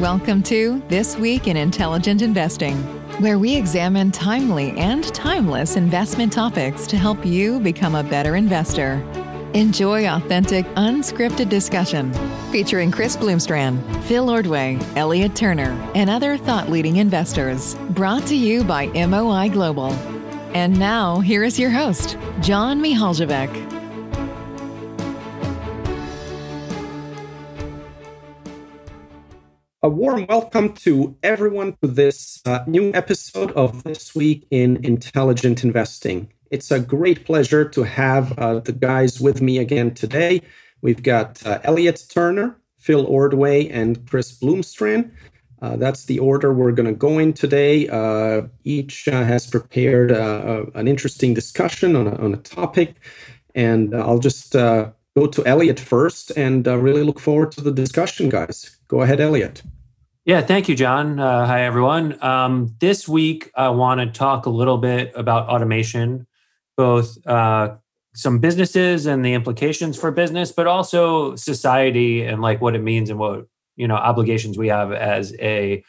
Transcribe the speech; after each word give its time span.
Welcome 0.00 0.44
to 0.44 0.80
This 0.86 1.16
Week 1.16 1.48
in 1.48 1.56
Intelligent 1.56 2.22
Investing, 2.22 2.76
where 3.20 3.36
we 3.36 3.56
examine 3.56 4.12
timely 4.12 4.70
and 4.78 5.02
timeless 5.12 5.74
investment 5.74 6.32
topics 6.32 6.86
to 6.86 6.96
help 6.96 7.26
you 7.26 7.58
become 7.58 7.96
a 7.96 8.04
better 8.04 8.36
investor. 8.36 9.04
Enjoy 9.54 10.06
authentic, 10.06 10.64
unscripted 10.76 11.48
discussion 11.48 12.12
featuring 12.52 12.92
Chris 12.92 13.16
Bloomstran, 13.16 13.82
Phil 14.04 14.30
Ordway, 14.30 14.78
Elliot 14.94 15.34
Turner, 15.34 15.72
and 15.96 16.08
other 16.08 16.36
thought 16.36 16.68
leading 16.68 16.98
investors. 16.98 17.74
Brought 17.90 18.24
to 18.26 18.36
you 18.36 18.62
by 18.62 18.86
MOI 18.86 19.48
Global. 19.48 19.90
And 20.54 20.78
now, 20.78 21.18
here 21.18 21.42
is 21.42 21.58
your 21.58 21.70
host, 21.70 22.16
John 22.40 22.80
Mihaljevic. 22.80 23.77
A 29.80 29.88
warm 29.88 30.26
welcome 30.28 30.74
to 30.78 31.16
everyone 31.22 31.76
to 31.80 31.86
this 31.86 32.42
uh, 32.44 32.64
new 32.66 32.90
episode 32.94 33.52
of 33.52 33.84
This 33.84 34.12
Week 34.12 34.44
in 34.50 34.84
Intelligent 34.84 35.62
Investing. 35.62 36.32
It's 36.50 36.72
a 36.72 36.80
great 36.80 37.24
pleasure 37.24 37.64
to 37.68 37.84
have 37.84 38.36
uh, 38.40 38.58
the 38.58 38.72
guys 38.72 39.20
with 39.20 39.40
me 39.40 39.58
again 39.58 39.94
today. 39.94 40.42
We've 40.82 41.00
got 41.00 41.46
uh, 41.46 41.60
Elliot 41.62 42.06
Turner, 42.10 42.56
Phil 42.78 43.06
Ordway, 43.06 43.68
and 43.68 44.04
Chris 44.10 44.36
Bloomstran. 44.36 45.12
Uh, 45.62 45.76
that's 45.76 46.06
the 46.06 46.18
order 46.18 46.52
we're 46.52 46.72
going 46.72 46.92
to 46.92 46.98
go 46.98 47.20
in 47.20 47.32
today. 47.32 47.86
Uh, 47.86 48.48
each 48.64 49.06
uh, 49.06 49.22
has 49.22 49.46
prepared 49.46 50.10
an 50.10 50.88
interesting 50.88 51.34
discussion 51.34 51.94
on 51.94 52.08
a, 52.08 52.16
on 52.16 52.34
a 52.34 52.38
topic. 52.38 52.96
And 53.54 53.94
I'll 53.94 54.18
just 54.18 54.54
go 54.54 54.92
to 55.14 55.46
Elliot 55.46 55.78
first 55.78 56.32
and 56.36 56.66
really 56.66 57.04
look 57.04 57.20
forward 57.20 57.52
to 57.52 57.60
the 57.60 57.70
discussion, 57.70 58.28
guys. 58.28 58.77
Go 58.88 59.02
ahead, 59.02 59.20
Elliot. 59.20 59.62
Yeah, 60.24 60.40
thank 60.40 60.68
you, 60.68 60.74
John. 60.74 61.18
Uh, 61.18 61.46
hi, 61.46 61.62
everyone. 61.64 62.22
Um, 62.22 62.74
this 62.80 63.08
week, 63.08 63.50
I 63.54 63.68
want 63.70 64.00
to 64.00 64.06
talk 64.06 64.46
a 64.46 64.50
little 64.50 64.78
bit 64.78 65.12
about 65.14 65.48
automation, 65.48 66.26
both 66.76 67.16
uh, 67.26 67.76
some 68.14 68.38
businesses 68.38 69.06
and 69.06 69.24
the 69.24 69.34
implications 69.34 69.98
for 69.98 70.10
business, 70.10 70.52
but 70.52 70.66
also 70.66 71.36
society 71.36 72.24
and 72.24 72.42
like 72.42 72.60
what 72.60 72.74
it 72.74 72.82
means 72.82 73.10
and 73.10 73.18
what 73.18 73.46
you 73.78 73.88
know 73.88 73.94
obligations 73.94 74.58
we 74.58 74.68
have 74.68 74.92
as 74.92 75.34
a 75.38 75.82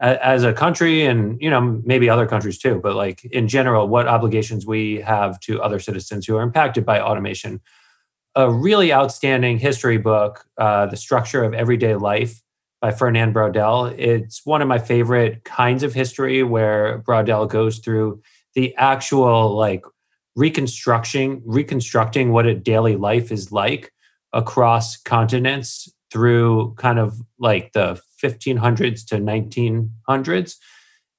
as 0.00 0.42
a 0.42 0.52
country 0.52 1.04
and 1.04 1.40
you 1.40 1.48
know 1.48 1.60
maybe 1.84 2.10
other 2.10 2.26
countries 2.26 2.58
too 2.58 2.80
but 2.82 2.96
like 2.96 3.24
in 3.26 3.46
general 3.46 3.86
what 3.86 4.08
obligations 4.08 4.66
we 4.66 4.96
have 4.96 5.38
to 5.38 5.62
other 5.62 5.78
citizens 5.78 6.26
who 6.26 6.36
are 6.36 6.42
impacted 6.42 6.84
by 6.84 7.00
automation 7.00 7.60
a 8.34 8.50
really 8.50 8.92
outstanding 8.92 9.58
history 9.58 9.98
book 9.98 10.46
uh, 10.58 10.86
the 10.86 10.96
structure 10.96 11.44
of 11.44 11.54
everyday 11.54 11.94
life 11.94 12.42
by 12.84 12.90
Fernand 12.90 13.34
Braudel. 13.34 13.98
It's 13.98 14.44
one 14.44 14.60
of 14.60 14.68
my 14.68 14.76
favorite 14.76 15.42
kinds 15.44 15.82
of 15.82 15.94
history 15.94 16.42
where 16.42 17.02
Braudel 17.06 17.48
goes 17.48 17.78
through 17.78 18.20
the 18.54 18.76
actual 18.76 19.56
like 19.56 19.86
reconstructing 20.36 21.40
reconstructing 21.46 22.30
what 22.30 22.44
a 22.44 22.54
daily 22.54 22.96
life 22.96 23.32
is 23.32 23.50
like 23.50 23.90
across 24.34 24.98
continents 24.98 25.88
through 26.12 26.74
kind 26.74 26.98
of 26.98 27.22
like 27.38 27.72
the 27.72 27.98
1500s 28.22 29.06
to 29.06 29.16
1900s 29.16 30.56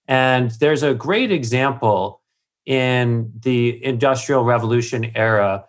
and 0.07 0.51
there's 0.59 0.83
a 0.83 0.93
great 0.93 1.31
example 1.31 2.21
in 2.67 3.31
the 3.39 3.83
industrial 3.83 4.43
revolution 4.43 5.11
era 5.15 5.65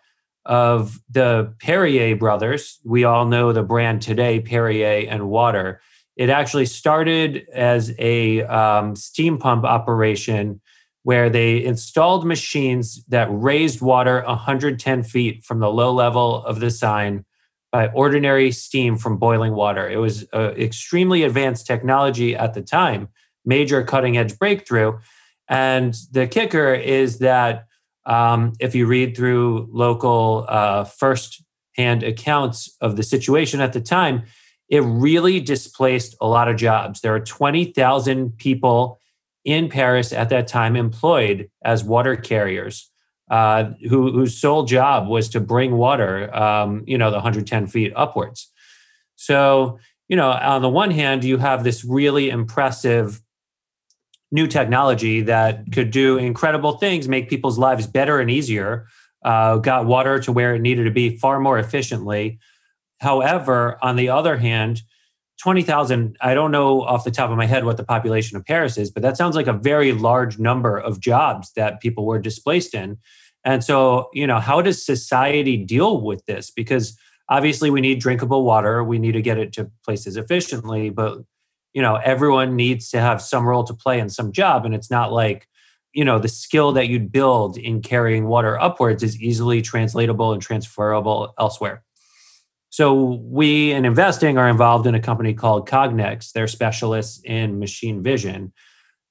of 0.46 1.00
the 1.10 1.52
Perrier 1.60 2.16
brothers. 2.16 2.78
We 2.84 3.04
all 3.04 3.26
know 3.26 3.52
the 3.52 3.62
brand 3.62 4.02
today, 4.02 4.40
Perrier 4.40 5.06
and 5.08 5.28
Water. 5.28 5.80
It 6.16 6.30
actually 6.30 6.66
started 6.66 7.46
as 7.52 7.92
a 7.98 8.42
um, 8.44 8.96
steam 8.96 9.38
pump 9.38 9.64
operation 9.64 10.60
where 11.02 11.28
they 11.28 11.62
installed 11.62 12.26
machines 12.26 13.04
that 13.06 13.28
raised 13.30 13.80
water 13.80 14.24
110 14.26 15.02
feet 15.02 15.44
from 15.44 15.60
the 15.60 15.70
low 15.70 15.92
level 15.92 16.44
of 16.44 16.58
the 16.58 16.70
Seine 16.70 17.22
by 17.70 17.88
ordinary 17.88 18.50
steam 18.50 18.96
from 18.96 19.18
boiling 19.18 19.54
water. 19.54 19.88
It 19.88 19.98
was 19.98 20.22
an 20.32 20.52
extremely 20.56 21.22
advanced 21.22 21.66
technology 21.66 22.34
at 22.34 22.54
the 22.54 22.62
time, 22.62 23.08
major 23.44 23.84
cutting 23.84 24.16
edge 24.16 24.38
breakthrough. 24.38 24.98
And 25.48 25.94
the 26.10 26.26
kicker 26.26 26.74
is 26.74 27.18
that 27.18 27.65
um, 28.06 28.52
if 28.60 28.74
you 28.74 28.86
read 28.86 29.16
through 29.16 29.68
local 29.70 30.46
uh, 30.48 30.84
first 30.84 31.42
hand 31.76 32.02
accounts 32.02 32.74
of 32.80 32.96
the 32.96 33.02
situation 33.02 33.60
at 33.60 33.72
the 33.72 33.80
time, 33.80 34.22
it 34.68 34.80
really 34.80 35.40
displaced 35.40 36.16
a 36.20 36.26
lot 36.26 36.48
of 36.48 36.56
jobs. 36.56 37.00
There 37.00 37.14
are 37.14 37.20
20,000 37.20 38.36
people 38.38 38.98
in 39.44 39.68
Paris 39.68 40.12
at 40.12 40.28
that 40.30 40.48
time 40.48 40.74
employed 40.76 41.50
as 41.64 41.84
water 41.84 42.16
carriers. 42.16 42.90
Uh, 43.28 43.72
who, 43.88 44.12
whose 44.12 44.40
sole 44.40 44.62
job 44.62 45.08
was 45.08 45.28
to 45.28 45.40
bring 45.40 45.76
water, 45.76 46.32
um, 46.32 46.84
you 46.86 46.96
know, 46.96 47.10
the 47.10 47.16
110 47.16 47.66
feet 47.66 47.92
upwards. 47.96 48.52
So, 49.16 49.80
you 50.06 50.14
know, 50.14 50.30
on 50.30 50.62
the 50.62 50.68
one 50.68 50.92
hand, 50.92 51.24
you 51.24 51.38
have 51.38 51.64
this 51.64 51.84
really 51.84 52.30
impressive 52.30 53.20
new 54.32 54.46
technology 54.46 55.20
that 55.22 55.72
could 55.72 55.90
do 55.90 56.18
incredible 56.18 56.78
things, 56.78 57.08
make 57.08 57.28
people's 57.28 57.58
lives 57.58 57.86
better 57.86 58.18
and 58.18 58.30
easier, 58.30 58.86
uh, 59.24 59.56
got 59.58 59.86
water 59.86 60.18
to 60.20 60.32
where 60.32 60.54
it 60.54 60.60
needed 60.60 60.84
to 60.84 60.90
be 60.90 61.16
far 61.16 61.40
more 61.40 61.58
efficiently. 61.58 62.38
However, 63.00 63.78
on 63.82 63.96
the 63.96 64.08
other 64.08 64.36
hand, 64.36 64.82
20,000, 65.40 66.16
I 66.20 66.34
don't 66.34 66.50
know 66.50 66.82
off 66.82 67.04
the 67.04 67.10
top 67.10 67.30
of 67.30 67.36
my 67.36 67.46
head 67.46 67.64
what 67.64 67.76
the 67.76 67.84
population 67.84 68.36
of 68.36 68.44
Paris 68.44 68.78
is, 68.78 68.90
but 68.90 69.02
that 69.02 69.16
sounds 69.16 69.36
like 69.36 69.46
a 69.46 69.52
very 69.52 69.92
large 69.92 70.38
number 70.38 70.78
of 70.78 71.00
jobs 71.00 71.52
that 71.56 71.80
people 71.80 72.06
were 72.06 72.18
displaced 72.18 72.74
in. 72.74 72.96
And 73.44 73.62
so, 73.62 74.08
you 74.12 74.26
know, 74.26 74.40
how 74.40 74.60
does 74.62 74.84
society 74.84 75.56
deal 75.56 76.00
with 76.00 76.24
this? 76.26 76.50
Because 76.50 76.98
obviously 77.28 77.70
we 77.70 77.80
need 77.80 78.00
drinkable 78.00 78.44
water, 78.44 78.82
we 78.82 78.98
need 78.98 79.12
to 79.12 79.22
get 79.22 79.38
it 79.38 79.52
to 79.54 79.70
places 79.84 80.16
efficiently, 80.16 80.90
but 80.90 81.18
you 81.76 81.82
know 81.82 81.96
everyone 81.96 82.56
needs 82.56 82.88
to 82.88 83.00
have 83.00 83.20
some 83.20 83.46
role 83.46 83.62
to 83.62 83.74
play 83.74 84.00
in 84.00 84.08
some 84.08 84.32
job. 84.32 84.64
And 84.64 84.74
it's 84.74 84.90
not 84.90 85.12
like 85.12 85.46
you 85.92 86.06
know 86.06 86.18
the 86.18 86.26
skill 86.26 86.72
that 86.72 86.88
you'd 86.88 87.12
build 87.12 87.58
in 87.58 87.82
carrying 87.82 88.28
water 88.28 88.58
upwards 88.58 89.02
is 89.02 89.20
easily 89.20 89.60
translatable 89.60 90.32
and 90.32 90.40
transferable 90.40 91.34
elsewhere. 91.38 91.84
So 92.70 93.20
we 93.22 93.72
in 93.72 93.84
investing 93.84 94.38
are 94.38 94.48
involved 94.48 94.86
in 94.86 94.94
a 94.94 95.00
company 95.00 95.34
called 95.34 95.68
cognex. 95.68 96.32
They're 96.32 96.48
specialists 96.48 97.20
in 97.24 97.58
machine 97.58 98.02
vision. 98.02 98.54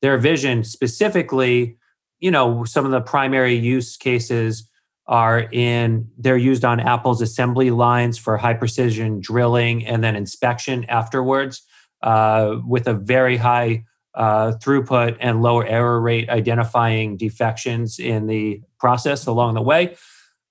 Their 0.02 0.18
vision 0.18 0.64
specifically 0.64 1.78
you 2.20 2.32
know 2.32 2.64
some 2.64 2.84
of 2.84 2.90
the 2.90 3.02
primary 3.02 3.54
use 3.54 3.96
cases 3.96 4.68
are 5.06 5.42
in 5.52 6.10
they're 6.18 6.36
used 6.36 6.66
on 6.66 6.80
apple's 6.80 7.22
assembly 7.22 7.70
lines 7.70 8.18
for 8.18 8.38
high 8.38 8.56
precision 8.56 9.20
drilling 9.20 9.86
and 9.86 10.04
then 10.04 10.16
inspection 10.16 10.84
afterwards 10.86 11.62
uh, 12.02 12.58
with 12.66 12.88
a 12.88 12.94
very 12.94 13.38
high 13.38 13.84
uh, 14.14 14.54
throughput 14.64 15.18
and 15.20 15.42
lower 15.42 15.66
error 15.66 16.00
rate, 16.00 16.30
identifying 16.30 17.18
defections 17.18 18.00
in 18.00 18.28
the 18.28 18.62
process 18.80 19.26
along 19.26 19.56
the 19.56 19.62
way. 19.62 19.96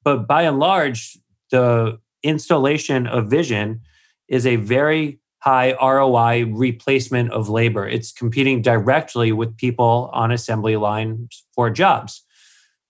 But 0.03 0.27
by 0.29 0.43
and 0.43 0.59
large, 0.59 1.17
the 1.51 1.99
installation 2.23 3.07
of 3.07 3.31
vision 3.31 3.81
is 4.29 4.47
a 4.47 4.57
very 4.57 5.21
high 5.39 5.75
ROI 5.75 6.47
replacement 6.47 7.31
of 7.31 7.49
labor. 7.49 7.87
It's 7.87 8.13
competing 8.13 8.63
directly 8.63 9.31
with 9.33 9.57
people 9.57 10.11
on 10.13 10.31
assembly 10.31 10.77
lines 10.77 11.45
for 11.55 11.69
jobs. 11.69 12.25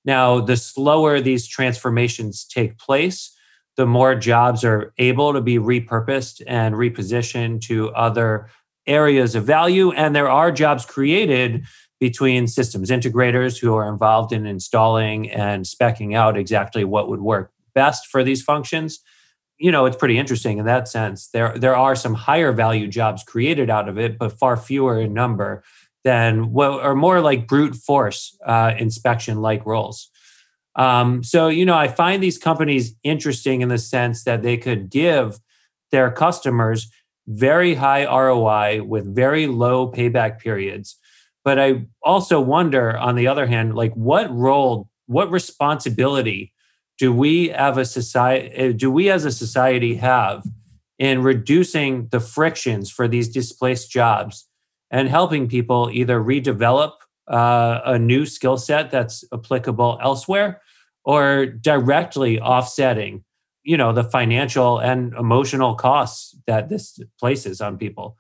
Now, 0.05 0.41
the 0.41 0.57
slower 0.57 1.21
these 1.21 1.49
transformations 1.49 2.45
take 2.45 2.79
place, 2.79 3.34
the 3.77 3.87
more 3.87 4.15
jobs 4.15 4.65
are 4.65 4.93
able 4.99 5.33
to 5.33 5.41
be 5.41 5.59
repurposed 5.59 6.43
and 6.47 6.75
repositioned 6.75 7.61
to 7.63 7.91
other 7.91 8.49
areas 8.87 9.35
of 9.35 9.45
value. 9.45 9.93
And 9.93 10.15
there 10.15 10.29
are 10.29 10.53
jobs 10.53 10.85
created 10.87 11.65
between 12.01 12.47
systems 12.47 12.91
integrators 12.91 13.59
who 13.59 13.75
are 13.75 13.89
involved 13.89 14.33
in 14.33 14.47
installing 14.47 15.31
and 15.31 15.65
specking 15.65 16.15
out 16.15 16.37
exactly 16.37 16.85
what 16.85 17.09
would 17.09 17.21
work 17.21 17.51
best 17.75 18.07
for 18.07 18.23
these 18.23 18.43
functions. 18.43 19.01
You 19.59 19.71
know, 19.71 19.87
it's 19.87 19.97
pretty 19.97 20.19
interesting 20.19 20.59
in 20.59 20.67
that 20.67 20.89
sense. 20.89 21.29
There, 21.29 21.57
there 21.57 21.77
are 21.77 21.97
some 21.97 22.15
higher 22.15 22.53
value 22.53 22.89
jobs 22.89 23.23
created 23.23 23.71
out 23.71 23.89
of 23.89 23.99
it, 23.99 24.19
but 24.19 24.39
far 24.39 24.57
fewer 24.57 25.01
in 25.01 25.15
number 25.15 25.63
than 26.03 26.53
what 26.53 26.83
are 26.83 26.95
more 26.95 27.21
like 27.21 27.49
brute 27.49 27.75
force 27.75 28.37
uh, 28.45 28.75
inspection 28.79 29.41
like 29.41 29.65
roles. 29.65 30.11
Um, 30.77 31.23
so, 31.23 31.49
you 31.49 31.65
know, 31.65 31.77
I 31.77 31.89
find 31.89 32.23
these 32.23 32.39
companies 32.39 32.95
interesting 33.03 33.61
in 33.61 33.69
the 33.69 33.79
sense 33.79 34.25
that 34.25 34.43
they 34.43 34.57
could 34.57 34.91
give 34.91 35.39
their 35.93 36.11
customers 36.11 36.91
very 37.27 37.75
high 37.75 38.05
ROI 38.05 38.83
with 38.83 39.15
very 39.15 39.47
low 39.47 39.91
payback 39.91 40.39
periods. 40.39 40.99
But 41.45 41.59
I 41.59 41.87
also 42.03 42.41
wonder, 42.41 42.97
on 42.97 43.15
the 43.15 43.27
other 43.27 43.47
hand, 43.47 43.75
like 43.75 43.93
what 43.95 44.35
role, 44.35 44.89
what 45.07 45.31
responsibility 45.31 46.53
do 46.99 47.13
we 47.13 47.49
have 47.49 47.79
a 47.79 47.85
society, 47.85 48.73
do 48.73 48.91
we 48.91 49.11
as 49.11 49.25
a 49.25 49.33
society 49.33 49.95
have 49.97 50.45
in 50.99 51.23
reducing 51.23 52.09
the 52.09 52.21
frictions 52.21 52.91
for 52.91 53.09
these 53.09 53.29
displaced 53.29 53.91
jobs 53.91 54.47
and 54.91 55.09
helping 55.09 55.49
people 55.49 55.91
either 55.93 56.21
redevelop 56.21 56.93
uh, 57.29 57.81
a 57.85 57.99
new 57.99 58.25
skill 58.25 58.57
set 58.57 58.91
that's 58.91 59.25
applicable 59.33 59.99
elsewhere 60.03 60.61
or 61.05 61.47
directly 61.47 62.41
offsetting 62.41 63.25
you 63.65 63.77
know 63.77 63.93
the 63.93 64.05
financial 64.05 64.79
and 64.79 65.15
emotional 65.15 65.75
costs 65.75 66.37
that 66.47 66.69
this 66.69 67.01
places 67.19 67.61
on 67.61 67.79
people. 67.79 68.17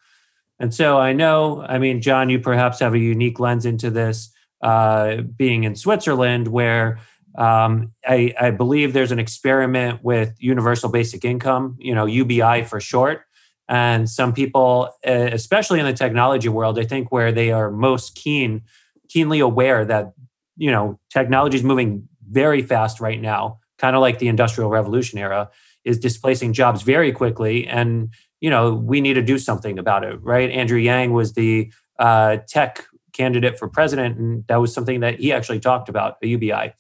And 0.61 0.73
so 0.73 0.99
i 0.99 1.13
know 1.13 1.63
i 1.69 1.79
mean 1.79 2.01
john 2.01 2.31
you 2.31 2.39
perhaps 2.39 2.79
have 2.79 2.95
a 2.95 2.99
unique 2.99 3.41
lens 3.41 3.67
into 3.67 3.91
this 3.91 4.31
uh, 4.63 5.17
being 5.37 5.65
in 5.65 5.75
switzerland 5.75 6.49
where 6.49 7.01
um, 7.37 7.93
I, 8.07 8.33
I, 8.41 8.51
believe 8.53 8.93
there's 8.93 9.11
an 9.11 9.19
experiment 9.19 10.05
with 10.05 10.33
universal 10.39 10.89
basic 10.89 11.25
income 11.25 11.77
you 11.81 11.95
know 11.95 12.07
ubi 12.07 12.63
for 12.63 12.81
short. 12.81 13.23
And 13.69 14.09
some 14.09 14.33
people 14.33 14.91
especially 15.05 15.81
in 15.81 15.87
the 15.87 15.93
technology 15.93 16.49
world 16.49 16.79
i 16.79 16.85
think 16.85 17.11
where 17.11 17.33
they 17.33 17.51
are 17.51 17.71
most 17.73 18.15
keen 18.15 18.63
keenly 19.09 19.41
aware 19.41 19.85
that 19.85 20.13
you 20.57 20.71
know 20.71 21.01
technology 21.11 21.57
is 21.57 21.65
moving 21.65 22.09
very 22.31 22.63
fast 22.63 23.01
right 23.01 23.21
now 23.21 23.59
kind 23.79 23.97
of 23.97 24.01
like 24.01 24.19
the 24.19 24.29
industrial 24.29 24.71
revolution 24.71 25.19
era 25.19 25.51
is 25.85 25.99
displacing 25.99 26.53
jobs 26.53 26.83
very 26.83 27.13
quickly 27.13 27.67
and 27.67 28.13
you 28.41 28.51
know 28.51 28.75
we 28.75 29.01
need 29.01 29.15
to 29.15 29.23
do 29.23 29.39
something 29.39 29.79
about 29.79 30.05
it 30.05 30.19
right? 30.23 30.51
Andrew 30.51 30.79
yang 30.79 31.13
was 31.13 31.35
the 31.35 31.73
uh, 31.99 32.39
tech 32.49 32.85
candidate 33.13 33.59
for 33.59 33.69
president 33.69 34.19
and 34.19 34.47
that 34.49 34.57
was 34.57 34.75
something 34.75 35.01
that 35.01 35.21
he 35.21 35.33
actually 35.33 35.61
talked 35.61 35.89
about 35.89 36.17
at 36.21 36.29
ubi 36.29 36.73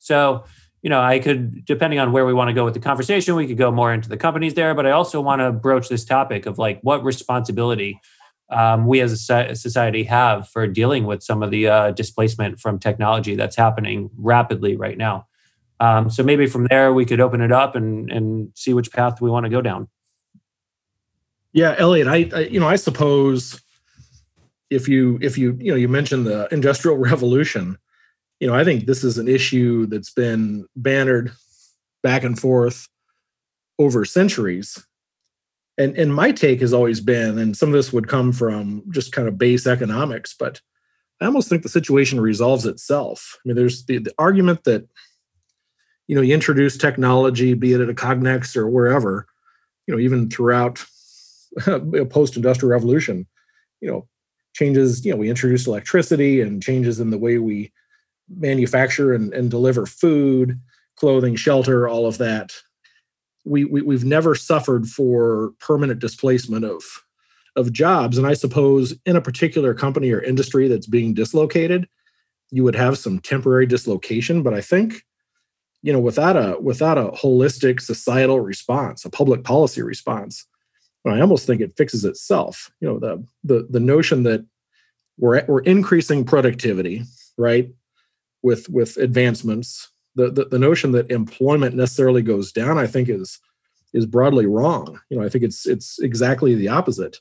so 0.00 0.44
you 0.82 0.90
know 0.90 1.00
i 1.00 1.20
could 1.20 1.64
depending 1.64 2.00
on 2.00 2.10
where 2.10 2.26
we 2.26 2.34
want 2.34 2.48
to 2.48 2.52
go 2.52 2.64
with 2.64 2.74
the 2.74 2.80
conversation 2.80 3.36
we 3.36 3.46
could 3.46 3.56
go 3.56 3.70
more 3.70 3.92
into 3.92 4.08
the 4.08 4.16
companies 4.16 4.54
there 4.54 4.74
but 4.74 4.86
i 4.86 4.90
also 4.90 5.20
want 5.20 5.40
to 5.40 5.52
broach 5.52 5.88
this 5.88 6.04
topic 6.04 6.46
of 6.46 6.58
like 6.58 6.80
what 6.82 7.04
responsibility 7.04 8.00
um, 8.50 8.86
we 8.86 9.00
as 9.00 9.12
a 9.30 9.54
society 9.54 10.04
have 10.04 10.48
for 10.48 10.66
dealing 10.66 11.04
with 11.04 11.22
some 11.22 11.42
of 11.42 11.50
the 11.50 11.68
uh, 11.68 11.90
displacement 11.90 12.58
from 12.58 12.78
technology 12.78 13.34
that's 13.34 13.56
happening 13.56 14.10
rapidly 14.16 14.76
right 14.76 14.98
now 14.98 15.26
um, 15.80 16.10
so 16.10 16.22
maybe 16.22 16.46
from 16.46 16.66
there 16.66 16.92
we 16.92 17.04
could 17.04 17.20
open 17.20 17.40
it 17.40 17.52
up 17.52 17.76
and 17.76 18.10
and 18.10 18.50
see 18.54 18.74
which 18.74 18.92
path 18.92 19.20
we 19.20 19.30
want 19.30 19.44
to 19.44 19.50
go 19.50 19.60
down. 19.60 19.88
Yeah, 21.52 21.74
Elliot, 21.78 22.08
I, 22.08 22.28
I 22.34 22.40
you 22.40 22.58
know 22.58 22.68
I 22.68 22.76
suppose 22.76 23.60
if 24.70 24.88
you 24.88 25.18
if 25.22 25.38
you 25.38 25.56
you 25.60 25.70
know 25.70 25.76
you 25.76 25.88
mentioned 25.88 26.26
the 26.26 26.48
industrial 26.52 26.96
revolution, 27.10 27.78
you 28.40 28.48
know 28.48 28.54
I 28.54 28.64
think 28.64 28.86
this 28.86 29.04
is 29.04 29.18
an 29.18 29.28
issue 29.28 29.86
that's 29.86 30.10
been 30.10 30.66
bannered 30.74 31.32
back 32.02 32.24
and 32.24 32.38
forth 32.38 32.88
over 33.78 34.04
centuries. 34.04 34.84
And 35.78 35.96
and 35.96 36.14
my 36.14 36.32
take 36.32 36.60
has 36.60 36.72
always 36.72 37.00
been, 37.00 37.38
and 37.38 37.56
some 37.56 37.68
of 37.68 37.74
this 37.74 37.92
would 37.92 38.08
come 38.08 38.32
from 38.32 38.82
just 38.90 39.12
kind 39.12 39.28
of 39.28 39.38
base 39.38 39.66
economics, 39.66 40.34
but 40.38 40.60
I 41.20 41.26
almost 41.26 41.48
think 41.48 41.62
the 41.62 41.68
situation 41.68 42.20
resolves 42.20 42.66
itself. 42.66 43.38
I 43.38 43.48
mean, 43.48 43.56
there's 43.56 43.84
the, 43.86 43.98
the 43.98 44.14
argument 44.18 44.64
that 44.64 44.88
you 46.08 46.16
know 46.16 46.22
you 46.22 46.34
introduce 46.34 46.76
technology 46.76 47.54
be 47.54 47.74
it 47.74 47.80
at 47.80 47.90
a 47.90 47.94
cognex 47.94 48.56
or 48.56 48.68
wherever 48.68 49.26
you 49.86 49.94
know 49.94 50.00
even 50.00 50.28
throughout 50.28 50.84
a 51.66 52.04
post-industrial 52.06 52.70
revolution 52.70 53.26
you 53.80 53.88
know 53.88 54.08
changes 54.54 55.04
you 55.04 55.12
know 55.12 55.16
we 55.16 55.30
introduced 55.30 55.68
electricity 55.68 56.40
and 56.40 56.62
changes 56.62 56.98
in 56.98 57.10
the 57.10 57.18
way 57.18 57.38
we 57.38 57.70
manufacture 58.28 59.12
and, 59.12 59.32
and 59.32 59.50
deliver 59.50 59.86
food 59.86 60.60
clothing 60.96 61.36
shelter 61.36 61.86
all 61.86 62.06
of 62.06 62.18
that 62.18 62.52
we, 63.44 63.64
we 63.64 63.82
we've 63.82 64.04
never 64.04 64.34
suffered 64.34 64.86
for 64.86 65.52
permanent 65.60 66.00
displacement 66.00 66.64
of 66.64 66.82
of 67.56 67.72
jobs. 67.72 68.18
And 68.18 68.26
i 68.26 68.34
suppose 68.34 68.94
in 69.04 69.16
a 69.16 69.20
particular 69.20 69.74
company 69.74 70.10
or 70.12 70.22
industry 70.22 70.68
that's 70.68 70.86
being 70.86 71.14
dislocated 71.14 71.88
you 72.50 72.64
would 72.64 72.76
have 72.76 72.96
some 72.96 73.18
temporary 73.18 73.66
dislocation. 73.66 74.42
But 74.42 74.54
i 74.54 74.60
think 74.60 75.02
you 75.82 75.92
know 75.92 76.00
without 76.00 76.36
a 76.36 76.58
without 76.60 76.98
a 76.98 77.08
holistic 77.08 77.80
societal 77.80 78.40
response 78.40 79.04
a 79.04 79.10
public 79.10 79.44
policy 79.44 79.82
response 79.82 80.46
i 81.06 81.20
almost 81.20 81.46
think 81.46 81.60
it 81.60 81.76
fixes 81.76 82.04
itself. 82.04 82.70
You 82.80 82.88
know 82.88 82.98
the 82.98 83.24
the 83.44 83.66
the 83.70 83.80
notion 83.80 84.24
that 84.24 84.44
we're 85.18 85.44
we're 85.46 85.60
increasing 85.60 86.24
productivity 86.24 87.04
right 87.36 87.70
with 88.42 88.68
with 88.68 88.96
advancements 88.96 89.90
the, 90.18 90.30
the 90.30 90.44
the 90.46 90.58
notion 90.58 90.92
that 90.92 91.10
employment 91.10 91.74
necessarily 91.74 92.22
goes 92.22 92.52
down 92.52 92.78
i 92.78 92.86
think 92.86 93.08
is 93.08 93.40
is 93.94 94.04
broadly 94.04 94.46
wrong 94.46 95.00
you 95.08 95.18
know 95.18 95.24
i 95.24 95.28
think 95.28 95.42
it's 95.44 95.66
it's 95.66 95.98
exactly 96.00 96.54
the 96.54 96.68
opposite 96.68 97.18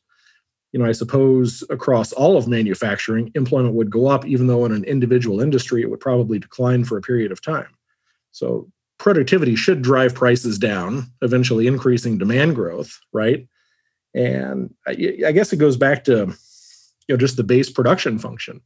you 0.73 0.79
know 0.79 0.85
i 0.85 0.91
suppose 0.91 1.63
across 1.69 2.11
all 2.11 2.38
of 2.38 2.47
manufacturing 2.47 3.31
employment 3.35 3.75
would 3.75 3.89
go 3.89 4.07
up 4.07 4.25
even 4.25 4.47
though 4.47 4.65
in 4.65 4.71
an 4.73 4.83
individual 4.83 5.39
industry 5.39 5.81
it 5.81 5.89
would 5.89 6.01
probably 6.01 6.38
decline 6.38 6.83
for 6.83 6.97
a 6.97 7.01
period 7.01 7.31
of 7.31 7.41
time 7.41 7.69
so 8.31 8.69
productivity 8.97 9.55
should 9.55 9.81
drive 9.81 10.13
prices 10.13 10.57
down, 10.57 11.11
eventually 11.21 11.67
increasing 11.67 12.17
demand 12.17 12.55
growth, 12.55 12.99
right? 13.13 13.47
And 14.13 14.73
I, 14.88 14.91
I 15.27 15.31
guess 15.31 15.53
it 15.53 15.57
goes 15.57 15.77
back 15.77 16.03
to 16.05 16.33
you 17.07 17.13
know 17.13 17.17
just 17.17 17.38
the 17.38 17.44
base 17.44 17.69
production 17.69 18.19
function. 18.19 18.61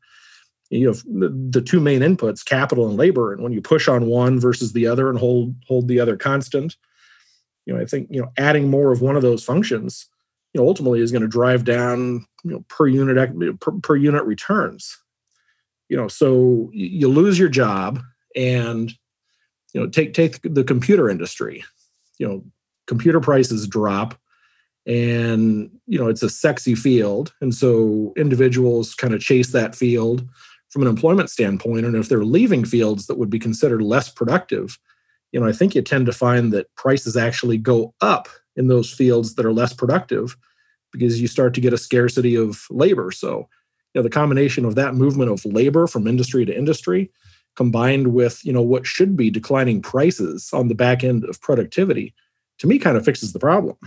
You 0.71 0.93
the, 0.93 1.29
the 1.49 1.61
two 1.61 1.81
main 1.81 1.99
inputs, 1.99 2.45
capital 2.45 2.87
and 2.87 2.97
labor, 2.97 3.33
and 3.33 3.43
when 3.43 3.51
you 3.51 3.61
push 3.61 3.89
on 3.89 4.05
one 4.05 4.39
versus 4.39 4.71
the 4.71 4.87
other 4.87 5.09
and 5.09 5.19
hold 5.19 5.53
hold 5.67 5.89
the 5.89 5.99
other 5.99 6.15
constant, 6.15 6.77
you 7.65 7.73
know 7.73 7.81
I 7.81 7.85
think 7.85 8.07
you 8.09 8.21
know 8.21 8.31
adding 8.37 8.69
more 8.69 8.93
of 8.93 9.01
one 9.01 9.17
of 9.17 9.21
those 9.21 9.43
functions, 9.43 10.07
you 10.53 10.61
know 10.61 10.67
ultimately 10.67 11.01
is 11.01 11.11
going 11.11 11.23
to 11.23 11.27
drive 11.27 11.65
down 11.65 12.25
you 12.45 12.51
know 12.51 12.65
per 12.69 12.87
unit 12.87 13.59
per, 13.59 13.73
per 13.73 13.97
unit 13.97 14.23
returns. 14.23 14.97
You 15.89 15.97
know, 15.97 16.07
so 16.07 16.69
you 16.71 17.09
lose 17.09 17.37
your 17.37 17.49
job 17.49 17.99
and 18.33 18.93
you 19.73 19.81
know 19.81 19.87
take 19.87 20.13
take 20.13 20.39
the 20.41 20.63
computer 20.63 21.09
industry. 21.09 21.65
You 22.17 22.27
know 22.27 22.43
computer 22.87 23.19
prices 23.19 23.67
drop 23.67 24.17
and 24.87 25.69
you 25.85 25.99
know 25.99 26.07
it's 26.07 26.23
a 26.23 26.29
sexy 26.29 26.75
field. 26.75 27.33
And 27.41 27.53
so 27.53 28.13
individuals 28.15 28.95
kind 28.95 29.13
of 29.13 29.19
chase 29.19 29.51
that 29.51 29.75
field 29.75 30.27
from 30.71 30.81
an 30.81 30.87
employment 30.87 31.29
standpoint 31.29 31.85
and 31.85 31.95
if 31.95 32.09
they're 32.09 32.25
leaving 32.25 32.65
fields 32.65 33.07
that 33.07 33.17
would 33.17 33.29
be 33.29 33.39
considered 33.39 33.81
less 33.81 34.09
productive 34.09 34.79
you 35.31 35.39
know 35.39 35.47
i 35.47 35.51
think 35.51 35.75
you 35.75 35.81
tend 35.81 36.05
to 36.05 36.11
find 36.13 36.51
that 36.51 36.73
prices 36.75 37.15
actually 37.15 37.57
go 37.57 37.93
up 38.01 38.27
in 38.55 38.67
those 38.67 38.91
fields 38.91 39.35
that 39.35 39.45
are 39.45 39.53
less 39.53 39.73
productive 39.73 40.35
because 40.91 41.21
you 41.21 41.27
start 41.27 41.53
to 41.53 41.61
get 41.61 41.73
a 41.73 41.77
scarcity 41.77 42.35
of 42.35 42.65
labor. 42.69 43.11
So 43.11 43.47
you 43.93 43.99
know 43.99 44.03
the 44.03 44.09
combination 44.09 44.65
of 44.65 44.75
that 44.75 44.95
movement 44.95 45.31
of 45.31 45.43
labor 45.45 45.87
from 45.87 46.07
industry 46.07 46.45
to 46.45 46.57
industry 46.57 47.11
combined 47.55 48.07
with 48.07 48.43
you 48.45 48.53
know 48.53 48.61
what 48.61 48.85
should 48.85 49.17
be 49.17 49.29
declining 49.29 49.81
prices 49.81 50.49
on 50.53 50.67
the 50.67 50.75
back 50.75 51.03
end 51.03 51.25
of 51.25 51.41
productivity 51.41 52.13
to 52.59 52.67
me 52.67 52.79
kind 52.79 52.95
of 52.95 53.03
fixes 53.03 53.33
the 53.33 53.39
problem. 53.39 53.77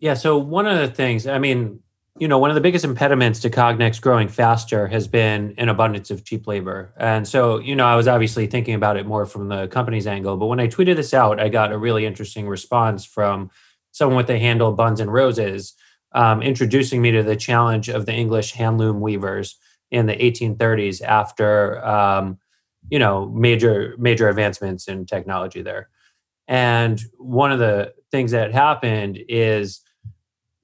Yeah 0.00 0.14
so 0.14 0.36
one 0.36 0.66
of 0.66 0.78
the 0.78 0.88
things 0.88 1.26
i 1.26 1.38
mean 1.38 1.80
you 2.18 2.28
know 2.28 2.38
one 2.38 2.50
of 2.50 2.54
the 2.54 2.60
biggest 2.60 2.84
impediments 2.84 3.40
to 3.40 3.50
cognex 3.50 4.00
growing 4.00 4.28
faster 4.28 4.86
has 4.86 5.08
been 5.08 5.54
an 5.58 5.68
abundance 5.68 6.10
of 6.10 6.24
cheap 6.24 6.46
labor. 6.46 6.92
And 6.96 7.26
so 7.26 7.58
you 7.58 7.74
know 7.74 7.86
i 7.86 7.96
was 7.96 8.08
obviously 8.08 8.46
thinking 8.46 8.74
about 8.74 8.96
it 8.96 9.06
more 9.06 9.26
from 9.26 9.48
the 9.48 9.68
company's 9.68 10.06
angle 10.06 10.36
but 10.36 10.46
when 10.46 10.60
i 10.60 10.68
tweeted 10.68 10.96
this 10.96 11.14
out 11.14 11.40
i 11.40 11.48
got 11.48 11.72
a 11.72 11.78
really 11.78 12.06
interesting 12.06 12.48
response 12.48 13.04
from 13.04 13.50
someone 13.92 14.16
with 14.16 14.26
the 14.26 14.38
handle 14.38 14.72
buns 14.72 15.00
and 15.00 15.12
roses 15.12 15.74
um, 16.12 16.42
introducing 16.42 17.02
me 17.02 17.10
to 17.10 17.22
the 17.22 17.36
challenge 17.36 17.88
of 17.88 18.06
the 18.06 18.12
english 18.12 18.54
handloom 18.54 19.00
weavers 19.00 19.58
in 19.90 20.06
the 20.06 20.14
1830s 20.14 21.02
after 21.02 21.84
um, 21.84 22.38
you 22.90 22.98
know 22.98 23.26
major 23.28 23.94
major 23.98 24.28
advancements 24.28 24.88
in 24.88 25.06
technology 25.06 25.62
there. 25.62 25.88
And 26.46 27.00
one 27.16 27.52
of 27.52 27.58
the 27.58 27.94
things 28.10 28.32
that 28.32 28.52
happened 28.52 29.18
is 29.28 29.80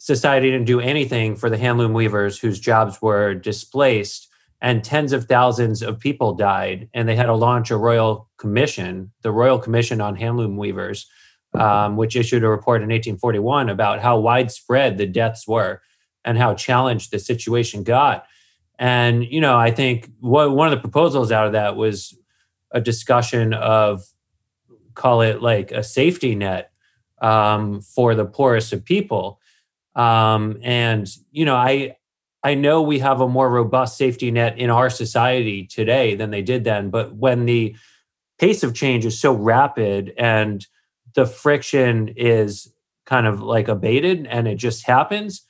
society 0.00 0.50
didn't 0.50 0.66
do 0.66 0.80
anything 0.80 1.36
for 1.36 1.48
the 1.48 1.56
handloom 1.56 1.92
weavers 1.92 2.38
whose 2.38 2.58
jobs 2.58 3.00
were 3.00 3.34
displaced 3.34 4.28
and 4.62 4.84
tens 4.84 5.12
of 5.12 5.24
thousands 5.24 5.82
of 5.82 5.98
people 5.98 6.34
died 6.34 6.88
and 6.92 7.08
they 7.08 7.16
had 7.16 7.26
to 7.26 7.34
launch 7.34 7.70
a 7.70 7.76
royal 7.76 8.28
commission 8.36 9.12
the 9.22 9.30
royal 9.30 9.58
commission 9.58 10.00
on 10.00 10.16
handloom 10.16 10.56
weavers 10.56 11.06
um, 11.54 11.96
which 11.96 12.16
issued 12.16 12.44
a 12.44 12.48
report 12.48 12.82
in 12.82 12.88
1841 12.88 13.68
about 13.68 14.00
how 14.00 14.18
widespread 14.18 14.98
the 14.98 15.06
deaths 15.06 15.46
were 15.46 15.80
and 16.24 16.38
how 16.38 16.54
challenged 16.54 17.10
the 17.10 17.18
situation 17.18 17.82
got 17.82 18.26
and 18.80 19.30
you 19.30 19.42
know, 19.42 19.58
I 19.58 19.70
think 19.70 20.10
what, 20.20 20.52
one 20.52 20.66
of 20.66 20.70
the 20.70 20.80
proposals 20.80 21.30
out 21.30 21.46
of 21.46 21.52
that 21.52 21.76
was 21.76 22.16
a 22.72 22.80
discussion 22.80 23.52
of 23.52 24.02
call 24.94 25.20
it 25.20 25.42
like 25.42 25.70
a 25.70 25.82
safety 25.82 26.34
net 26.34 26.72
um, 27.20 27.82
for 27.82 28.14
the 28.14 28.24
poorest 28.24 28.72
of 28.72 28.82
people. 28.84 29.38
Um, 30.00 30.58
and 30.62 31.06
you 31.30 31.44
know, 31.44 31.56
I 31.56 31.96
I 32.42 32.54
know 32.54 32.80
we 32.80 33.00
have 33.00 33.20
a 33.20 33.28
more 33.28 33.50
robust 33.50 33.98
safety 33.98 34.30
net 34.30 34.58
in 34.58 34.70
our 34.70 34.88
society 34.88 35.66
today 35.66 36.14
than 36.14 36.30
they 36.30 36.40
did 36.40 36.64
then. 36.64 36.88
But 36.88 37.14
when 37.14 37.44
the 37.44 37.76
pace 38.38 38.62
of 38.62 38.74
change 38.74 39.04
is 39.04 39.20
so 39.20 39.34
rapid 39.34 40.14
and 40.16 40.66
the 41.14 41.26
friction 41.26 42.08
is 42.16 42.72
kind 43.04 43.26
of 43.26 43.42
like 43.42 43.68
abated 43.68 44.26
and 44.26 44.48
it 44.48 44.56
just 44.56 44.86
happens. 44.86 45.42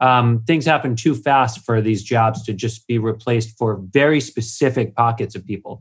Um, 0.00 0.42
things 0.48 0.64
happen 0.64 0.96
too 0.96 1.14
fast 1.14 1.64
for 1.64 1.80
these 1.80 2.02
jobs 2.02 2.42
to 2.44 2.52
just 2.52 2.88
be 2.88 2.98
replaced 2.98 3.56
for 3.56 3.80
very 3.92 4.20
specific 4.20 4.96
pockets 4.96 5.36
of 5.36 5.46
people. 5.46 5.80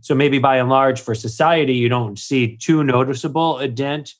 So 0.00 0.14
maybe 0.14 0.38
by 0.38 0.58
and 0.58 0.68
large, 0.68 1.00
for 1.00 1.16
society, 1.16 1.74
you 1.74 1.88
don't 1.88 2.20
see 2.20 2.56
too 2.56 2.84
noticeable 2.84 3.58
a 3.58 3.66
dent 3.66 4.14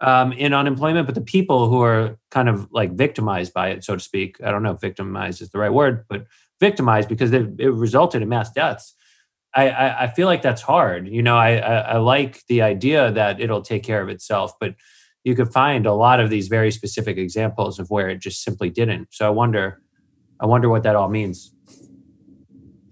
um, 0.00 0.32
in 0.32 0.52
unemployment, 0.52 1.06
but 1.06 1.14
the 1.14 1.20
people 1.20 1.68
who 1.68 1.80
are 1.82 2.18
kind 2.30 2.48
of 2.48 2.70
like 2.72 2.92
victimized 2.92 3.52
by 3.52 3.70
it, 3.70 3.84
so 3.84 3.94
to 3.94 4.00
speak, 4.00 4.36
I 4.44 4.50
don't 4.50 4.62
know 4.62 4.72
if 4.72 4.80
victimized 4.80 5.40
is 5.40 5.50
the 5.50 5.58
right 5.58 5.72
word, 5.72 6.04
but 6.08 6.26
victimized 6.60 7.08
because 7.08 7.32
it, 7.32 7.48
it 7.58 7.70
resulted 7.70 8.22
in 8.22 8.28
mass 8.28 8.52
deaths. 8.52 8.94
I, 9.54 9.68
I, 9.68 10.02
I, 10.02 10.06
feel 10.08 10.26
like 10.26 10.42
that's 10.42 10.62
hard. 10.62 11.06
You 11.06 11.22
know, 11.22 11.36
I, 11.36 11.58
I, 11.58 11.76
I 11.76 11.96
like 11.98 12.44
the 12.48 12.62
idea 12.62 13.12
that 13.12 13.40
it'll 13.40 13.62
take 13.62 13.84
care 13.84 14.02
of 14.02 14.08
itself, 14.08 14.52
but 14.58 14.74
you 15.22 15.34
could 15.36 15.52
find 15.52 15.86
a 15.86 15.94
lot 15.94 16.20
of 16.20 16.28
these 16.28 16.48
very 16.48 16.70
specific 16.70 17.16
examples 17.16 17.78
of 17.78 17.88
where 17.88 18.08
it 18.08 18.18
just 18.18 18.42
simply 18.42 18.70
didn't. 18.70 19.08
So 19.12 19.26
I 19.26 19.30
wonder, 19.30 19.80
I 20.40 20.46
wonder 20.46 20.68
what 20.68 20.82
that 20.82 20.96
all 20.96 21.08
means. 21.08 21.54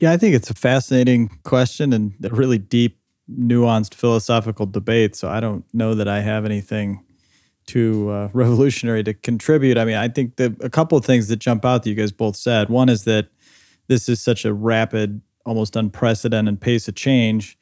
Yeah, 0.01 0.13
I 0.13 0.17
think 0.17 0.35
it's 0.35 0.51
a 0.51 0.55
fascinating 0.55 1.31
question 1.45 1.93
and 1.93 2.13
a 2.25 2.31
really 2.31 2.59
deep 2.59 2.99
nuanced 3.39 3.95
philosophical 3.95 4.67
debate. 4.67 5.17
So 5.17 5.29
I 5.29 5.41
don't 5.41 5.65
know 5.73 5.95
that 5.95 6.09
I 6.09 6.21
have 6.21 6.45
anything 6.45 7.05
too 7.67 8.11
uh, 8.11 8.29
revolutionary 8.33 9.03
to 9.05 9.15
contribute. 9.15 9.79
I 9.79 9.85
mean, 9.85 9.97
I 9.97 10.09
think 10.09 10.37
that 10.37 10.57
a 10.63 10.71
couple 10.71 10.99
of 10.99 11.05
things 11.05 11.29
that 11.29 11.37
jump 11.37 11.65
out 11.65 11.83
that 11.83 11.91
you 11.91 11.97
guys 11.97 12.13
both 12.13 12.37
said. 12.37 12.69
One 12.69 12.89
is 12.89 13.05
that 13.05 13.29
this 13.89 14.09
is 14.09 14.21
such 14.21 14.45
a 14.45 14.53
rapid, 14.53 15.21
almost 15.45 15.77
unprecedented 15.77 16.61
pace 16.61 16.89
of 16.89 16.95
change. 16.95 17.59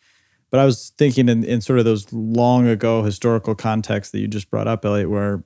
But 0.50 0.60
I 0.60 0.64
was 0.64 0.92
thinking 0.98 1.28
in, 1.28 1.44
in 1.44 1.60
sort 1.60 1.78
of 1.78 1.84
those 1.84 2.12
long 2.12 2.66
ago 2.66 3.02
historical 3.02 3.54
contexts 3.54 4.12
that 4.12 4.18
you 4.18 4.26
just 4.26 4.50
brought 4.50 4.66
up, 4.66 4.84
Elliot, 4.84 5.08
where, 5.08 5.44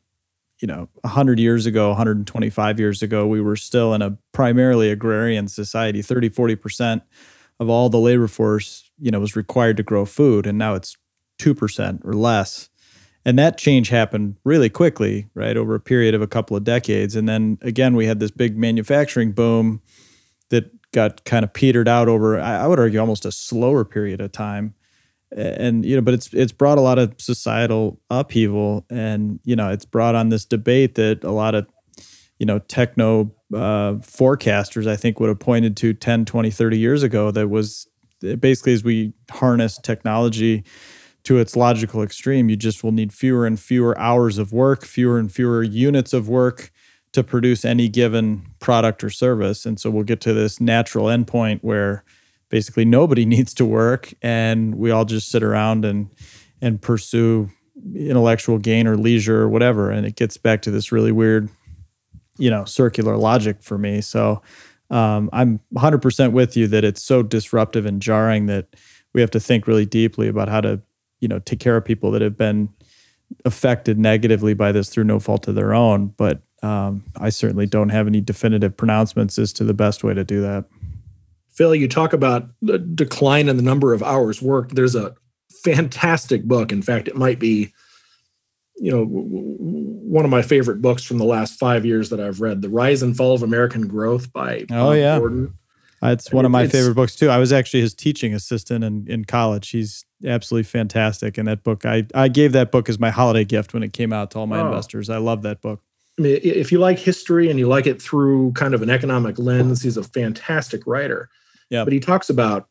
you 0.61 0.66
know, 0.66 0.88
100 1.02 1.38
years 1.38 1.66
ago, 1.66 1.88
125 1.88 2.81
years 2.81 3.02
ago, 3.02 3.26
we 3.26 3.40
were 3.40 3.57
still 3.57 3.93
in 3.93 4.00
a 4.00 4.16
primarily 4.33 4.90
agrarian 4.90 5.47
society. 5.47 6.00
30, 6.00 6.31
40% 6.31 7.02
of 7.61 7.69
all 7.69 7.90
the 7.90 7.99
labor 7.99 8.28
force 8.28 8.84
you 8.99 9.11
know 9.11 9.21
was 9.21 9.37
required 9.37 9.77
to 9.77 9.83
grow 9.83 10.05
food 10.05 10.47
and 10.47 10.59
now 10.59 10.75
it's 10.75 10.97
2% 11.39 12.05
or 12.05 12.13
less. 12.13 12.69
And 13.27 13.39
that 13.39 13.57
change 13.57 13.89
happened 13.89 14.37
really 14.45 14.69
quickly 14.69 15.29
right 15.35 15.57
over 15.57 15.75
a 15.75 15.81
period 15.81 16.15
of 16.15 16.23
a 16.23 16.27
couple 16.27 16.57
of 16.57 16.65
decades. 16.65 17.17
And 17.17 17.29
then 17.29 17.59
again 17.63 17.97
we 17.97 18.07
had 18.07 18.21
this 18.21 18.31
big 18.31 18.57
manufacturing 18.57 19.33
boom 19.33 19.81
that 20.51 20.71
got 20.93 21.25
kind 21.25 21.45
of 21.45 21.53
petered 21.53 21.89
out 21.89 22.07
over 22.09 22.39
i 22.39 22.69
would 22.69 22.79
argue 22.79 23.01
almost 23.01 23.25
a 23.25 23.33
slower 23.33 23.85
period 23.85 24.21
of 24.21 24.33
time. 24.33 24.75
And 25.35 25.85
you 25.85 25.97
know 25.97 26.03
but 26.03 26.15
it's 26.15 26.33
it's 26.33 26.53
brought 26.53 26.79
a 26.79 26.83
lot 26.83 26.99
of 26.99 27.15
societal 27.19 28.01
upheaval. 28.11 28.87
And 28.91 29.41
you 29.45 29.57
know 29.57 29.71
it's 29.71 29.87
brought 29.87 30.15
on 30.15 30.29
this 30.29 30.45
debate 30.45 30.95
that 30.97 31.25
a 31.25 31.33
lot 31.33 31.55
of 31.55 31.67
you 32.39 32.47
know 32.47 32.59
techno 32.59 33.33
uh, 33.55 33.95
forecasters 34.03 34.87
i 34.87 34.97
think 34.97 35.21
would 35.21 35.29
have 35.29 35.39
pointed 35.39 35.77
to 35.77 35.95
10 35.95 36.25
20 36.25 36.51
30 36.51 36.79
years 36.79 37.03
ago 37.03 37.31
that 37.31 37.49
was 37.49 37.87
basically 38.40 38.73
as 38.73 38.85
we 38.85 39.12
harness 39.31 39.78
technology 39.78 40.64
to 41.25 41.38
its 41.38 41.57
logical 41.57 42.02
extreme, 42.02 42.49
you 42.49 42.57
just 42.57 42.85
will 42.85 42.93
need 42.93 43.12
fewer 43.12 43.47
and 43.47 43.59
fewer 43.59 43.99
hours 43.99 44.38
of 44.38 44.52
work, 44.52 44.85
fewer 44.85 45.19
and 45.19 45.33
fewer 45.33 45.62
units 45.62 46.12
of 46.12 46.28
work 46.28 46.71
to 47.12 47.23
produce 47.23 47.64
any 47.64 47.88
given 47.88 48.45
product 48.61 49.02
or 49.02 49.09
service. 49.11 49.64
And 49.64 49.78
so 49.81 49.88
we'll 49.88 50.04
get 50.04 50.21
to 50.23 50.35
this 50.35 50.61
natural 50.61 51.07
endpoint 51.07 51.61
where 51.62 52.04
basically 52.49 52.85
nobody 52.85 53.25
needs 53.35 53.54
to 53.54 53.64
work 53.64 54.12
and 54.21 54.75
we 54.75 54.90
all 54.90 55.04
just 55.04 55.31
sit 55.31 55.43
around 55.43 55.85
and 55.85 56.11
and 56.61 56.81
pursue 56.81 57.50
intellectual 57.95 58.59
gain 58.59 58.87
or 58.87 58.97
leisure 58.97 59.43
or 59.43 59.49
whatever. 59.49 59.90
And 59.90 60.07
it 60.07 60.16
gets 60.16 60.37
back 60.37 60.62
to 60.62 60.71
this 60.71 60.90
really 60.90 61.12
weird, 61.12 61.49
you 62.38 62.49
know, 62.49 62.64
circular 62.64 63.16
logic 63.16 63.62
for 63.62 63.76
me. 63.76 64.00
So 64.00 64.40
um, 64.95 65.29
I'm 65.33 65.61
100% 65.75 66.31
with 66.31 66.57
you 66.57 66.69
that 66.69 66.85
it's 66.85 67.03
so 67.03 67.23
disruptive 67.23 67.85
and 67.85 68.01
jarring 68.01 68.47
that 68.47 68.77
we 69.13 69.21
have 69.21 69.31
to 69.33 69.41
think 69.41 69.67
really 69.67 69.85
deeply 69.85 70.29
about 70.29 70.49
how 70.49 70.61
to, 70.61 70.81
you 71.21 71.27
know, 71.27 71.41
take 71.41 71.59
care 71.59 71.77
of 71.77 71.85
people 71.85 72.13
that 72.13 72.23
have 72.23 72.39
been 72.39 72.69
affected 73.45 73.99
negatively 73.99 74.55
by 74.55 74.71
this 74.71 74.89
through 74.89 75.03
no 75.03 75.19
fault 75.19 75.49
of 75.49 75.57
their 75.57 75.75
own. 75.75 76.15
But 76.17 76.43
um, 76.63 77.03
I 77.17 77.31
certainly 77.31 77.67
don't 77.67 77.89
have 77.89 78.07
any 78.07 78.21
definitive 78.21 78.77
pronouncements 78.77 79.37
as 79.37 79.53
to 79.55 79.65
the 79.65 79.75
best 79.75 80.05
way 80.05 80.15
to 80.15 80.23
do 80.23 80.41
that. 80.43 80.65
Phil, 81.51 81.75
you 81.75 81.89
talk 81.89 82.13
about 82.13 82.49
the 82.63 82.79
decline 82.79 83.49
in 83.49 83.57
the 83.57 83.63
number 83.63 83.95
of 83.95 84.03
hours 84.03 84.41
worked. 84.41 84.77
There's 84.77 84.95
a 84.95 85.15
fantastic 85.65 86.45
book. 86.45 86.71
In 86.71 86.83
fact, 86.83 87.09
it 87.09 87.17
might 87.17 87.41
be 87.41 87.73
you 88.76 88.90
know 88.90 89.04
one 89.04 90.25
of 90.25 90.31
my 90.31 90.43
favorite 90.43 90.83
books 90.83 91.04
from 91.04 91.19
the 91.19 91.25
last 91.25 91.59
five 91.59 91.85
years 91.85 92.11
that 92.11 92.21
I've 92.21 92.40
read, 92.40 92.62
"The 92.62 92.69
Rise 92.69 93.02
and 93.02 93.16
Fall 93.16 93.35
of 93.35 93.43
American 93.43 93.87
Growth" 93.87 94.33
by 94.33 94.64
oh 94.71 94.90
Bob 94.90 94.97
yeah, 94.97 95.19
Gordon. 95.19 95.54
It's 96.02 96.33
one 96.33 96.45
of 96.45 96.50
my 96.50 96.69
favorite 96.69 96.95
books 96.95 97.16
too. 97.16 97.31
I 97.31 97.38
was 97.38 97.52
actually 97.52 97.81
his 97.81 97.95
teaching 97.95 98.35
assistant 98.35 98.85
in, 98.85 99.07
in 99.09 99.25
college. 99.25 99.71
He's 99.71 100.04
absolutely 100.25 100.64
fantastic. 100.64 101.38
And 101.38 101.49
that 101.49 101.62
book, 101.62 101.87
I, 101.87 102.07
I 102.14 102.28
gave 102.28 102.52
that 102.52 102.71
book 102.71 102.88
as 102.90 102.99
my 102.99 103.11
holiday 103.11 103.45
gift 103.45 103.73
when 103.73 103.83
it 103.83 103.95
came 103.95 104.12
out 104.12 104.31
to 104.33 104.38
all 104.38 104.47
my 104.47 104.61
oh. 104.61 104.66
investors. 104.66 105.09
I 105.09 105.16
love 105.16 105.43
that 105.43 105.62
book. 105.62 105.81
I 106.19 106.23
mean, 106.23 106.40
if 106.43 106.71
you 106.71 106.78
like 106.78 106.99
history 106.99 107.49
and 107.49 107.59
you 107.59 107.69
like 107.69 107.87
it 107.87 108.00
through 108.00 108.52
kind 108.52 108.75
of 108.75 108.83
an 108.83 108.90
economic 108.90 109.38
lens, 109.38 109.83
he's 109.83 109.97
a 109.97 110.04
fantastic 110.04 110.87
writer. 110.87 111.31
Yeah. 111.71 111.85
But 111.85 111.93
he 111.93 112.00
talks 112.00 112.28
about 112.28 112.69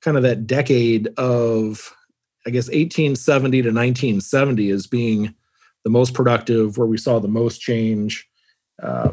kind 0.00 0.16
of 0.16 0.22
that 0.22 0.46
decade 0.46 1.08
of 1.18 1.94
I 2.46 2.50
guess 2.50 2.66
1870 2.66 3.62
to 3.62 3.68
1970 3.68 4.70
as 4.70 4.86
being 4.86 5.34
the 5.84 5.90
most 5.90 6.14
productive, 6.14 6.78
where 6.78 6.86
we 6.86 6.96
saw 6.98 7.18
the 7.18 7.28
most 7.28 7.60
change. 7.60 8.28
Uh, 8.82 9.12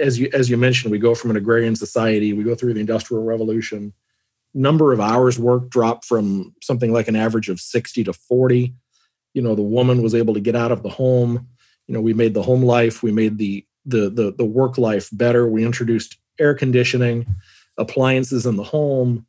as 0.00 0.18
you 0.18 0.28
as 0.32 0.50
you 0.50 0.56
mentioned, 0.56 0.90
we 0.90 0.98
go 0.98 1.14
from 1.14 1.30
an 1.30 1.36
agrarian 1.36 1.76
society, 1.76 2.32
we 2.32 2.44
go 2.44 2.54
through 2.54 2.74
the 2.74 2.80
industrial 2.80 3.24
revolution. 3.24 3.92
Number 4.54 4.92
of 4.92 5.00
hours 5.00 5.38
worked 5.38 5.70
dropped 5.70 6.04
from 6.04 6.54
something 6.62 6.92
like 6.92 7.06
an 7.06 7.16
average 7.16 7.48
of 7.48 7.60
60 7.60 8.04
to 8.04 8.12
40. 8.12 8.74
You 9.34 9.42
know, 9.42 9.54
the 9.54 9.62
woman 9.62 10.02
was 10.02 10.14
able 10.14 10.34
to 10.34 10.40
get 10.40 10.56
out 10.56 10.72
of 10.72 10.82
the 10.82 10.88
home. 10.88 11.46
You 11.86 11.94
know, 11.94 12.00
we 12.00 12.14
made 12.14 12.34
the 12.34 12.42
home 12.42 12.62
life, 12.62 13.02
we 13.02 13.12
made 13.12 13.38
the 13.38 13.64
the 13.86 14.10
the, 14.10 14.34
the 14.36 14.44
work 14.44 14.78
life 14.78 15.08
better. 15.12 15.46
We 15.48 15.64
introduced 15.64 16.18
air 16.40 16.54
conditioning, 16.54 17.26
appliances 17.76 18.46
in 18.46 18.56
the 18.56 18.64
home 18.64 19.26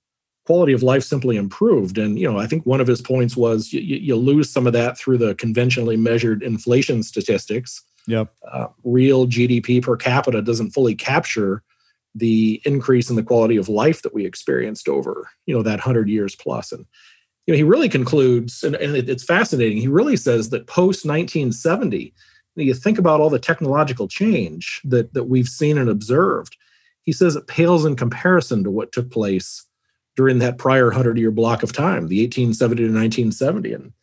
quality 0.50 0.74
of 0.74 0.82
life 0.82 1.04
simply 1.04 1.36
improved. 1.36 2.00
And 2.00 2.18
you 2.18 2.28
know, 2.28 2.40
I 2.40 2.48
think 2.48 2.66
one 2.66 2.82
of 2.82 2.88
his 2.88 3.04
points 3.04 3.38
was 3.38 3.72
you, 3.72 3.82
you 3.82 4.16
lose 4.16 4.50
some 4.50 4.66
of 4.66 4.74
that 4.74 4.98
through 4.98 5.20
the 5.20 5.36
conventionally 5.36 5.96
measured 5.96 6.42
inflation 6.42 7.04
statistics. 7.04 7.84
Yep. 8.08 8.34
Uh, 8.52 8.66
real 8.84 9.28
GDP 9.28 9.80
per 9.80 9.96
capita 9.96 10.42
doesn't 10.42 10.72
fully 10.72 10.96
capture 10.96 11.62
the 12.16 12.60
increase 12.66 13.12
in 13.12 13.16
the 13.16 13.22
quality 13.22 13.58
of 13.58 13.70
life 13.70 14.02
that 14.02 14.16
we 14.16 14.26
experienced 14.26 14.90
over 14.90 15.30
you 15.46 15.56
know 15.56 15.62
that 15.62 15.82
hundred 15.82 16.10
years 16.10 16.36
plus. 16.36 16.72
And 16.72 16.88
you 17.46 17.54
know, 17.54 17.58
he 17.58 17.64
really 17.64 17.88
concludes, 17.88 18.64
and, 18.64 18.76
and 18.76 18.96
it's 18.96 19.24
fascinating. 19.24 19.78
He 19.78 19.88
really 19.88 20.18
says 20.18 20.50
that 20.50 20.66
post 20.66 21.06
1970, 21.06 22.12
you 22.56 22.74
think 22.74 22.98
about 22.98 23.22
all 23.22 23.30
the 23.30 23.38
technological 23.38 24.08
change 24.08 24.82
that 24.84 25.14
that 25.14 25.26
we've 25.26 25.48
seen 25.48 25.78
and 25.78 25.92
observed. 25.92 26.58
He 27.04 27.12
says 27.12 27.36
it 27.36 27.46
pales 27.46 27.86
in 27.86 27.96
comparison 27.96 28.64
to 28.64 28.72
what 28.72 28.92
took 28.92 29.12
place 29.12 29.68
during 30.20 30.40
that 30.40 30.58
prior 30.58 30.88
100 30.88 31.18
year 31.18 31.32
block 31.32 31.64
of 31.64 31.72
time, 31.72 32.10
the 32.10 32.20
1870 32.24 32.76
to 32.76 32.88
1970. 32.90 33.72
And, 33.72 33.94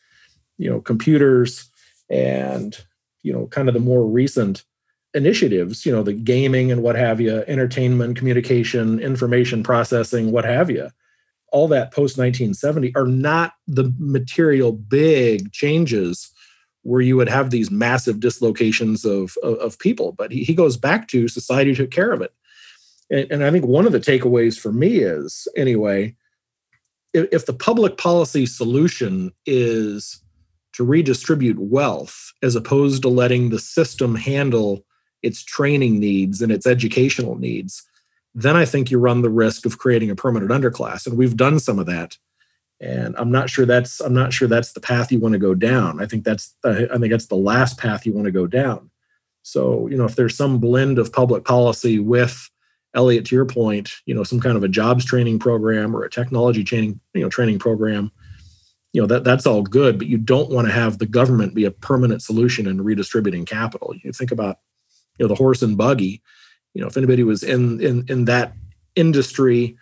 you 0.56 0.70
know, 0.70 0.80
computers 0.80 1.68
and, 2.08 2.74
you 3.22 3.34
know, 3.34 3.48
kind 3.48 3.68
of 3.68 3.74
the 3.74 3.80
more 3.80 4.02
recent 4.06 4.64
initiatives, 5.12 5.84
you 5.84 5.92
know, 5.92 6.02
the 6.02 6.14
gaming 6.14 6.72
and 6.72 6.82
what 6.82 6.96
have 6.96 7.20
you, 7.20 7.44
entertainment, 7.46 8.16
communication, 8.16 8.98
information 8.98 9.62
processing, 9.62 10.32
what 10.32 10.46
have 10.46 10.70
you, 10.70 10.88
all 11.52 11.68
that 11.68 11.92
post 11.92 12.16
1970 12.16 12.96
are 12.96 13.06
not 13.06 13.52
the 13.66 13.92
material 13.98 14.72
big 14.72 15.52
changes 15.52 16.30
where 16.80 17.02
you 17.02 17.14
would 17.18 17.28
have 17.28 17.50
these 17.50 17.70
massive 17.70 18.20
dislocations 18.20 19.04
of, 19.04 19.36
of, 19.42 19.58
of 19.58 19.78
people. 19.78 20.12
But 20.12 20.32
he, 20.32 20.44
he 20.44 20.54
goes 20.54 20.78
back 20.78 21.08
to 21.08 21.28
society 21.28 21.74
took 21.74 21.90
care 21.90 22.12
of 22.12 22.22
it 22.22 22.32
and, 23.10 23.30
and 23.30 23.44
I 23.44 23.50
think 23.50 23.66
one 23.66 23.86
of 23.86 23.92
the 23.92 24.00
takeaways 24.00 24.58
for 24.58 24.72
me 24.72 24.98
is 24.98 25.46
anyway, 25.56 26.14
if, 27.12 27.28
if 27.32 27.46
the 27.46 27.52
public 27.52 27.98
policy 27.98 28.46
solution 28.46 29.32
is 29.44 30.22
to 30.74 30.84
redistribute 30.84 31.58
wealth 31.58 32.32
as 32.42 32.54
opposed 32.54 33.02
to 33.02 33.08
letting 33.08 33.50
the 33.50 33.58
system 33.58 34.14
handle 34.14 34.84
its 35.22 35.42
training 35.42 35.98
needs 35.98 36.42
and 36.42 36.52
its 36.52 36.66
educational 36.66 37.36
needs, 37.36 37.82
then 38.34 38.56
I 38.56 38.66
think 38.66 38.90
you 38.90 38.98
run 38.98 39.22
the 39.22 39.30
risk 39.30 39.64
of 39.64 39.78
creating 39.78 40.10
a 40.10 40.16
permanent 40.16 40.50
underclass. 40.50 41.06
And 41.06 41.16
we've 41.16 41.36
done 41.36 41.58
some 41.58 41.78
of 41.78 41.86
that. 41.86 42.18
And 42.78 43.14
I'm 43.16 43.30
not 43.30 43.48
sure 43.48 43.64
that's 43.64 44.00
I'm 44.00 44.12
not 44.12 44.34
sure 44.34 44.48
that's 44.48 44.74
the 44.74 44.82
path 44.82 45.10
you 45.10 45.18
want 45.18 45.32
to 45.32 45.38
go 45.38 45.54
down. 45.54 46.02
I 46.02 46.06
think 46.06 46.24
that's 46.24 46.54
I 46.62 46.86
think 46.98 47.10
that's 47.10 47.28
the 47.28 47.34
last 47.34 47.78
path 47.78 48.04
you 48.04 48.12
want 48.12 48.26
to 48.26 48.32
go 48.32 48.46
down. 48.46 48.90
So 49.42 49.86
you 49.86 49.96
know 49.96 50.04
if 50.04 50.16
there's 50.16 50.36
some 50.36 50.58
blend 50.58 50.98
of 50.98 51.10
public 51.10 51.46
policy 51.46 51.98
with 51.98 52.50
Elliot, 52.96 53.26
to 53.26 53.36
your 53.36 53.46
point, 53.46 53.90
you 54.06 54.14
know, 54.14 54.24
some 54.24 54.40
kind 54.40 54.56
of 54.56 54.64
a 54.64 54.68
jobs 54.68 55.04
training 55.04 55.38
program 55.38 55.94
or 55.94 56.04
a 56.04 56.10
technology 56.10 56.64
training, 56.64 56.98
you 57.14 57.22
know, 57.22 57.28
training 57.28 57.58
program, 57.58 58.10
you 58.96 59.02
know 59.02 59.06
that 59.08 59.24
that's 59.24 59.44
all 59.44 59.60
good 59.60 59.98
but 59.98 60.06
you 60.06 60.16
don't 60.16 60.48
want 60.48 60.66
to 60.66 60.72
have 60.72 60.96
the 60.96 61.04
government 61.04 61.54
be 61.54 61.66
a 61.66 61.70
permanent 61.70 62.22
solution 62.22 62.66
in 62.66 62.82
redistributing 62.82 63.44
capital. 63.44 63.94
You 64.02 64.10
think 64.10 64.32
about 64.32 64.60
you 65.18 65.24
know 65.24 65.28
the 65.28 65.34
horse 65.34 65.60
and 65.60 65.76
buggy. 65.76 66.22
You 66.72 66.80
know 66.80 66.86
if 66.86 66.96
anybody 66.96 67.22
was 67.22 67.42
in 67.42 67.78
in 67.82 68.06
in 68.08 68.24
that 68.24 68.54
industry 68.94 69.76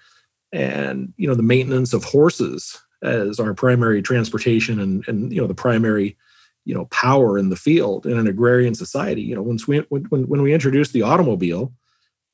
and 0.53 1.13
you 1.17 1.29
know 1.29 1.37
the 1.37 1.45
maintenance 1.45 1.93
of 1.93 2.03
horses 2.03 2.77
as 3.05 3.39
our 3.39 3.55
primary 3.55 4.03
transportation 4.03 4.81
and 4.81 5.07
and 5.07 5.33
you 5.33 5.41
know 5.41 5.47
the 5.47 5.55
primary 5.55 6.17
you 6.65 6.75
know 6.75 6.87
power 6.87 7.39
in 7.39 7.51
the 7.51 7.57
field 7.57 8.07
in 8.07 8.19
an 8.19 8.27
agrarian 8.27 8.75
society 8.75 9.23
you 9.23 9.37
know 9.37 9.43
once 9.43 9.69
we 9.69 9.79
when, 9.91 10.27
when 10.27 10.43
we 10.43 10.53
introduced 10.53 10.93
the 10.93 11.03
automobile 11.03 11.73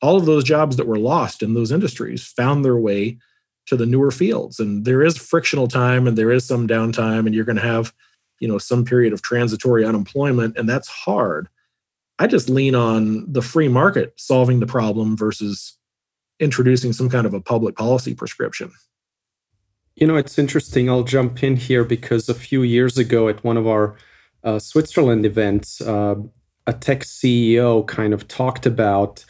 all 0.02 0.16
of 0.16 0.26
those 0.26 0.44
jobs 0.44 0.76
that 0.76 0.86
were 0.86 0.98
lost 0.98 1.42
in 1.42 1.54
those 1.54 1.72
industries 1.72 2.24
found 2.24 2.64
their 2.64 2.76
way 2.76 3.18
to 3.66 3.76
the 3.76 3.86
newer 3.86 4.10
fields. 4.10 4.58
And 4.58 4.84
there 4.84 5.02
is 5.02 5.16
frictional 5.16 5.68
time 5.68 6.06
and 6.06 6.16
there 6.16 6.32
is 6.32 6.44
some 6.44 6.66
downtime 6.66 7.26
and 7.26 7.34
you're 7.34 7.44
going 7.44 7.56
to 7.56 7.62
have 7.62 7.92
you 8.40 8.48
know 8.48 8.58
some 8.58 8.84
period 8.84 9.12
of 9.12 9.22
transitory 9.22 9.84
unemployment 9.84 10.56
and 10.56 10.68
that's 10.68 10.88
hard. 10.88 11.48
I 12.18 12.26
just 12.26 12.50
lean 12.50 12.74
on 12.74 13.30
the 13.30 13.42
free 13.42 13.68
market 13.68 14.12
solving 14.16 14.60
the 14.60 14.66
problem 14.66 15.16
versus 15.16 15.76
introducing 16.38 16.92
some 16.92 17.08
kind 17.08 17.26
of 17.26 17.34
a 17.34 17.40
public 17.40 17.76
policy 17.76 18.14
prescription. 18.14 18.72
You 19.94 20.06
know 20.06 20.16
it's 20.16 20.38
interesting. 20.38 20.88
I'll 20.88 21.04
jump 21.04 21.42
in 21.42 21.56
here 21.56 21.84
because 21.84 22.28
a 22.28 22.34
few 22.34 22.62
years 22.62 22.96
ago 22.98 23.28
at 23.28 23.44
one 23.44 23.56
of 23.56 23.66
our 23.66 23.96
uh, 24.42 24.58
switzerland 24.58 25.26
events 25.26 25.82
uh, 25.82 26.14
a 26.66 26.72
tech 26.72 27.00
ceo 27.00 27.86
kind 27.86 28.14
of 28.14 28.26
talked 28.26 28.64
about 28.64 29.24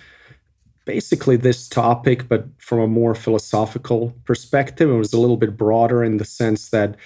basically 0.95 1.37
this 1.37 1.69
topic, 1.69 2.29
but 2.29 2.43
from 2.59 2.81
a 2.81 2.87
more 2.89 3.15
philosophical 3.15 4.13
perspective. 4.25 4.91
It 4.91 4.95
was 4.95 5.13
a 5.13 5.21
little 5.21 5.37
bit 5.37 5.57
broader 5.57 6.03
in 6.03 6.17
the 6.17 6.25
sense 6.25 6.71
that 6.71 6.97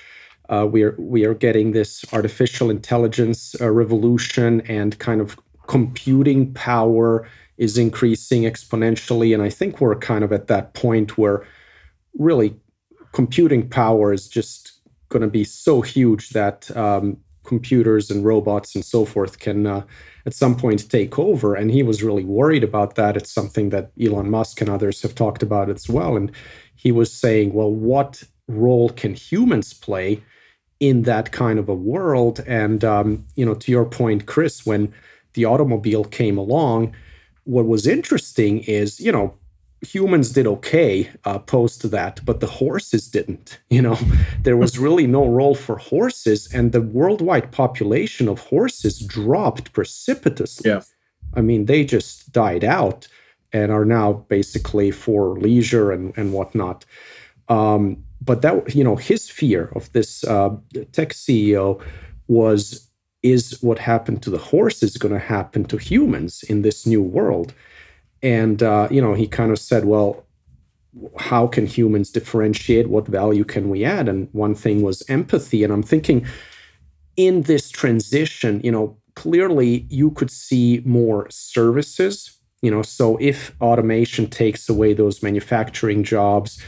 uh, 0.49 0.67
we 0.75 0.83
are 0.87 0.95
we 0.99 1.27
are 1.27 1.35
getting 1.35 1.73
this 1.73 2.03
artificial 2.13 2.71
intelligence 2.71 3.41
uh, 3.61 3.71
revolution, 3.71 4.63
and 4.63 4.99
kind 4.99 5.21
of 5.21 5.39
computing 5.67 6.55
power 6.55 7.29
is 7.59 7.77
increasing 7.77 8.43
exponentially. 8.45 9.35
And 9.35 9.43
I 9.43 9.51
think 9.51 9.81
we're 9.81 9.97
kind 9.97 10.25
of 10.25 10.33
at 10.33 10.47
that 10.47 10.73
point 10.73 11.19
where 11.19 11.47
really 12.19 12.57
computing 13.13 13.69
power 13.69 14.15
is 14.15 14.29
just 14.29 14.81
going 15.11 15.23
to 15.29 15.35
be 15.41 15.45
so 15.45 15.83
huge 15.83 16.31
that 16.31 16.75
um, 16.75 17.19
computers 17.45 18.11
and 18.11 18.25
robots 18.25 18.75
and 18.75 18.85
so 18.85 19.05
forth 19.05 19.39
can 19.39 19.67
uh, 19.67 19.85
at 20.27 20.35
some 20.35 20.57
point 20.57 20.89
take 20.91 21.19
over. 21.19 21.55
And 21.55 21.71
he 21.71 21.83
was 21.83 22.03
really 22.03 22.25
worried 22.25 22.65
about 22.65 22.95
that. 22.97 23.17
It's 23.17 23.33
something 23.33 23.71
that 23.71 23.93
Elon 24.01 24.31
Musk 24.31 24.61
and 24.61 24.71
others 24.71 25.03
have 25.03 25.15
talked 25.15 25.43
about 25.43 25.71
as 25.71 25.89
well. 25.89 26.17
And 26.17 26.33
he 26.75 26.93
was 26.93 27.13
saying, 27.13 27.53
well, 27.53 27.73
what 27.73 28.23
role 28.49 28.91
can 28.91 29.15
humans 29.15 29.73
play 29.73 30.23
in 30.81 31.03
that 31.03 31.33
kind 31.33 31.59
of 31.59 31.69
a 31.69 31.75
world? 31.75 32.41
And, 32.47 32.85
um, 32.85 33.25
you 33.37 33.47
know, 33.47 33.55
to 33.55 33.71
your 33.71 33.85
point, 33.85 34.27
Chris, 34.27 34.67
when 34.67 34.93
the 35.35 35.45
automobile 35.45 36.05
came 36.05 36.39
along, 36.39 36.95
what 37.45 37.67
was 37.67 37.87
interesting 37.87 38.61
is, 38.61 39.01
you 39.01 39.13
know, 39.13 39.35
humans 39.85 40.33
did 40.33 40.47
okay 40.47 41.11
uh, 41.25 41.39
post 41.39 41.91
that, 41.91 42.21
but 42.25 42.41
the 42.41 42.47
horses 42.47 43.09
didn't. 43.09 43.59
You 43.71 43.83
know, 43.83 43.99
there 44.43 44.57
was 44.57 44.79
really 44.79 45.07
no 45.07 45.27
role 45.27 45.55
for 45.55 45.77
horses, 45.77 46.53
and 46.53 46.73
the 46.73 46.83
worldwide 46.83 47.53
population 47.53 48.29
of 48.29 48.41
horses 48.41 48.99
dropped 48.99 49.73
precipitously. 49.73 50.71
Yeah. 50.71 50.83
I 51.35 51.41
mean, 51.41 51.67
they 51.67 51.85
just 51.85 52.33
died 52.33 52.65
out 52.65 53.09
and 53.53 53.71
are 53.71 53.85
now 53.85 54.25
basically 54.29 54.91
for 54.91 55.39
leisure 55.39 55.93
and, 55.93 56.13
and 56.17 56.33
whatnot. 56.33 56.85
Um, 57.49 58.05
but 58.21 58.43
that, 58.43 58.75
you 58.75 58.83
know, 58.83 58.97
his 58.97 59.29
fear 59.29 59.71
of 59.75 59.93
this 59.93 60.25
uh, 60.25 60.57
tech 60.93 61.11
CEO 61.11 61.81
was 62.27 62.89
is 63.23 63.59
what 63.63 63.79
happened 63.79 64.23
to 64.23 64.31
the 64.31 64.39
horses 64.39 64.99
going 64.99 65.15
to 65.15 65.19
happen 65.19 65.65
to 65.65 65.79
humans 65.79 66.43
in 66.43 66.61
this 66.61 66.87
new 66.87 67.03
world? 67.03 67.55
And, 68.25 68.63
uh, 68.63 68.89
you 68.91 69.03
know, 69.03 69.13
he 69.13 69.29
kind 69.29 69.53
of 69.53 69.59
said, 69.59 69.85
well, 69.85 70.25
how 71.19 71.47
can 71.47 71.67
humans 71.67 72.11
differentiate? 72.11 72.89
What 72.89 73.07
value 73.07 73.45
can 73.45 73.69
we 73.69 73.85
add? 73.85 74.09
And 74.09 74.29
one 74.33 74.55
thing 74.55 74.81
was 74.83 75.03
empathy. 75.09 75.63
And 75.63 75.73
I'm 75.73 75.83
thinking 75.83 76.27
in 77.17 77.43
this 77.43 77.71
transition, 77.71 78.63
you 78.65 78.73
know, 78.73 78.97
clearly 79.15 79.87
you 79.91 80.11
could 80.11 80.31
see 80.31 80.83
more 80.87 81.29
services. 81.31 82.37
You 82.63 82.71
know, 82.71 82.81
so 82.81 83.19
if 83.21 83.55
automation 83.61 84.27
takes 84.31 84.71
away 84.71 84.95
those 84.95 85.23
manufacturing 85.23 86.03
jobs, 86.03 86.63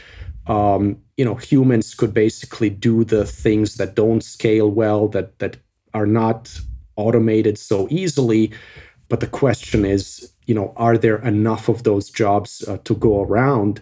um, 0.47 0.99
you 1.17 1.25
know, 1.25 1.37
humans 1.37 1.95
could 1.95 2.13
basically 2.13 2.69
do 2.69 3.03
the 3.03 3.25
things 3.25 3.77
that 3.77 3.95
don't 3.95 4.23
scale 4.23 4.71
well, 4.71 5.09
that 5.09 5.39
that 5.39 5.57
are 5.95 6.07
not 6.07 6.61
automated 6.97 7.59
so 7.59 7.89
easily. 7.91 8.53
But 9.09 9.21
the 9.21 9.27
question 9.27 9.87
is, 9.87 10.33
you 10.47 10.55
know, 10.55 10.73
are 10.77 10.97
there 10.97 11.19
enough 11.19 11.69
of 11.69 11.83
those 11.83 12.11
jobs 12.11 12.67
uh, 12.67 12.79
to 12.85 12.95
go 12.95 13.23
around? 13.23 13.81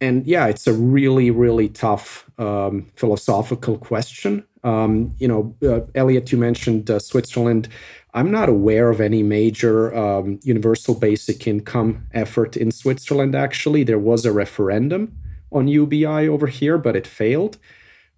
And 0.00 0.26
yeah, 0.26 0.46
it's 0.46 0.66
a 0.66 0.72
really, 0.72 1.30
really 1.30 1.68
tough 1.68 2.28
um, 2.38 2.90
philosophical 2.96 3.78
question. 3.78 4.44
Um, 4.64 5.14
you 5.18 5.28
know, 5.28 5.54
uh, 5.62 5.80
Elliot, 5.94 6.32
you 6.32 6.38
mentioned 6.38 6.90
uh, 6.90 6.98
Switzerland. 6.98 7.68
I'm 8.14 8.30
not 8.30 8.48
aware 8.48 8.90
of 8.90 9.00
any 9.00 9.22
major 9.22 9.94
um, 9.94 10.40
universal 10.42 10.94
basic 10.94 11.46
income 11.46 12.06
effort 12.12 12.56
in 12.56 12.70
Switzerland, 12.70 13.34
actually. 13.34 13.84
There 13.84 13.98
was 13.98 14.24
a 14.24 14.32
referendum 14.32 15.16
on 15.50 15.68
UBI 15.68 16.28
over 16.28 16.46
here, 16.46 16.78
but 16.78 16.96
it 16.96 17.06
failed. 17.06 17.58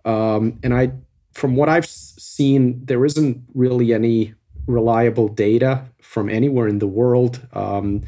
Um, 0.05 0.59
and 0.63 0.75
I, 0.75 0.93
from 1.33 1.57
what 1.57 1.69
I've 1.69 1.87
seen, 1.87 2.85
there 2.85 3.05
isn't 3.05 3.43
really 3.55 3.93
any 3.93 4.35
reliable 4.67 5.29
data 5.29 5.85
from 6.01 6.29
anywhere 6.29 6.69
in 6.69 6.79
the 6.79 6.87
world 6.87 7.47
um, 7.53 8.03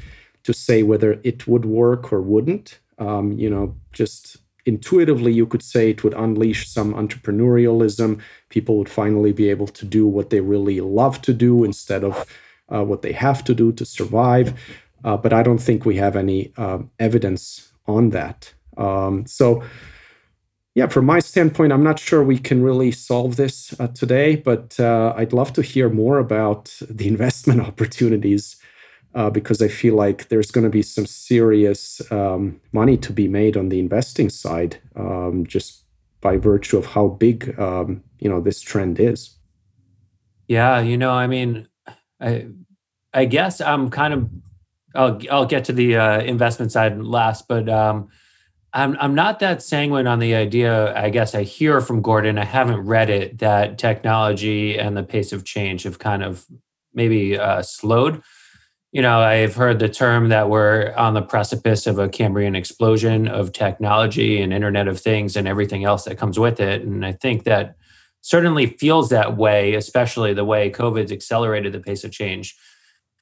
to 0.45 0.53
say 0.53 0.83
whether 0.83 1.21
it 1.23 1.47
would 1.47 1.64
work 1.64 2.12
or 2.12 2.21
wouldn't. 2.21 2.79
Um, 2.99 3.33
you 3.33 3.51
know, 3.51 3.75
just 3.92 4.38
intuitively, 4.64 5.33
you 5.33 5.47
could 5.47 5.62
say 5.62 5.90
it 5.90 6.03
would 6.05 6.14
unleash 6.14 6.69
some 6.69 6.95
entrepreneurialism. 6.95 8.21
People 8.49 8.79
would 8.79 8.88
finally 8.88 9.33
be 9.33 9.51
able 9.51 9.69
to 9.69 9.85
do 9.85 10.07
what 10.07 10.31
they 10.31 10.40
really 10.40 10.81
love 10.81 11.23
to 11.23 11.33
do 11.33 11.64
instead 11.64 12.05
of 12.05 12.27
uh, 12.73 12.85
what 12.85 13.03
they 13.03 13.12
have 13.12 13.45
to 13.45 13.55
do 13.55 13.73
to 13.73 13.85
survive. 13.85 14.59
Uh, 15.05 15.16
but 15.16 15.33
I 15.33 15.42
don't 15.42 15.59
think 15.59 15.85
we 15.85 15.97
have 15.97 16.16
any 16.16 16.53
uh, 16.57 16.79
evidence 16.99 17.73
on 17.87 18.11
that. 18.11 18.53
Um, 18.77 19.27
so, 19.27 19.62
yeah, 20.77 20.87
from 20.89 21.07
my 21.07 21.21
standpoint, 21.21 21.73
I'm 21.73 21.83
not 21.83 21.99
sure 21.99 22.23
we 22.23 22.39
can 22.39 22.62
really 22.62 22.93
solve 22.93 23.37
this 23.37 23.75
uh, 23.81 23.87
today, 23.89 24.37
but 24.37 24.79
uh, 24.79 25.15
I'd 25.17 25.33
love 25.33 25.55
to 25.55 25.62
hear 25.62 25.89
more 25.89 26.19
about 26.19 26.77
the 26.91 27.09
investment 27.15 27.62
opportunities 27.62 28.57
uh, 29.15 29.31
because 29.31 29.62
I 29.62 29.69
feel 29.69 29.95
like 29.95 30.29
there's 30.29 30.51
going 30.51 30.65
to 30.65 30.71
be 30.71 30.83
some 30.83 31.07
serious 31.07 32.03
um, 32.12 32.61
money 32.73 32.99
to 32.99 33.11
be 33.11 33.27
made 33.27 33.57
on 33.57 33.71
the 33.71 33.79
investing 33.79 34.29
side, 34.29 34.77
um, 34.97 35.47
just 35.47 35.83
by 36.21 36.37
virtue 36.37 36.77
of 36.77 36.85
how 36.85 37.09
big 37.09 37.59
um, 37.59 38.05
you 38.19 38.29
know 38.29 38.43
this 38.43 38.61
trend 38.61 39.01
is. 39.01 39.35
Yeah, 40.47 40.81
you 40.81 40.99
know, 40.99 41.12
I 41.12 41.27
mean, 41.27 41.69
I 42.21 42.49
I 43.15 43.25
guess 43.25 43.62
I'm 43.62 43.89
kind 43.89 44.12
of 44.12 44.29
I'll 44.95 45.19
I'll 45.31 45.47
get 45.47 45.65
to 45.65 45.73
the 45.73 45.97
uh, 45.97 46.21
investment 46.21 46.71
side 46.71 47.01
last, 47.01 47.49
but 47.49 47.67
um, 47.71 48.11
I'm 48.77 48.95
I'm 49.01 49.15
not 49.15 49.39
that 49.39 49.62
sanguine 49.62 50.07
on 50.07 50.19
the 50.19 50.35
idea. 50.35 50.95
I 50.95 51.09
guess 51.09 51.35
I 51.35 51.45
hear 51.45 51.81
from 51.81 52.03
Gordon. 52.03 52.37
I 52.37 52.45
haven't 52.45 52.81
read 52.81 53.09
it 53.09 53.39
that 53.39 53.79
technology 53.79 54.79
and 54.79 54.95
the 54.95 55.03
pace 55.03 55.33
of 55.33 55.45
change 55.45 55.85
have 55.85 55.99
kind 55.99 56.23
of 56.23 56.45
maybe 56.93 57.39
uh, 57.39 57.62
slowed. 57.62 58.23
You 58.93 59.01
know, 59.01 59.21
I've 59.21 59.55
heard 59.55 59.79
the 59.79 59.89
term 59.89 60.29
that 60.29 60.51
we're 60.51 60.93
on 60.95 61.15
the 61.15 61.23
precipice 61.23 61.87
of 61.87 61.99
a 61.99 62.09
Cambrian 62.11 62.55
explosion 62.55 63.29
of 63.29 63.55
technology 63.55 64.43
and 64.43 64.53
Internet 64.53 64.89
of 64.89 65.01
Things 65.01 65.37
and 65.37 65.49
everything 65.49 65.85
else 65.85 66.05
that 66.05 66.19
comes 66.19 66.39
with 66.39 66.61
it. 66.61 66.83
And 66.83 67.05
I 67.05 67.12
think 67.12 67.45
that 67.45 67.77
certainly 68.21 68.67
feels 68.67 69.09
that 69.09 69.39
way, 69.39 69.75
especially 69.75 70.35
the 70.35 70.45
way 70.45 70.71
COVID's 70.71 71.12
accelerated 71.12 71.73
the 71.73 71.81
pace 71.81 72.05
of 72.05 72.12
change. 72.12 72.55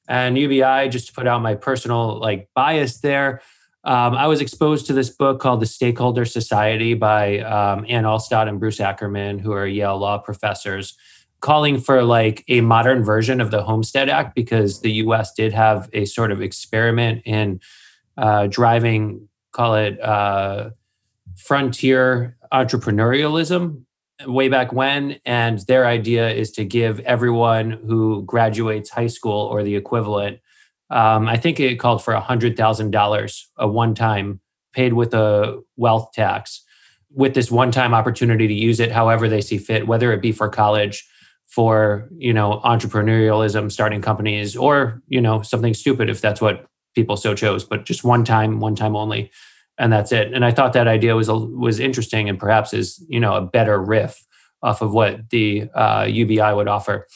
And 0.09 0.37
UBI, 0.37 0.89
just 0.89 1.07
to 1.07 1.13
put 1.13 1.27
out 1.27 1.41
my 1.41 1.55
personal 1.55 2.19
like 2.19 2.49
bias 2.53 2.99
there, 2.99 3.41
um, 3.85 4.15
I 4.15 4.25
was 4.25 4.41
exposed 4.41 4.87
to 4.87 4.93
this 4.93 5.09
book 5.09 5.39
called 5.39 5.59
The 5.59 5.67
Stakeholder 5.67 6.25
Society 6.25 6.95
by 6.95 7.39
um, 7.39 7.85
Ann 7.87 8.03
Alstott 8.03 8.49
and 8.49 8.59
Bruce 8.59 8.79
Ackerman, 8.79 9.37
who 9.39 9.51
are 9.51 9.67
Yale 9.67 9.97
law 9.97 10.17
professors, 10.17 10.97
calling 11.39 11.79
for 11.79 12.03
like 12.03 12.43
a 12.47 12.61
modern 12.61 13.03
version 13.03 13.39
of 13.39 13.51
the 13.51 13.61
Homestead 13.61 14.09
Act 14.09 14.33
because 14.33 14.81
the 14.81 14.91
US 14.93 15.33
did 15.33 15.53
have 15.53 15.87
a 15.93 16.05
sort 16.05 16.31
of 16.31 16.41
experiment 16.41 17.21
in 17.25 17.59
uh, 18.17 18.47
driving, 18.47 19.29
call 19.51 19.75
it 19.75 20.01
uh, 20.01 20.71
frontier 21.37 22.37
entrepreneurialism 22.51 23.83
way 24.25 24.49
back 24.49 24.73
when. 24.73 25.19
And 25.25 25.59
their 25.67 25.85
idea 25.85 26.29
is 26.29 26.51
to 26.53 26.65
give 26.65 26.99
everyone 27.01 27.71
who 27.71 28.23
graduates 28.23 28.89
high 28.89 29.07
school 29.07 29.41
or 29.45 29.61
the 29.61 29.75
equivalent 29.75 30.39
um, 30.89 31.27
I 31.27 31.37
think 31.37 31.59
it 31.59 31.79
called 31.79 32.03
for 32.03 32.13
$100,000 32.13 33.41
a 33.57 33.67
one 33.67 33.95
time 33.95 34.39
paid 34.73 34.93
with 34.93 35.13
a 35.13 35.61
wealth 35.77 36.11
tax 36.13 36.65
with 37.15 37.33
this 37.33 37.49
one-time 37.49 37.93
opportunity 37.93 38.47
to 38.47 38.53
use 38.53 38.79
it 38.79 38.91
however 38.91 39.27
they 39.27 39.41
see 39.41 39.57
fit, 39.57 39.87
whether 39.87 40.11
it 40.11 40.21
be 40.21 40.31
for 40.31 40.49
college, 40.49 41.07
for 41.47 42.09
you 42.17 42.33
know 42.33 42.61
entrepreneurialism, 42.65 43.71
starting 43.71 44.01
companies, 44.01 44.55
or 44.55 45.01
you 45.07 45.21
know 45.21 45.41
something 45.41 45.73
stupid 45.73 46.09
if 46.09 46.21
that's 46.21 46.41
what 46.41 46.67
people 46.93 47.15
so 47.15 47.33
chose. 47.33 47.63
But 47.63 47.85
just 47.85 48.03
one 48.03 48.25
time, 48.25 48.59
one 48.59 48.75
time 48.75 48.95
only, 48.95 49.31
and 49.77 49.91
that's 49.91 50.11
it. 50.11 50.33
And 50.33 50.43
I 50.43 50.51
thought 50.51 50.73
that 50.73 50.87
idea 50.87 51.15
was 51.15 51.29
was 51.29 51.79
interesting 51.79 52.27
and 52.27 52.37
perhaps 52.37 52.73
is 52.73 53.03
you 53.07 53.19
know 53.19 53.35
a 53.35 53.41
better 53.41 53.81
riff 53.81 54.25
off 54.61 54.81
of 54.81 54.93
what 54.93 55.29
the 55.29 55.69
uh, 55.73 56.05
UBI 56.09 56.53
would 56.53 56.67
offer. 56.67 57.07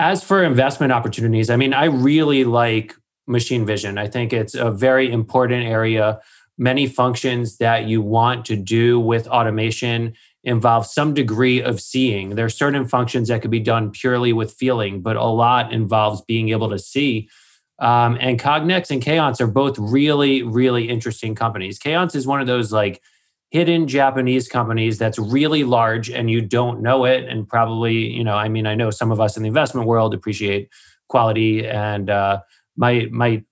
As 0.00 0.24
for 0.24 0.42
investment 0.42 0.92
opportunities, 0.92 1.50
I 1.50 1.56
mean, 1.56 1.74
I 1.74 1.84
really 1.84 2.44
like 2.44 2.96
machine 3.26 3.66
vision. 3.66 3.98
I 3.98 4.08
think 4.08 4.32
it's 4.32 4.54
a 4.54 4.70
very 4.70 5.12
important 5.12 5.66
area. 5.66 6.22
Many 6.56 6.86
functions 6.86 7.58
that 7.58 7.86
you 7.86 8.00
want 8.00 8.46
to 8.46 8.56
do 8.56 8.98
with 8.98 9.28
automation 9.28 10.14
involve 10.42 10.86
some 10.86 11.12
degree 11.12 11.60
of 11.60 11.82
seeing. 11.82 12.30
There 12.30 12.46
are 12.46 12.48
certain 12.48 12.88
functions 12.88 13.28
that 13.28 13.42
could 13.42 13.50
be 13.50 13.60
done 13.60 13.90
purely 13.90 14.32
with 14.32 14.54
feeling, 14.54 15.02
but 15.02 15.16
a 15.16 15.24
lot 15.24 15.70
involves 15.70 16.22
being 16.22 16.48
able 16.48 16.70
to 16.70 16.78
see. 16.78 17.28
Um, 17.78 18.16
and 18.22 18.40
Cognex 18.40 18.90
and 18.90 19.02
Keyence 19.02 19.38
are 19.38 19.46
both 19.46 19.78
really, 19.78 20.42
really 20.42 20.88
interesting 20.88 21.34
companies. 21.34 21.78
Keyence 21.78 22.14
is 22.14 22.26
one 22.26 22.40
of 22.40 22.46
those 22.46 22.72
like 22.72 23.02
hidden 23.50 23.88
Japanese 23.88 24.48
companies 24.48 24.98
that's 24.98 25.18
really 25.18 25.64
large 25.64 26.08
and 26.08 26.30
you 26.30 26.40
don't 26.40 26.80
know 26.80 27.04
it. 27.04 27.24
And 27.28 27.48
probably, 27.48 28.08
you 28.08 28.22
know, 28.22 28.36
I 28.36 28.48
mean, 28.48 28.66
I 28.66 28.74
know 28.74 28.90
some 28.90 29.10
of 29.10 29.20
us 29.20 29.36
in 29.36 29.42
the 29.42 29.48
investment 29.48 29.86
world 29.86 30.14
appreciate 30.14 30.70
quality 31.08 31.66
and 31.66 32.08
uh, 32.08 32.40
might 32.76 33.10
might 33.10 33.44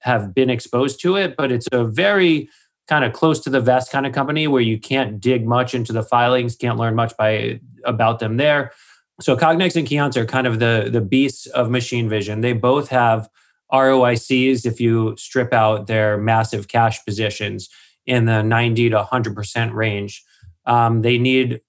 have 0.00 0.34
been 0.34 0.50
exposed 0.50 1.00
to 1.00 1.16
it, 1.16 1.36
but 1.36 1.50
it's 1.50 1.66
a 1.72 1.84
very 1.84 2.48
kind 2.86 3.04
of 3.04 3.12
close 3.12 3.40
to 3.40 3.50
the 3.50 3.60
vest 3.60 3.90
kind 3.90 4.06
of 4.06 4.12
company 4.12 4.46
where 4.46 4.62
you 4.62 4.78
can't 4.78 5.20
dig 5.20 5.44
much 5.44 5.74
into 5.74 5.92
the 5.92 6.02
filings, 6.02 6.54
can't 6.54 6.78
learn 6.78 6.94
much 6.94 7.16
by 7.16 7.58
about 7.84 8.20
them 8.20 8.36
there. 8.36 8.72
So 9.20 9.36
Cognex 9.36 9.74
and 9.74 9.88
Keyence 9.88 10.16
are 10.16 10.26
kind 10.26 10.46
of 10.46 10.58
the 10.58 10.90
the 10.92 11.00
beasts 11.00 11.46
of 11.46 11.70
machine 11.70 12.08
vision. 12.08 12.42
They 12.42 12.52
both 12.52 12.88
have 12.90 13.28
ROICs 13.72 14.66
if 14.66 14.80
you 14.80 15.16
strip 15.16 15.52
out 15.52 15.86
their 15.86 16.18
massive 16.18 16.68
cash 16.68 17.02
positions 17.04 17.68
in 18.06 18.24
the 18.24 18.42
90 18.42 18.90
to 18.90 19.02
100% 19.02 19.74
range. 19.74 20.24
Um, 20.64 21.02
they 21.02 21.18
need 21.18 21.60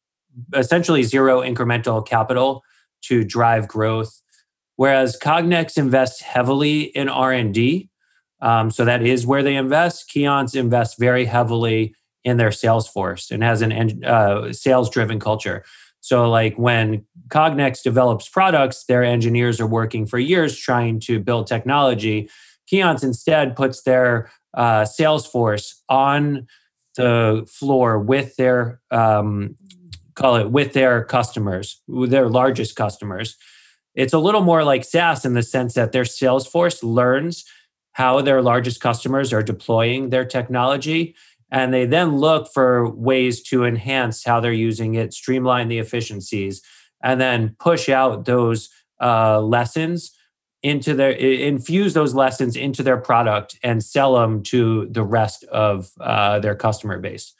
essentially 0.53 1.03
zero 1.03 1.41
incremental 1.41 2.05
capital 2.05 2.63
to 3.01 3.23
drive 3.23 3.67
growth 3.67 4.21
Whereas 4.77 5.17
Cognex 5.17 5.77
invests 5.77 6.21
heavily 6.21 6.83
in 6.83 7.09
R 7.09 7.33
and 7.33 7.53
D, 7.53 7.89
um, 8.41 8.71
so 8.71 8.85
that 8.85 9.01
is 9.01 9.25
where 9.25 9.43
they 9.43 9.55
invest. 9.55 10.09
Keyence 10.09 10.55
invests 10.55 10.95
very 10.99 11.25
heavily 11.25 11.95
in 12.23 12.37
their 12.37 12.51
sales 12.51 12.87
force 12.87 13.31
and 13.31 13.43
has 13.43 13.63
an 13.63 14.03
uh, 14.05 14.53
sales 14.53 14.89
driven 14.89 15.19
culture. 15.19 15.65
So, 15.99 16.29
like 16.29 16.55
when 16.57 17.05
Cognex 17.29 17.81
develops 17.81 18.29
products, 18.29 18.85
their 18.85 19.03
engineers 19.03 19.59
are 19.59 19.67
working 19.67 20.05
for 20.05 20.19
years 20.19 20.55
trying 20.55 20.99
to 21.01 21.19
build 21.19 21.47
technology. 21.47 22.29
Keyence 22.71 23.03
instead 23.03 23.55
puts 23.55 23.81
their 23.81 24.31
uh, 24.57 24.83
sales 24.83 25.25
force 25.25 25.81
on 25.87 26.47
the 26.97 27.47
floor 27.49 27.97
with 27.97 28.35
their 28.35 28.81
um, 28.91 29.55
call 30.15 30.35
it 30.35 30.51
with 30.51 30.73
their 30.73 31.05
customers, 31.05 31.81
with 31.87 32.09
their 32.09 32.27
largest 32.27 32.75
customers 32.75 33.37
it's 33.97 34.13
a 34.13 34.19
little 34.19 34.41
more 34.41 34.63
like 34.63 34.85
SaaS 34.85 35.25
in 35.25 35.33
the 35.33 35.41
sense 35.41 35.73
that 35.73 35.91
their 35.91 36.05
sales 36.05 36.47
force 36.47 36.83
learns 36.83 37.43
how 37.93 38.21
their 38.21 38.43
largest 38.43 38.79
customers 38.79 39.33
are 39.33 39.41
deploying 39.41 40.11
their 40.11 40.23
technology. 40.23 41.15
And 41.49 41.73
they 41.73 41.87
then 41.87 42.17
look 42.17 42.47
for 42.53 42.91
ways 42.91 43.41
to 43.49 43.65
enhance 43.65 44.23
how 44.23 44.39
they're 44.39 44.53
using 44.53 44.93
it, 44.93 45.13
streamline 45.13 45.67
the 45.67 45.79
efficiencies, 45.79 46.61
and 47.01 47.19
then 47.19 47.55
push 47.59 47.89
out 47.89 48.25
those 48.25 48.69
uh, 49.01 49.41
lessons 49.41 50.11
into 50.63 50.93
their 50.93 51.11
infuse 51.11 51.93
those 51.93 52.13
lessons 52.13 52.55
into 52.55 52.83
their 52.83 52.97
product 52.97 53.57
and 53.63 53.83
sell 53.83 54.15
them 54.15 54.41
to 54.43 54.87
the 54.87 55.03
rest 55.03 55.43
of 55.45 55.91
uh, 55.99 56.39
their 56.39 56.55
customer 56.55 56.99
base. 56.99 57.33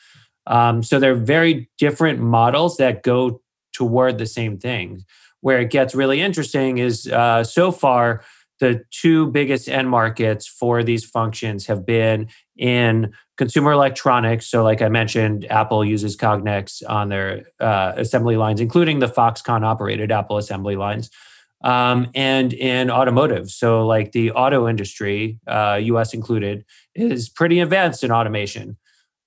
Um, 0.45 0.84
so 0.84 0.99
they're 0.99 1.15
very 1.15 1.69
different 1.77 2.19
models 2.19 2.77
that 2.77 3.03
go 3.03 3.41
toward 3.73 4.17
the 4.17 4.25
same 4.25 4.58
thing 4.58 5.03
where 5.41 5.60
it 5.60 5.69
gets 5.69 5.93
really 5.93 6.21
interesting 6.21 6.77
is 6.77 7.08
uh, 7.08 7.43
so 7.43 7.71
far 7.71 8.23
the 8.60 8.84
two 8.91 9.27
biggest 9.27 9.69
end 9.69 9.89
markets 9.89 10.47
for 10.47 10.84
these 10.84 11.06
functions 11.06 11.67
have 11.67 11.86
been 11.86 12.27
in 12.58 13.13
consumer 13.38 13.71
electronics. 13.71 14.47
So, 14.47 14.63
like 14.63 14.82
I 14.82 14.89
mentioned, 14.89 15.45
Apple 15.51 15.86
uses 15.86 16.17
Cognex 16.17 16.82
on 16.89 17.10
their 17.10 17.43
uh, 17.60 17.93
assembly 17.95 18.36
lines, 18.36 18.60
including 18.60 18.99
the 18.99 19.08
Foxconn 19.08 19.63
operated 19.63 20.12
Apple 20.12 20.38
assembly 20.38 20.75
lines, 20.75 21.12
um, 21.63 22.10
and 22.13 22.54
in 22.54 22.89
automotive. 22.91 23.50
So, 23.50 23.86
like 23.86 24.12
the 24.12 24.32
auto 24.32 24.67
industry, 24.67 25.39
uh, 25.48 25.80
US 25.82 26.13
included, 26.13 26.65
is 26.96 27.30
pretty 27.30 27.60
advanced 27.60 28.04
in 28.04 28.12
automation. 28.12 28.78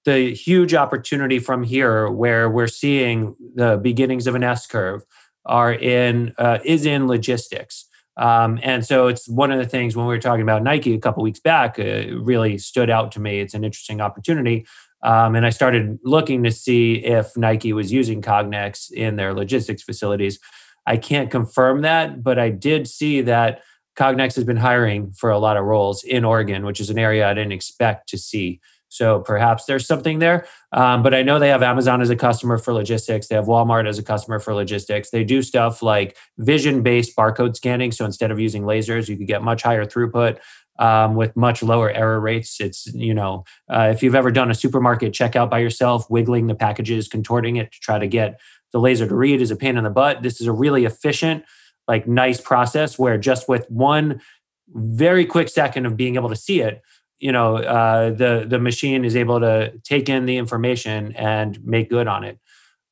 The 0.05 0.35
huge 0.35 0.75
opportunity 0.75 1.38
from 1.38 1.62
here, 1.62 2.09
where 2.09 2.49
we're 2.49 2.66
seeing 2.66 3.37
the 3.55 3.77
beginnings 3.77 4.27
of 4.27 4.35
an 4.35 4.45
S 4.45 4.66
curve, 4.66 5.05
are 5.45 5.73
in 5.73 6.35
uh, 6.38 6.59
is 6.64 6.87
in 6.87 7.07
logistics. 7.07 7.87
Um, 8.16 8.59
and 8.62 8.85
so 8.85 9.07
it's 9.07 9.29
one 9.29 9.51
of 9.51 9.59
the 9.59 9.66
things 9.66 9.97
when 9.97 10.07
we 10.07 10.12
were 10.12 10.21
talking 10.21 10.43
about 10.43 10.62
Nike 10.62 10.95
a 10.95 10.99
couple 10.99 11.23
weeks 11.23 11.40
back, 11.40 11.79
uh, 11.79 12.05
really 12.21 12.59
stood 12.59 12.90
out 12.90 13.12
to 13.12 13.21
me. 13.21 13.40
It's 13.40 13.55
an 13.55 13.64
interesting 13.64 14.01
opportunity. 14.01 14.66
Um, 15.03 15.35
and 15.35 15.47
I 15.47 15.51
started 15.51 15.99
looking 16.05 16.43
to 16.45 16.51
see 16.51 16.97
if 16.97 17.35
Nike 17.37 17.73
was 17.73 17.90
using 17.90 18.21
Cognex 18.21 18.93
in 18.93 19.16
their 19.16 19.33
logistics 19.33 19.83
facilities. 19.83 20.38
I 20.87 20.97
can't 20.97 21.31
confirm 21.31 21.83
that, 21.83 22.23
but 22.23 22.38
I 22.38 22.51
did 22.51 22.88
see 22.88 23.21
that 23.23 23.62
Cognex 23.97 24.35
has 24.35 24.45
been 24.45 24.57
hiring 24.57 25.12
for 25.12 25.31
a 25.31 25.38
lot 25.38 25.57
of 25.57 25.64
roles 25.64 26.05
in 26.05 26.25
Oregon, 26.25 26.64
which 26.64 26.81
is 26.81 26.90
an 26.90 26.99
area 26.99 27.29
I 27.29 27.35
didn't 27.35 27.53
expect 27.53 28.09
to 28.11 28.19
see. 28.19 28.61
So 28.88 29.21
perhaps 29.21 29.66
there's 29.66 29.87
something 29.87 30.19
there. 30.19 30.47
Um, 30.73 31.03
but 31.03 31.14
I 31.14 31.23
know 31.23 31.38
they 31.38 31.49
have 31.49 31.62
Amazon 31.62 32.03
as 32.03 32.11
a 32.11 32.16
customer 32.16 32.59
for 32.59 32.73
logistics. 32.75 33.29
They 33.29 33.37
have 33.37 33.45
Walmart 33.45 33.88
as 33.88 33.99
a 33.99 34.03
customer 34.03 34.40
for 34.40 34.53
logistics. 34.53 35.11
They 35.11 35.23
do 35.23 35.43
stuff 35.43 35.81
like 35.81 36.16
vision 36.38 36.83
based 36.83 37.16
barcode 37.16 37.57
scanning. 37.57 37.93
So 37.93 38.05
instead 38.05 38.31
of 38.31 38.40
using 38.40 38.62
lasers, 38.64 39.09
you 39.09 39.16
could 39.16 39.29
get 39.29 39.43
much 39.43 39.62
higher 39.62 39.85
throughput. 39.85 40.38
Um, 40.79 41.14
with 41.14 41.37
much 41.37 41.62
lower 41.62 41.90
error 41.90 42.19
rates. 42.19 42.59
It's, 42.59 42.87
you 42.95 43.12
know, 43.12 43.45
uh, 43.69 43.90
if 43.93 44.03
you've 44.03 44.14
ever 44.14 44.31
done 44.31 44.51
a 44.51 44.55
supermarket 44.55 45.12
checkout 45.12 45.51
by 45.51 45.59
yourself, 45.59 46.09
wiggling 46.09 46.47
the 46.47 46.55
packages, 46.55 47.07
contorting 47.07 47.57
it 47.57 47.71
to 47.73 47.81
try 47.81 47.99
to 47.99 48.07
get 48.07 48.40
the 48.72 48.80
laser 48.80 49.06
to 49.06 49.14
read 49.14 49.40
is 49.40 49.50
a 49.50 49.56
pain 49.56 49.76
in 49.76 49.85
the 49.85 49.90
butt. 49.90 50.22
This 50.22 50.40
is 50.40 50.46
a 50.46 50.52
really 50.52 50.85
efficient, 50.85 51.44
like 51.88 52.06
nice 52.06 52.40
process 52.40 52.98
where 52.98 53.18
just 53.18 53.48
with 53.48 53.70
one 53.70 54.20
very 54.68 55.26
quick 55.26 55.48
second 55.48 55.87
of 55.87 55.96
being 55.96 56.14
able 56.14 56.28
to 56.28 56.37
see 56.37 56.61
it, 56.61 56.83
you 57.20 57.30
know 57.30 57.56
uh, 57.56 58.11
the 58.11 58.46
the 58.48 58.59
machine 58.59 59.04
is 59.04 59.14
able 59.14 59.38
to 59.40 59.72
take 59.85 60.09
in 60.09 60.26
the 60.26 60.37
information 60.37 61.12
and 61.12 61.62
make 61.64 61.90
good 61.90 62.09
on 62.09 62.24
it. 62.24 62.38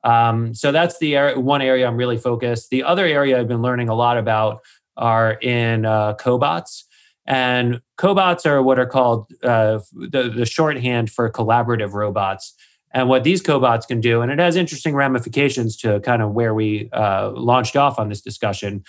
Um, 0.05 0.55
so 0.55 0.71
that's 0.71 0.99
the 0.99 1.17
area, 1.17 1.41
one 1.41 1.61
area 1.61 1.87
i'm 1.87 1.97
really 1.97 2.19
focused. 2.19 2.71
The 2.71 2.85
other 2.85 3.05
area 3.05 3.39
i've 3.41 3.49
been 3.49 3.63
learning 3.63 3.89
a 3.89 3.95
lot 3.95 4.19
about 4.19 4.61
are 4.97 5.33
in 5.33 5.87
uh, 5.87 6.15
cobots. 6.15 6.85
And 7.27 7.83
cobots 7.99 8.47
are 8.47 8.63
what 8.63 8.79
are 8.79 8.87
called 8.87 9.31
uh, 9.43 9.81
the, 9.93 10.33
the 10.35 10.47
shorthand 10.47 11.11
for 11.11 11.31
collaborative 11.31 11.93
robots 11.93 12.55
and 12.99 13.09
what 13.09 13.25
these 13.25 13.43
cobots 13.43 13.87
can 13.87 14.01
do 14.01 14.21
and 14.23 14.33
it 14.33 14.39
has 14.39 14.57
interesting 14.57 14.95
ramifications 14.95 15.77
to 15.77 16.01
kind 16.01 16.23
of 16.23 16.33
where 16.33 16.53
we 16.53 16.89
uh, 16.93 17.31
launched 17.31 17.77
off 17.77 17.99
on 17.99 18.09
this 18.09 18.21
discussion 18.21 18.83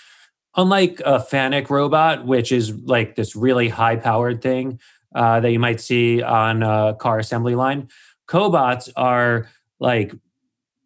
unlike 0.56 1.00
a 1.00 1.18
FANUC 1.18 1.70
robot 1.70 2.26
which 2.26 2.50
is 2.52 2.74
like 2.84 3.14
this 3.14 3.36
really 3.36 3.68
high 3.68 3.96
powered 3.96 4.42
thing 4.42 4.78
uh, 5.14 5.40
that 5.40 5.50
you 5.50 5.58
might 5.58 5.80
see 5.80 6.22
on 6.22 6.62
a 6.62 6.94
car 6.98 7.18
assembly 7.18 7.54
line. 7.54 7.88
Cobots 8.28 8.88
are 8.96 9.48
like 9.78 10.12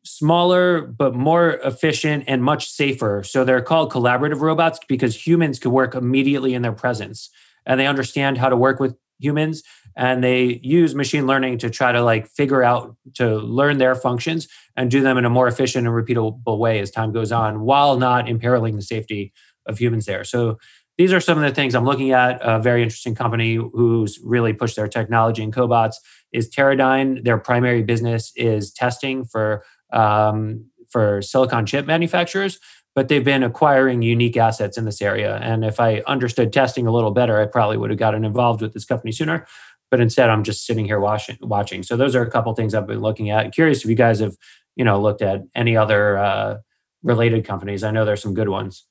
smaller 0.03 0.83
but 0.83 1.15
more 1.15 1.59
efficient 1.65 2.25
and 2.27 2.43
much 2.43 2.71
safer. 2.71 3.23
So 3.23 3.45
they're 3.45 3.63
called 3.63 3.93
collaborative 3.93 4.41
robots 4.41 4.79
because 4.89 5.27
humans 5.27 5.59
can 5.59 5.73
work 5.73 5.95
immediately 5.95 6.55
in 6.55 6.63
their 6.63 6.73
presence 6.73 7.31
and 7.67 7.81
they 7.81 7.87
understand 7.87 8.39
how 8.39 8.49
to 8.49 8.57
work 8.57 8.81
with 8.81 8.97
humans 9.19 9.63
and 9.97 10.25
they 10.25 10.61
use 10.63 10.95
machine 10.95 11.27
learning 11.27 11.59
to 11.59 11.71
try 11.71 11.93
to 11.93 12.03
like 12.03 12.27
figure 12.29 12.63
out 12.63 12.97
to 13.15 13.37
learn 13.39 13.79
their 13.79 13.95
functions 13.95 14.49
and 14.77 14.91
do 14.91 15.01
them 15.01 15.17
in 15.17 15.25
a 15.25 15.31
more 15.31 15.47
efficient 15.47 15.87
and 15.87 15.95
repeatable 15.95 16.59
way 16.59 16.81
as 16.81 16.91
time 16.91 17.13
goes 17.13 17.31
on 17.33 17.61
while 17.61 17.97
not 17.97 18.29
imperiling 18.29 18.77
the 18.77 18.83
safety 18.83 19.33
of 19.67 19.79
humans 19.79 20.07
there. 20.07 20.25
So 20.25 20.59
these 20.99 21.13
are 21.13 21.21
some 21.21 21.39
of 21.39 21.45
the 21.45 21.55
things 21.55 21.75
I'm 21.75 21.85
looking 21.85 22.13
at. 22.13 22.39
A 22.43 22.61
very 22.61 22.83
interesting 22.83 23.15
company 23.15 23.55
who's 23.55 24.21
really 24.23 24.53
pushed 24.53 24.77
their 24.77 24.89
technology 24.89 25.43
in 25.43 25.51
cobots 25.51 25.97
is 26.33 26.51
Teradyne. 26.51 27.25
Their 27.25 27.39
primary 27.39 27.83
business 27.83 28.33
is 28.37 28.73
testing 28.73 29.25
for 29.25 29.65
um, 29.93 30.67
for 30.89 31.23
silicon 31.23 31.67
chip 31.67 31.87
manufacturers, 31.87 32.61
but 32.95 33.09
they've 33.09 33.25
been 33.25 33.43
acquiring 33.43 34.03
unique 34.03 34.37
assets 34.37 34.79
in 34.79 34.85
this 34.85 35.03
area. 35.03 35.37
And 35.43 35.65
if 35.65 35.81
I 35.81 36.03
understood 36.07 36.53
testing 36.53 36.87
a 36.87 36.93
little 36.93 37.11
better, 37.11 37.41
I 37.41 37.47
probably 37.47 37.77
would 37.77 37.91
have 37.91 37.99
gotten 37.99 38.25
involved 38.25 38.63
with 38.63 38.73
this 38.73 38.85
company 38.85 39.13
sooner. 39.13 39.47
but 39.91 40.01
instead 40.01 40.31
I'm 40.31 40.43
just 40.43 40.67
sitting 40.67 40.87
here 40.87 40.99
watching. 40.99 41.37
Watching. 41.41 41.83
So 41.83 41.97
those 41.97 42.17
are 42.17 42.23
a 42.23 42.31
couple 42.31 42.53
things 42.55 42.75
I've 42.75 42.87
been 42.87 43.01
looking 43.01 43.31
at. 43.31 43.53
curious 43.53 43.85
if 43.85 43.91
you 43.91 43.97
guys 43.97 44.21
have 44.21 44.37
you 44.77 44.85
know 44.85 45.01
looked 45.01 45.23
at 45.23 45.43
any 45.55 45.77
other 45.77 46.19
uh, 46.19 46.59
related 47.03 47.45
companies. 47.45 47.85
I 47.85 47.91
know 47.91 48.05
there's 48.05 48.23
some 48.23 48.35
good 48.35 48.49
ones. 48.49 48.85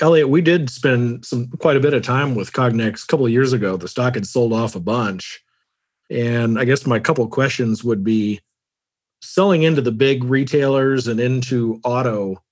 Elliot, 0.00 0.28
we 0.28 0.40
did 0.42 0.70
spend 0.70 1.24
some 1.24 1.48
quite 1.58 1.76
a 1.76 1.80
bit 1.80 1.94
of 1.94 2.02
time 2.02 2.34
with 2.34 2.52
Cognex 2.52 3.04
a 3.04 3.06
couple 3.06 3.26
of 3.26 3.32
years 3.32 3.52
ago. 3.52 3.76
The 3.76 3.88
stock 3.88 4.14
had 4.14 4.26
sold 4.26 4.52
off 4.52 4.76
a 4.76 4.80
bunch, 4.80 5.42
and 6.10 6.58
I 6.58 6.64
guess 6.64 6.86
my 6.86 6.98
couple 6.98 7.26
questions 7.28 7.82
would 7.82 8.04
be 8.04 8.40
selling 9.22 9.62
into 9.62 9.80
the 9.80 9.92
big 9.92 10.24
retailers 10.24 11.08
and 11.08 11.18
into 11.20 11.80
auto. 11.84 12.42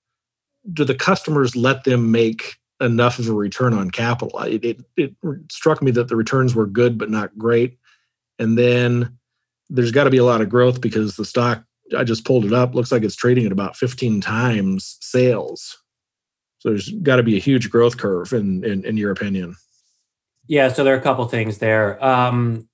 Do 0.73 0.85
the 0.85 0.94
customers 0.94 1.57
let 1.57 1.85
them 1.85 2.11
make 2.11 2.57
enough 2.81 3.18
of 3.18 3.29
a 3.29 3.33
return 3.33 3.75
on 3.75 3.90
capital? 3.90 4.38
It, 4.40 4.64
it, 4.64 4.85
it 4.96 5.14
struck 5.51 5.83
me 5.83 5.90
that 5.92 6.09
the 6.09 6.16
returns 6.16 6.55
were 6.55 6.66
good 6.66 6.99
but 6.99 7.11
not 7.11 7.37
great, 7.38 7.79
and 8.38 8.59
then 8.59 9.18
there's 9.68 9.92
got 9.92 10.05
to 10.05 10.11
be 10.11 10.18
a 10.18 10.25
lot 10.25 10.40
of 10.40 10.49
growth 10.49 10.81
because 10.81 11.16
the 11.16 11.25
stock 11.25 11.64
I 11.96 12.05
just 12.05 12.25
pulled 12.25 12.44
it 12.44 12.53
up 12.53 12.75
looks 12.75 12.92
like 12.92 13.03
it's 13.03 13.16
trading 13.16 13.46
at 13.46 13.53
about 13.53 13.77
15 13.77 14.20
times 14.20 14.96
sales 15.01 15.81
so 16.61 16.68
there's 16.68 16.90
got 16.90 17.16
to 17.16 17.23
be 17.23 17.37
a 17.37 17.40
huge 17.40 17.70
growth 17.70 17.96
curve 17.96 18.35
in, 18.35 18.62
in, 18.64 18.85
in 18.85 18.99
your 18.99 19.11
opinion. 19.11 19.57
Yeah, 20.46 20.68
so 20.68 20.85
there 20.85 20.94
are 20.94 20.99
a 20.99 21.03
couple 21.03 21.27
things 21.27 21.57
there. 21.57 22.03
Um, 22.05 22.68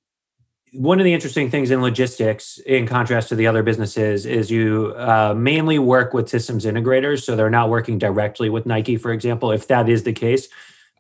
one 0.73 0.99
of 0.99 1.05
the 1.05 1.15
interesting 1.15 1.51
things 1.51 1.71
in 1.71 1.81
logistics, 1.81 2.59
in 2.59 2.87
contrast 2.87 3.29
to 3.31 3.35
the 3.35 3.47
other 3.47 3.63
businesses, 3.63 4.27
is 4.27 4.51
you 4.51 4.95
uh, 4.97 5.35
mainly 5.37 5.79
work 5.79 6.13
with 6.13 6.29
systems 6.29 6.65
integrators. 6.65 7.23
So 7.23 7.37
they're 7.37 7.51
not 7.51 7.71
working 7.71 7.99
directly 7.99 8.51
with 8.51 8.67
Nike, 8.67 8.97
for 8.97 9.13
example. 9.13 9.53
If 9.53 9.69
that 9.69 9.89
is 9.89 10.03
the 10.03 10.13
case, 10.13 10.49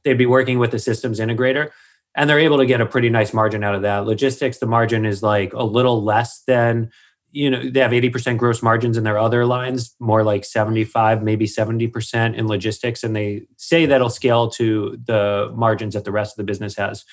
they'd 0.04 0.14
be 0.14 0.26
working 0.26 0.58
with 0.58 0.70
the 0.70 0.78
systems 0.78 1.20
integrator 1.20 1.70
and 2.14 2.30
they're 2.30 2.38
able 2.38 2.58
to 2.58 2.66
get 2.66 2.80
a 2.80 2.86
pretty 2.86 3.10
nice 3.10 3.34
margin 3.34 3.62
out 3.62 3.74
of 3.74 3.82
that. 3.82 4.06
Logistics, 4.06 4.58
the 4.58 4.66
margin 4.66 5.04
is 5.04 5.22
like 5.22 5.52
a 5.52 5.62
little 5.62 6.02
less 6.02 6.42
than 6.44 6.90
you 7.32 7.50
know 7.50 7.68
they 7.68 7.80
have 7.80 7.90
80% 7.90 8.38
gross 8.38 8.62
margins 8.62 8.96
in 8.96 9.04
their 9.04 9.18
other 9.18 9.44
lines 9.44 9.94
more 9.98 10.22
like 10.22 10.44
75 10.44 11.22
maybe 11.22 11.44
70% 11.44 12.34
in 12.34 12.46
logistics 12.46 13.04
and 13.04 13.14
they 13.14 13.46
say 13.56 13.84
that'll 13.84 14.08
scale 14.08 14.48
to 14.50 14.98
the 15.04 15.52
margins 15.54 15.94
that 15.94 16.04
the 16.04 16.12
rest 16.12 16.32
of 16.32 16.36
the 16.38 16.50
business 16.50 16.76
has 16.76 17.04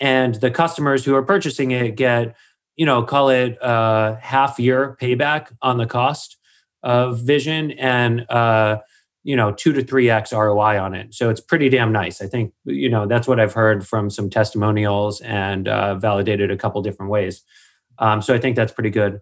and 0.00 0.36
the 0.36 0.50
customers 0.50 1.04
who 1.04 1.14
are 1.14 1.22
purchasing 1.22 1.70
it 1.70 1.96
get 1.96 2.34
you 2.76 2.86
know 2.86 3.02
call 3.02 3.28
it 3.28 3.58
a 3.60 4.18
half 4.20 4.58
year 4.58 4.96
payback 5.00 5.52
on 5.62 5.78
the 5.78 5.86
cost 5.86 6.36
of 6.82 7.20
vision 7.20 7.72
and 7.72 8.28
uh 8.30 8.78
you 9.22 9.36
know 9.36 9.52
two 9.52 9.72
to 9.72 9.84
three 9.84 10.08
x 10.08 10.32
roi 10.32 10.78
on 10.80 10.94
it 10.94 11.12
so 11.14 11.28
it's 11.28 11.40
pretty 11.40 11.68
damn 11.68 11.92
nice 11.92 12.22
i 12.22 12.26
think 12.26 12.52
you 12.64 12.88
know 12.88 13.06
that's 13.06 13.28
what 13.28 13.38
i've 13.38 13.52
heard 13.52 13.86
from 13.86 14.08
some 14.08 14.30
testimonials 14.30 15.20
and 15.20 15.68
uh, 15.68 15.94
validated 15.96 16.50
a 16.50 16.56
couple 16.56 16.80
different 16.80 17.10
ways 17.10 17.42
um, 17.98 18.22
so 18.22 18.34
i 18.34 18.38
think 18.38 18.56
that's 18.56 18.72
pretty 18.72 18.90
good 18.90 19.20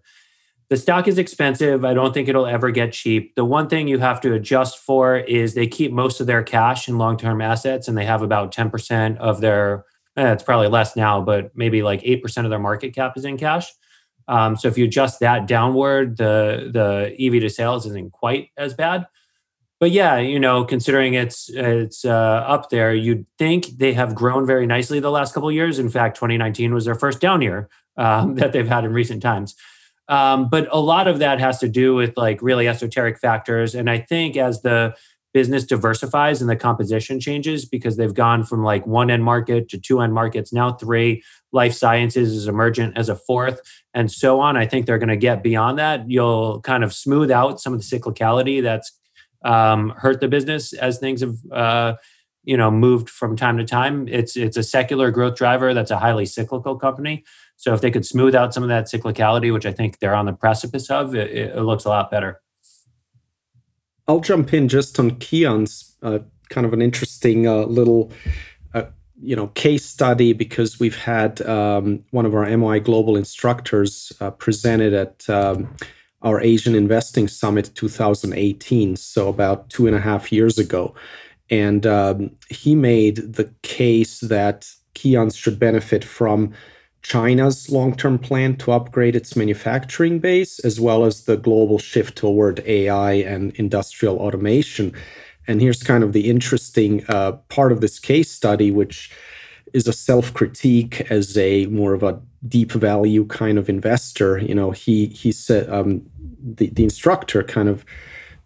the 0.69 0.77
stock 0.77 1.07
is 1.07 1.17
expensive. 1.17 1.83
I 1.83 1.95
don't 1.95 2.13
think 2.13 2.29
it'll 2.29 2.45
ever 2.45 2.69
get 2.69 2.93
cheap. 2.93 3.33
The 3.35 3.43
one 3.43 3.67
thing 3.67 3.87
you 3.87 3.97
have 3.97 4.21
to 4.21 4.33
adjust 4.33 4.77
for 4.77 5.17
is 5.17 5.55
they 5.55 5.65
keep 5.65 5.91
most 5.91 6.21
of 6.21 6.27
their 6.27 6.43
cash 6.43 6.87
in 6.87 6.99
long 6.99 7.17
term 7.17 7.41
assets 7.41 7.87
and 7.87 7.97
they 7.97 8.05
have 8.05 8.21
about 8.21 8.53
10% 8.53 9.17
of 9.17 9.41
their, 9.41 9.83
eh, 10.19 10.33
it's 10.33 10.43
probably 10.43 10.67
less 10.67 10.95
now, 10.95 11.21
but 11.21 11.55
maybe 11.55 11.81
like 11.81 12.01
8% 12.01 12.43
of 12.43 12.49
their 12.49 12.59
market 12.59 12.93
cap 12.93 13.13
is 13.17 13.25
in 13.25 13.37
cash. 13.37 13.71
Um, 14.27 14.55
so 14.55 14.67
if 14.67 14.77
you 14.77 14.85
adjust 14.85 15.19
that 15.21 15.47
downward, 15.47 16.17
the, 16.17 16.69
the 16.71 17.15
EV 17.19 17.41
to 17.41 17.49
sales 17.49 17.85
isn't 17.87 18.11
quite 18.11 18.49
as 18.57 18.73
bad. 18.73 19.07
But 19.79 19.91
yeah, 19.91 20.17
you 20.17 20.39
know, 20.39 20.65
considering 20.65 21.13
it's 21.13 21.49
it's 21.49 22.03
uh, 22.03 22.43
up 22.45 22.69
there, 22.69 22.93
you'd 22.93 23.25
think 23.37 23.65
they 23.77 23.93
have 23.93 24.13
grown 24.13 24.45
very 24.45 24.65
nicely 24.65 24.99
the 24.99 25.09
last 25.09 25.33
couple 25.33 25.49
years. 25.51 25.79
In 25.79 25.89
fact, 25.89 26.17
2019 26.17 26.73
was 26.73 26.83
their 26.83 26.95
first 26.95 27.21
down 27.21 27.41
year 27.41 27.69
um, 27.95 28.35
that 28.35 28.51
they've 28.51 28.67
had 28.67 28.83
in 28.83 28.91
recent 28.91 29.21
times. 29.21 29.55
Um, 30.09 30.49
but 30.49 30.67
a 30.71 30.79
lot 30.79 31.07
of 31.07 31.19
that 31.19 31.39
has 31.39 31.59
to 31.59 31.69
do 31.69 31.95
with 31.95 32.17
like 32.17 32.41
really 32.41 32.67
esoteric 32.67 33.19
factors. 33.19 33.73
And 33.73 33.89
I 33.89 33.99
think 33.99 34.35
as 34.35 34.61
the 34.63 34.95
business 35.33 35.63
diversifies 35.63 36.41
and 36.41 36.49
the 36.49 36.55
composition 36.55 37.19
changes 37.19 37.65
because 37.65 37.97
they've 37.97 38.13
gone 38.13 38.43
from 38.43 38.63
like 38.63 38.85
one 38.87 39.09
end 39.09 39.23
market 39.23 39.69
to 39.69 39.79
two 39.79 40.01
end 40.01 40.13
markets, 40.13 40.51
now 40.51 40.73
three, 40.73 41.23
life 41.51 41.73
sciences 41.73 42.33
is 42.33 42.47
emergent 42.47 42.97
as 42.97 43.09
a 43.09 43.15
fourth, 43.15 43.61
and 43.93 44.11
so 44.11 44.39
on. 44.39 44.57
I 44.57 44.65
think 44.65 44.85
they're 44.85 44.97
going 44.97 45.09
to 45.09 45.17
get 45.17 45.43
beyond 45.43 45.79
that. 45.79 46.09
You'll 46.09 46.61
kind 46.61 46.83
of 46.83 46.93
smooth 46.93 47.31
out 47.31 47.59
some 47.59 47.73
of 47.73 47.79
the 47.79 47.85
cyclicality 47.85 48.61
that's 48.61 48.91
um, 49.43 49.93
hurt 49.97 50.19
the 50.19 50.27
business 50.27 50.73
as 50.73 50.99
things 50.99 51.21
have. 51.21 51.35
Uh, 51.51 51.95
you 52.45 52.55
know 52.55 52.71
moved 52.71 53.09
from 53.09 53.35
time 53.35 53.57
to 53.57 53.65
time 53.65 54.07
it's 54.07 54.37
it's 54.37 54.55
a 54.55 54.63
secular 54.63 55.11
growth 55.11 55.35
driver 55.35 55.73
that's 55.73 55.91
a 55.91 55.99
highly 55.99 56.25
cyclical 56.25 56.79
company 56.79 57.21
so 57.59 57.73
if 57.73 57.81
they 57.81 57.91
could 57.91 58.05
smooth 58.05 58.35
out 58.35 58.53
some 58.53 58.63
of 58.63 58.69
that 58.69 58.85
cyclicality, 58.85 59.51
which 59.51 59.65
I 59.65 59.73
think 59.73 59.99
they're 59.99 60.15
on 60.15 60.25
the 60.25 60.31
precipice 60.31 60.89
of, 60.89 61.13
it, 61.13 61.29
it 61.29 61.61
looks 61.61 61.83
a 61.83 61.89
lot 61.89 62.09
better. 62.09 62.39
I'll 64.09 64.19
jump 64.19 64.55
in 64.55 64.67
just 64.67 64.99
on 64.99 65.11
Keyence, 65.17 65.93
uh, 66.01 66.17
kind 66.49 66.65
of 66.65 66.73
an 66.73 66.81
interesting 66.81 67.47
uh, 67.47 67.65
little, 67.65 68.11
uh, 68.73 68.85
you 69.21 69.35
know, 69.35 69.49
case 69.49 69.85
study 69.85 70.33
because 70.33 70.79
we've 70.79 70.97
had 70.97 71.43
um, 71.43 72.03
one 72.09 72.25
of 72.25 72.33
our 72.33 72.57
MOI 72.57 72.79
Global 72.79 73.15
instructors 73.15 74.11
uh, 74.19 74.31
presented 74.31 74.95
at 74.95 75.29
um, 75.29 75.75
our 76.23 76.41
Asian 76.41 76.73
Investing 76.73 77.27
Summit 77.27 77.69
2018, 77.75 78.95
so 78.95 79.29
about 79.29 79.69
two 79.69 79.85
and 79.85 79.95
a 79.95 79.99
half 79.99 80.31
years 80.31 80.57
ago, 80.57 80.95
and 81.51 81.85
um, 81.85 82.31
he 82.49 82.73
made 82.73 83.17
the 83.17 83.53
case 83.61 84.21
that 84.21 84.67
Keyence 84.95 85.37
should 85.37 85.59
benefit 85.59 86.03
from 86.03 86.51
China's 87.01 87.69
long 87.69 87.95
term 87.95 88.19
plan 88.19 88.55
to 88.57 88.71
upgrade 88.71 89.15
its 89.15 89.35
manufacturing 89.35 90.19
base, 90.19 90.59
as 90.59 90.79
well 90.79 91.05
as 91.05 91.23
the 91.23 91.37
global 91.37 91.79
shift 91.79 92.17
toward 92.17 92.59
AI 92.65 93.13
and 93.13 93.53
industrial 93.55 94.17
automation. 94.17 94.93
And 95.47 95.61
here's 95.61 95.81
kind 95.81 96.03
of 96.03 96.13
the 96.13 96.29
interesting 96.29 97.03
uh, 97.07 97.33
part 97.49 97.71
of 97.71 97.81
this 97.81 97.99
case 97.99 98.29
study, 98.29 98.69
which 98.69 99.11
is 99.73 99.87
a 99.87 99.93
self 99.93 100.33
critique 100.33 101.01
as 101.11 101.37
a 101.37 101.65
more 101.67 101.93
of 101.93 102.03
a 102.03 102.21
deep 102.47 102.71
value 102.71 103.25
kind 103.25 103.57
of 103.57 103.69
investor. 103.69 104.37
You 104.37 104.55
know, 104.55 104.71
he 104.71 105.07
he 105.07 105.31
said 105.31 105.69
um, 105.69 106.01
the 106.43 106.69
the 106.69 106.83
instructor 106.83 107.43
kind 107.43 107.69
of 107.69 107.85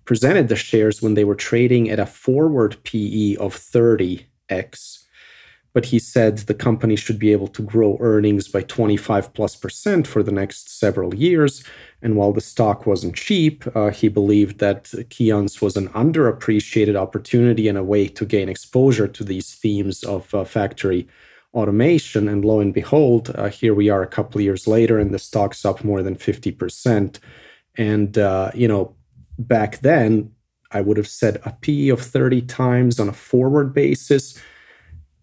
presented 0.05 0.47
the 0.47 0.55
shares 0.55 1.01
when 1.01 1.13
they 1.13 1.23
were 1.23 1.35
trading 1.35 1.89
at 1.89 1.99
a 1.99 2.05
forward 2.05 2.77
PE 2.83 3.35
of 3.35 3.55
30x 3.55 5.02
but 5.73 5.85
he 5.85 5.99
said 5.99 6.37
the 6.37 6.53
company 6.53 6.95
should 6.95 7.17
be 7.17 7.31
able 7.31 7.47
to 7.47 7.61
grow 7.63 7.97
earnings 7.99 8.47
by 8.47 8.61
25 8.61 9.33
plus 9.33 9.55
percent 9.55 10.07
for 10.07 10.21
the 10.21 10.31
next 10.31 10.79
several 10.79 11.13
years. 11.15 11.63
And 12.01 12.15
while 12.15 12.31
the 12.31 12.41
stock 12.41 12.85
wasn't 12.85 13.15
cheap, 13.15 13.63
uh, 13.75 13.89
he 13.89 14.07
believed 14.07 14.59
that 14.59 14.83
Keyence 15.09 15.61
was 15.61 15.75
an 15.75 15.89
underappreciated 15.89 16.95
opportunity 16.95 17.67
and 17.67 17.77
a 17.77 17.83
way 17.83 18.07
to 18.07 18.25
gain 18.25 18.49
exposure 18.49 19.07
to 19.07 19.23
these 19.23 19.55
themes 19.55 20.03
of 20.03 20.33
uh, 20.35 20.43
factory 20.43 21.07
automation. 21.53 22.27
And 22.27 22.45
lo 22.45 22.59
and 22.59 22.73
behold, 22.73 23.31
uh, 23.35 23.49
here 23.49 23.73
we 23.73 23.89
are 23.89 24.03
a 24.03 24.07
couple 24.07 24.39
of 24.39 24.45
years 24.45 24.67
later, 24.67 24.99
and 24.99 25.13
the 25.13 25.19
stock's 25.19 25.65
up 25.65 25.83
more 25.83 26.03
than 26.03 26.15
50%. 26.15 27.19
And, 27.75 28.17
uh, 28.17 28.51
you 28.53 28.67
know, 28.67 28.95
back 29.39 29.79
then, 29.79 30.31
I 30.71 30.81
would 30.81 30.97
have 30.97 31.07
said 31.07 31.39
a 31.45 31.51
PE 31.61 31.89
of 31.89 32.01
30 32.01 32.43
times 32.43 32.99
on 32.99 33.09
a 33.09 33.13
forward 33.13 33.73
basis 33.73 34.39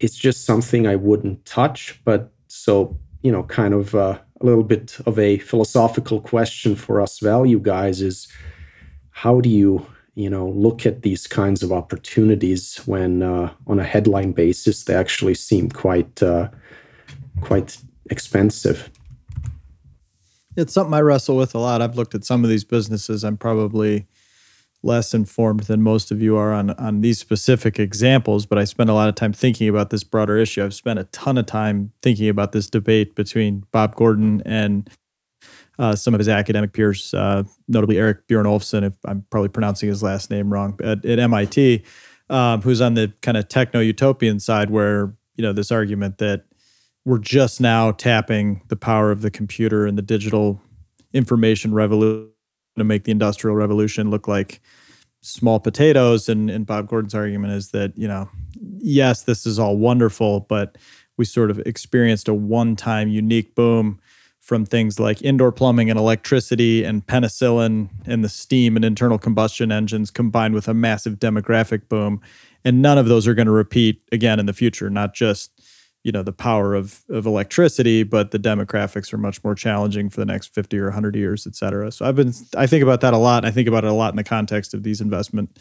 it's 0.01 0.17
just 0.17 0.45
something 0.45 0.87
I 0.87 0.97
wouldn't 0.97 1.45
touch. 1.45 2.01
But 2.05 2.33
so, 2.49 2.99
you 3.23 3.31
know, 3.31 3.45
kind 3.45 3.75
of 3.75 3.95
uh, 3.95 4.19
a 4.41 4.47
little 4.47 4.65
bit 4.65 4.99
of 5.07 5.19
a 5.19 5.39
philosophical 5.39 6.21
question 6.21 6.75
for 6.75 7.01
us 7.01 7.19
value 7.21 7.61
guys 7.61 8.01
is 8.01 8.27
how 9.11 9.41
do 9.41 9.49
you, 9.49 9.87
you 10.15 10.31
know, 10.31 10.49
look 10.49 10.87
at 10.87 11.03
these 11.03 11.27
kinds 11.27 11.63
of 11.63 11.73
opportunities 11.73 12.77
when 12.87 13.23
uh, 13.23 13.53
on 13.67 13.79
a 13.79 13.85
headline 13.85 14.33
basis 14.33 14.85
they 14.85 14.95
actually 14.95 15.35
seem 15.35 15.69
quite, 15.69 16.23
uh, 16.23 16.49
quite 17.43 17.77
expensive? 18.11 18.91
It's 20.57 20.73
something 20.73 20.95
I 20.95 21.01
wrestle 21.01 21.37
with 21.37 21.55
a 21.55 21.59
lot. 21.59 21.81
I've 21.81 21.97
looked 21.97 22.15
at 22.15 22.25
some 22.25 22.43
of 22.43 22.51
these 22.51 22.65
businesses. 22.65 23.23
I'm 23.23 23.37
probably 23.37 24.07
less 24.83 25.12
informed 25.12 25.61
than 25.64 25.83
most 25.83 26.11
of 26.11 26.23
you 26.23 26.37
are 26.37 26.53
on 26.53 26.71
on 26.71 27.01
these 27.01 27.19
specific 27.19 27.79
examples, 27.79 28.47
but 28.47 28.59
I 28.59 28.64
spend 28.64 28.88
a 28.90 28.95
lot 28.95 29.09
of 29.09 29.14
time 29.14 29.33
thinking 29.33 29.69
about 29.69 29.90
this 29.90 30.05
broader 30.05 30.38
issue. 30.38 30.64
I've 30.64 30.75
spent 30.75 30.99
a 30.99 31.05
ton 31.05 31.38
of 31.38 31.47
time 31.47 31.93
thinking 32.03 32.29
about 32.29 32.53
this 32.53 32.69
debate 32.69 33.14
between 33.14 33.64
Bob 33.73 33.95
Gordon 33.97 34.43
and 34.47 34.88
uh, 35.79 35.97
some 35.97 36.14
of 36.14 36.19
his 36.19 36.29
academic 36.29 36.73
peers, 36.73 37.14
uh, 37.14 37.43
notably 37.69 37.99
Eric 37.99 38.27
Brynjolfsson, 38.29 38.87
if 38.87 38.93
I'm 39.07 39.25
probably 39.31 39.49
pronouncing 39.49 39.88
his 39.88 40.03
last 40.03 40.31
name 40.31 40.53
wrong, 40.53 40.79
at, 40.83 41.05
at 41.07 41.19
MIT, 41.19 41.85
um, 42.29 42.61
who's 42.61 42.83
on 42.83 42.95
the 42.95 43.12
kind 43.23 43.37
of 43.38 43.49
techno 43.49 43.81
utopian 43.81 44.40
side, 44.40 44.71
where 44.71 45.14
you 45.37 45.43
know 45.43 45.53
this 45.53 45.71
argument 45.71 46.19
that 46.19 46.45
we're 47.05 47.19
just 47.19 47.61
now 47.61 47.93
tapping 47.93 48.62
the 48.69 48.77
power 48.77 49.11
of 49.11 49.23
the 49.23 49.31
computer 49.31 49.87
and 49.87 49.97
the 49.97 50.03
digital 50.03 50.61
information 51.12 51.75
revolution 51.75 52.31
to 52.81 52.85
make 52.85 53.05
the 53.05 53.12
industrial 53.12 53.57
revolution 53.57 54.11
look 54.11 54.27
like 54.27 54.61
small 55.21 55.61
potatoes. 55.61 56.29
And, 56.29 56.51
and 56.51 56.66
bob 56.66 56.88
gordon's 56.88 57.14
argument 57.14 57.53
is 57.53 57.71
that 57.71 57.97
you 57.97 58.09
know 58.09 58.29
yes 58.79 59.23
this 59.23 59.47
is 59.47 59.59
all 59.59 59.77
wonderful 59.77 60.40
but 60.40 60.77
we 61.16 61.25
sort 61.25 61.51
of 61.51 61.59
experienced 61.61 62.29
a 62.29 62.35
one-time 62.35 63.09
unique 63.09 63.55
boom 63.55 64.01
from 64.40 64.64
things 64.64 64.99
like 64.99 65.23
indoor 65.23 65.53
plumbing 65.53 65.90
and 65.90 65.99
electricity 65.99 66.83
and 66.83 67.07
penicillin 67.07 67.88
and 68.07 68.25
the 68.25 68.29
steam 68.29 68.75
and 68.75 68.85
internal 68.85 69.19
combustion 69.19 69.71
engines 69.71 70.11
combined 70.11 70.55
with 70.55 70.66
a 70.66 70.75
massive 70.75 71.21
demographic 71.21 71.88
boom. 71.88 72.21
And 72.64 72.83
none 72.83 72.99
of 72.99 73.07
those 73.07 73.29
are 73.29 73.35
going 73.35 73.47
to 73.47 73.53
repeat 73.53 74.03
again 74.11 74.40
in 74.40 74.47
the 74.47 74.53
future 74.53 74.90
not 74.90 75.14
just 75.14 75.60
you 76.03 76.13
know 76.13 76.23
the 76.23 76.33
power 76.33 76.75
of 76.75 77.03
of 77.11 77.27
electricity 77.27 78.03
but 78.03 78.31
the 78.31 78.39
demographics 78.39 79.13
are 79.13 79.19
much 79.19 79.43
more 79.45 79.55
challenging 79.55 80.09
for 80.09 80.21
the 80.21 80.27
next 80.27 80.55
50 80.55 80.79
or 80.79 80.85
100 80.85 81.15
years 81.17 81.47
et 81.47 81.55
cetera. 81.55 81.93
So 81.93 82.07
i've 82.07 82.17
been 82.17 82.33
i 82.57 82.67
think 82.67 82.83
about 82.83 83.01
that 83.03 83.15
a 83.15 83.19
lot 83.19 83.45
i 83.45 83.51
think 83.51 83.69
about 83.69 83.85
it 83.85 83.91
a 83.91 83.95
lot 83.95 84.13
in 84.13 84.17
the 84.17 84.25
context 84.25 84.75
of 84.75 84.83
these 84.83 85.01
investment 85.01 85.59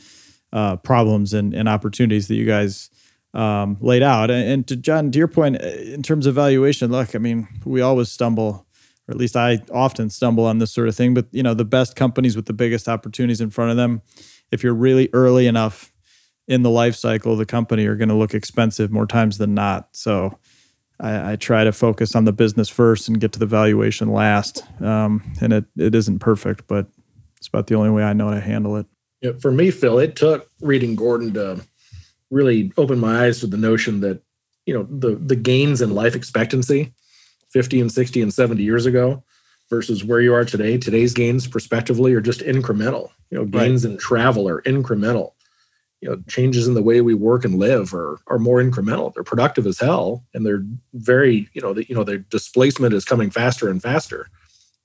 uh, 0.52 0.78
problems 0.78 1.34
and, 1.34 1.54
and 1.54 1.70
opportunities 1.70 2.28
that 2.28 2.34
you 2.34 2.46
guys 2.46 2.90
um, 3.36 3.78
laid 3.82 4.02
out. 4.02 4.32
And, 4.32 4.50
and 4.50 4.68
to 4.68 4.76
john 4.76 5.12
to 5.12 5.20
your 5.20 5.28
point 5.28 5.62
uh, 5.62 5.68
in 5.68 6.02
terms 6.02 6.26
of 6.26 6.36
valuation 6.36 6.92
look 6.92 7.16
i 7.16 7.20
mean 7.20 7.48
we 7.66 7.82
always 7.82 8.10
stumble 8.10 8.66
or 9.08 9.12
at 9.12 9.18
least 9.18 9.36
i 9.36 9.60
often 9.72 10.10
stumble 10.10 10.46
on 10.46 10.60
this 10.60 10.72
sort 10.72 10.88
of 10.88 10.96
thing 10.96 11.14
but 11.14 11.28
you 11.32 11.44
know 11.44 11.54
the 11.54 11.66
best 11.66 11.96
companies 11.96 12.36
with 12.36 12.46
the 12.46 12.54
biggest 12.54 12.88
opportunities 12.88 13.42
in 13.42 13.50
front 13.50 13.72
of 13.72 13.78
them 13.78 14.02
if 14.52 14.64
you're 14.64 14.74
really 14.74 15.10
early 15.14 15.48
enough 15.48 15.92
in 16.50 16.64
the 16.64 16.70
life 16.70 16.96
cycle 16.96 17.32
of 17.32 17.38
the 17.38 17.46
company 17.46 17.86
are 17.86 17.96
going 17.96 18.10
to 18.10 18.16
look 18.16 18.34
expensive 18.34 18.92
more 18.92 19.06
times 19.06 19.38
than 19.38 19.54
not. 19.54 19.88
So 19.92 20.38
I, 21.00 21.34
I, 21.34 21.36
try 21.36 21.64
to 21.64 21.72
focus 21.72 22.16
on 22.16 22.26
the 22.26 22.34
business 22.34 22.68
first 22.68 23.08
and 23.08 23.22
get 23.22 23.32
to 23.34 23.40
the 23.40 23.46
valuation 23.46 24.12
last. 24.12 24.64
Um, 24.82 25.22
and 25.40 25.54
it, 25.54 25.66
it 25.78 25.94
isn't 25.94 26.20
perfect, 26.20 26.68
but 26.68 26.88
it's 27.38 27.48
about 27.48 27.68
the 27.68 27.76
only 27.76 27.92
way 27.92 28.04
I 28.04 28.14
know 28.14 28.32
to 28.32 28.42
handle 28.42 28.78
it. 28.78 28.88
Yeah, 29.22 29.34
for 29.40 29.52
me, 29.52 29.70
Phil, 29.70 30.00
it 30.00 30.16
took 30.16 30.50
reading 30.60 30.96
Gordon 30.96 31.34
to 31.36 31.62
really 32.32 32.72
open 32.78 33.00
my 33.00 33.26
eyes 33.26 33.40
to 33.42 33.48
the 33.48 33.58
notion 33.58 34.02
that 34.02 34.22
you 34.66 34.74
know 34.74 34.88
the 34.90 35.16
the 35.16 35.36
gains 35.36 35.82
in 35.82 35.96
life 35.96 36.16
expectancy 36.16 36.94
50 37.52 37.82
and 37.82 37.92
60 37.92 38.22
and 38.22 38.32
70 38.32 38.62
years 38.62 38.86
ago 38.86 39.24
versus 39.68 40.04
where 40.04 40.22
you 40.22 40.32
are 40.32 40.46
today 40.46 40.78
today's 40.78 41.12
gains 41.12 41.48
prospectively 41.48 42.14
are 42.14 42.22
just 42.22 42.42
incremental 42.42 43.10
you 43.32 43.38
know 43.40 43.46
gains 43.46 43.84
right. 43.84 43.94
in 43.94 43.98
travel 43.98 44.48
are 44.48 44.62
incremental 44.62 45.32
you 46.02 46.10
know 46.10 46.22
changes 46.28 46.68
in 46.68 46.74
the 46.74 46.84
way 46.84 47.02
we 47.02 47.14
work 47.14 47.44
and 47.46 47.60
live 47.60 47.94
are 47.94 48.20
are 48.28 48.40
more 48.40 48.62
incremental. 48.62 49.14
They're 49.14 49.24
productive 49.24 49.66
as 49.68 49.80
hell 49.80 50.24
and 50.34 50.46
they're 50.46 50.64
very 50.94 51.50
you 51.54 51.62
know 51.62 51.74
the, 51.74 51.88
you 51.88 51.96
know 51.96 52.04
their 52.04 52.20
displacement 52.20 52.94
is 52.94 53.06
coming 53.06 53.30
faster 53.30 53.70
and 53.70 53.82
faster 53.82 54.30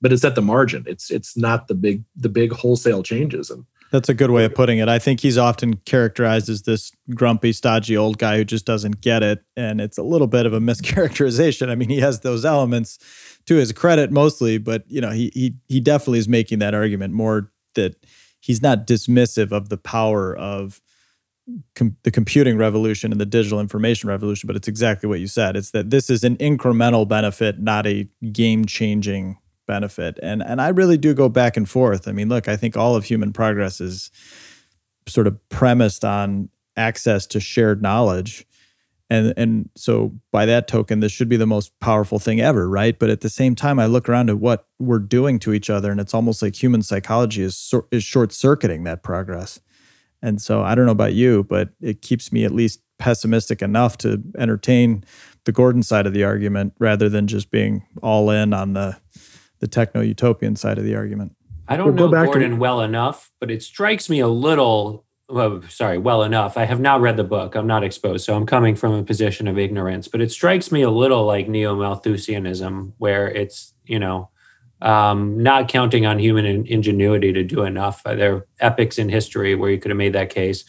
but 0.01 0.11
it's 0.11 0.25
at 0.25 0.35
the 0.35 0.41
margin. 0.41 0.83
It's 0.87 1.09
it's 1.09 1.37
not 1.37 1.67
the 1.67 1.73
big 1.73 2.03
the 2.15 2.29
big 2.29 2.51
wholesale 2.51 3.03
changes 3.03 3.49
and 3.49 3.65
that's 3.91 4.09
a 4.09 4.13
good 4.13 4.31
way 4.31 4.43
of 4.45 4.53
putting 4.53 4.79
it. 4.79 4.89
I 4.89 4.99
think 4.99 5.19
he's 5.19 5.37
often 5.37 5.75
characterized 5.77 6.49
as 6.49 6.63
this 6.63 6.91
grumpy 7.13 7.53
stodgy 7.53 7.95
old 7.95 8.17
guy 8.17 8.37
who 8.37 8.43
just 8.43 8.65
doesn't 8.65 8.99
get 8.99 9.23
it 9.23 9.43
and 9.55 9.79
it's 9.79 9.97
a 9.97 10.03
little 10.03 10.27
bit 10.27 10.45
of 10.45 10.53
a 10.53 10.59
mischaracterization. 10.69 11.69
I 11.69 11.75
mean 11.75 11.89
he 11.89 11.99
has 12.01 12.21
those 12.21 12.45
elements 12.45 12.99
to 13.45 13.55
his 13.55 13.71
credit 13.71 14.11
mostly 14.11 14.57
but 14.57 14.83
you 14.87 15.01
know 15.01 15.11
he 15.11 15.31
he 15.33 15.55
he 15.67 15.79
definitely 15.79 16.19
is 16.19 16.27
making 16.27 16.59
that 16.59 16.73
argument 16.73 17.13
more 17.13 17.51
that 17.75 17.95
he's 18.41 18.61
not 18.61 18.85
dismissive 18.85 19.51
of 19.51 19.69
the 19.69 19.77
power 19.77 20.35
of 20.35 20.81
com- 21.75 21.97
the 22.03 22.11
computing 22.11 22.57
revolution 22.57 23.11
and 23.11 23.21
the 23.21 23.25
digital 23.25 23.59
information 23.59 24.09
revolution, 24.09 24.47
but 24.47 24.55
it's 24.55 24.67
exactly 24.67 25.07
what 25.07 25.19
you 25.19 25.27
said. 25.27 25.55
It's 25.55 25.71
that 25.71 25.89
this 25.89 26.09
is 26.09 26.23
an 26.23 26.37
incremental 26.37 27.07
benefit, 27.07 27.59
not 27.59 27.85
a 27.85 28.07
game 28.31 28.65
changing 28.65 29.37
benefit. 29.67 30.19
And 30.21 30.43
and 30.43 30.61
I 30.61 30.69
really 30.69 30.97
do 30.97 31.13
go 31.13 31.29
back 31.29 31.57
and 31.57 31.67
forth. 31.69 32.07
I 32.07 32.11
mean, 32.11 32.29
look, 32.29 32.47
I 32.47 32.55
think 32.55 32.77
all 32.77 32.95
of 32.95 33.05
human 33.05 33.33
progress 33.33 33.81
is 33.81 34.11
sort 35.07 35.27
of 35.27 35.49
premised 35.49 36.03
on 36.03 36.49
access 36.77 37.25
to 37.27 37.39
shared 37.39 37.81
knowledge. 37.81 38.45
And 39.09 39.33
and 39.37 39.69
so 39.75 40.13
by 40.31 40.45
that 40.47 40.67
token, 40.67 40.99
this 40.99 41.11
should 41.11 41.29
be 41.29 41.37
the 41.37 41.45
most 41.45 41.79
powerful 41.79 42.17
thing 42.17 42.41
ever, 42.41 42.67
right? 42.67 42.97
But 42.97 43.11
at 43.11 43.21
the 43.21 43.29
same 43.29 43.55
time, 43.55 43.77
I 43.79 43.85
look 43.85 44.09
around 44.09 44.31
at 44.31 44.39
what 44.39 44.67
we're 44.79 44.99
doing 44.99 45.37
to 45.39 45.53
each 45.53 45.69
other, 45.69 45.91
and 45.91 45.99
it's 45.99 46.13
almost 46.13 46.41
like 46.41 46.61
human 46.61 46.81
psychology 46.81 47.43
is 47.43 47.73
is 47.91 48.03
short 48.03 48.33
circuiting 48.33 48.83
that 48.85 49.03
progress. 49.03 49.59
And 50.21 50.41
so 50.41 50.63
I 50.63 50.75
don't 50.75 50.85
know 50.85 50.91
about 50.91 51.13
you, 51.13 51.43
but 51.43 51.69
it 51.81 52.01
keeps 52.01 52.31
me 52.31 52.45
at 52.45 52.51
least 52.51 52.81
pessimistic 52.97 53.61
enough 53.61 53.97
to 53.99 54.21
entertain 54.37 55.03
the 55.45 55.51
Gordon 55.51 55.83
side 55.83 56.07
of 56.07 56.13
the 56.13 56.23
argument 56.23 56.73
rather 56.79 57.09
than 57.09 57.27
just 57.27 57.51
being 57.51 57.85
all 58.01 58.29
in 58.29 58.53
on 58.53 58.73
the 58.73 58.97
the 59.59 59.67
techno 59.67 60.01
utopian 60.01 60.55
side 60.55 60.77
of 60.77 60.83
the 60.83 60.95
argument. 60.95 61.33
I 61.67 61.77
don't 61.77 61.95
we'll 61.95 62.09
know 62.09 62.25
Gordon 62.25 62.51
to- 62.51 62.57
well 62.57 62.81
enough, 62.81 63.31
but 63.39 63.49
it 63.49 63.63
strikes 63.63 64.09
me 64.09 64.19
a 64.19 64.27
little 64.27 65.05
well, 65.27 65.63
sorry, 65.69 65.97
well 65.97 66.21
enough. 66.21 66.55
I 66.55 66.65
have 66.65 66.79
not 66.79 67.01
read 67.01 67.17
the 67.17 67.23
book. 67.23 67.55
I'm 67.55 67.65
not 67.65 67.83
exposed, 67.83 68.25
so 68.25 68.35
I'm 68.35 68.45
coming 68.45 68.75
from 68.75 68.93
a 68.93 69.03
position 69.03 69.47
of 69.47 69.57
ignorance. 69.57 70.07
But 70.07 70.21
it 70.21 70.31
strikes 70.31 70.71
me 70.71 70.83
a 70.83 70.91
little 70.91 71.25
like 71.25 71.47
neo 71.47 71.75
Malthusianism, 71.75 72.93
where 72.99 73.27
it's 73.27 73.73
you 73.85 73.99
know 73.99 74.29
um, 74.85 75.41
not 75.41 75.67
counting 75.67 76.05
on 76.05 76.19
human 76.19 76.45
ingenuity 76.67 77.33
to 77.33 77.43
do 77.43 77.63
enough. 77.63 78.01
Uh, 78.05 78.13
there 78.13 78.35
are 78.35 78.47
epics 78.59 78.99
in 78.99 79.09
history 79.09 79.55
where 79.55 79.71
you 79.71 79.79
could 79.79 79.89
have 79.89 79.97
made 79.97 80.13
that 80.13 80.29
case. 80.29 80.63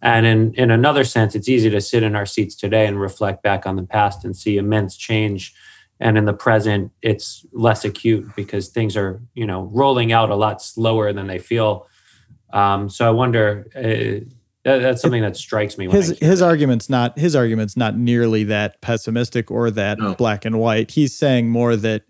And 0.00 0.24
in, 0.24 0.54
in 0.54 0.70
another 0.70 1.02
sense, 1.02 1.34
it's 1.34 1.48
easy 1.48 1.68
to 1.70 1.80
sit 1.80 2.04
in 2.04 2.14
our 2.14 2.26
seats 2.26 2.54
today 2.54 2.86
and 2.86 3.00
reflect 3.00 3.42
back 3.42 3.66
on 3.66 3.74
the 3.74 3.82
past 3.82 4.24
and 4.24 4.36
see 4.36 4.56
immense 4.56 4.96
change. 4.96 5.52
And 5.98 6.16
in 6.16 6.26
the 6.26 6.32
present, 6.32 6.92
it's 7.02 7.44
less 7.52 7.84
acute 7.84 8.30
because 8.36 8.68
things 8.68 8.96
are, 8.96 9.20
you 9.34 9.44
know, 9.44 9.62
rolling 9.72 10.12
out 10.12 10.30
a 10.30 10.36
lot 10.36 10.62
slower 10.62 11.12
than 11.12 11.26
they 11.26 11.40
feel. 11.40 11.88
Um, 12.52 12.88
so 12.88 13.08
I 13.08 13.10
wonder, 13.10 13.66
uh, 13.74 14.30
that, 14.62 14.78
that's 14.78 15.02
something 15.02 15.22
that 15.22 15.36
strikes 15.36 15.76
me. 15.76 15.88
his 15.88 16.16
his 16.20 16.40
that. 16.40 16.46
argument's 16.46 16.90
not 16.90 17.18
his 17.18 17.34
argument's 17.34 17.76
not 17.76 17.96
nearly 17.96 18.44
that 18.44 18.80
pessimistic 18.80 19.50
or 19.50 19.70
that 19.70 19.98
no. 19.98 20.14
black 20.14 20.44
and 20.44 20.58
white. 20.58 20.90
He's 20.90 21.16
saying 21.16 21.48
more 21.48 21.76
that 21.76 22.02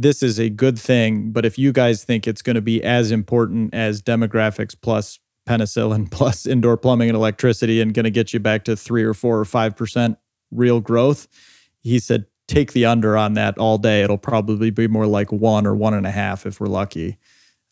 this 0.00 0.22
is 0.22 0.38
a 0.38 0.48
good 0.48 0.78
thing, 0.78 1.32
but 1.32 1.44
if 1.44 1.58
you 1.58 1.72
guys 1.72 2.04
think 2.04 2.28
it's 2.28 2.40
going 2.40 2.54
to 2.54 2.62
be 2.62 2.82
as 2.84 3.10
important 3.10 3.74
as 3.74 4.00
demographics 4.00 4.76
plus 4.80 5.18
penicillin 5.44 6.08
plus 6.10 6.46
indoor 6.46 6.76
plumbing 6.76 7.08
and 7.08 7.16
electricity 7.16 7.80
and 7.80 7.94
going 7.94 8.04
to 8.04 8.10
get 8.10 8.32
you 8.32 8.38
back 8.38 8.64
to 8.64 8.76
three 8.76 9.02
or 9.02 9.12
four 9.12 9.40
or 9.40 9.44
five 9.44 9.76
percent 9.76 10.16
real 10.52 10.80
growth, 10.80 11.26
he 11.82 11.98
said 11.98 12.26
take 12.46 12.72
the 12.72 12.84
under 12.84 13.16
on 13.16 13.34
that 13.34 13.58
all 13.58 13.76
day. 13.76 14.02
It'll 14.02 14.18
probably 14.18 14.70
be 14.70 14.86
more 14.86 15.06
like 15.06 15.32
one 15.32 15.66
or 15.66 15.74
one 15.74 15.94
and 15.94 16.06
a 16.06 16.12
half 16.12 16.46
if 16.46 16.60
we're 16.60 16.68
lucky. 16.68 17.18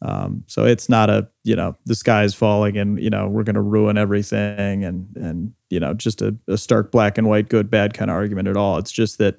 Um, 0.03 0.43
so 0.49 0.65
it's 0.65 0.89
not 0.89 1.09
a 1.09 1.29
you 1.45 1.55
know 1.55 1.77
the 1.87 1.95
sky 1.95 2.25
is 2.25 2.35
falling 2.35 2.77
and 2.77 3.01
you 3.01 3.09
know 3.09 3.29
we're 3.29 3.45
going 3.45 3.55
to 3.55 3.62
ruin 3.62 3.97
everything 3.97 4.85
and 4.85 5.17
and 5.17 5.53
you 5.71 5.79
know 5.79 5.95
just 5.95 6.21
a, 6.23 6.37
a 6.49 6.59
stark 6.59 6.91
black 6.91 7.17
and 7.19 7.29
white 7.29 7.49
good 7.49 7.71
bad 7.71 7.95
kind 7.95 8.11
of 8.11 8.17
argument 8.17 8.49
at 8.49 8.57
all. 8.57 8.79
It's 8.79 8.93
just 8.93 9.19
that 9.19 9.39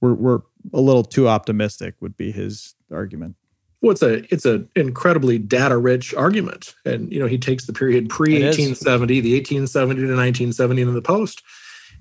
we're 0.00 0.14
we're 0.14 0.40
a 0.72 0.80
little 0.80 1.04
too 1.04 1.28
optimistic 1.28 1.94
would 2.00 2.16
be 2.16 2.32
his 2.32 2.74
argument. 2.92 3.36
Well, 3.80 3.90
it's 3.90 4.02
a 4.02 4.22
it's 4.32 4.44
an 4.44 4.68
incredibly 4.76 5.38
data 5.38 5.76
rich 5.76 6.14
argument, 6.14 6.74
and 6.84 7.12
you 7.12 7.18
know 7.18 7.26
he 7.26 7.36
takes 7.36 7.66
the 7.66 7.72
period 7.72 8.08
pre 8.08 8.34
1870, 8.34 9.20
the 9.20 9.34
1870 9.34 10.02
to 10.02 10.06
1970 10.06 10.82
in 10.82 10.94
the 10.94 11.02
post, 11.02 11.42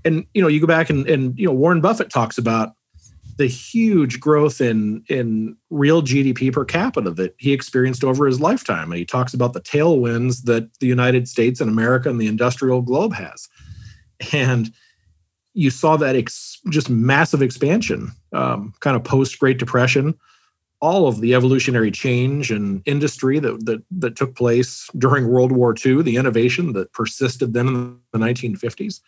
and 0.06 0.26
you 0.36 0.42
know 0.44 0.48
you 0.48 0.62
go 0.62 0.68
back 0.68 0.92
and 0.92 1.08
and 1.08 1.38
you 1.40 1.48
know 1.48 1.54
Warren 1.54 1.82
Buffett 1.82 2.12
talks 2.12 2.38
about 2.38 2.74
the 3.38 3.48
huge 3.48 4.20
growth 4.20 4.62
in 4.62 5.04
in 5.10 5.58
real 5.72 6.04
GDP 6.04 6.54
per 6.54 6.64
capita 6.64 7.10
that 7.12 7.34
he 7.40 7.52
experienced 7.52 8.04
over 8.04 8.28
his 8.28 8.40
lifetime, 8.40 8.92
and 8.92 9.00
he 9.00 9.06
talks 9.06 9.34
about 9.34 9.54
the 9.54 9.62
tailwinds 9.62 10.44
that 10.44 10.70
the 10.80 10.88
United 10.88 11.28
States 11.28 11.60
and 11.60 11.70
America 11.70 12.10
and 12.10 12.22
the 12.22 12.28
industrial 12.28 12.84
globe 12.84 13.14
has, 13.14 13.50
and 14.32 14.72
you 15.54 15.72
saw 15.72 15.98
that 15.98 16.16
ex- 16.16 16.51
just 16.70 16.90
massive 16.90 17.42
expansion, 17.42 18.12
um, 18.34 18.74
kind 18.80 18.96
of 18.96 19.04
post 19.04 19.40
Great 19.40 19.58
Depression. 19.58 20.18
All 20.80 21.08
of 21.08 21.22
the 21.22 21.36
evolutionary 21.36 21.92
change 21.92 22.50
and 22.52 22.82
industry 22.86 23.38
that, 23.40 23.66
that 23.66 23.84
that 23.92 24.16
took 24.16 24.36
place 24.36 24.90
during 24.98 25.28
World 25.28 25.52
War 25.52 25.76
II, 25.86 26.02
the 26.02 26.18
innovation 26.18 26.74
that 26.74 26.92
persisted 26.92 27.54
then 27.54 27.68
in 27.68 28.00
the 28.12 28.20
1950s, 28.20 29.00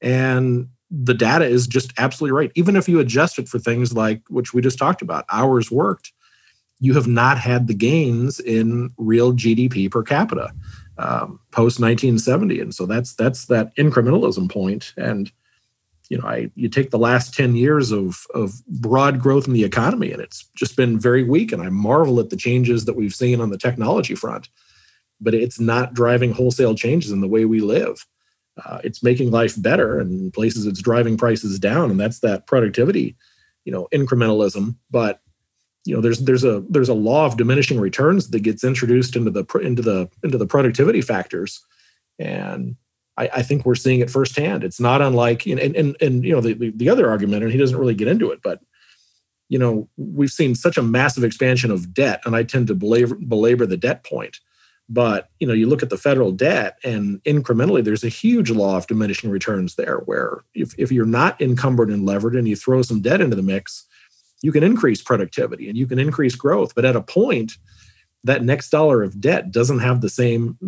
and 0.00 0.68
the 0.88 1.14
data 1.14 1.44
is 1.44 1.66
just 1.66 1.92
absolutely 1.98 2.36
right. 2.36 2.52
Even 2.54 2.76
if 2.76 2.88
you 2.88 3.00
adjust 3.00 3.40
it 3.40 3.48
for 3.48 3.58
things 3.58 3.92
like 3.92 4.22
which 4.28 4.54
we 4.54 4.62
just 4.62 4.78
talked 4.78 5.02
about, 5.02 5.24
hours 5.30 5.68
worked, 5.68 6.12
you 6.78 6.94
have 6.94 7.08
not 7.08 7.38
had 7.38 7.66
the 7.66 7.74
gains 7.74 8.38
in 8.38 8.90
real 8.96 9.32
GDP 9.32 9.90
per 9.90 10.02
capita 10.02 10.52
um, 10.98 11.40
post 11.50 11.80
1970, 11.80 12.60
and 12.60 12.74
so 12.74 12.86
that's 12.86 13.14
that's 13.14 13.46
that 13.46 13.74
incrementalism 13.76 14.50
point 14.50 14.94
and 14.96 15.32
you 16.08 16.18
know, 16.18 16.26
I 16.26 16.50
you 16.54 16.68
take 16.68 16.90
the 16.90 16.98
last 16.98 17.34
10 17.34 17.56
years 17.56 17.90
of 17.90 18.26
of 18.34 18.64
broad 18.66 19.20
growth 19.20 19.46
in 19.46 19.52
the 19.52 19.64
economy 19.64 20.12
and 20.12 20.22
it's 20.22 20.48
just 20.56 20.76
been 20.76 20.98
very 20.98 21.24
weak. 21.24 21.52
And 21.52 21.62
I 21.62 21.68
marvel 21.68 22.20
at 22.20 22.30
the 22.30 22.36
changes 22.36 22.84
that 22.84 22.96
we've 22.96 23.14
seen 23.14 23.40
on 23.40 23.50
the 23.50 23.58
technology 23.58 24.14
front, 24.14 24.48
but 25.20 25.34
it's 25.34 25.58
not 25.58 25.94
driving 25.94 26.32
wholesale 26.32 26.74
changes 26.74 27.10
in 27.10 27.20
the 27.20 27.28
way 27.28 27.44
we 27.44 27.60
live. 27.60 28.06
Uh, 28.64 28.78
it's 28.84 29.02
making 29.02 29.30
life 29.30 29.60
better 29.60 29.98
and 29.98 30.32
places 30.32 30.66
it's 30.66 30.80
driving 30.80 31.16
prices 31.16 31.58
down. 31.58 31.90
And 31.90 32.00
that's 32.00 32.20
that 32.20 32.46
productivity, 32.46 33.16
you 33.64 33.72
know, 33.72 33.88
incrementalism. 33.92 34.76
But 34.90 35.20
you 35.84 35.94
know, 35.94 36.00
there's 36.00 36.20
there's 36.20 36.44
a 36.44 36.64
there's 36.68 36.88
a 36.88 36.94
law 36.94 37.26
of 37.26 37.36
diminishing 37.36 37.78
returns 37.78 38.30
that 38.30 38.40
gets 38.40 38.64
introduced 38.64 39.14
into 39.14 39.30
the 39.30 39.44
into 39.62 39.82
the 39.82 40.08
into 40.22 40.38
the 40.38 40.46
productivity 40.46 41.00
factors. 41.00 41.64
And 42.18 42.76
I, 43.16 43.30
I 43.36 43.42
think 43.42 43.64
we're 43.64 43.74
seeing 43.74 44.00
it 44.00 44.10
firsthand. 44.10 44.64
It's 44.64 44.80
not 44.80 45.02
unlike 45.02 45.46
and 45.46 45.58
and 45.58 45.96
and 46.00 46.24
you 46.24 46.32
know 46.32 46.40
the 46.40 46.72
the 46.74 46.88
other 46.88 47.08
argument, 47.08 47.42
and 47.42 47.52
he 47.52 47.58
doesn't 47.58 47.78
really 47.78 47.94
get 47.94 48.08
into 48.08 48.30
it, 48.30 48.40
but 48.42 48.60
you 49.48 49.58
know 49.58 49.88
we've 49.96 50.30
seen 50.30 50.54
such 50.54 50.76
a 50.76 50.82
massive 50.82 51.24
expansion 51.24 51.70
of 51.70 51.94
debt, 51.94 52.22
and 52.24 52.36
I 52.36 52.42
tend 52.42 52.66
to 52.68 52.74
belabor, 52.74 53.16
belabor 53.16 53.66
the 53.66 53.76
debt 53.76 54.04
point. 54.04 54.38
But 54.88 55.30
you 55.40 55.46
know, 55.48 55.54
you 55.54 55.68
look 55.68 55.82
at 55.82 55.90
the 55.90 55.96
federal 55.96 56.30
debt, 56.30 56.78
and 56.84 57.22
incrementally, 57.24 57.82
there's 57.82 58.04
a 58.04 58.08
huge 58.08 58.50
law 58.50 58.76
of 58.76 58.86
diminishing 58.86 59.30
returns 59.30 59.74
there, 59.74 59.98
where 60.04 60.44
if, 60.54 60.74
if 60.78 60.92
you're 60.92 61.04
not 61.04 61.40
encumbered 61.40 61.90
and 61.90 62.06
levered, 62.06 62.36
and 62.36 62.46
you 62.46 62.54
throw 62.54 62.82
some 62.82 63.00
debt 63.00 63.20
into 63.20 63.34
the 63.34 63.42
mix, 63.42 63.84
you 64.42 64.52
can 64.52 64.62
increase 64.62 65.02
productivity 65.02 65.68
and 65.68 65.76
you 65.76 65.86
can 65.86 65.98
increase 65.98 66.36
growth. 66.36 66.74
But 66.74 66.84
at 66.84 66.94
a 66.94 67.02
point, 67.02 67.56
that 68.26 68.44
next 68.44 68.70
dollar 68.70 69.02
of 69.02 69.20
debt 69.20 69.50
doesn't 69.50 69.78
have 69.78 70.00
the 70.00 70.08
same 70.08 70.58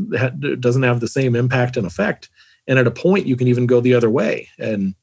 doesn't 0.60 0.82
have 0.82 1.00
the 1.00 1.08
same 1.08 1.36
impact 1.36 1.76
and 1.76 1.86
effect. 1.86 2.30
And 2.66 2.78
at 2.78 2.86
a 2.86 2.90
point 2.90 3.26
you 3.26 3.36
can 3.36 3.48
even 3.48 3.66
go 3.66 3.80
the 3.80 3.94
other 3.94 4.10
way. 4.10 4.48
And 4.58 4.94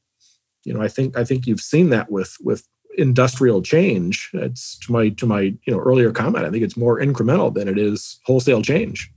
you 0.64 0.74
know 0.74 0.82
i 0.82 0.88
think 0.88 1.16
i 1.16 1.24
think 1.24 1.46
you've 1.46 1.60
seen 1.60 1.90
that 1.90 2.10
with 2.10 2.36
with 2.40 2.66
industrial 2.98 3.62
change. 3.62 4.30
It's 4.32 4.78
to 4.80 4.92
my 4.92 5.10
to 5.10 5.26
my 5.26 5.40
you 5.40 5.72
know 5.72 5.78
earlier 5.78 6.10
comment 6.12 6.46
i 6.46 6.50
think 6.50 6.64
it's 6.64 6.76
more 6.76 6.98
incremental 6.98 7.52
than 7.54 7.68
it 7.68 7.78
is 7.78 8.18
wholesale 8.24 8.62
change. 8.62 9.12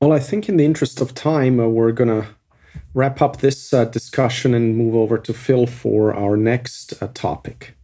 Well 0.00 0.12
i 0.12 0.18
think 0.18 0.48
in 0.48 0.56
the 0.56 0.64
interest 0.64 1.00
of 1.00 1.14
time 1.14 1.60
uh, 1.60 1.68
we're 1.68 1.92
going 1.92 2.22
to 2.22 2.26
wrap 2.94 3.22
up 3.22 3.36
this 3.36 3.72
uh, 3.72 3.84
discussion 3.84 4.54
and 4.54 4.76
move 4.76 4.96
over 4.96 5.16
to 5.18 5.32
phil 5.32 5.66
for 5.66 6.14
our 6.14 6.36
next 6.36 7.00
uh, 7.02 7.08
topic. 7.14 7.76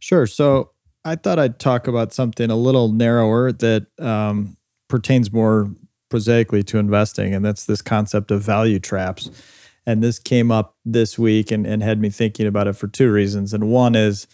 Sure. 0.00 0.26
So 0.26 0.70
I 1.06 1.14
thought 1.14 1.38
I'd 1.38 1.60
talk 1.60 1.86
about 1.86 2.12
something 2.12 2.50
a 2.50 2.56
little 2.56 2.88
narrower 2.90 3.52
that 3.52 3.86
um, 4.00 4.56
pertains 4.88 5.32
more 5.32 5.70
prosaically 6.08 6.64
to 6.64 6.78
investing, 6.78 7.32
and 7.32 7.44
that's 7.44 7.66
this 7.66 7.80
concept 7.80 8.32
of 8.32 8.42
value 8.42 8.80
traps. 8.80 9.30
And 9.86 10.02
this 10.02 10.18
came 10.18 10.50
up 10.50 10.74
this 10.84 11.16
week 11.16 11.52
and, 11.52 11.64
and 11.64 11.80
had 11.80 12.00
me 12.00 12.10
thinking 12.10 12.48
about 12.48 12.66
it 12.66 12.72
for 12.72 12.88
two 12.88 13.12
reasons. 13.12 13.54
And 13.54 13.70
one 13.70 13.94
is, 13.94 14.26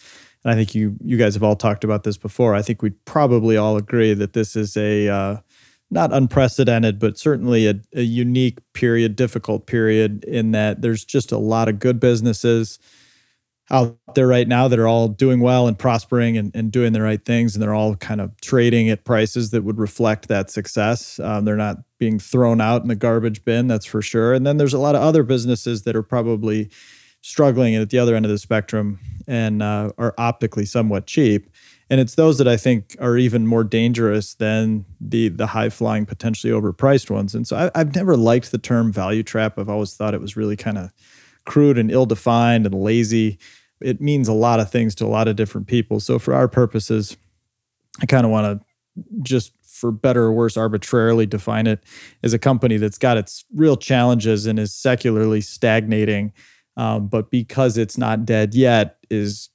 and 0.44 0.50
I 0.50 0.54
think 0.54 0.74
you 0.74 0.96
you 1.04 1.18
guys 1.18 1.34
have 1.34 1.42
all 1.42 1.56
talked 1.56 1.84
about 1.84 2.04
this 2.04 2.16
before. 2.16 2.54
I 2.54 2.62
think 2.62 2.80
we 2.80 2.90
probably 3.04 3.58
all 3.58 3.76
agree 3.76 4.14
that 4.14 4.32
this 4.32 4.56
is 4.56 4.74
a 4.74 5.08
uh, 5.08 5.36
not 5.90 6.10
unprecedented, 6.10 6.98
but 6.98 7.18
certainly 7.18 7.66
a, 7.66 7.74
a 7.94 8.00
unique 8.00 8.60
period, 8.72 9.14
difficult 9.14 9.66
period, 9.66 10.24
in 10.24 10.52
that 10.52 10.80
there's 10.80 11.04
just 11.04 11.32
a 11.32 11.38
lot 11.38 11.68
of 11.68 11.78
good 11.78 12.00
businesses 12.00 12.78
out 13.72 13.98
there 14.14 14.26
right 14.26 14.46
now 14.46 14.68
that 14.68 14.78
are 14.78 14.86
all 14.86 15.08
doing 15.08 15.40
well 15.40 15.66
and 15.66 15.78
prospering 15.78 16.36
and, 16.36 16.54
and 16.54 16.70
doing 16.70 16.92
the 16.92 17.00
right 17.00 17.24
things. 17.24 17.54
And 17.54 17.62
they're 17.62 17.74
all 17.74 17.96
kind 17.96 18.20
of 18.20 18.38
trading 18.42 18.90
at 18.90 19.04
prices 19.04 19.50
that 19.50 19.64
would 19.64 19.78
reflect 19.78 20.28
that 20.28 20.50
success. 20.50 21.18
Um, 21.18 21.46
they're 21.46 21.56
not 21.56 21.78
being 21.98 22.18
thrown 22.18 22.60
out 22.60 22.82
in 22.82 22.88
the 22.88 22.94
garbage 22.94 23.44
bin, 23.44 23.68
that's 23.68 23.86
for 23.86 24.02
sure. 24.02 24.34
And 24.34 24.46
then 24.46 24.58
there's 24.58 24.74
a 24.74 24.78
lot 24.78 24.94
of 24.94 25.00
other 25.00 25.22
businesses 25.22 25.82
that 25.84 25.96
are 25.96 26.02
probably 26.02 26.70
struggling 27.22 27.74
at 27.74 27.88
the 27.88 27.98
other 27.98 28.14
end 28.14 28.26
of 28.26 28.30
the 28.30 28.38
spectrum 28.38 28.98
and 29.26 29.62
uh, 29.62 29.90
are 29.96 30.14
optically 30.18 30.66
somewhat 30.66 31.06
cheap. 31.06 31.48
And 31.88 32.00
it's 32.00 32.14
those 32.14 32.38
that 32.38 32.48
I 32.48 32.56
think 32.56 32.96
are 33.00 33.16
even 33.16 33.46
more 33.46 33.64
dangerous 33.64 34.34
than 34.34 34.84
the 35.00 35.28
the 35.28 35.46
high 35.46 35.68
flying, 35.68 36.06
potentially 36.06 36.52
overpriced 36.52 37.10
ones. 37.10 37.34
And 37.34 37.46
so 37.46 37.56
I, 37.56 37.70
I've 37.78 37.94
never 37.94 38.16
liked 38.16 38.50
the 38.50 38.58
term 38.58 38.92
value 38.92 39.22
trap. 39.22 39.58
I've 39.58 39.68
always 39.68 39.94
thought 39.94 40.14
it 40.14 40.20
was 40.20 40.36
really 40.36 40.56
kind 40.56 40.78
of 40.78 40.90
crude 41.44 41.78
and 41.78 41.90
ill 41.90 42.06
defined 42.06 42.66
and 42.66 42.74
lazy 42.74 43.38
it 43.84 44.00
means 44.00 44.28
a 44.28 44.32
lot 44.32 44.60
of 44.60 44.70
things 44.70 44.94
to 44.96 45.04
a 45.04 45.08
lot 45.08 45.28
of 45.28 45.36
different 45.36 45.66
people. 45.66 46.00
So 46.00 46.18
for 46.18 46.34
our 46.34 46.48
purposes, 46.48 47.16
I 48.00 48.06
kind 48.06 48.24
of 48.24 48.32
want 48.32 48.60
to 48.60 48.66
just 49.22 49.52
for 49.82 49.90
better 49.90 50.24
or 50.24 50.32
worse 50.32 50.56
arbitrarily 50.56 51.26
define 51.26 51.66
it 51.66 51.82
as 52.22 52.32
a 52.32 52.38
company 52.38 52.76
that's 52.76 52.98
got 52.98 53.16
its 53.16 53.44
real 53.54 53.76
challenges 53.76 54.46
and 54.46 54.58
is 54.58 54.72
secularly 54.72 55.40
stagnating 55.40 56.32
um, 56.76 57.08
but 57.08 57.30
because 57.30 57.76
it's 57.76 57.98
not 57.98 58.24
dead 58.24 58.54
yet 58.54 58.98
is 59.10 59.50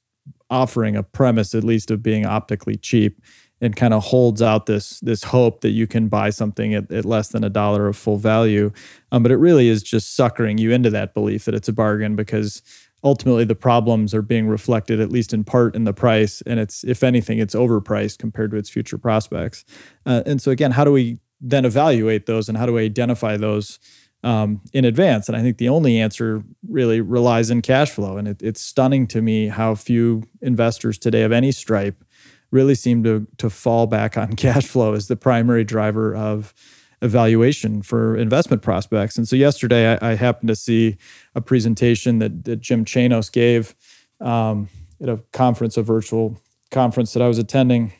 offering 0.50 0.96
a 0.96 1.04
premise 1.04 1.56
at 1.56 1.64
least 1.64 1.92
of 1.92 2.04
being 2.04 2.26
optically 2.26 2.76
cheap 2.76 3.22
and 3.62 3.76
kind 3.76 3.94
of 3.94 4.04
holds 4.04 4.42
out 4.42 4.66
this 4.66 5.00
this 5.00 5.24
hope 5.24 5.62
that 5.62 5.70
you 5.70 5.88
can 5.88 6.08
buy 6.10 6.30
something 6.30 6.74
at, 6.74 6.92
at 6.92 7.06
less 7.06 7.30
than 7.30 7.44
a 7.44 7.50
dollar 7.50 7.88
of 7.88 7.96
full 7.96 8.18
value 8.18 8.72
um, 9.12 9.24
but 9.24 9.32
it 9.32 9.38
really 9.38 9.70
is 9.70 9.82
just 9.82 10.16
suckering 10.16 10.58
you 10.58 10.72
into 10.72 10.90
that 10.90 11.14
belief 11.14 11.46
that 11.46 11.56
it's 11.56 11.70
a 11.70 11.74
bargain 11.74 12.16
because 12.16 12.62
ultimately 13.04 13.44
the 13.44 13.56
problems 13.56 14.14
are 14.14 14.22
being 14.22 14.48
reflected 14.48 15.00
at 15.00 15.12
least 15.12 15.34
in 15.34 15.44
part 15.44 15.76
in 15.76 15.84
the 15.84 15.94
price. 15.94 16.42
And 16.46 16.60
it's 16.60 16.84
if 16.84 17.04
anything 17.04 17.40
it's 17.40 17.56
overpriced 17.56 18.18
compared 18.18 18.52
to 18.52 18.58
its 18.58 18.70
future 18.70 18.98
prospects. 18.98 19.66
Uh, 20.06 20.24
and 20.26 20.42
so 20.42 20.52
again 20.52 20.72
how 20.72 20.84
do 20.84 20.92
we 20.92 21.20
then 21.40 21.66
evaluate 21.66 22.26
those 22.26 22.50
and 22.50 22.58
how 22.58 22.66
do 22.66 22.74
we 22.74 22.84
identify 22.84 23.38
those 23.38 23.80
um, 24.24 24.62
in 24.74 24.84
advance? 24.86 25.28
And 25.28 25.38
i 25.38 25.42
think 25.42 25.58
the 25.58 25.70
only 25.70 26.00
answer 26.00 26.44
really 26.68 27.02
relies 27.02 27.50
in 27.50 27.62
cash 27.62 27.92
flow. 27.92 28.18
And 28.18 28.28
it, 28.28 28.42
it's 28.42 28.62
stunning 28.62 29.08
to 29.08 29.22
me 29.22 29.48
how 29.48 29.76
few 29.76 30.24
investors 30.42 30.98
today 30.98 31.24
of 31.24 31.32
any 31.32 31.52
stripe 31.52 32.04
really 32.52 32.76
seem 32.76 33.04
to 33.04 33.28
to 33.38 33.50
fall 33.50 33.88
back 33.88 34.18
on 34.18 34.34
cash 34.36 34.66
flow 34.66 34.94
as 34.94 35.08
the 35.08 35.16
primary 35.16 35.64
driver 35.64 36.16
of 36.16 36.54
evaluation 37.02 37.82
for 37.82 38.16
investment 38.16 38.62
prospects. 38.62 39.18
And 39.18 39.28
so 39.28 39.36
yesterday 39.36 39.98
I, 39.98 40.12
I 40.12 40.16
happened 40.16 40.48
to 40.50 40.56
see 40.56 40.98
a 41.36 41.42
presentation 41.42 42.20
that, 42.20 42.44
that 42.46 42.60
Jim 42.60 42.86
Chanos 42.86 43.32
gave 43.32 43.76
um, 44.20 44.70
at 45.02 45.10
a 45.10 45.18
conference, 45.32 45.78
a 45.78 45.84
virtual 45.84 46.40
conference 46.72 47.14
that 47.14 47.22
I 47.22 47.28
was 47.28 47.38
attending, 47.38 47.94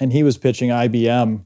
and 0.00 0.12
he 0.12 0.22
was 0.22 0.38
pitching 0.38 0.70
IBM 0.70 1.44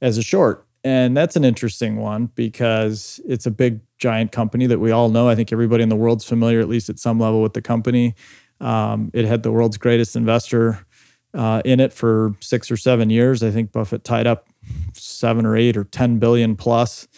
as 0.00 0.16
a 0.16 0.22
short. 0.22 0.66
And 0.84 1.16
that's 1.16 1.36
an 1.36 1.44
interesting 1.44 1.96
one 1.96 2.26
because 2.34 3.20
it's 3.24 3.46
a 3.46 3.50
big, 3.50 3.80
giant 3.98 4.32
company 4.32 4.66
that 4.66 4.80
we 4.80 4.90
all 4.90 5.08
know. 5.08 5.28
I 5.28 5.36
think 5.36 5.52
everybody 5.52 5.82
in 5.84 5.88
the 5.88 5.96
world's 5.96 6.24
familiar, 6.24 6.58
at 6.60 6.68
least 6.68 6.90
at 6.90 6.98
some 6.98 7.20
level, 7.20 7.40
with 7.40 7.52
the 7.52 7.62
company. 7.62 8.16
Um, 8.60 9.12
it 9.14 9.24
had 9.24 9.44
the 9.44 9.52
world's 9.52 9.76
greatest 9.76 10.16
investor 10.16 10.84
uh, 11.34 11.62
in 11.64 11.78
it 11.78 11.92
for 11.92 12.34
six 12.40 12.68
or 12.68 12.76
seven 12.76 13.10
years. 13.10 13.44
I 13.44 13.52
think 13.52 13.70
Buffett 13.70 14.02
tied 14.02 14.26
up 14.26 14.48
seven 14.94 15.46
or 15.46 15.56
eight 15.56 15.76
or 15.76 15.84
10 15.84 16.18
billion 16.18 16.56
plus 16.56 17.08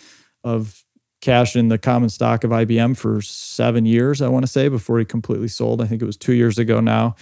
of 0.42 0.84
cash 1.20 1.57
in 1.57 1.68
the 1.68 1.78
common 1.78 2.11
stock 2.11 2.45
of 2.45 2.51
IBM 2.51 2.97
for 2.97 3.22
seven 3.22 3.86
years, 3.86 4.20
I 4.20 4.28
want 4.28 4.45
to 4.45 4.51
say, 4.51 4.68
before 4.68 4.99
he 4.99 5.05
completely 5.05 5.49
sold. 5.49 5.80
I 5.80 5.86
think 5.86 6.03
it 6.03 6.05
was 6.05 6.16
two 6.16 6.34
years 6.34 6.59
ago 6.59 6.80
now. 6.80 7.16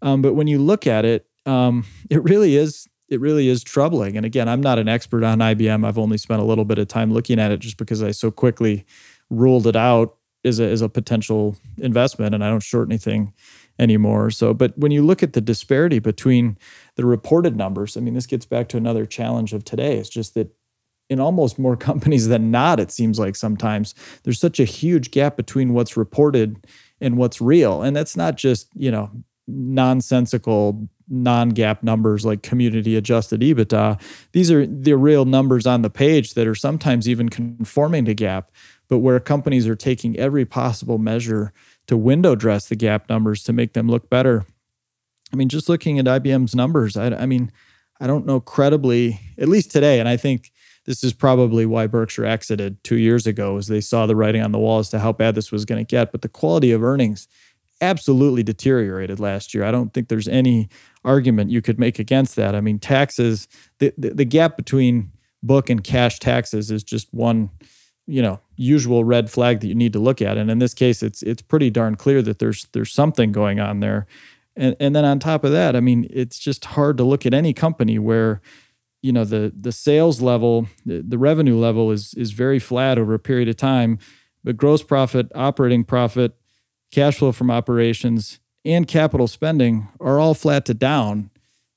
Um, 0.00 0.22
but 0.22 0.34
when 0.34 0.46
you 0.46 0.58
look 0.60 0.86
at 0.86 1.04
it, 1.04 1.26
um, 1.44 1.84
it 2.08 2.22
really 2.22 2.56
is 2.56 2.88
it 3.08 3.20
really 3.20 3.48
is 3.48 3.64
troubling. 3.64 4.16
And 4.16 4.26
again, 4.26 4.48
I'm 4.48 4.60
not 4.60 4.78
an 4.78 4.86
expert 4.86 5.24
on 5.24 5.38
IBM. 5.38 5.86
I've 5.86 5.98
only 5.98 6.18
spent 6.18 6.42
a 6.42 6.44
little 6.44 6.66
bit 6.66 6.78
of 6.78 6.88
time 6.88 7.10
looking 7.10 7.38
at 7.38 7.50
it 7.50 7.58
just 7.60 7.78
because 7.78 8.02
I 8.02 8.10
so 8.10 8.30
quickly 8.30 8.84
ruled 9.30 9.66
it 9.66 9.76
out 9.76 10.16
as 10.44 10.60
a, 10.60 10.68
as 10.68 10.82
a 10.82 10.88
potential 10.90 11.56
investment, 11.78 12.34
and 12.34 12.44
I 12.44 12.50
don't 12.50 12.62
short 12.62 12.88
anything 12.88 13.32
anymore. 13.78 14.30
So, 14.30 14.52
but 14.52 14.76
when 14.76 14.92
you 14.92 15.02
look 15.02 15.22
at 15.22 15.32
the 15.32 15.40
disparity 15.40 15.98
between 15.98 16.58
the 16.98 17.06
reported 17.06 17.56
numbers, 17.56 17.96
I 17.96 18.00
mean, 18.00 18.14
this 18.14 18.26
gets 18.26 18.44
back 18.44 18.68
to 18.70 18.76
another 18.76 19.06
challenge 19.06 19.52
of 19.52 19.64
today. 19.64 19.98
It's 19.98 20.08
just 20.08 20.34
that 20.34 20.52
in 21.08 21.20
almost 21.20 21.56
more 21.56 21.76
companies 21.90 22.26
than 22.26 22.50
not, 22.50 22.80
it 22.80 22.90
seems 22.90 23.20
like 23.20 23.36
sometimes 23.36 23.94
there's 24.24 24.40
such 24.40 24.58
a 24.58 24.64
huge 24.64 25.12
gap 25.12 25.36
between 25.36 25.74
what's 25.74 25.96
reported 25.96 26.66
and 27.00 27.16
what's 27.16 27.40
real. 27.40 27.82
And 27.82 27.96
that's 27.96 28.16
not 28.16 28.36
just, 28.36 28.68
you 28.74 28.90
know, 28.90 29.12
nonsensical 29.46 30.88
non-GAAP 31.08 31.84
numbers 31.84 32.26
like 32.26 32.42
community 32.42 32.96
adjusted 32.96 33.42
EBITDA. 33.42 34.00
These 34.32 34.50
are 34.50 34.66
the 34.66 34.96
real 34.96 35.24
numbers 35.24 35.68
on 35.68 35.82
the 35.82 35.90
page 35.90 36.34
that 36.34 36.48
are 36.48 36.56
sometimes 36.56 37.08
even 37.08 37.28
conforming 37.28 38.06
to 38.06 38.14
GAAP, 38.14 38.46
but 38.88 38.98
where 38.98 39.20
companies 39.20 39.68
are 39.68 39.76
taking 39.76 40.18
every 40.18 40.44
possible 40.44 40.98
measure 40.98 41.52
to 41.86 41.96
window 41.96 42.34
dress 42.34 42.66
the 42.66 42.76
GAAP 42.76 43.08
numbers 43.08 43.44
to 43.44 43.52
make 43.52 43.74
them 43.74 43.88
look 43.88 44.10
better. 44.10 44.44
I 45.32 45.36
mean, 45.36 45.48
just 45.48 45.68
looking 45.68 45.98
at 45.98 46.06
IBM's 46.06 46.54
numbers, 46.54 46.96
I, 46.96 47.08
I 47.08 47.26
mean, 47.26 47.52
I 48.00 48.06
don't 48.06 48.26
know 48.26 48.40
credibly, 48.40 49.20
at 49.38 49.48
least 49.48 49.70
today, 49.70 50.00
and 50.00 50.08
I 50.08 50.16
think 50.16 50.52
this 50.86 51.04
is 51.04 51.12
probably 51.12 51.66
why 51.66 51.86
Berkshire 51.86 52.24
exited 52.24 52.82
two 52.82 52.96
years 52.96 53.26
ago, 53.26 53.56
as 53.58 53.66
they 53.66 53.80
saw 53.80 54.06
the 54.06 54.16
writing 54.16 54.42
on 54.42 54.52
the 54.52 54.58
wall 54.58 54.78
as 54.78 54.88
to 54.90 54.98
how 54.98 55.12
bad 55.12 55.34
this 55.34 55.52
was 55.52 55.64
going 55.64 55.84
to 55.84 55.88
get. 55.88 56.12
But 56.12 56.22
the 56.22 56.28
quality 56.28 56.72
of 56.72 56.82
earnings 56.82 57.28
absolutely 57.80 58.42
deteriorated 58.42 59.20
last 59.20 59.54
year. 59.54 59.64
I 59.64 59.70
don't 59.70 59.92
think 59.92 60.08
there's 60.08 60.28
any 60.28 60.68
argument 61.04 61.50
you 61.50 61.62
could 61.62 61.78
make 61.78 61.98
against 61.98 62.36
that. 62.36 62.54
I 62.54 62.60
mean, 62.60 62.78
taxes, 62.78 63.48
the, 63.78 63.92
the, 63.98 64.10
the 64.10 64.24
gap 64.24 64.56
between 64.56 65.12
book 65.42 65.70
and 65.70 65.84
cash 65.84 66.18
taxes 66.18 66.70
is 66.70 66.82
just 66.82 67.12
one 67.12 67.50
you 68.06 68.22
know 68.22 68.40
usual 68.56 69.04
red 69.04 69.30
flag 69.30 69.60
that 69.60 69.68
you 69.68 69.74
need 69.74 69.92
to 69.92 69.98
look 69.98 70.20
at 70.20 70.36
and 70.36 70.50
in 70.50 70.58
this 70.58 70.74
case 70.74 71.02
it's 71.02 71.22
it's 71.22 71.42
pretty 71.42 71.70
darn 71.70 71.94
clear 71.94 72.22
that 72.22 72.38
there's 72.38 72.66
there's 72.72 72.92
something 72.92 73.30
going 73.30 73.60
on 73.60 73.80
there 73.80 74.06
and 74.58 74.76
and 74.78 74.94
then 74.94 75.04
on 75.04 75.18
top 75.18 75.44
of 75.44 75.52
that 75.52 75.74
i 75.74 75.80
mean 75.80 76.06
it's 76.10 76.38
just 76.38 76.64
hard 76.66 76.98
to 76.98 77.04
look 77.04 77.24
at 77.24 77.32
any 77.32 77.54
company 77.54 77.98
where 77.98 78.42
you 79.02 79.12
know 79.12 79.24
the 79.24 79.52
the 79.58 79.72
sales 79.72 80.20
level 80.20 80.66
the, 80.84 81.02
the 81.06 81.18
revenue 81.18 81.56
level 81.56 81.90
is 81.90 82.14
is 82.14 82.32
very 82.32 82.58
flat 82.58 82.98
over 82.98 83.14
a 83.14 83.18
period 83.18 83.48
of 83.48 83.56
time. 83.56 83.98
But 84.44 84.56
gross 84.56 84.82
profit 84.82 85.30
operating 85.34 85.84
profit 85.84 86.34
cash 86.90 87.18
flow 87.18 87.32
from 87.32 87.50
operations 87.50 88.40
and 88.64 88.86
capital 88.86 89.28
spending 89.28 89.88
are 90.00 90.18
all 90.18 90.34
flat 90.34 90.64
to 90.66 90.74
down. 90.74 91.30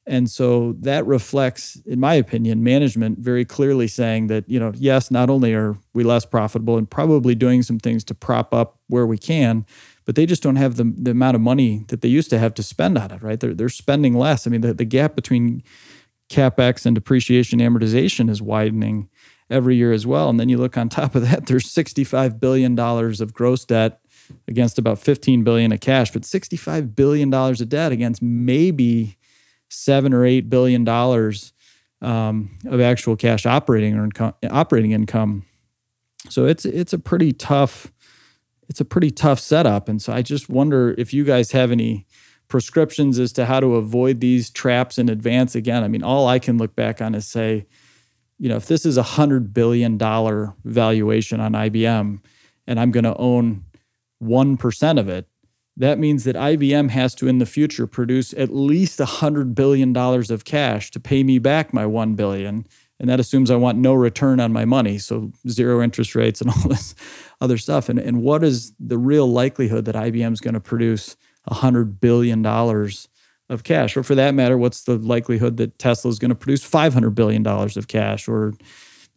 And 0.08 0.30
so 0.30 0.74
that 0.80 1.06
reflects, 1.06 1.76
in 1.86 2.00
my 2.00 2.16
opinion, 2.16 2.64
management 2.64 3.20
very 3.20 3.46
clearly 3.46 3.88
saying 3.88 4.28
that, 4.28 4.50
you 4.50 4.60
know, 4.60 4.72
yes, 4.76 5.12
not 5.12 5.30
only 5.30 5.54
are 5.54 5.78
we 5.94 6.04
less 6.04 6.26
profitable 6.26 6.78
and 6.78 6.90
probably 6.90 7.36
doing 7.36 7.62
some 7.62 7.80
things 7.80 8.04
to 8.06 8.16
prop 8.16 8.54
up 8.54 8.80
where 8.88 9.06
we 9.06 9.18
can, 9.18 9.66
but 10.12 10.18
they 10.18 10.26
just 10.26 10.44
don't 10.44 10.58
have 10.58 10.76
the, 10.76 10.94
the 10.98 11.12
amount 11.12 11.36
of 11.36 11.42
money 11.42 11.86
that 11.88 12.02
they 12.02 12.10
used 12.10 12.30
to 12.32 12.38
have 12.38 12.54
to 12.54 12.62
spend 12.62 12.98
on 12.98 13.12
it, 13.12 13.24
right? 13.24 13.40
They're, 13.40 13.54
they're 13.54 13.70
spending 13.70 14.14
less. 14.14 14.46
I 14.46 14.50
mean, 14.50 14.60
the, 14.60 14.74
the 14.74 14.84
gap 14.84 15.16
between 15.16 15.64
capex 16.30 16.86
and 16.86 16.94
depreciation 16.94 17.60
amortization 17.60 18.30
is 18.30 18.42
widening 18.42 19.08
every 19.50 19.78
year 19.78 19.94
as 19.94 20.06
well. 20.06 20.30
And 20.30 20.38
then 20.38 20.50
you 20.50 20.58
look 20.58 20.78
on 20.78 20.90
top 20.90 21.16
of 21.16 21.22
that, 21.30 21.46
there's 21.48 21.64
$65 21.64 22.42
billion 22.42 22.78
of 22.78 23.34
gross 23.34 23.64
debt 23.64 24.02
against 24.50 24.78
about 24.78 25.00
15 25.00 25.46
billion 25.46 25.72
of 25.72 25.80
cash, 25.80 26.12
but 26.12 26.26
65 26.26 26.94
billion 26.94 27.30
dollars 27.30 27.62
of 27.62 27.70
debt 27.70 27.94
against 27.94 28.22
maybe 28.22 29.18
seven 29.70 30.14
or 30.14 30.26
eight 30.26 30.50
billion 30.50 30.84
dollars 30.84 31.54
um, 32.02 32.58
of 32.66 32.82
actual 32.82 33.16
cash 33.16 33.46
operating 33.46 33.96
or 33.96 34.04
income, 34.04 34.34
operating 34.50 34.92
income. 34.92 35.46
So 36.28 36.48
it's 36.48 36.66
it's 36.66 36.92
a 36.92 37.00
pretty 37.00 37.32
tough 37.32 37.91
it's 38.72 38.80
a 38.80 38.86
pretty 38.86 39.12
tough 39.12 39.38
setup. 39.38 39.90
And 39.90 40.02
so 40.02 40.14
I 40.14 40.22
just 40.22 40.48
wonder 40.48 40.96
if 40.98 41.14
you 41.14 41.26
guys 41.26 41.52
have 41.52 41.74
any 41.74 42.08
prescriptions 42.48 43.20
as 43.20 43.34
to 43.34 43.46
how 43.46 43.60
to 43.60 43.76
avoid 43.76 44.22
these 44.22 44.50
traps 44.50 44.98
in 44.98 45.10
advance. 45.10 45.56
Again, 45.56 45.84
I 45.84 45.90
mean, 45.90 46.04
all 46.04 46.30
I 46.30 46.40
can 46.40 46.58
look 46.58 46.74
back 46.74 47.02
on 47.02 47.14
is 47.14 47.28
say, 47.28 47.66
you 48.40 48.48
know, 48.48 48.56
if 48.56 48.68
this 48.68 48.86
is 48.86 48.96
a 48.96 49.04
hundred 49.04 49.54
billion 49.54 49.98
dollar 49.98 50.56
valuation 50.64 51.42
on 51.42 51.52
IBM, 51.52 52.22
and 52.66 52.80
I'm 52.80 52.92
going 52.92 53.04
to 53.04 53.18
own 53.18 53.66
one 54.20 54.56
percent 54.56 55.00
of 55.00 55.10
it, 55.10 55.28
that 55.76 56.00
means 56.00 56.24
that 56.24 56.38
IBM 56.38 56.92
has 56.92 57.14
to 57.16 57.28
in 57.28 57.40
the 57.40 57.46
future 57.46 57.88
produce 57.88 58.34
at 58.36 58.56
least 58.56 59.02
a 59.02 59.06
hundred 59.06 59.54
billion 59.54 59.92
dollars 59.92 60.32
of 60.32 60.46
cash 60.46 60.92
to 60.92 61.00
pay 61.02 61.24
me 61.24 61.40
back 61.40 61.74
my 61.74 61.86
one 61.86 62.16
billion. 62.16 62.66
And 63.02 63.10
that 63.10 63.20
assumes 63.20 63.50
I 63.50 63.56
want 63.56 63.80
no 63.80 63.96
return 63.96 64.40
on 64.40 64.54
my 64.54 64.64
money. 64.64 65.00
So 65.00 65.32
zero 65.50 65.82
interest 65.82 66.14
rates 66.14 66.40
and 66.40 66.50
all 66.56 66.70
this 66.70 66.94
other 67.42 67.58
stuff. 67.58 67.90
And, 67.90 67.98
and 67.98 68.22
what 68.22 68.44
is 68.44 68.74
the 68.80 68.98
real 68.98 69.28
likelihood 69.28 69.86
that 69.86 69.96
IBM 69.96 70.32
is 70.32 70.40
going 70.40 70.54
to 70.54 70.60
produce 70.60 71.18
a 71.48 71.56
hundred 71.56 72.00
billion 72.00 72.44
dollars 72.44 73.10
of 73.50 73.64
cash, 73.64 73.98
or 73.98 74.04
for 74.04 74.16
that 74.16 74.34
matter, 74.34 74.58
what's 74.58 74.84
the 74.84 74.98
likelihood 74.98 75.58
that 75.58 75.78
Tesla 75.78 76.10
is 76.10 76.20
going 76.20 76.30
to 76.30 76.36
produce 76.36 76.64
$500 76.64 77.14
billion 77.14 77.46
of 77.46 77.88
cash, 77.90 78.28
or 78.28 78.54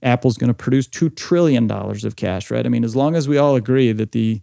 Apple's 0.03 0.37
going 0.37 0.49
to 0.49 0.55
produce 0.55 0.89
$2 0.89 1.15
trillion 1.15 1.71
of 1.71 2.17
cash, 2.17 2.51
right? 2.51 2.67
I 2.67 2.69
mean, 2.69 2.83
as 2.83 2.97
long 2.97 3.15
as 3.15 3.29
we 3.29 3.39
all 3.39 3.55
agree 3.55 3.93
that 3.93 4.13
the 4.13 4.41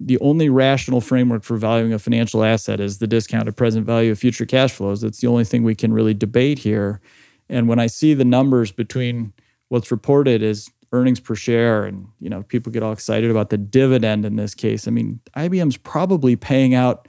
the 0.00 0.18
only 0.20 0.48
rational 0.48 1.00
framework 1.00 1.42
for 1.42 1.56
valuing 1.56 1.92
a 1.92 1.98
financial 1.98 2.44
asset 2.44 2.78
is 2.78 2.98
the 2.98 3.08
discounted 3.08 3.56
present 3.56 3.84
value 3.84 4.12
of 4.12 4.18
future 4.20 4.46
cash 4.46 4.70
flows. 4.70 5.00
That's 5.00 5.20
the 5.20 5.26
only 5.26 5.42
thing 5.42 5.64
we 5.64 5.74
can 5.74 5.92
really 5.92 6.14
debate 6.14 6.60
here. 6.60 7.00
And 7.48 7.68
when 7.68 7.78
I 7.78 7.86
see 7.86 8.14
the 8.14 8.24
numbers 8.24 8.72
between 8.72 9.32
what's 9.68 9.90
reported 9.90 10.42
as 10.42 10.68
earnings 10.92 11.20
per 11.20 11.34
share 11.34 11.84
and 11.84 12.08
you 12.18 12.30
know 12.30 12.42
people 12.44 12.72
get 12.72 12.82
all 12.82 12.92
excited 12.92 13.30
about 13.30 13.50
the 13.50 13.58
dividend 13.58 14.24
in 14.24 14.36
this 14.36 14.54
case, 14.54 14.88
I 14.88 14.90
mean, 14.90 15.20
IBM's 15.36 15.76
probably 15.76 16.36
paying 16.36 16.74
out 16.74 17.08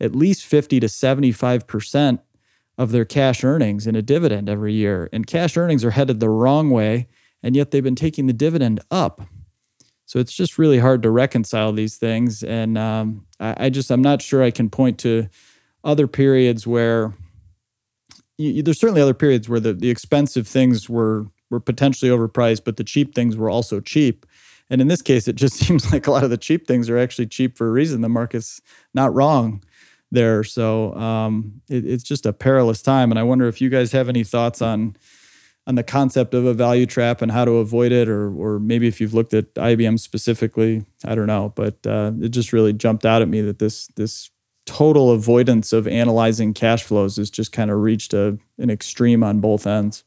at 0.00 0.14
least 0.14 0.44
50 0.44 0.80
to 0.80 0.86
75% 0.86 2.20
of 2.78 2.92
their 2.92 3.04
cash 3.04 3.42
earnings 3.42 3.86
in 3.86 3.96
a 3.96 4.02
dividend 4.02 4.48
every 4.48 4.72
year. 4.72 5.08
And 5.12 5.26
cash 5.26 5.56
earnings 5.56 5.84
are 5.84 5.90
headed 5.90 6.20
the 6.20 6.30
wrong 6.30 6.70
way, 6.70 7.08
and 7.42 7.56
yet 7.56 7.70
they've 7.70 7.82
been 7.82 7.96
taking 7.96 8.26
the 8.26 8.32
dividend 8.32 8.80
up. 8.90 9.20
So 10.06 10.18
it's 10.20 10.32
just 10.32 10.56
really 10.56 10.78
hard 10.78 11.02
to 11.02 11.10
reconcile 11.10 11.72
these 11.72 11.96
things. 11.96 12.42
And 12.42 12.78
um, 12.78 13.26
I, 13.40 13.66
I, 13.66 13.70
just, 13.70 13.90
I'm 13.90 14.00
not 14.00 14.22
sure 14.22 14.42
I 14.42 14.50
can 14.50 14.70
point 14.70 14.98
to 15.00 15.28
other 15.84 16.06
periods 16.06 16.66
where 16.66 17.12
you, 18.38 18.62
there's 18.62 18.80
certainly 18.80 19.02
other 19.02 19.14
periods 19.14 19.48
where 19.48 19.60
the, 19.60 19.74
the 19.74 19.90
expensive 19.90 20.46
things 20.48 20.88
were 20.88 21.26
were 21.50 21.60
potentially 21.60 22.10
overpriced, 22.10 22.62
but 22.64 22.76
the 22.76 22.84
cheap 22.84 23.14
things 23.14 23.36
were 23.36 23.50
also 23.50 23.80
cheap. 23.80 24.26
And 24.70 24.82
in 24.82 24.88
this 24.88 25.00
case, 25.02 25.28
it 25.28 25.36
just 25.36 25.56
seems 25.66 25.92
like 25.92 26.06
a 26.06 26.10
lot 26.10 26.24
of 26.24 26.30
the 26.30 26.36
cheap 26.36 26.66
things 26.66 26.88
are 26.88 26.98
actually 26.98 27.26
cheap 27.26 27.56
for 27.56 27.68
a 27.68 27.70
reason. 27.70 28.00
The 28.00 28.08
market's 28.08 28.60
not 28.94 29.14
wrong 29.14 29.62
there. 30.10 30.44
So 30.44 30.94
um, 30.94 31.60
it, 31.68 31.86
it's 31.86 32.04
just 32.04 32.26
a 32.26 32.32
perilous 32.32 32.82
time. 32.82 33.10
And 33.10 33.18
I 33.18 33.22
wonder 33.22 33.46
if 33.48 33.60
you 33.60 33.68
guys 33.68 33.92
have 33.92 34.08
any 34.08 34.24
thoughts 34.24 34.62
on 34.62 34.96
on 35.66 35.74
the 35.74 35.82
concept 35.82 36.32
of 36.32 36.46
a 36.46 36.54
value 36.54 36.86
trap 36.86 37.20
and 37.20 37.30
how 37.30 37.44
to 37.44 37.58
avoid 37.58 37.92
it, 37.92 38.08
or 38.08 38.32
or 38.34 38.58
maybe 38.58 38.88
if 38.88 39.00
you've 39.00 39.12
looked 39.12 39.34
at 39.34 39.52
IBM 39.54 40.00
specifically, 40.00 40.84
I 41.04 41.14
don't 41.14 41.26
know. 41.26 41.52
But 41.54 41.86
uh, 41.86 42.12
it 42.22 42.30
just 42.30 42.54
really 42.54 42.72
jumped 42.72 43.04
out 43.04 43.20
at 43.20 43.28
me 43.28 43.42
that 43.42 43.58
this 43.58 43.86
this 43.88 44.30
total 44.68 45.10
avoidance 45.10 45.72
of 45.72 45.88
analyzing 45.88 46.52
cash 46.52 46.84
flows 46.84 47.16
has 47.16 47.30
just 47.30 47.52
kind 47.52 47.70
of 47.70 47.78
reached 47.78 48.12
a, 48.12 48.38
an 48.58 48.68
extreme 48.68 49.24
on 49.24 49.40
both 49.40 49.66
ends. 49.66 50.04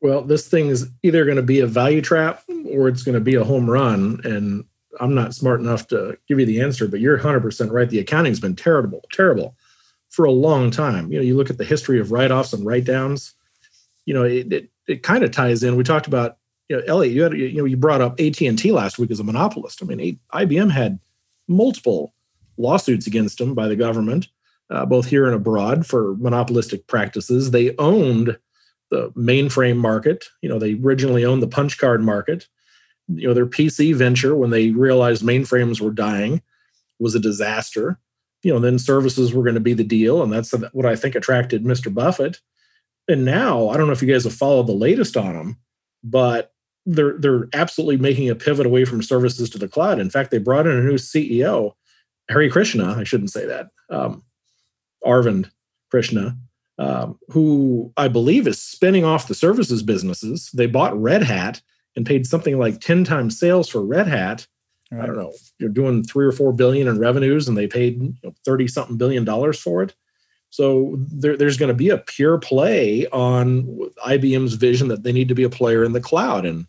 Well, 0.00 0.22
this 0.22 0.48
thing 0.48 0.68
is 0.68 0.88
either 1.02 1.26
going 1.26 1.36
to 1.36 1.42
be 1.42 1.60
a 1.60 1.66
value 1.66 2.00
trap 2.00 2.42
or 2.70 2.88
it's 2.88 3.02
going 3.02 3.14
to 3.14 3.20
be 3.20 3.34
a 3.34 3.44
home 3.44 3.68
run. 3.68 4.22
And 4.24 4.64
I'm 5.00 5.14
not 5.14 5.34
smart 5.34 5.60
enough 5.60 5.86
to 5.88 6.16
give 6.26 6.40
you 6.40 6.46
the 6.46 6.62
answer, 6.62 6.88
but 6.88 7.00
you're 7.00 7.18
100% 7.18 7.70
right. 7.70 7.90
The 7.90 7.98
accounting's 7.98 8.40
been 8.40 8.56
terrible, 8.56 9.04
terrible 9.12 9.54
for 10.08 10.24
a 10.24 10.30
long 10.30 10.70
time. 10.70 11.12
You 11.12 11.18
know, 11.18 11.24
you 11.24 11.36
look 11.36 11.50
at 11.50 11.58
the 11.58 11.64
history 11.64 12.00
of 12.00 12.10
write-offs 12.10 12.54
and 12.54 12.64
write-downs. 12.64 13.34
You 14.06 14.14
know, 14.14 14.24
it 14.24 14.50
it, 14.50 14.70
it 14.86 15.02
kind 15.02 15.24
of 15.24 15.30
ties 15.30 15.62
in. 15.62 15.76
We 15.76 15.84
talked 15.84 16.06
about, 16.06 16.38
you 16.70 16.76
know, 16.76 16.82
Elliot. 16.86 17.14
You 17.14 17.22
had, 17.22 17.32
you 17.34 17.58
know, 17.58 17.66
you 17.66 17.76
brought 17.76 18.00
up 18.00 18.18
AT 18.18 18.40
and 18.40 18.58
T 18.58 18.72
last 18.72 18.98
week 18.98 19.10
as 19.10 19.20
a 19.20 19.24
monopolist. 19.24 19.82
I 19.82 19.86
mean, 19.86 20.18
IBM 20.32 20.70
had 20.70 20.98
multiple 21.48 22.13
lawsuits 22.56 23.06
against 23.06 23.38
them 23.38 23.54
by 23.54 23.68
the 23.68 23.76
government, 23.76 24.28
uh, 24.70 24.86
both 24.86 25.06
here 25.06 25.26
and 25.26 25.34
abroad, 25.34 25.86
for 25.86 26.16
monopolistic 26.16 26.86
practices. 26.86 27.50
They 27.50 27.74
owned 27.78 28.36
the 28.90 29.10
mainframe 29.10 29.76
market. 29.76 30.24
You 30.42 30.48
know, 30.48 30.58
they 30.58 30.74
originally 30.74 31.24
owned 31.24 31.42
the 31.42 31.48
punch 31.48 31.78
card 31.78 32.02
market 32.02 32.46
you 33.08 33.28
know 33.28 33.34
their 33.34 33.46
PC 33.46 33.94
venture 33.94 34.34
when 34.34 34.50
they 34.50 34.70
realized 34.70 35.22
mainframes 35.22 35.80
were 35.80 35.90
dying 35.90 36.42
was 36.98 37.14
a 37.14 37.20
disaster. 37.20 37.98
You 38.42 38.52
know, 38.52 38.60
then 38.60 38.78
services 38.78 39.32
were 39.32 39.42
going 39.42 39.54
to 39.54 39.60
be 39.60 39.74
the 39.74 39.84
deal, 39.84 40.22
and 40.22 40.32
that's 40.32 40.52
what 40.72 40.86
I 40.86 40.96
think 40.96 41.14
attracted 41.14 41.64
Mr. 41.64 41.92
Buffett. 41.92 42.40
And 43.08 43.24
now 43.24 43.68
I 43.68 43.76
don't 43.76 43.86
know 43.86 43.92
if 43.92 44.02
you 44.02 44.12
guys 44.12 44.24
have 44.24 44.34
followed 44.34 44.66
the 44.66 44.72
latest 44.72 45.16
on 45.16 45.34
them, 45.34 45.56
but 46.02 46.52
they're 46.86 47.18
they're 47.18 47.48
absolutely 47.52 47.98
making 47.98 48.28
a 48.30 48.34
pivot 48.34 48.66
away 48.66 48.84
from 48.84 49.02
services 49.02 49.50
to 49.50 49.58
the 49.58 49.68
cloud. 49.68 49.98
In 49.98 50.10
fact, 50.10 50.30
they 50.30 50.38
brought 50.38 50.66
in 50.66 50.76
a 50.76 50.82
new 50.82 50.94
CEO, 50.94 51.72
Hari 52.30 52.50
Krishna. 52.50 52.94
I 52.94 53.04
shouldn't 53.04 53.30
say 53.30 53.46
that. 53.46 53.68
Um, 53.90 54.22
Arvind 55.04 55.50
Krishna, 55.90 56.36
um, 56.78 57.18
who 57.28 57.92
I 57.96 58.08
believe 58.08 58.46
is 58.46 58.60
spinning 58.60 59.04
off 59.04 59.28
the 59.28 59.34
services 59.34 59.82
businesses. 59.82 60.50
They 60.54 60.66
bought 60.66 61.00
Red 61.00 61.22
Hat 61.22 61.60
and 61.96 62.06
paid 62.06 62.26
something 62.26 62.58
like 62.58 62.80
10 62.80 63.04
times 63.04 63.38
sales 63.38 63.68
for 63.68 63.84
Red 63.84 64.08
Hat. 64.08 64.46
Right. 64.90 65.02
I 65.02 65.06
don't 65.06 65.16
know, 65.16 65.32
you're 65.58 65.70
doing 65.70 66.04
three 66.04 66.26
or 66.26 66.32
four 66.32 66.52
billion 66.52 66.88
in 66.88 66.98
revenues 66.98 67.48
and 67.48 67.56
they 67.56 67.66
paid 67.66 68.14
30 68.44 68.68
something 68.68 68.96
billion 68.96 69.24
dollars 69.24 69.58
for 69.58 69.82
it. 69.82 69.94
So 70.50 70.96
there, 71.12 71.36
there's 71.36 71.56
going 71.56 71.68
to 71.70 71.74
be 71.74 71.88
a 71.88 71.98
pure 71.98 72.38
play 72.38 73.08
on 73.08 73.64
IBM's 74.06 74.54
vision 74.54 74.86
that 74.88 75.02
they 75.02 75.10
need 75.12 75.28
to 75.28 75.34
be 75.34 75.42
a 75.42 75.50
player 75.50 75.82
in 75.82 75.92
the 75.92 76.00
cloud. 76.00 76.46
And 76.46 76.66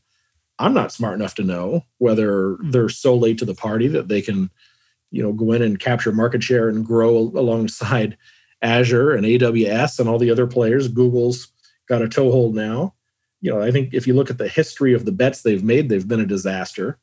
I'm 0.58 0.74
not 0.74 0.92
smart 0.92 1.14
enough 1.14 1.36
to 1.36 1.44
know 1.44 1.84
whether 2.00 2.58
they're 2.64 2.90
so 2.90 3.16
late 3.16 3.38
to 3.40 3.46
the 3.46 3.54
party 3.54 3.88
that 3.90 4.08
they 4.08 4.24
can, 4.24 4.50
you 5.16 5.24
know, 5.24 5.34
go 5.34 5.52
in 5.52 5.62
and 5.62 5.80
capture 5.80 6.12
market 6.12 6.44
share 6.44 6.70
and 6.70 6.86
grow 6.86 7.18
alongside 7.18 8.18
Azure 8.62 9.12
and 9.12 9.26
AWS 9.26 10.00
and 10.00 10.10
all 10.10 10.20
the 10.20 10.32
other 10.32 10.48
players. 10.48 10.88
Google's 10.88 11.50
got 11.88 12.02
a 12.02 12.10
toehold 12.10 12.56
now 12.56 12.96
you 13.46 13.52
know, 13.52 13.62
I 13.62 13.70
think 13.70 13.94
if 13.94 14.08
you 14.08 14.16
look 14.16 14.32
at 14.32 14.40
the 14.40 14.48
history 14.48 14.94
of 14.94 15.06
the 15.06 15.12
bets 15.12 15.44
they've 15.44 15.64
made, 15.64 15.88
they've 15.88 16.08
been 16.08 16.20
a 16.20 16.26
disaster. 16.26 16.98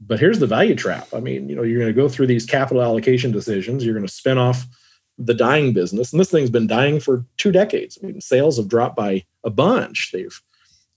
But 0.00 0.18
here's 0.18 0.40
the 0.40 0.46
value 0.48 0.74
trap. 0.74 1.06
I 1.14 1.20
mean, 1.20 1.48
you 1.48 1.54
know, 1.54 1.62
you're 1.62 1.78
going 1.78 1.94
to 1.94 2.00
go 2.00 2.08
through 2.08 2.26
these 2.26 2.44
capital 2.44 2.82
allocation 2.82 3.30
decisions. 3.30 3.84
You're 3.84 3.94
going 3.94 4.04
to 4.04 4.12
spin 4.12 4.36
off 4.36 4.66
the 5.16 5.32
dying 5.32 5.72
business, 5.72 6.12
and 6.12 6.18
this 6.18 6.30
thing's 6.30 6.50
been 6.50 6.66
dying 6.66 6.98
for 6.98 7.24
two 7.36 7.52
decades. 7.52 7.98
I 8.02 8.06
mean, 8.06 8.20
sales 8.20 8.56
have 8.56 8.68
dropped 8.68 8.96
by 8.96 9.24
a 9.44 9.50
bunch. 9.50 10.10
They've 10.12 10.42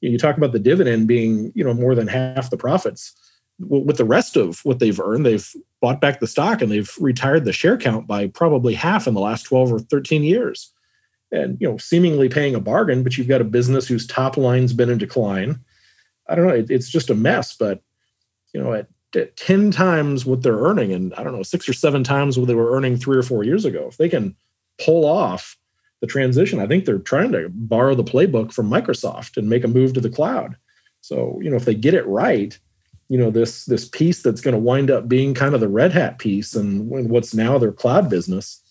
you 0.02 0.18
talk 0.18 0.38
about 0.38 0.54
the 0.54 0.60
dividend 0.60 1.08
being, 1.08 1.52
you 1.54 1.64
know, 1.64 1.74
more 1.74 1.94
than 1.94 2.08
half 2.08 2.50
the 2.50 2.58
profits. 2.58 3.14
With 3.60 3.98
the 3.98 4.06
rest 4.06 4.38
of 4.38 4.60
what 4.66 4.80
they've 4.80 5.00
earned, 5.00 5.26
they've 5.26 5.48
bought 5.82 6.02
back 6.02 6.20
the 6.20 6.28
stock 6.28 6.62
and 6.62 6.72
they've 6.72 6.92
retired 7.00 7.46
the 7.46 7.54
share 7.54 7.78
count 7.78 8.08
by 8.08 8.28
probably 8.28 8.74
half 8.74 9.08
in 9.08 9.14
the 9.14 9.22
last 9.22 9.44
12 9.44 9.74
or 9.74 9.80
13 9.80 10.24
years. 10.24 10.74
And 11.32 11.58
you 11.62 11.70
know 11.70 11.78
seemingly 11.78 12.28
paying 12.28 12.56
a 12.56 12.60
bargain 12.60 13.04
but 13.04 13.18
you've 13.18 13.28
got 13.28 13.42
a 13.42 13.46
business 13.46 13.88
whose 13.88 14.08
top 14.08 14.36
line's 14.36 14.74
been 14.74 14.90
in 14.90 14.98
decline. 14.98 15.60
I 16.28 16.36
don't 16.36 16.48
know 16.48 16.54
it, 16.54 16.72
it's 16.72 16.90
just 16.90 17.10
a 17.10 17.16
mess 17.16 17.56
but 17.56 17.82
you 18.54 18.62
know 18.62 18.74
at, 18.74 18.88
at 19.16 19.38
10 19.38 19.72
times 19.72 20.26
what 20.26 20.42
they're 20.42 20.60
earning 20.60 20.92
and 20.92 21.14
i 21.16 21.24
don't 21.24 21.36
know 21.36 21.44
six 21.44 21.68
or 21.68 21.74
seven 21.74 22.04
times 22.04 22.38
what 22.38 22.48
they 22.48 22.56
were 22.56 22.76
earning 22.76 22.98
three 22.98 23.18
or 23.18 23.24
four 23.24 23.44
years 23.44 23.66
ago 23.66 23.88
if 23.88 23.98
they 23.98 24.10
can 24.10 24.36
pull 24.84 25.06
off 25.06 25.58
the 26.02 26.08
transition 26.08 26.60
i 26.60 26.68
think 26.68 26.86
they're 26.86 27.00
trying 27.00 27.32
to 27.32 27.50
borrow 27.50 27.96
the 27.96 28.04
playbook 28.04 28.52
from 28.52 28.70
microsoft 28.70 29.38
and 29.38 29.50
make 29.50 29.64
a 29.64 29.68
move 29.68 29.94
to 29.94 30.02
the 30.02 30.10
cloud. 30.10 30.56
So 31.02 31.40
you 31.42 31.50
know 31.50 31.56
if 31.56 31.66
they 31.66 31.76
get 31.76 31.94
it 31.94 32.08
right 32.08 32.58
you 33.10 33.18
know 33.18 33.32
this 33.32 33.66
this 33.66 33.90
piece 33.90 34.22
that's 34.22 34.40
going 34.40 34.54
to 34.54 34.60
wind 34.60 34.90
up 34.90 35.10
being 35.10 35.34
kind 35.34 35.56
of 35.56 35.60
the 35.60 35.68
red 35.68 35.92
hat 35.92 36.20
piece 36.20 36.56
and 36.56 36.88
what's 36.88 37.34
now 37.34 37.58
their 37.58 37.72
cloud 37.72 38.10
business. 38.10 38.64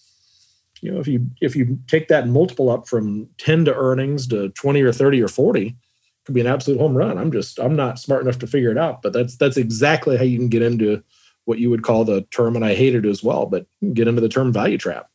You 0.80 0.92
know 0.92 1.00
if 1.00 1.08
you 1.08 1.28
if 1.40 1.56
you 1.56 1.78
take 1.88 2.06
that 2.08 2.28
multiple 2.28 2.70
up 2.70 2.88
from 2.88 3.28
10 3.38 3.66
to 3.66 3.74
earnings 3.74 4.28
to 4.28 4.48
20 4.50 4.80
or 4.80 4.92
30 4.92 5.20
or 5.22 5.28
40 5.28 5.76
could 6.24 6.34
be 6.34 6.40
an 6.40 6.46
absolute 6.46 6.78
home 6.78 6.96
run. 6.96 7.18
I'm 7.18 7.32
just 7.32 7.58
i'm 7.58 7.74
not 7.74 7.98
smart 7.98 8.22
enough 8.22 8.38
to 8.38 8.46
figure 8.46 8.70
it 8.70 8.78
out 8.78 9.02
but 9.02 9.12
that's 9.12 9.36
that's 9.36 9.56
exactly 9.56 10.16
how 10.16 10.22
you 10.22 10.38
can 10.38 10.48
get 10.48 10.62
into 10.62 11.02
what 11.46 11.58
you 11.58 11.68
would 11.68 11.82
call 11.82 12.04
the 12.04 12.22
term 12.30 12.54
and 12.54 12.64
i 12.64 12.74
hate 12.74 12.94
it 12.94 13.06
as 13.06 13.24
well 13.24 13.46
but 13.46 13.66
get 13.92 14.06
into 14.06 14.20
the 14.20 14.28
term 14.28 14.52
value 14.52 14.78
trap. 14.78 15.10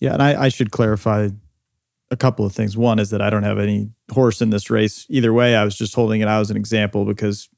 Yeah 0.00 0.12
and 0.12 0.22
i, 0.22 0.44
I 0.44 0.48
should 0.50 0.70
clarify 0.70 1.30
a 2.12 2.16
couple 2.16 2.46
of 2.46 2.52
things. 2.52 2.76
One 2.76 3.00
is 3.00 3.10
that 3.10 3.20
i 3.20 3.28
don't 3.28 3.42
have 3.42 3.58
any 3.58 3.90
horse 4.12 4.40
in 4.40 4.50
this 4.50 4.70
race 4.70 5.04
either 5.08 5.32
way. 5.32 5.56
I 5.56 5.64
was 5.64 5.76
just 5.76 5.96
holding 5.96 6.20
it 6.20 6.28
out 6.28 6.42
as 6.42 6.50
an 6.52 6.56
example 6.56 7.04
because 7.04 7.48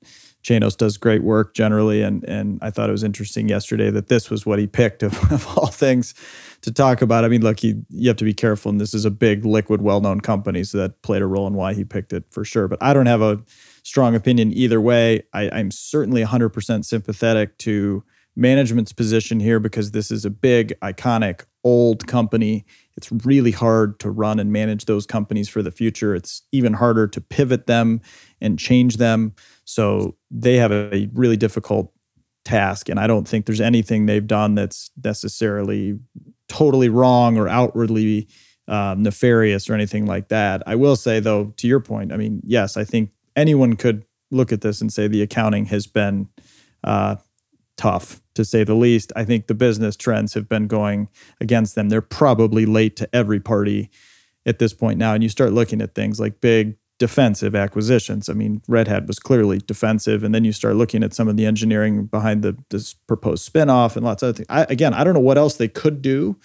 Chanos 0.44 0.76
does 0.76 0.96
great 0.96 1.22
work 1.22 1.54
generally, 1.54 2.02
and 2.02 2.24
and 2.24 2.58
I 2.62 2.70
thought 2.70 2.88
it 2.88 2.92
was 2.92 3.04
interesting 3.04 3.48
yesterday 3.48 3.90
that 3.90 4.08
this 4.08 4.30
was 4.30 4.46
what 4.46 4.58
he 4.58 4.66
picked 4.66 5.02
of, 5.02 5.32
of 5.32 5.46
all 5.56 5.66
things 5.66 6.14
to 6.62 6.72
talk 6.72 7.02
about. 7.02 7.24
I 7.24 7.28
mean, 7.28 7.42
look, 7.42 7.62
you 7.62 7.84
you 7.90 8.08
have 8.08 8.16
to 8.18 8.24
be 8.24 8.34
careful, 8.34 8.70
and 8.70 8.80
this 8.80 8.94
is 8.94 9.04
a 9.04 9.10
big 9.10 9.44
liquid, 9.44 9.82
well-known 9.82 10.20
company, 10.20 10.64
so 10.64 10.78
that 10.78 11.02
played 11.02 11.22
a 11.22 11.26
role 11.26 11.46
in 11.46 11.54
why 11.54 11.74
he 11.74 11.84
picked 11.84 12.12
it 12.12 12.24
for 12.30 12.44
sure. 12.44 12.68
But 12.68 12.82
I 12.82 12.94
don't 12.94 13.06
have 13.06 13.22
a 13.22 13.40
strong 13.82 14.14
opinion 14.14 14.52
either 14.52 14.80
way. 14.80 15.22
I, 15.32 15.50
I'm 15.50 15.70
certainly 15.70 16.22
100% 16.22 16.84
sympathetic 16.84 17.56
to 17.58 18.04
management's 18.36 18.92
position 18.92 19.40
here 19.40 19.58
because 19.58 19.90
this 19.90 20.10
is 20.10 20.24
a 20.24 20.30
big, 20.30 20.72
iconic, 20.80 21.44
old 21.64 22.06
company. 22.06 22.64
It's 22.96 23.10
really 23.10 23.50
hard 23.50 23.98
to 24.00 24.10
run 24.10 24.38
and 24.38 24.52
manage 24.52 24.84
those 24.84 25.06
companies 25.06 25.48
for 25.48 25.62
the 25.62 25.72
future. 25.72 26.14
It's 26.14 26.42
even 26.52 26.72
harder 26.72 27.08
to 27.08 27.20
pivot 27.20 27.66
them 27.66 28.00
and 28.40 28.58
change 28.58 28.98
them. 28.98 29.34
So 29.68 30.16
they 30.30 30.56
have 30.56 30.72
a 30.72 31.10
really 31.12 31.36
difficult 31.36 31.92
task. 32.46 32.88
And 32.88 32.98
I 32.98 33.06
don't 33.06 33.28
think 33.28 33.44
there's 33.44 33.60
anything 33.60 34.06
they've 34.06 34.26
done 34.26 34.54
that's 34.54 34.90
necessarily 35.04 35.98
totally 36.48 36.88
wrong 36.88 37.36
or 37.36 37.48
outwardly 37.48 38.28
um, 38.66 39.02
nefarious 39.02 39.68
or 39.68 39.74
anything 39.74 40.06
like 40.06 40.28
that. 40.28 40.62
I 40.66 40.74
will 40.74 40.96
say, 40.96 41.20
though, 41.20 41.52
to 41.58 41.68
your 41.68 41.80
point, 41.80 42.14
I 42.14 42.16
mean, 42.16 42.40
yes, 42.44 42.78
I 42.78 42.84
think 42.84 43.10
anyone 43.36 43.76
could 43.76 44.06
look 44.30 44.52
at 44.52 44.62
this 44.62 44.80
and 44.80 44.90
say 44.90 45.06
the 45.06 45.20
accounting 45.20 45.66
has 45.66 45.86
been 45.86 46.30
uh, 46.82 47.16
tough 47.76 48.22
to 48.36 48.46
say 48.46 48.64
the 48.64 48.74
least. 48.74 49.12
I 49.16 49.26
think 49.26 49.48
the 49.48 49.54
business 49.54 49.96
trends 49.96 50.32
have 50.32 50.48
been 50.48 50.66
going 50.66 51.08
against 51.42 51.74
them. 51.74 51.90
They're 51.90 52.00
probably 52.00 52.64
late 52.64 52.96
to 52.96 53.14
every 53.14 53.38
party 53.38 53.90
at 54.46 54.60
this 54.60 54.72
point 54.72 54.98
now. 54.98 55.12
And 55.12 55.22
you 55.22 55.28
start 55.28 55.52
looking 55.52 55.82
at 55.82 55.94
things 55.94 56.18
like 56.18 56.40
big 56.40 56.78
defensive 56.98 57.54
acquisitions. 57.54 58.28
I 58.28 58.32
mean, 58.32 58.60
Red 58.66 58.88
Hat 58.88 59.06
was 59.06 59.18
clearly 59.18 59.58
defensive, 59.58 60.24
and 60.24 60.34
then 60.34 60.44
you 60.44 60.52
start 60.52 60.76
looking 60.76 61.02
at 61.02 61.14
some 61.14 61.28
of 61.28 61.36
the 61.36 61.46
engineering 61.46 62.06
behind 62.06 62.42
the 62.42 62.56
this 62.70 62.94
proposed 62.94 63.50
spinoff 63.50 63.96
and 63.96 64.04
lots 64.04 64.22
of 64.22 64.30
other 64.30 64.36
things. 64.36 64.46
I, 64.48 64.66
again, 64.68 64.94
I 64.94 65.04
don't 65.04 65.14
know 65.14 65.20
what 65.20 65.38
else 65.38 65.56
they 65.56 65.68
could 65.68 66.02
do, 66.02 66.36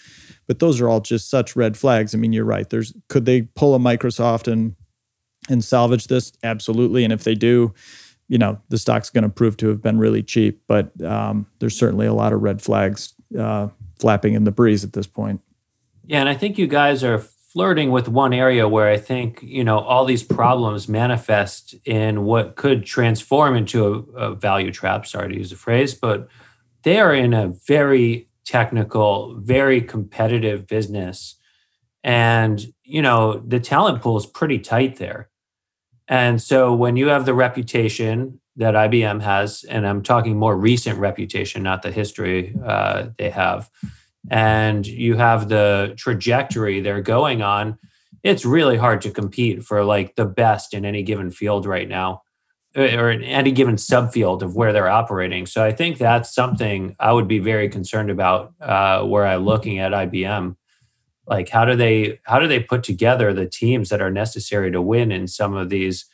but 0.48 0.60
those 0.60 0.80
are 0.80 0.88
all 0.88 1.02
just 1.02 1.30
such 1.30 1.56
red 1.56 1.76
flags. 1.76 2.14
I 2.14 2.18
mean, 2.18 2.34
you're 2.34 2.46
right. 2.46 2.70
There's 2.70 2.94
could 3.10 3.26
they 3.26 3.44
pull 3.44 3.76
a 3.76 3.80
Microsoft 3.80 4.52
and 4.52 4.76
and 5.50 5.64
salvage 5.64 6.08
this? 6.08 6.32
Absolutely. 6.44 7.04
And 7.04 7.12
if 7.12 7.24
they 7.24 7.36
do, 7.36 7.74
you 8.28 8.38
know, 8.38 8.60
the 8.70 8.78
stock's 8.78 9.10
going 9.10 9.24
to 9.24 9.30
prove 9.30 9.58
to 9.58 9.68
have 9.68 9.82
been 9.82 9.98
really 9.98 10.24
cheap. 10.24 10.62
But 10.68 11.02
um, 11.04 11.48
there's 11.60 11.78
certainly 11.78 12.06
a 12.06 12.14
lot 12.14 12.32
of 12.32 12.42
red 12.42 12.62
flags 12.62 13.14
uh, 13.38 13.70
flapping 14.00 14.34
in 14.34 14.44
the 14.44 14.52
breeze 14.52 14.84
at 14.84 14.94
this 14.94 15.08
point. 15.08 15.42
Yeah, 16.06 16.20
and 16.20 16.30
I 16.30 16.36
think 16.36 16.58
you 16.58 16.68
guys 16.68 17.04
are 17.04 17.24
flirting 17.54 17.92
with 17.92 18.10
one 18.10 18.34
area 18.34 18.68
where 18.68 18.90
I 18.90 18.98
think 18.98 19.40
you 19.44 19.64
know 19.64 19.80
all 19.80 20.06
these 20.06 20.24
problems 20.24 20.90
manifest 20.90 21.76
in 21.86 22.24
what 22.26 22.56
could 22.56 22.84
transform 22.84 23.56
into 23.56 24.12
a, 24.18 24.32
a, 24.32 24.36
value 24.36 24.72
trap. 24.72 25.06
Sorry 25.06 25.30
to 25.30 25.38
use 25.38 25.52
the 25.52 25.56
phrase, 25.56 25.94
but 25.94 26.28
they 26.84 27.00
are 27.00 27.14
in 27.14 27.34
a 27.34 27.54
very 27.68 28.28
technical, 28.44 29.36
very 29.40 29.82
competitive 29.82 30.68
business, 30.68 31.36
and 32.04 32.66
you 32.84 33.02
know 33.02 33.40
the 33.40 33.60
talent 33.60 34.02
pool 34.02 34.18
is 34.18 34.26
pretty 34.26 34.58
tight 34.58 34.98
there. 34.98 35.30
And 36.08 36.42
so 36.42 36.74
when 36.74 36.98
you 36.98 37.08
have 37.08 37.26
the 37.26 37.34
reputation 37.34 38.42
that 38.56 38.74
IBM 38.74 39.22
has, 39.22 39.64
and 39.64 39.88
I'm 39.88 40.04
talking 40.04 40.38
more 40.38 40.58
recent 40.58 41.00
reputation, 41.00 41.64
not 41.64 41.82
the 41.82 41.92
history 41.92 42.56
uh, 42.66 43.08
they 43.18 43.30
have 43.30 43.70
and 44.30 44.86
you 44.86 45.16
have 45.18 45.50
the 45.50 45.94
trajectory 45.98 46.80
they're 46.80 47.02
going 47.02 47.42
on, 47.42 47.78
it's 48.24 48.46
really 48.46 48.78
hard 48.78 49.02
to 49.02 49.12
compete 49.12 49.64
for 49.64 49.84
like 49.84 50.16
the 50.16 50.26
best 50.26 50.74
in 50.74 50.86
any 50.86 51.04
given 51.04 51.30
field 51.30 51.66
right 51.66 51.88
now 51.88 52.22
uh, 52.76 52.82
or 52.98 53.12
in 53.12 53.24
any 53.24 53.52
given 53.52 53.76
subfield 53.76 54.42
of 54.42 54.56
where 54.56 54.74
they're 54.74 54.90
operating. 54.90 55.46
So 55.46 55.64
I 55.64 55.72
think 55.72 55.98
that's 55.98 56.34
something 56.34 56.96
I 57.00 57.12
would 57.12 57.28
be 57.28 57.40
very 57.40 57.70
concerned 57.70 58.10
about 58.10 58.54
uh, 58.62 59.04
where 59.04 59.28
I'm 59.28 59.46
looking 59.46 59.80
at 59.80 59.92
IBM. 59.92 60.56
Like 61.28 61.50
how 61.50 61.66
do 61.66 61.76
they 61.76 62.20
how 62.24 62.40
do 62.40 62.48
they 62.48 62.60
put 62.60 62.84
together 62.84 63.34
the 63.34 63.48
teams 63.48 63.90
that 63.90 64.02
are 64.02 64.12
necessary 64.12 64.72
to 64.72 64.82
win 64.82 65.12
in 65.12 65.28
some 65.28 65.54
of 65.56 65.70
these 65.70 66.06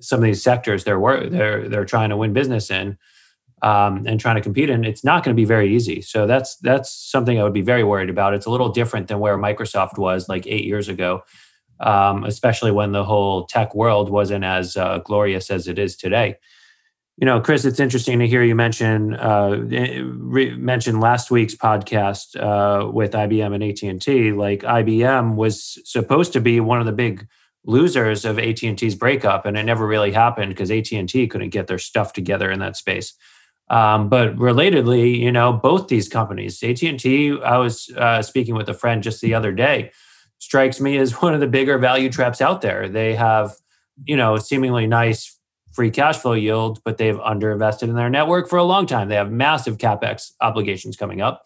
some 0.00 0.20
of 0.20 0.24
these 0.24 0.42
sectors 0.42 0.84
they're 0.84 1.28
they're 1.28 1.68
they're 1.68 1.84
trying 1.84 2.10
to 2.10 2.16
win 2.16 2.32
business 2.32 2.70
in? 2.70 2.98
Um, 3.62 4.06
and 4.06 4.20
trying 4.20 4.36
to 4.36 4.42
compete 4.42 4.70
in, 4.70 4.84
it's 4.84 5.04
not 5.04 5.24
going 5.24 5.34
to 5.34 5.40
be 5.40 5.44
very 5.44 5.74
easy. 5.74 6.00
So 6.00 6.26
that's 6.26 6.56
that's 6.56 6.90
something 6.90 7.38
I 7.38 7.42
would 7.42 7.52
be 7.52 7.62
very 7.62 7.84
worried 7.84 8.10
about. 8.10 8.34
It's 8.34 8.46
a 8.46 8.50
little 8.50 8.68
different 8.68 9.08
than 9.08 9.18
where 9.18 9.36
Microsoft 9.36 9.98
was 9.98 10.28
like 10.28 10.46
eight 10.46 10.64
years 10.64 10.88
ago, 10.88 11.22
um, 11.80 12.24
especially 12.24 12.70
when 12.70 12.92
the 12.92 13.04
whole 13.04 13.46
tech 13.46 13.74
world 13.74 14.10
wasn't 14.10 14.44
as 14.44 14.76
uh, 14.76 14.98
glorious 14.98 15.50
as 15.50 15.66
it 15.66 15.78
is 15.78 15.96
today. 15.96 16.36
You 17.20 17.26
know, 17.26 17.40
Chris, 17.40 17.64
it's 17.64 17.80
interesting 17.80 18.20
to 18.20 18.28
hear 18.28 18.44
you 18.44 18.54
mention 18.54 19.14
uh, 19.14 19.66
eh, 19.72 20.02
re- 20.04 20.54
mention 20.54 21.00
last 21.00 21.32
week's 21.32 21.56
podcast 21.56 22.36
uh, 22.40 22.88
with 22.92 23.10
IBM 23.10 23.54
and 23.54 23.64
AT 23.64 23.82
and 23.82 24.00
T. 24.00 24.30
Like 24.30 24.60
IBM 24.60 25.34
was 25.34 25.80
supposed 25.84 26.32
to 26.34 26.40
be 26.40 26.60
one 26.60 26.78
of 26.78 26.86
the 26.86 26.92
big 26.92 27.26
losers 27.64 28.24
of 28.24 28.38
AT 28.38 28.62
and 28.62 28.78
T's 28.78 28.94
breakup, 28.94 29.46
and 29.46 29.58
it 29.58 29.64
never 29.64 29.84
really 29.84 30.12
happened 30.12 30.50
because 30.50 30.70
AT 30.70 30.92
and 30.92 31.08
T 31.08 31.26
couldn't 31.26 31.50
get 31.50 31.66
their 31.66 31.78
stuff 31.78 32.12
together 32.12 32.52
in 32.52 32.60
that 32.60 32.76
space. 32.76 33.14
Um, 33.70 34.08
but 34.08 34.34
relatedly, 34.36 35.18
you 35.18 35.30
know, 35.30 35.52
both 35.52 35.88
these 35.88 36.08
companies, 36.08 36.62
AT 36.62 36.82
and 36.82 36.98
T, 36.98 37.38
I 37.42 37.58
was 37.58 37.90
uh, 37.96 38.22
speaking 38.22 38.54
with 38.54 38.68
a 38.68 38.74
friend 38.74 39.02
just 39.02 39.20
the 39.20 39.34
other 39.34 39.52
day, 39.52 39.92
strikes 40.38 40.80
me 40.80 40.96
as 40.96 41.12
one 41.22 41.34
of 41.34 41.40
the 41.40 41.46
bigger 41.46 41.78
value 41.78 42.10
traps 42.10 42.40
out 42.40 42.62
there. 42.62 42.88
They 42.88 43.14
have, 43.14 43.54
you 44.04 44.16
know, 44.16 44.38
seemingly 44.38 44.86
nice 44.86 45.38
free 45.72 45.90
cash 45.90 46.16
flow 46.18 46.32
yield, 46.32 46.80
but 46.84 46.96
they've 46.96 47.18
underinvested 47.18 47.84
in 47.84 47.94
their 47.94 48.10
network 48.10 48.48
for 48.48 48.56
a 48.56 48.64
long 48.64 48.86
time. 48.86 49.08
They 49.08 49.14
have 49.14 49.30
massive 49.30 49.78
capex 49.78 50.32
obligations 50.40 50.96
coming 50.96 51.20
up. 51.20 51.44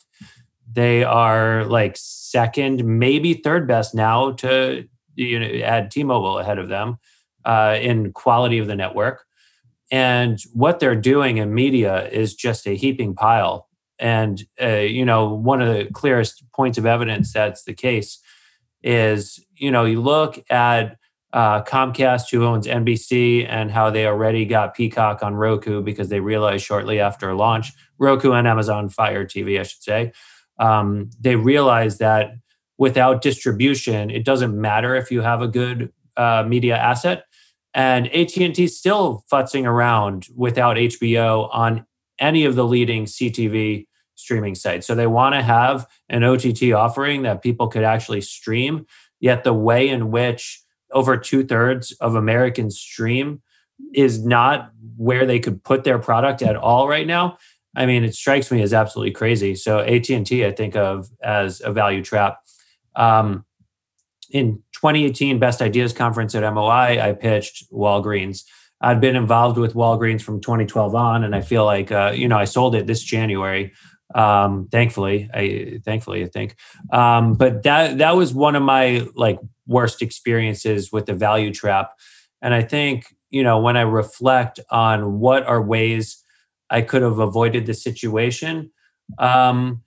They 0.73 1.05
are 1.05 1.65
like 1.65 1.97
second, 1.99 2.85
maybe 2.85 3.35
third 3.35 3.69
best 3.69 3.95
now 3.95 4.33
to 4.33 4.89
you 5.17 5.39
know 5.39 5.65
add 5.65 5.91
T-Mobile 5.91 6.39
ahead 6.39 6.59
of 6.59 6.69
them 6.69 6.99
uh, 7.45 7.77
in 7.81 8.13
quality 8.13 8.59
of 8.59 8.69
the 8.69 8.77
network 8.77 9.27
and 9.93 10.41
what 10.55 10.81
they're 10.81 10.97
doing 10.97 11.37
in 11.37 11.55
media 11.55 12.09
is 12.09 12.35
just 12.35 12.67
a 12.67 12.75
heaping 12.75 13.15
pile. 13.15 13.69
And 13.99 14.43
uh, 14.61 14.79
you 14.79 15.05
know 15.05 15.33
one 15.33 15.63
of 15.63 15.69
the 15.73 15.89
clearest 15.93 16.43
points 16.53 16.79
of 16.79 16.87
evidence 16.87 17.33
that's 17.33 17.63
the 17.63 17.75
case 17.75 18.19
is 18.83 19.39
you 19.55 19.71
know 19.71 19.85
you 19.85 20.01
look 20.01 20.43
at 20.51 20.97
uh, 21.33 21.63
comcast 21.63 22.31
who 22.31 22.45
owns 22.45 22.67
nbc 22.67 23.47
and 23.49 23.71
how 23.71 23.91
they 23.91 24.07
already 24.07 24.45
got 24.45 24.75
peacock 24.75 25.23
on 25.23 25.35
roku 25.35 25.81
because 25.81 26.09
they 26.09 26.21
realized 26.21 26.65
shortly 26.65 26.99
after 27.01 27.33
launch 27.35 27.73
roku 27.99 28.33
and 28.33 28.49
amazon 28.49 28.89
fire 28.89 29.25
tv 29.25 29.59
i 29.59 29.63
should 29.63 29.83
say 29.83 30.13
um, 30.59 31.09
they 31.21 31.37
realized 31.37 32.01
that 32.01 32.33
without 32.77 33.23
distribution 33.23 34.11
it 34.11 34.25
doesn't 34.25 34.61
matter 34.61 34.95
if 34.95 35.11
you 35.11 35.23
have 35.23 35.41
a 35.41 35.49
good 35.49 35.93
uh, 36.17 36.45
media 36.47 36.77
asset 36.77 37.25
and 37.75 38.07
AT&T 38.15 38.67
still 38.69 39.25
futzing 39.33 39.67
around 39.67 40.27
without 40.37 40.77
HBO 40.77 41.49
on 41.53 41.87
any 42.19 42.45
of 42.45 42.55
the 42.55 42.65
leading 42.65 43.07
CTV 43.07 43.87
streaming 44.15 44.55
sites. 44.55 44.87
So 44.87 44.95
they 44.95 45.07
want 45.07 45.35
to 45.35 45.43
have 45.43 45.87
an 46.09 46.23
OTT 46.23 46.73
offering 46.73 47.23
that 47.23 47.43
people 47.43 47.69
could 47.69 47.85
actually 47.85 48.21
stream. 48.21 48.87
Yet 49.21 49.45
the 49.45 49.55
way 49.55 49.89
in 49.89 50.11
which 50.11 50.63
over 50.93 51.17
two 51.17 51.45
thirds 51.45 51.93
of 51.93 52.15
Americans 52.15 52.79
stream 52.79 53.43
is 53.95 54.25
not 54.25 54.71
where 54.97 55.27
they 55.27 55.41
could 55.41 55.65
put 55.65 55.85
their 55.85 55.99
product 55.99 56.43
at 56.43 56.57
all 56.57 56.89
right 56.89 57.07
now. 57.07 57.39
I 57.75 57.87
mean, 57.87 58.05
it 58.05 58.15
strikes 58.15 58.51
me 58.51 58.61
as 58.63 58.75
absolutely 58.75 59.13
crazy. 59.13 59.55
So 59.55 59.81
AT&T, 59.81 60.45
I 60.45 60.53
think 60.53 60.77
of 60.77 61.09
as 61.23 61.63
a 61.65 61.73
value 61.73 62.03
trap. 62.03 62.39
Um, 62.95 63.47
in 64.33 64.63
2018 64.73 65.39
Best 65.39 65.63
Ideas 65.63 65.93
Conference 65.93 66.35
at 66.35 66.43
MOI, 66.53 67.01
I 67.01 67.13
pitched 67.13 67.71
Walgreens. 67.71 68.43
I'd 68.81 69.01
been 69.01 69.15
involved 69.15 69.59
with 69.59 69.75
Walgreens 69.75 70.23
from 70.23 70.41
2012 70.41 70.95
on, 70.95 71.23
and 71.23 71.37
I 71.37 71.41
feel 71.41 71.65
like 71.65 71.93
uh, 71.93 72.13
you 72.15 72.27
know 72.27 72.39
I 72.39 72.45
sold 72.45 72.75
it 72.75 72.87
this 72.87 73.03
January. 73.03 73.73
Um, 74.15 74.69
thankfully, 74.73 75.31
I 75.33 75.81
thankfully 75.85 76.25
I 76.25 76.29
think, 76.29 76.57
um, 76.93 77.35
but 77.35 77.63
that 77.63 77.99
that 77.99 78.17
was 78.17 78.35
one 78.35 78.57
of 78.57 78.63
my 78.63 79.07
like 79.15 79.39
worst 79.67 80.03
experiences 80.03 80.91
with 80.91 81.07
the 81.07 81.15
value 81.15 81.53
trap. 81.53 81.93
And 82.41 82.53
I 82.53 82.63
think 82.63 83.15
you 83.31 83.45
know 83.45 83.61
when 83.61 83.77
I 83.77 83.83
reflect 83.83 84.59
on 84.71 85.21
what 85.21 85.47
are 85.47 85.63
ways 85.63 86.23
I 86.69 86.83
could 86.83 87.03
have 87.03 87.19
avoided 87.19 87.67
the 87.67 87.75
situation, 87.75 88.73
um, 89.19 89.83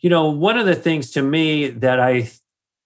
you 0.00 0.10
know, 0.10 0.30
one 0.30 0.58
of 0.58 0.66
the 0.66 0.74
things 0.74 1.10
to 1.12 1.22
me 1.22 1.68
that 1.68 2.00
I 2.00 2.30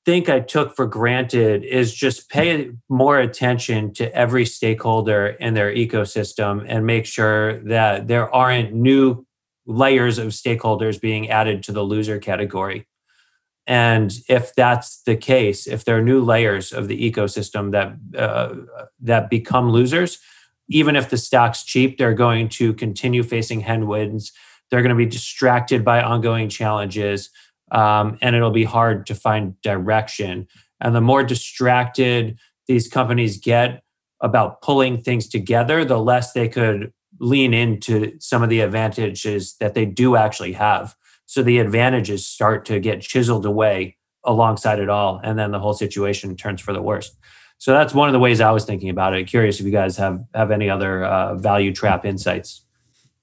think 0.05 0.29
I 0.29 0.41
took 0.41 0.77
for 0.77 0.87
granted 0.87 1.65
is 1.65 1.95
just 1.95 2.29
pay 2.29 2.71
more 2.89 3.19
attention 3.19 3.93
to 3.95 4.15
every 4.15 4.45
stakeholder 4.45 5.29
in 5.29 5.55
their 5.55 5.73
ecosystem 5.73 6.65
and 6.69 6.85
make 6.87 7.07
sure 7.07 7.59
that 7.61 8.07
there 8.07 8.33
aren't 8.35 8.75
new 8.75 9.27
layers 9.67 10.19
of 10.19 10.29
stakeholders 10.29 11.01
being 11.01 11.31
added 11.31 11.63
to 11.65 11.73
the 11.73 11.83
loser 11.83 12.19
category. 12.19 12.87
And 13.67 14.13
if 14.29 14.55
that's 14.55 15.03
the 15.05 15.17
case, 15.17 15.67
if 15.67 15.87
there 15.87 15.97
are 15.97 16.03
new 16.03 16.23
layers 16.23 16.71
of 16.71 16.89
the 16.89 17.11
ecosystem 17.11 17.73
that 17.73 18.21
uh, 18.21 18.55
that 19.01 19.31
become 19.31 19.71
losers, 19.71 20.19
even 20.69 20.97
if 20.97 21.09
the 21.09 21.17
stock's 21.17 21.65
cheap, 21.65 21.97
they're 21.97 22.15
going 22.15 22.51
to 22.51 22.75
continue 22.75 23.23
facing 23.23 23.61
headwinds. 23.61 24.33
They're 24.71 24.83
going 24.83 24.91
to 24.91 24.97
be 24.97 25.07
distracted 25.07 25.83
by 25.83 26.03
ongoing 26.03 26.51
challenges 26.51 27.31
um, 27.75 28.17
and 28.23 28.35
it'll 28.35 28.51
be 28.51 28.65
hard 28.65 29.05
to 29.07 29.15
find 29.15 29.61
direction. 29.61 30.47
And 30.81 30.95
the 30.95 31.01
more 31.01 31.25
distracted 31.25 32.39
these 32.67 32.89
companies 32.89 33.37
get 33.37 33.83
about 34.21 34.63
pulling 34.63 34.99
things 34.99 35.29
together, 35.29 35.85
the 35.85 35.99
less 35.99 36.33
they 36.33 36.49
could 36.49 36.93
lean 37.21 37.53
into 37.53 38.19
some 38.21 38.43
of 38.43 38.49
the 38.49 38.61
advantages 38.61 39.57
that 39.61 39.75
they 39.75 39.85
do 39.85 40.17
actually 40.17 40.53
have. 40.53 40.95
So 41.27 41.43
the 41.43 41.59
advantages 41.59 42.27
start 42.27 42.65
to 42.67 42.81
get 42.81 43.03
chiseled 43.03 43.45
away 43.45 43.97
alongside 44.25 44.79
it 44.79 44.89
all, 44.89 45.21
and 45.23 45.39
then 45.39 45.51
the 45.51 45.59
whole 45.59 45.75
situation 45.75 46.37
turns 46.37 46.61
for 46.61 46.73
the 46.73 46.83
worst. 46.83 47.17
So 47.59 47.73
that's 47.73 47.95
one 47.95 48.09
of 48.09 48.13
the 48.13 48.19
ways 48.19 48.41
I 48.41 48.51
was 48.51 48.65
thinking 48.65 48.91
about 48.91 49.15
it. 49.15 49.25
Curious 49.27 49.61
if 49.61 49.67
you 49.67 49.73
guys 49.73 49.97
have 49.97 50.23
have 50.35 50.51
any 50.51 50.71
other 50.71 51.05
uh, 51.05 51.35
value 51.37 51.73
trap 51.73 52.05
insights. 52.05 52.64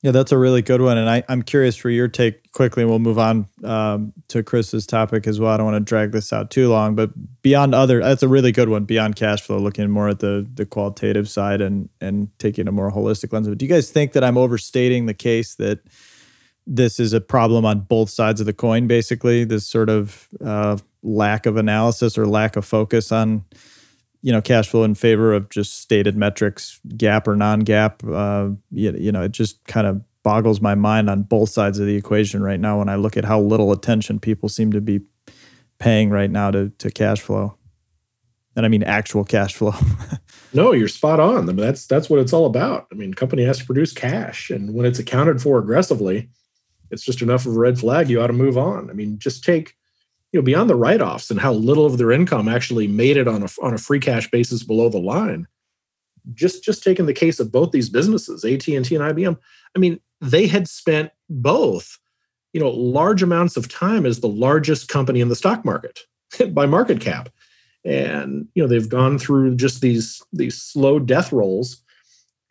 Yeah, 0.03 0.09
that's 0.09 0.31
a 0.31 0.37
really 0.37 0.63
good 0.63 0.81
one. 0.81 0.97
And 0.97 1.07
I, 1.07 1.23
I'm 1.29 1.43
curious 1.43 1.75
for 1.75 1.91
your 1.91 2.07
take 2.07 2.51
quickly, 2.53 2.81
and 2.81 2.89
we'll 2.89 2.97
move 2.97 3.19
on 3.19 3.45
um, 3.63 4.13
to 4.29 4.41
Chris's 4.41 4.87
topic 4.87 5.27
as 5.27 5.39
well. 5.39 5.51
I 5.51 5.57
don't 5.57 5.67
want 5.67 5.75
to 5.75 5.87
drag 5.87 6.11
this 6.11 6.33
out 6.33 6.49
too 6.49 6.69
long, 6.69 6.95
but 6.95 7.11
beyond 7.43 7.75
other, 7.75 7.99
that's 7.99 8.23
a 8.23 8.27
really 8.27 8.51
good 8.51 8.69
one. 8.69 8.85
Beyond 8.85 9.15
cash 9.15 9.41
flow, 9.41 9.59
looking 9.59 9.89
more 9.91 10.09
at 10.09 10.19
the 10.19 10.47
the 10.55 10.65
qualitative 10.65 11.29
side 11.29 11.61
and 11.61 11.87
and 11.99 12.29
taking 12.39 12.67
a 12.67 12.71
more 12.71 12.91
holistic 12.91 13.31
lens. 13.31 13.47
But 13.47 13.59
do 13.59 13.65
you 13.65 13.71
guys 13.71 13.91
think 13.91 14.13
that 14.13 14.23
I'm 14.23 14.39
overstating 14.39 15.05
the 15.05 15.13
case 15.13 15.53
that 15.55 15.81
this 16.65 16.99
is 16.99 17.13
a 17.13 17.21
problem 17.21 17.63
on 17.63 17.81
both 17.81 18.09
sides 18.09 18.39
of 18.39 18.47
the 18.47 18.53
coin? 18.53 18.87
Basically, 18.87 19.43
this 19.43 19.67
sort 19.67 19.89
of 19.89 20.29
uh, 20.43 20.77
lack 21.03 21.45
of 21.45 21.57
analysis 21.57 22.17
or 22.17 22.25
lack 22.25 22.55
of 22.55 22.65
focus 22.65 23.11
on 23.11 23.45
you 24.21 24.31
know 24.31 24.41
cash 24.41 24.69
flow 24.69 24.83
in 24.83 24.95
favor 24.95 25.33
of 25.33 25.49
just 25.49 25.79
stated 25.79 26.15
metrics 26.15 26.79
gap 26.95 27.27
or 27.27 27.35
non-gap. 27.35 28.03
uh, 28.05 28.49
you, 28.71 28.91
you 28.97 29.11
know 29.11 29.23
it 29.23 29.31
just 29.31 29.63
kind 29.65 29.87
of 29.87 30.01
boggles 30.23 30.61
my 30.61 30.75
mind 30.75 31.09
on 31.09 31.23
both 31.23 31.49
sides 31.49 31.79
of 31.79 31.87
the 31.87 31.95
equation 31.95 32.43
right 32.43 32.59
now 32.59 32.77
when 32.77 32.89
i 32.89 32.95
look 32.95 33.17
at 33.17 33.25
how 33.25 33.39
little 33.39 33.71
attention 33.71 34.19
people 34.19 34.47
seem 34.49 34.71
to 34.71 34.81
be 34.81 35.01
paying 35.79 36.11
right 36.11 36.29
now 36.29 36.51
to, 36.51 36.69
to 36.77 36.91
cash 36.91 37.19
flow. 37.21 37.57
And 38.55 38.65
i 38.65 38.69
mean 38.69 38.83
actual 38.83 39.23
cash 39.25 39.55
flow. 39.55 39.73
No 40.53 40.73
you're 40.73 40.89
spot 40.89 41.21
on. 41.21 41.49
I 41.49 41.53
mean, 41.53 41.55
that's 41.55 41.87
that's 41.87 42.09
what 42.09 42.19
it's 42.19 42.33
all 42.33 42.45
about. 42.45 42.87
I 42.91 42.95
mean 42.95 43.13
company 43.13 43.43
has 43.45 43.59
to 43.59 43.65
produce 43.65 43.93
cash 43.93 44.49
and 44.49 44.73
when 44.73 44.85
it's 44.85 44.99
accounted 44.99 45.41
for 45.41 45.57
aggressively 45.57 46.29
it's 46.89 47.03
just 47.03 47.21
enough 47.21 47.45
of 47.45 47.55
a 47.55 47.59
red 47.59 47.79
flag 47.79 48.09
you 48.09 48.21
ought 48.21 48.27
to 48.27 48.33
move 48.33 48.57
on. 48.57 48.89
I 48.89 48.93
mean 48.93 49.17
just 49.17 49.43
take 49.43 49.75
you 50.31 50.39
know 50.39 50.43
beyond 50.43 50.69
the 50.69 50.75
write-offs 50.75 51.29
and 51.29 51.39
how 51.39 51.53
little 51.53 51.85
of 51.85 51.97
their 51.97 52.11
income 52.11 52.47
actually 52.47 52.87
made 52.87 53.17
it 53.17 53.27
on 53.27 53.43
a 53.43 53.47
on 53.61 53.73
a 53.73 53.77
free 53.77 53.99
cash 53.99 54.29
basis 54.31 54.63
below 54.63 54.89
the 54.89 54.97
line 54.97 55.47
just 56.33 56.63
just 56.63 56.83
taking 56.83 57.05
the 57.05 57.13
case 57.13 57.39
of 57.39 57.51
both 57.51 57.71
these 57.71 57.89
businesses 57.89 58.45
AT&T 58.45 58.75
and 58.75 58.85
IBM 58.85 59.37
I 59.75 59.79
mean 59.79 59.99
they 60.21 60.47
had 60.47 60.67
spent 60.67 61.11
both 61.29 61.97
you 62.53 62.59
know 62.59 62.69
large 62.69 63.23
amounts 63.23 63.57
of 63.57 63.69
time 63.69 64.05
as 64.05 64.19
the 64.19 64.27
largest 64.27 64.87
company 64.87 65.19
in 65.19 65.29
the 65.29 65.35
stock 65.35 65.65
market 65.65 66.01
by 66.51 66.65
market 66.65 67.01
cap. 67.01 67.29
And 67.83 68.47
you 68.53 68.61
know 68.61 68.69
they've 68.69 68.89
gone 68.89 69.17
through 69.17 69.55
just 69.55 69.81
these 69.81 70.21
these 70.31 70.61
slow 70.61 70.99
death 70.99 71.31
rolls. 71.31 71.81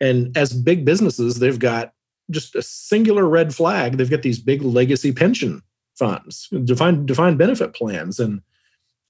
And 0.01 0.35
as 0.35 0.53
big 0.53 0.83
businesses 0.83 1.39
they've 1.39 1.59
got 1.59 1.93
just 2.29 2.55
a 2.55 2.61
singular 2.61 3.27
red 3.27 3.53
flag. 3.53 3.97
They've 3.97 4.09
got 4.09 4.21
these 4.21 4.39
big 4.39 4.61
legacy 4.61 5.11
pension 5.11 5.61
funds, 6.01 6.49
defined 6.63 7.07
defined 7.07 7.37
benefit 7.37 7.75
plans, 7.75 8.19
and 8.19 8.41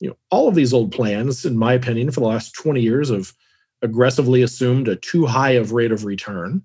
you 0.02 0.10
know 0.10 0.18
all 0.30 0.50
of 0.50 0.56
these 0.56 0.74
old 0.74 0.92
plans, 0.92 1.46
in 1.46 1.58
my 1.58 1.72
opinion, 1.72 2.12
for 2.12 2.20
the 2.20 2.28
last 2.28 2.52
20 2.52 2.82
years 2.82 3.10
have 3.10 3.32
aggressively 3.82 4.42
assumed 4.42 4.90
a 4.90 4.98
too 4.98 5.26
high 5.26 5.52
of 5.52 5.72
rate 5.72 5.94
of 5.94 6.04
return, 6.04 6.62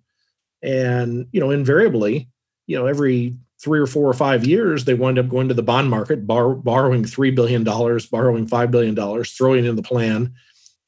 and 0.63 1.29
you 1.31 1.39
know 1.39 1.53
invariably, 1.53 2.29
you 2.67 2.77
know 2.77 2.87
every 2.87 3.37
three 3.63 3.79
or 3.79 3.87
four 3.87 4.11
or 4.11 4.15
five 4.15 4.45
years 4.45 4.85
they 4.85 4.95
wind 4.95 5.19
up 5.19 5.29
going 5.29 5.49
to 5.49 5.55
the 5.55 5.63
bond 5.63 5.89
market, 5.89 6.27
bar, 6.27 6.55
borrowing 6.55 7.05
three 7.05 7.31
billion 7.31 7.63
dollars, 7.63 8.05
borrowing 8.05 8.49
five 8.49 8.73
billion 8.73 8.97
dollars, 8.97 9.31
throwing 9.31 9.65
in 9.65 9.77
the 9.77 9.83
plan, 9.83 10.35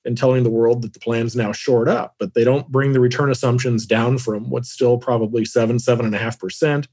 and 0.05 0.19
telling 0.19 0.43
the 0.43 0.51
world 0.51 0.83
that 0.83 0.95
the 0.95 1.01
plan's 1.01 1.37
now 1.37 1.53
short 1.53 1.87
up. 1.87 2.17
But 2.19 2.35
they 2.35 2.43
don't 2.43 2.73
bring 2.73 2.93
the 2.93 3.01
return 3.01 3.31
assumptions 3.31 3.87
down 3.87 4.19
from 4.19 4.51
what's 4.51 4.73
still 4.73 4.99
probably 4.99 5.45
seven, 5.45 5.79
seven 5.79 6.07
and 6.07 6.15
a 6.17 6.19
half 6.19 6.41
percent 6.41 6.89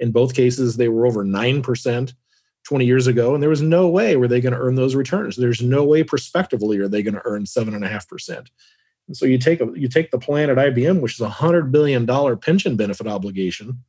in 0.00 0.12
both 0.12 0.34
cases, 0.34 0.76
they 0.76 0.88
were 0.88 1.06
over 1.06 1.24
9% 1.24 2.12
20 2.64 2.84
years 2.84 3.06
ago, 3.06 3.34
and 3.34 3.42
there 3.42 3.50
was 3.50 3.62
no 3.62 3.88
way 3.88 4.16
were 4.16 4.28
they 4.28 4.40
going 4.40 4.52
to 4.52 4.58
earn 4.58 4.74
those 4.74 4.94
returns. 4.94 5.36
There's 5.36 5.62
no 5.62 5.84
way 5.84 6.04
prospectively 6.04 6.78
are 6.78 6.88
they 6.88 7.02
going 7.02 7.14
to 7.14 7.22
earn 7.24 7.44
7.5%. 7.44 8.46
And 9.08 9.16
so 9.16 9.24
you 9.24 9.38
take 9.38 9.60
a, 9.60 9.68
you 9.74 9.88
take 9.88 10.10
the 10.10 10.18
plan 10.18 10.50
at 10.50 10.58
IBM, 10.58 11.00
which 11.00 11.14
is 11.14 11.20
a 11.20 11.30
hundred 11.30 11.72
billion 11.72 12.04
dollar 12.04 12.36
pension 12.36 12.76
benefit 12.76 13.06
obligation 13.06 13.82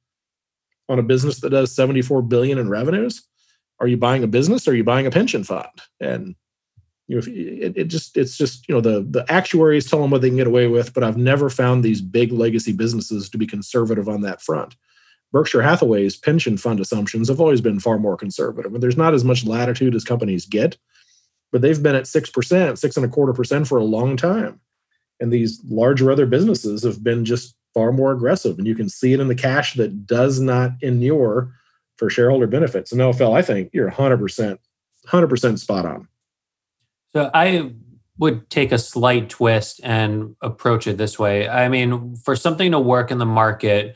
on 0.88 0.97
a 0.97 1.03
business 1.03 1.41
that 1.41 1.49
does 1.49 1.76
74 1.76 2.22
billion 2.24 2.57
in 2.57 2.70
revenues. 2.70 3.24
Are 3.80 3.88
you 3.88 3.97
buying 3.97 4.24
a 4.24 4.28
business 4.28 4.68
or 4.68 4.72
are 4.72 4.76
you 4.76 4.84
buying 4.84 5.05
a 5.05 5.12
pension 5.12 5.43
fund? 5.43 5.68
And 5.99 6.36
you 7.07 7.18
know, 7.18 7.24
it, 7.28 7.74
it 7.76 7.84
just 7.86 8.16
it's 8.16 8.38
just 8.38 8.68
you 8.70 8.76
know 8.76 8.82
the 8.82 9.05
the 9.10 9.26
actuaries 9.30 9.89
tell 9.89 10.01
them 10.01 10.12
what 10.12 10.22
they 10.22 10.30
can 10.30 10.38
get 10.38 10.47
away 10.47 10.68
with, 10.68 10.93
but 10.93 11.03
I've 11.03 11.18
never 11.18 11.49
found 11.49 11.84
these 11.84 12.01
big 12.01 12.32
legacy 12.32 12.72
businesses 12.72 13.30
to 13.30 13.38
be 13.38 13.47
conservative 13.47 14.07
on 14.07 14.22
that 14.22 14.41
front. 14.41 14.76
Berkshire 15.32 15.62
Hathaway's 15.62 16.16
pension 16.16 16.58
fund 16.58 16.80
assumptions 16.80 17.28
have 17.30 17.40
always 17.40 17.62
been 17.62 17.80
far 17.80 18.00
more 18.00 18.18
conservative. 18.18 18.74
And 18.74 18.82
there's 18.82 18.98
not 18.98 19.14
as 19.14 19.24
much 19.24 19.46
latitude 19.46 19.96
as 19.96 20.04
companies 20.04 20.46
get, 20.46 20.78
but 21.52 21.62
they've 21.62 21.82
been 21.82 21.96
at 21.96 22.06
6%, 22.06 22.78
six 22.78 22.98
and 22.98 23.06
a 23.06 23.10
quarter 23.10 23.34
percent 23.34 23.68
for 23.68 23.78
a 23.78 23.84
long 23.84 24.18
time. 24.18 24.60
And 25.20 25.32
these 25.32 25.62
larger 25.68 26.12
other 26.12 26.26
businesses 26.26 26.84
have 26.84 27.04
been 27.04 27.26
just 27.26 27.56
far 27.74 27.92
more 27.92 28.12
aggressive. 28.12 28.58
And 28.58 28.66
you 28.66 28.76
can 28.76 28.90
see 28.90 29.14
it 29.14 29.20
in 29.20 29.28
the 29.28 29.36
cash 29.36 29.76
that 29.76 30.08
does 30.08 30.40
not 30.40 30.72
inure 30.82 31.54
for 31.98 32.10
shareholder 32.10 32.48
benefits. 32.48 32.92
And 32.92 33.16
Phil, 33.16 33.34
I 33.34 33.42
think 33.42 33.70
you're 33.74 33.92
100%, 33.92 34.58
100% 35.08 35.60
spot 35.60 35.86
on. 35.86 36.08
So 37.14 37.30
I 37.34 37.74
would 38.18 38.50
take 38.50 38.72
a 38.72 38.78
slight 38.78 39.30
twist 39.30 39.80
and 39.84 40.36
approach 40.42 40.88
it 40.88 40.98
this 40.98 41.18
way. 41.20 41.48
I 41.48 41.70
mean, 41.70 42.16
for 42.18 42.36
something 42.36 42.72
to 42.72 42.80
work 42.80 43.12
in 43.12 43.18
the 43.18 43.26
market, 43.26 43.96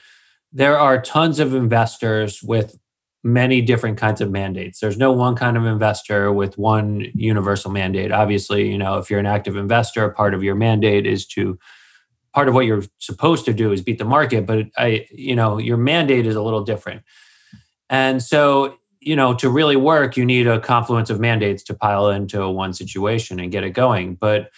there 0.53 0.77
are 0.77 1.01
tons 1.01 1.39
of 1.39 1.55
investors 1.55 2.41
with 2.43 2.77
many 3.23 3.61
different 3.61 3.97
kinds 3.97 4.21
of 4.21 4.29
mandates. 4.29 4.79
There's 4.79 4.97
no 4.97 5.11
one 5.11 5.35
kind 5.35 5.57
of 5.57 5.65
investor 5.65 6.31
with 6.31 6.57
one 6.57 7.07
universal 7.15 7.71
mandate. 7.71 8.11
Obviously, 8.11 8.69
you 8.69 8.77
know, 8.77 8.97
if 8.97 9.09
you're 9.09 9.19
an 9.19 9.25
active 9.25 9.55
investor, 9.55 10.09
part 10.09 10.33
of 10.33 10.43
your 10.43 10.55
mandate 10.55 11.07
is 11.07 11.25
to 11.27 11.57
part 12.33 12.47
of 12.47 12.53
what 12.53 12.65
you're 12.65 12.83
supposed 12.99 13.45
to 13.45 13.53
do 13.53 13.71
is 13.71 13.81
beat 13.81 13.97
the 13.97 14.05
market, 14.05 14.45
but 14.45 14.67
I 14.77 15.07
you 15.11 15.35
know, 15.35 15.57
your 15.57 15.77
mandate 15.77 16.27
is 16.27 16.35
a 16.35 16.41
little 16.41 16.63
different. 16.63 17.03
And 17.89 18.21
so, 18.21 18.77
you 18.99 19.15
know, 19.15 19.33
to 19.35 19.49
really 19.49 19.75
work, 19.75 20.17
you 20.17 20.25
need 20.25 20.47
a 20.47 20.59
confluence 20.59 21.09
of 21.09 21.19
mandates 21.19 21.63
to 21.63 21.73
pile 21.73 22.09
into 22.09 22.47
one 22.49 22.73
situation 22.73 23.39
and 23.39 23.51
get 23.51 23.63
it 23.63 23.71
going. 23.71 24.15
But 24.15 24.49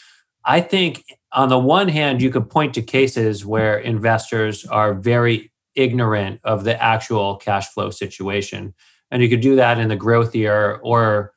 I 0.44 0.62
think 0.62 1.04
on 1.32 1.50
the 1.50 1.60
one 1.60 1.88
hand, 1.88 2.22
you 2.22 2.30
could 2.32 2.50
point 2.50 2.74
to 2.76 2.82
cases 2.82 3.46
where 3.46 3.78
investors 3.78 4.66
are 4.66 4.94
very 4.94 5.52
ignorant 5.76 6.40
of 6.44 6.64
the 6.64 6.82
actual 6.82 7.38
cash 7.38 7.68
flow 7.70 7.90
situation. 7.90 8.74
And 9.12 9.22
you 9.22 9.30
could 9.30 9.42
do 9.42 9.56
that 9.56 9.80
in 9.80 9.90
the 9.90 9.98
growthier 9.98 10.80
or, 10.84 11.34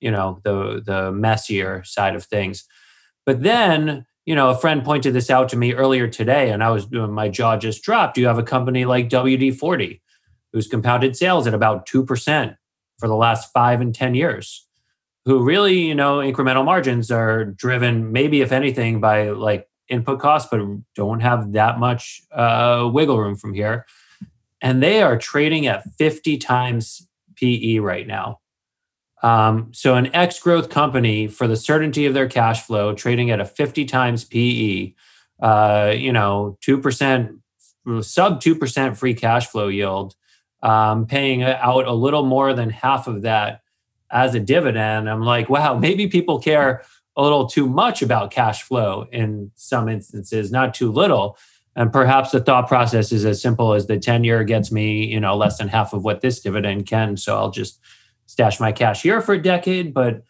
you 0.00 0.10
know, 0.10 0.40
the 0.44 0.82
the 0.84 1.12
messier 1.12 1.84
side 1.84 2.14
of 2.14 2.24
things. 2.24 2.64
But 3.24 3.42
then, 3.42 4.06
you 4.26 4.34
know, 4.34 4.50
a 4.50 4.58
friend 4.58 4.84
pointed 4.84 5.14
this 5.14 5.30
out 5.30 5.48
to 5.50 5.56
me 5.56 5.74
earlier 5.74 6.08
today, 6.08 6.50
and 6.50 6.62
I 6.62 6.70
was 6.70 6.86
doing 6.86 7.12
my 7.12 7.28
jaw 7.28 7.56
just 7.56 7.82
dropped. 7.82 8.18
You 8.18 8.26
have 8.26 8.38
a 8.38 8.42
company 8.42 8.84
like 8.84 9.08
WD 9.08 9.56
40 9.56 10.00
who's 10.52 10.68
compounded 10.68 11.16
sales 11.16 11.46
at 11.46 11.54
about 11.54 11.86
2% 11.88 12.56
for 12.98 13.08
the 13.08 13.16
last 13.16 13.50
five 13.52 13.80
and 13.80 13.94
10 13.94 14.14
years, 14.14 14.66
who 15.24 15.42
really, 15.42 15.78
you 15.78 15.94
know, 15.94 16.18
incremental 16.18 16.64
margins 16.64 17.10
are 17.10 17.44
driven, 17.44 18.12
maybe 18.12 18.42
if 18.42 18.52
anything, 18.52 19.00
by 19.00 19.30
like 19.30 19.66
input 19.92 20.18
costs, 20.20 20.48
but 20.50 20.60
don't 20.94 21.20
have 21.20 21.52
that 21.52 21.78
much 21.78 22.22
uh, 22.32 22.88
wiggle 22.92 23.18
room 23.18 23.36
from 23.36 23.52
here. 23.54 23.86
And 24.60 24.82
they 24.82 25.02
are 25.02 25.18
trading 25.18 25.66
at 25.66 25.84
50 25.98 26.38
times 26.38 27.06
PE 27.36 27.78
right 27.78 28.06
now. 28.06 28.40
Um, 29.22 29.70
so 29.72 29.94
an 29.94 30.12
X 30.14 30.40
growth 30.40 30.68
company 30.68 31.28
for 31.28 31.46
the 31.46 31.56
certainty 31.56 32.06
of 32.06 32.14
their 32.14 32.28
cash 32.28 32.62
flow 32.66 32.94
trading 32.94 33.30
at 33.30 33.40
a 33.40 33.44
50 33.44 33.84
times 33.84 34.24
PE, 34.24 34.94
uh, 35.40 35.92
you 35.96 36.12
know, 36.12 36.58
2%, 36.66 37.38
sub 38.00 38.40
2% 38.40 38.96
free 38.96 39.14
cash 39.14 39.46
flow 39.46 39.68
yield. 39.68 40.14
um, 40.62 41.06
paying 41.06 41.42
out 41.42 41.86
a 41.86 41.92
little 41.92 42.24
more 42.24 42.54
than 42.54 42.70
half 42.70 43.06
of 43.06 43.22
that 43.22 43.62
as 44.10 44.34
a 44.34 44.40
dividend. 44.40 45.10
I'm 45.10 45.22
like, 45.22 45.48
wow, 45.48 45.74
maybe 45.78 46.06
people 46.06 46.38
care 46.38 46.82
a 47.16 47.22
little 47.22 47.46
too 47.46 47.68
much 47.68 48.02
about 48.02 48.30
cash 48.30 48.62
flow 48.62 49.06
in 49.12 49.50
some 49.54 49.88
instances, 49.88 50.50
not 50.50 50.74
too 50.74 50.90
little. 50.90 51.36
And 51.74 51.92
perhaps 51.92 52.30
the 52.30 52.40
thought 52.40 52.68
process 52.68 53.12
is 53.12 53.24
as 53.24 53.40
simple 53.40 53.72
as 53.72 53.86
the 53.86 53.98
10 53.98 54.24
year 54.24 54.44
gets 54.44 54.70
me, 54.70 55.06
you 55.06 55.20
know, 55.20 55.36
less 55.36 55.58
than 55.58 55.68
half 55.68 55.92
of 55.92 56.04
what 56.04 56.20
this 56.20 56.40
dividend 56.40 56.86
can. 56.86 57.16
So 57.16 57.36
I'll 57.36 57.50
just 57.50 57.80
stash 58.26 58.60
my 58.60 58.72
cash 58.72 59.02
here 59.02 59.20
for 59.20 59.34
a 59.34 59.42
decade. 59.42 59.94
But 59.94 60.22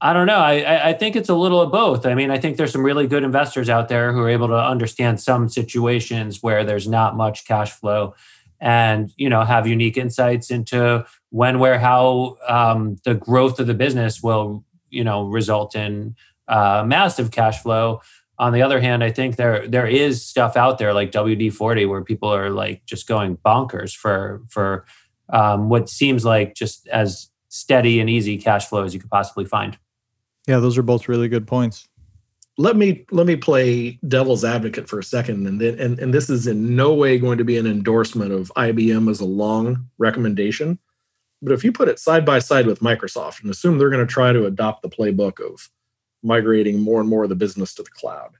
I 0.00 0.12
don't 0.12 0.26
know. 0.26 0.38
I, 0.38 0.90
I 0.90 0.92
think 0.92 1.16
it's 1.16 1.30
a 1.30 1.34
little 1.34 1.62
of 1.62 1.72
both. 1.72 2.04
I 2.04 2.14
mean, 2.14 2.30
I 2.30 2.38
think 2.38 2.56
there's 2.56 2.72
some 2.72 2.84
really 2.84 3.06
good 3.06 3.24
investors 3.24 3.70
out 3.70 3.88
there 3.88 4.12
who 4.12 4.20
are 4.20 4.28
able 4.28 4.48
to 4.48 4.58
understand 4.58 5.20
some 5.20 5.48
situations 5.48 6.42
where 6.42 6.64
there's 6.64 6.86
not 6.86 7.16
much 7.16 7.46
cash 7.46 7.72
flow 7.72 8.14
and 8.60 9.12
you 9.16 9.28
know 9.28 9.44
have 9.44 9.66
unique 9.66 9.96
insights 9.96 10.50
into 10.50 11.04
when 11.30 11.58
where 11.58 11.78
how 11.78 12.36
um, 12.48 12.96
the 13.04 13.14
growth 13.14 13.60
of 13.60 13.66
the 13.66 13.74
business 13.74 14.22
will 14.22 14.64
you 14.94 15.04
know 15.04 15.24
result 15.24 15.74
in 15.74 16.14
uh, 16.48 16.84
massive 16.86 17.30
cash 17.30 17.62
flow. 17.62 18.00
On 18.36 18.52
the 18.52 18.62
other 18.62 18.80
hand 18.80 19.04
i 19.04 19.12
think 19.12 19.36
there 19.36 19.68
there 19.68 19.86
is 19.86 20.26
stuff 20.26 20.56
out 20.56 20.78
there 20.78 20.92
like 20.92 21.12
wd40 21.12 21.88
where 21.88 22.02
people 22.02 22.34
are 22.34 22.50
like 22.50 22.84
just 22.84 23.06
going 23.06 23.36
bonkers 23.36 23.94
for 23.94 24.42
for 24.48 24.86
um, 25.28 25.68
what 25.68 25.88
seems 25.88 26.24
like 26.24 26.54
just 26.54 26.88
as 26.88 27.30
steady 27.48 28.00
and 28.00 28.10
easy 28.10 28.36
cash 28.36 28.66
flow 28.66 28.82
as 28.82 28.92
you 28.92 28.98
could 28.98 29.10
possibly 29.10 29.44
find. 29.44 29.78
Yeah 30.48 30.58
those 30.58 30.76
are 30.76 30.82
both 30.82 31.08
really 31.08 31.28
good 31.28 31.46
points. 31.46 31.88
Let 32.58 32.76
me 32.76 33.06
let 33.12 33.26
me 33.26 33.36
play 33.36 33.98
devil's 34.06 34.44
advocate 34.44 34.88
for 34.88 34.98
a 34.98 35.04
second 35.04 35.46
and 35.46 35.60
then 35.60 35.78
and, 35.78 35.98
and 36.00 36.12
this 36.12 36.28
is 36.28 36.48
in 36.48 36.74
no 36.74 36.92
way 36.92 37.18
going 37.18 37.38
to 37.38 37.44
be 37.44 37.56
an 37.56 37.66
endorsement 37.66 38.32
of 38.32 38.52
IBM 38.56 39.08
as 39.08 39.20
a 39.20 39.24
long 39.24 39.88
recommendation 39.98 40.78
but 41.44 41.52
if 41.52 41.62
you 41.62 41.72
put 41.72 41.88
it 41.88 41.98
side 41.98 42.24
by 42.24 42.38
side 42.38 42.66
with 42.66 42.80
Microsoft 42.80 43.42
and 43.42 43.50
assume 43.50 43.78
they're 43.78 43.90
going 43.90 44.06
to 44.06 44.12
try 44.12 44.32
to 44.32 44.46
adopt 44.46 44.82
the 44.82 44.88
playbook 44.88 45.40
of 45.40 45.68
migrating 46.22 46.80
more 46.80 47.00
and 47.00 47.08
more 47.08 47.24
of 47.24 47.28
the 47.28 47.36
business 47.36 47.74
to 47.74 47.82
the 47.82 47.90
cloud 47.90 48.30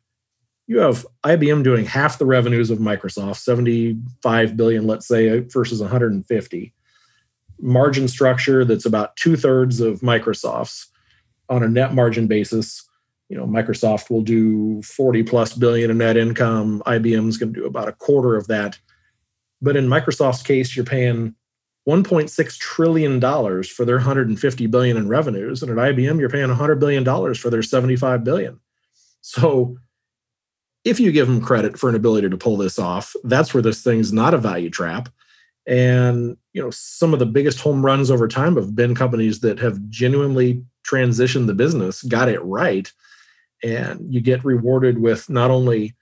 you 0.67 0.79
have 0.79 1.07
IBM 1.25 1.63
doing 1.63 1.85
half 1.85 2.19
the 2.19 2.27
revenues 2.27 2.71
of 2.71 2.79
Microsoft 2.79 3.37
75 3.37 4.57
billion 4.57 4.87
let's 4.87 5.07
say 5.07 5.41
versus 5.41 5.81
150 5.81 6.75
margin 7.61 8.09
structure 8.09 8.65
that's 8.65 8.87
about 8.87 9.17
two 9.17 9.37
thirds 9.37 9.81
of 9.81 10.01
Microsoft's 10.01 10.91
on 11.49 11.63
a 11.63 11.69
net 11.69 11.95
margin 11.95 12.27
basis. 12.27 12.89
You 13.29 13.39
know 13.39 13.47
microsoft 13.47 14.11
will 14.11 14.23
do 14.23 14.83
40 14.83 15.23
plus 15.23 15.55
billion 15.55 15.91
in 15.91 15.99
net 15.99 16.17
income. 16.17 16.83
Ibm's 16.87 17.37
going 17.37 17.53
to 17.55 17.61
do 17.61 17.67
about 17.67 17.89
a 17.89 17.93
quarter 17.93 18.37
of 18.37 18.47
that. 18.49 18.79
But 19.63 19.77
in 19.77 19.89
microsoft's 19.89 20.43
case 20.43 20.77
you're 20.77 20.85
paying 20.85 21.35
1.6 21.89 22.59
trillion 22.59 23.20
dollars 23.20 23.68
for 23.68 23.85
their 23.85 23.97
150 23.97 24.66
billion 24.66 24.97
in 24.97 25.09
revenues 25.09 25.62
and 25.62 25.70
at 25.70 25.76
ibm 25.76 26.18
you're 26.18 26.30
paying 26.30 26.49
100 26.49 26.76
billion 26.76 27.05
dollars 27.05 27.39
for 27.39 27.51
their 27.51 27.62
75 27.62 28.24
billion. 28.24 28.59
So 29.20 29.76
if 30.85 31.01
you 31.01 31.12
give 31.12 31.26
them 31.26 31.41
credit 31.41 31.78
for 31.78 31.89
an 31.89 31.95
ability 31.95 32.28
to 32.28 32.37
pull 32.37 32.57
this 32.57 32.78
off 32.78 33.14
that's 33.24 33.53
where 33.53 33.62
this 33.62 33.82
thing's 33.82 34.12
not 34.12 34.35
a 34.35 34.39
value 34.39 34.70
trap. 34.70 35.09
And 35.66 36.37
you 36.53 36.62
know 36.62 36.70
some 36.70 37.12
of 37.12 37.18
the 37.18 37.26
biggest 37.26 37.61
home 37.61 37.85
runs 37.85 38.11
over 38.11 38.28
time 38.28 38.57
have 38.57 38.74
been 38.74 38.95
companies 38.95 39.41
that 39.41 39.59
have 39.59 39.89
genuinely 39.89 40.64
transitioned 40.87 41.47
the 41.47 41.55
business 41.55 42.03
got 42.03 42.28
it 42.28 42.43
right 42.45 42.91
and 43.62 44.12
you 44.12 44.20
get 44.20 44.45
rewarded 44.45 44.99
with 44.99 45.28
not 45.30 45.51
only 45.51 45.95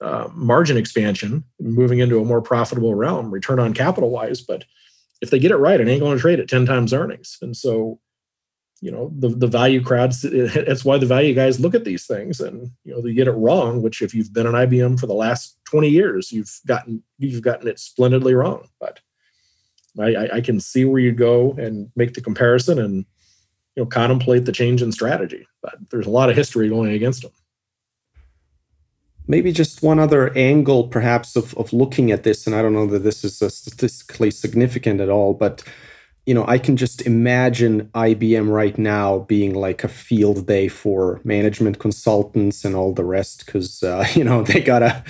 uh, 0.00 0.28
margin 0.34 0.76
expansion, 0.76 1.44
moving 1.60 2.00
into 2.00 2.20
a 2.20 2.24
more 2.24 2.42
profitable 2.42 2.94
realm, 2.94 3.30
return 3.30 3.58
on 3.58 3.72
capital 3.72 4.10
wise, 4.10 4.40
but 4.40 4.64
if 5.24 5.30
they 5.30 5.38
get 5.38 5.50
it 5.50 5.56
right, 5.56 5.80
it 5.80 5.88
ain't 5.88 6.00
going 6.00 6.16
to 6.16 6.20
trade 6.20 6.38
at 6.38 6.48
10 6.48 6.66
times 6.66 6.92
earnings. 6.92 7.38
And 7.42 7.56
so, 7.56 7.98
you 8.80 8.90
know, 8.90 9.10
the, 9.18 9.30
the 9.30 9.46
value 9.46 9.82
crowds, 9.82 10.22
that's 10.22 10.84
why 10.84 10.98
the 10.98 11.06
value 11.06 11.34
guys 11.34 11.58
look 11.58 11.74
at 11.74 11.84
these 11.84 12.06
things 12.06 12.40
and, 12.40 12.70
you 12.84 12.94
know, 12.94 13.00
they 13.00 13.14
get 13.14 13.28
it 13.28 13.32
wrong, 13.32 13.82
which 13.82 14.02
if 14.02 14.14
you've 14.14 14.32
been 14.32 14.46
an 14.46 14.52
IBM 14.52 15.00
for 15.00 15.06
the 15.06 15.14
last 15.14 15.58
20 15.70 15.88
years, 15.88 16.30
you've 16.30 16.60
gotten, 16.66 17.02
you've 17.18 17.42
gotten 17.42 17.66
it 17.66 17.80
splendidly 17.80 18.34
wrong. 18.34 18.68
But 18.78 19.00
I, 19.98 20.28
I 20.34 20.40
can 20.40 20.60
see 20.60 20.84
where 20.84 21.00
you 21.00 21.12
go 21.12 21.52
and 21.52 21.90
make 21.96 22.14
the 22.14 22.20
comparison 22.20 22.78
and 22.78 23.06
you 23.76 23.82
know 23.82 23.86
contemplate 23.86 24.44
the 24.44 24.52
change 24.52 24.82
in 24.82 24.92
strategy. 24.92 25.46
But 25.62 25.76
there's 25.90 26.06
a 26.06 26.10
lot 26.10 26.30
of 26.30 26.36
history 26.36 26.68
going 26.68 26.92
against 26.92 27.22
them. 27.22 27.32
Maybe 29.26 29.52
just 29.52 29.82
one 29.82 29.98
other 29.98 30.36
angle, 30.36 30.88
perhaps, 30.88 31.36
of, 31.36 31.56
of 31.56 31.72
looking 31.72 32.10
at 32.10 32.24
this, 32.24 32.46
and 32.46 32.54
I 32.54 32.62
don't 32.62 32.74
know 32.74 32.86
that 32.86 33.00
this 33.00 33.24
is 33.24 33.36
statistically 33.36 34.30
significant 34.30 35.00
at 35.00 35.08
all, 35.08 35.34
but 35.34 35.62
you 36.26 36.32
know, 36.32 36.46
I 36.46 36.56
can 36.56 36.78
just 36.78 37.02
imagine 37.02 37.90
IBM 37.94 38.50
right 38.50 38.78
now 38.78 39.18
being 39.20 39.52
like 39.52 39.84
a 39.84 39.88
field 39.88 40.46
day 40.46 40.68
for 40.68 41.20
management 41.22 41.78
consultants 41.78 42.64
and 42.64 42.74
all 42.74 42.94
the 42.94 43.04
rest, 43.04 43.44
because 43.44 43.82
uh, 43.82 44.06
you 44.14 44.24
know 44.24 44.42
they 44.42 44.60
gotta 44.60 45.04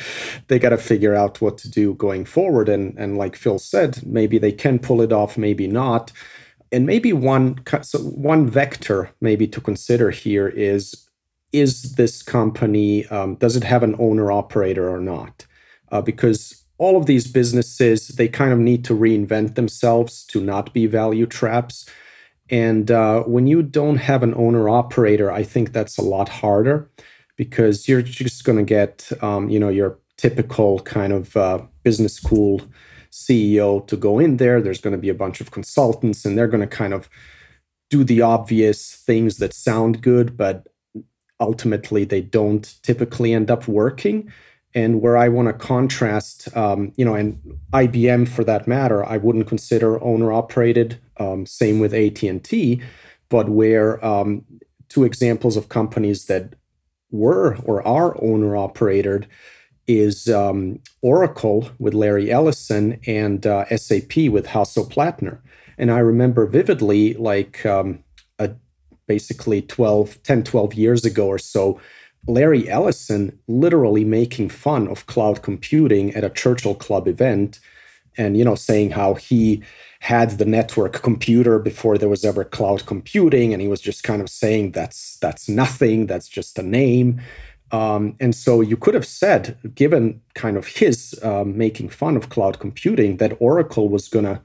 they 0.49 0.59
gotta 0.59 0.79
figure 0.79 1.15
out 1.15 1.41
what 1.41 1.57
to 1.59 1.71
do 1.71 1.95
going 1.95 2.25
forward. 2.25 2.69
And 2.69 2.99
and 2.99 3.17
like 3.17 3.37
Phil 3.37 3.61
said, 3.61 4.05
maybe 4.05 4.39
they 4.39 4.53
can 4.53 4.81
pull 4.81 5.01
it 5.01 5.12
off, 5.12 5.39
maybe 5.39 5.69
not 5.69 6.11
and 6.75 6.87
maybe 6.87 7.12
one 7.12 7.57
so 7.83 7.99
one 8.01 8.51
vector 8.51 9.11
maybe 9.21 9.47
to 9.47 9.61
consider 9.61 10.11
here 10.11 10.49
is 10.49 11.09
is 11.55 11.95
this 11.95 12.23
company 12.23 13.07
um, 13.07 13.37
does 13.37 13.57
it 13.57 13.65
have 13.65 13.83
an 13.83 13.97
owner 13.99 14.31
operator 14.31 14.89
or 14.89 15.01
not 15.01 15.47
uh, 15.93 16.03
because 16.03 16.65
all 16.79 16.97
of 16.97 17.07
these 17.07 17.27
businesses 17.31 18.09
they 18.09 18.29
kind 18.29 18.53
of 18.53 18.59
need 18.59 18.85
to 18.85 18.95
reinvent 18.95 19.55
themselves 19.55 20.25
to 20.27 20.41
not 20.41 20.75
be 20.75 20.87
value 20.87 21.27
traps 21.27 21.89
and 22.51 22.91
uh, 22.91 23.23
when 23.23 23.47
you 23.47 23.63
don't 23.63 23.97
have 23.97 24.23
an 24.23 24.35
owner 24.35 24.69
operator 24.69 25.31
i 25.31 25.43
think 25.43 25.73
that's 25.73 25.97
a 25.97 26.03
lot 26.03 26.29
harder 26.29 26.91
because 27.37 27.89
you're 27.89 28.03
just 28.03 28.45
going 28.45 28.59
to 28.59 28.65
get 28.65 29.11
um, 29.23 29.49
you 29.49 29.59
know 29.59 29.69
your 29.69 29.99
typical 30.17 30.81
kind 30.81 31.13
of 31.13 31.37
uh, 31.37 31.61
business 31.83 32.15
school 32.15 32.61
CEO 33.11 33.87
to 33.87 33.97
go 33.97 34.19
in 34.19 34.39
there. 34.39 34.61
There's 34.61 34.81
going 34.81 34.93
to 34.93 35.01
be 35.01 35.09
a 35.09 35.15
bunch 35.15 35.41
of 35.41 35.51
consultants, 35.51 36.25
and 36.25 36.37
they're 36.37 36.49
going 36.49 36.69
to 36.69 36.77
kind 36.77 36.93
of 36.93 37.09
do 37.91 38.03
the 38.05 38.23
obvious 38.23 38.95
things 38.95 39.37
that 39.39 39.55
sound 39.55 40.03
good, 40.03 40.37
but 40.37 40.67
ultimately 41.41 42.05
they 42.05 42.20
don't 42.20 42.74
typically 42.82 43.32
end 43.32 43.51
up 43.51 43.68
working. 43.68 44.32
And 44.76 45.01
where 45.01 45.16
I 45.16 45.28
want 45.28 45.47
to 45.47 45.53
contrast, 45.53 46.55
um, 46.57 46.93
you 46.97 47.05
know, 47.05 47.14
and 47.14 47.41
IBM 47.72 48.26
for 48.28 48.43
that 48.45 48.66
matter, 48.66 49.05
I 49.05 49.18
wouldn't 49.18 49.47
consider 49.47 50.03
owner 50.03 50.32
operated. 50.32 50.99
Um, 51.18 51.47
same 51.47 51.78
with 51.78 51.95
AT 51.95 52.22
and 52.24 52.43
T, 52.43 52.82
but 53.28 53.49
where 53.49 54.05
um, 54.05 54.45
two 54.89 55.05
examples 55.05 55.57
of 55.57 55.68
companies 55.68 56.24
that 56.26 56.55
were 57.12 57.57
or 57.64 57.87
are 57.87 58.20
owner 58.20 58.57
operated 58.57 59.28
is 59.87 60.28
um, 60.28 60.80
Oracle 61.03 61.68
with 61.78 61.95
Larry 61.95 62.30
Ellison 62.30 63.01
and 63.07 63.47
uh, 63.47 63.64
SAP 63.76 64.16
with 64.30 64.47
Hasso 64.47 64.89
Plattner. 64.89 65.41
And 65.78 65.91
I 65.91 65.99
remember 65.99 66.47
vividly, 66.47 67.14
like 67.14 67.64
um, 67.66 68.04
basically 69.07 69.63
12, 69.63 70.23
10, 70.23 70.45
12 70.45 70.75
years 70.75 71.05
ago 71.05 71.27
or 71.27 71.39
so, 71.39 71.81
Larry 72.27 72.69
Ellison 72.69 73.39
literally 73.49 74.05
making 74.05 74.49
fun 74.49 74.89
of 74.89 75.07
cloud 75.07 75.43
computing 75.43 76.15
at 76.15 76.25
a 76.25 76.31
Churchill 76.31 76.75
Club 76.75 77.07
event 77.07 77.61
and, 78.17 78.37
you 78.37 78.45
know, 78.45 78.55
saying 78.55 78.91
how 78.91 79.15
he 79.15 79.63
had 80.01 80.33
the 80.33 80.45
network 80.45 81.03
computer 81.03 81.59
before 81.59 81.99
there 81.99 82.09
was 82.09 82.25
ever 82.25 82.45
cloud 82.45 82.87
computing 82.87 83.53
and 83.53 83.61
he 83.61 83.69
was 83.69 83.81
just 83.81 84.05
kind 84.05 84.21
of 84.21 84.29
saying 84.29 84.73
that's 84.73 85.17
that's 85.17 85.49
nothing 85.49 86.07
that's 86.07 86.29
just 86.29 86.59
a 86.59 86.63
name. 86.63 87.21
Um, 87.73 88.15
and 88.21 88.35
so 88.35 88.61
you 88.61 88.77
could 88.77 88.95
have 88.95 89.07
said, 89.07 89.59
given 89.75 90.21
kind 90.35 90.57
of 90.57 90.67
his 90.67 91.19
um, 91.23 91.59
making 91.59 91.89
fun 91.89 92.17
of 92.17 92.29
cloud 92.29 92.61
computing, 92.61 93.17
that 93.17 93.37
Oracle 93.41 93.89
was 93.89 94.09
going 94.09 94.27
to 94.27 94.41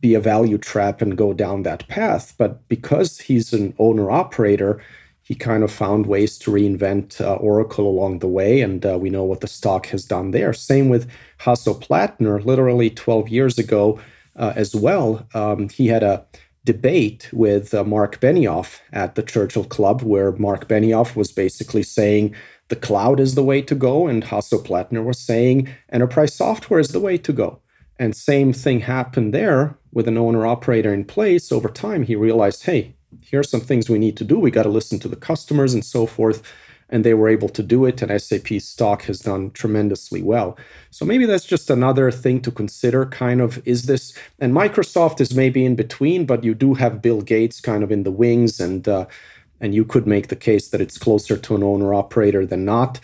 be 0.00 0.14
a 0.14 0.20
value 0.20 0.58
trap 0.58 1.00
and 1.00 1.16
go 1.16 1.32
down 1.32 1.62
that 1.62 1.86
path. 1.88 2.34
But 2.38 2.66
because 2.68 3.20
he's 3.20 3.52
an 3.52 3.74
owner 3.78 4.10
operator, 4.10 4.82
he 5.22 5.34
kind 5.34 5.62
of 5.62 5.72
found 5.72 6.06
ways 6.06 6.36
to 6.38 6.50
reinvent 6.50 7.20
uh, 7.20 7.36
Oracle 7.36 7.88
along 7.88 8.18
the 8.18 8.28
way. 8.28 8.60
And 8.60 8.84
uh, 8.84 8.98
we 9.00 9.08
know 9.08 9.24
what 9.24 9.40
the 9.40 9.46
stock 9.46 9.86
has 9.86 10.04
done 10.04 10.32
there. 10.32 10.52
Same 10.52 10.88
with 10.88 11.08
Hasso 11.40 11.80
Plattner, 11.80 12.44
literally 12.44 12.90
12 12.90 13.28
years 13.28 13.58
ago 13.58 14.00
uh, 14.36 14.52
as 14.56 14.74
well. 14.74 15.26
Um, 15.34 15.68
he 15.68 15.88
had 15.88 16.02
a 16.02 16.26
debate 16.64 17.30
with 17.32 17.72
uh, 17.72 17.84
Mark 17.84 18.20
Benioff 18.20 18.80
at 18.92 19.14
the 19.14 19.22
Churchill 19.22 19.64
Club, 19.64 20.02
where 20.02 20.32
Mark 20.32 20.68
Benioff 20.68 21.16
was 21.16 21.32
basically 21.32 21.82
saying, 21.82 22.34
the 22.68 22.76
cloud 22.76 23.20
is 23.20 23.34
the 23.34 23.44
way 23.44 23.62
to 23.62 23.74
go. 23.74 24.06
And 24.06 24.24
Hasso 24.24 24.64
Plattner 24.64 25.02
was 25.02 25.18
saying 25.18 25.68
enterprise 25.90 26.34
software 26.34 26.80
is 26.80 26.88
the 26.88 27.00
way 27.00 27.18
to 27.18 27.32
go. 27.32 27.61
And 28.02 28.16
same 28.16 28.52
thing 28.52 28.80
happened 28.80 29.32
there 29.32 29.78
with 29.92 30.08
an 30.08 30.18
owner 30.18 30.44
operator 30.44 30.92
in 30.92 31.04
place. 31.04 31.52
Over 31.52 31.68
time, 31.68 32.02
he 32.02 32.16
realized, 32.16 32.64
hey, 32.64 32.96
here 33.20 33.38
are 33.38 33.44
some 33.44 33.60
things 33.60 33.88
we 33.88 34.00
need 34.00 34.16
to 34.16 34.24
do. 34.24 34.40
We 34.40 34.50
got 34.50 34.64
to 34.64 34.68
listen 34.70 34.98
to 34.98 35.08
the 35.08 35.14
customers 35.30 35.72
and 35.72 35.84
so 35.84 36.06
forth. 36.06 36.42
and 36.88 37.04
they 37.04 37.14
were 37.14 37.28
able 37.28 37.48
to 37.48 37.62
do 37.62 37.86
it, 37.86 38.02
and 38.02 38.20
SAP 38.20 38.48
stock 38.60 39.04
has 39.04 39.20
done 39.20 39.50
tremendously 39.52 40.20
well. 40.20 40.58
So 40.90 41.06
maybe 41.06 41.26
that's 41.26 41.46
just 41.46 41.70
another 41.70 42.10
thing 42.10 42.42
to 42.42 42.50
consider. 42.50 43.06
Kind 43.06 43.40
of 43.40 43.66
is 43.66 43.86
this, 43.86 44.12
and 44.40 44.52
Microsoft 44.52 45.20
is 45.20 45.34
maybe 45.34 45.64
in 45.64 45.76
between, 45.76 46.26
but 46.26 46.44
you 46.44 46.54
do 46.54 46.74
have 46.74 47.00
Bill 47.00 47.22
Gates 47.22 47.60
kind 47.60 47.82
of 47.84 47.92
in 47.92 48.02
the 48.02 48.10
wings, 48.10 48.60
and 48.60 48.86
uh, 48.88 49.06
and 49.60 49.74
you 49.74 49.84
could 49.86 50.06
make 50.06 50.28
the 50.28 50.36
case 50.36 50.68
that 50.70 50.82
it's 50.82 50.98
closer 50.98 51.36
to 51.38 51.54
an 51.56 51.62
owner 51.62 51.94
operator 51.94 52.44
than 52.44 52.64
not. 52.64 53.00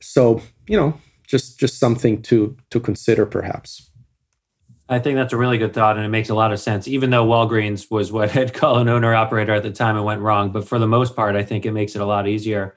So 0.00 0.42
you 0.66 0.76
know, 0.76 0.94
just 1.26 1.60
just 1.60 1.78
something 1.78 2.22
to 2.22 2.56
to 2.70 2.80
consider 2.80 3.26
perhaps. 3.26 3.89
I 4.90 4.98
think 4.98 5.14
that's 5.14 5.32
a 5.32 5.36
really 5.36 5.56
good 5.56 5.72
thought, 5.72 5.96
and 5.96 6.04
it 6.04 6.08
makes 6.08 6.30
a 6.30 6.34
lot 6.34 6.52
of 6.52 6.58
sense. 6.58 6.88
Even 6.88 7.10
though 7.10 7.24
Walgreens 7.24 7.88
was 7.92 8.10
what 8.10 8.36
I'd 8.36 8.52
call 8.52 8.78
an 8.78 8.88
owner 8.88 9.14
operator 9.14 9.54
at 9.54 9.62
the 9.62 9.70
time, 9.70 9.96
it 9.96 10.02
went 10.02 10.20
wrong. 10.20 10.50
But 10.50 10.66
for 10.66 10.80
the 10.80 10.88
most 10.88 11.14
part, 11.14 11.36
I 11.36 11.44
think 11.44 11.64
it 11.64 11.70
makes 11.70 11.94
it 11.94 12.02
a 12.02 12.04
lot 12.04 12.26
easier. 12.26 12.74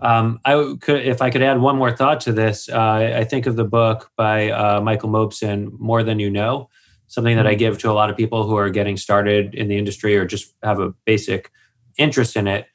Um, 0.00 0.40
I 0.44 0.74
could, 0.80 1.06
if 1.06 1.22
I 1.22 1.30
could 1.30 1.42
add 1.42 1.60
one 1.60 1.76
more 1.76 1.96
thought 1.96 2.20
to 2.22 2.32
this, 2.32 2.68
uh, 2.68 3.14
I 3.16 3.22
think 3.22 3.46
of 3.46 3.54
the 3.54 3.64
book 3.64 4.10
by 4.16 4.50
uh, 4.50 4.80
Michael 4.80 5.08
Mauboussin, 5.08 5.78
"More 5.78 6.02
Than 6.02 6.18
You 6.18 6.28
Know," 6.28 6.68
something 7.06 7.36
that 7.36 7.46
I 7.46 7.52
mm-hmm. 7.52 7.60
give 7.60 7.78
to 7.78 7.90
a 7.90 7.94
lot 7.94 8.10
of 8.10 8.16
people 8.16 8.42
who 8.46 8.56
are 8.56 8.68
getting 8.68 8.96
started 8.96 9.54
in 9.54 9.68
the 9.68 9.78
industry 9.78 10.16
or 10.16 10.26
just 10.26 10.52
have 10.64 10.80
a 10.80 10.90
basic 11.04 11.52
interest 11.96 12.34
in 12.34 12.48
it. 12.48 12.66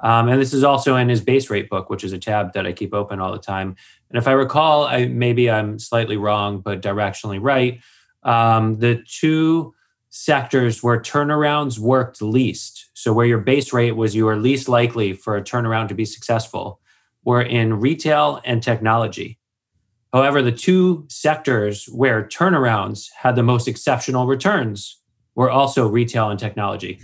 Um, 0.00 0.28
and 0.28 0.38
this 0.38 0.52
is 0.52 0.62
also 0.62 0.96
in 0.96 1.08
his 1.08 1.22
base 1.22 1.48
rate 1.48 1.70
book, 1.70 1.88
which 1.88 2.04
is 2.04 2.12
a 2.12 2.18
tab 2.18 2.52
that 2.52 2.66
I 2.66 2.72
keep 2.72 2.92
open 2.92 3.18
all 3.18 3.32
the 3.32 3.38
time. 3.38 3.76
And 4.10 4.18
if 4.18 4.28
I 4.28 4.32
recall, 4.32 4.84
I 4.84 5.06
maybe 5.06 5.50
I'm 5.50 5.78
slightly 5.78 6.18
wrong, 6.18 6.60
but 6.60 6.82
directionally 6.82 7.38
right 7.40 7.80
um, 8.22 8.78
the 8.78 9.02
two 9.08 9.74
sectors 10.10 10.82
where 10.82 11.00
turnarounds 11.00 11.78
worked 11.78 12.22
least, 12.22 12.90
so 12.94 13.12
where 13.12 13.26
your 13.26 13.38
base 13.38 13.72
rate 13.72 13.92
was 13.92 14.14
you 14.14 14.24
were 14.24 14.36
least 14.36 14.68
likely 14.68 15.12
for 15.12 15.36
a 15.36 15.42
turnaround 15.42 15.88
to 15.88 15.94
be 15.94 16.04
successful, 16.04 16.80
were 17.24 17.42
in 17.42 17.80
retail 17.80 18.40
and 18.44 18.62
technology. 18.62 19.38
However, 20.12 20.40
the 20.40 20.52
two 20.52 21.04
sectors 21.08 21.86
where 21.86 22.26
turnarounds 22.26 23.10
had 23.14 23.36
the 23.36 23.42
most 23.42 23.68
exceptional 23.68 24.26
returns 24.26 25.00
were 25.34 25.50
also 25.50 25.86
retail 25.86 26.30
and 26.30 26.40
technology. 26.40 26.98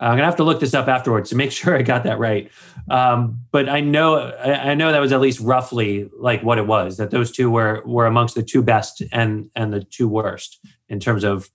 I'm 0.00 0.12
gonna 0.12 0.24
have 0.24 0.36
to 0.36 0.44
look 0.44 0.60
this 0.60 0.74
up 0.74 0.88
afterwards 0.88 1.30
to 1.30 1.36
make 1.36 1.52
sure 1.58 1.76
I 1.76 1.82
got 1.82 2.04
that 2.04 2.18
right. 2.18 2.50
Um, 2.90 3.40
but 3.50 3.68
I 3.68 3.80
know 3.80 4.32
I 4.42 4.74
know 4.74 4.92
that 4.92 5.00
was 5.00 5.12
at 5.12 5.20
least 5.20 5.40
roughly 5.40 6.10
like 6.18 6.42
what 6.42 6.58
it 6.58 6.66
was. 6.66 6.96
That 6.96 7.10
those 7.10 7.30
two 7.30 7.50
were 7.50 7.82
were 7.84 8.06
amongst 8.06 8.34
the 8.34 8.42
two 8.42 8.62
best 8.62 9.02
and 9.12 9.50
and 9.54 9.72
the 9.72 9.82
two 9.84 10.08
worst 10.08 10.60
in 10.88 11.00
terms 11.00 11.24
of 11.24 11.48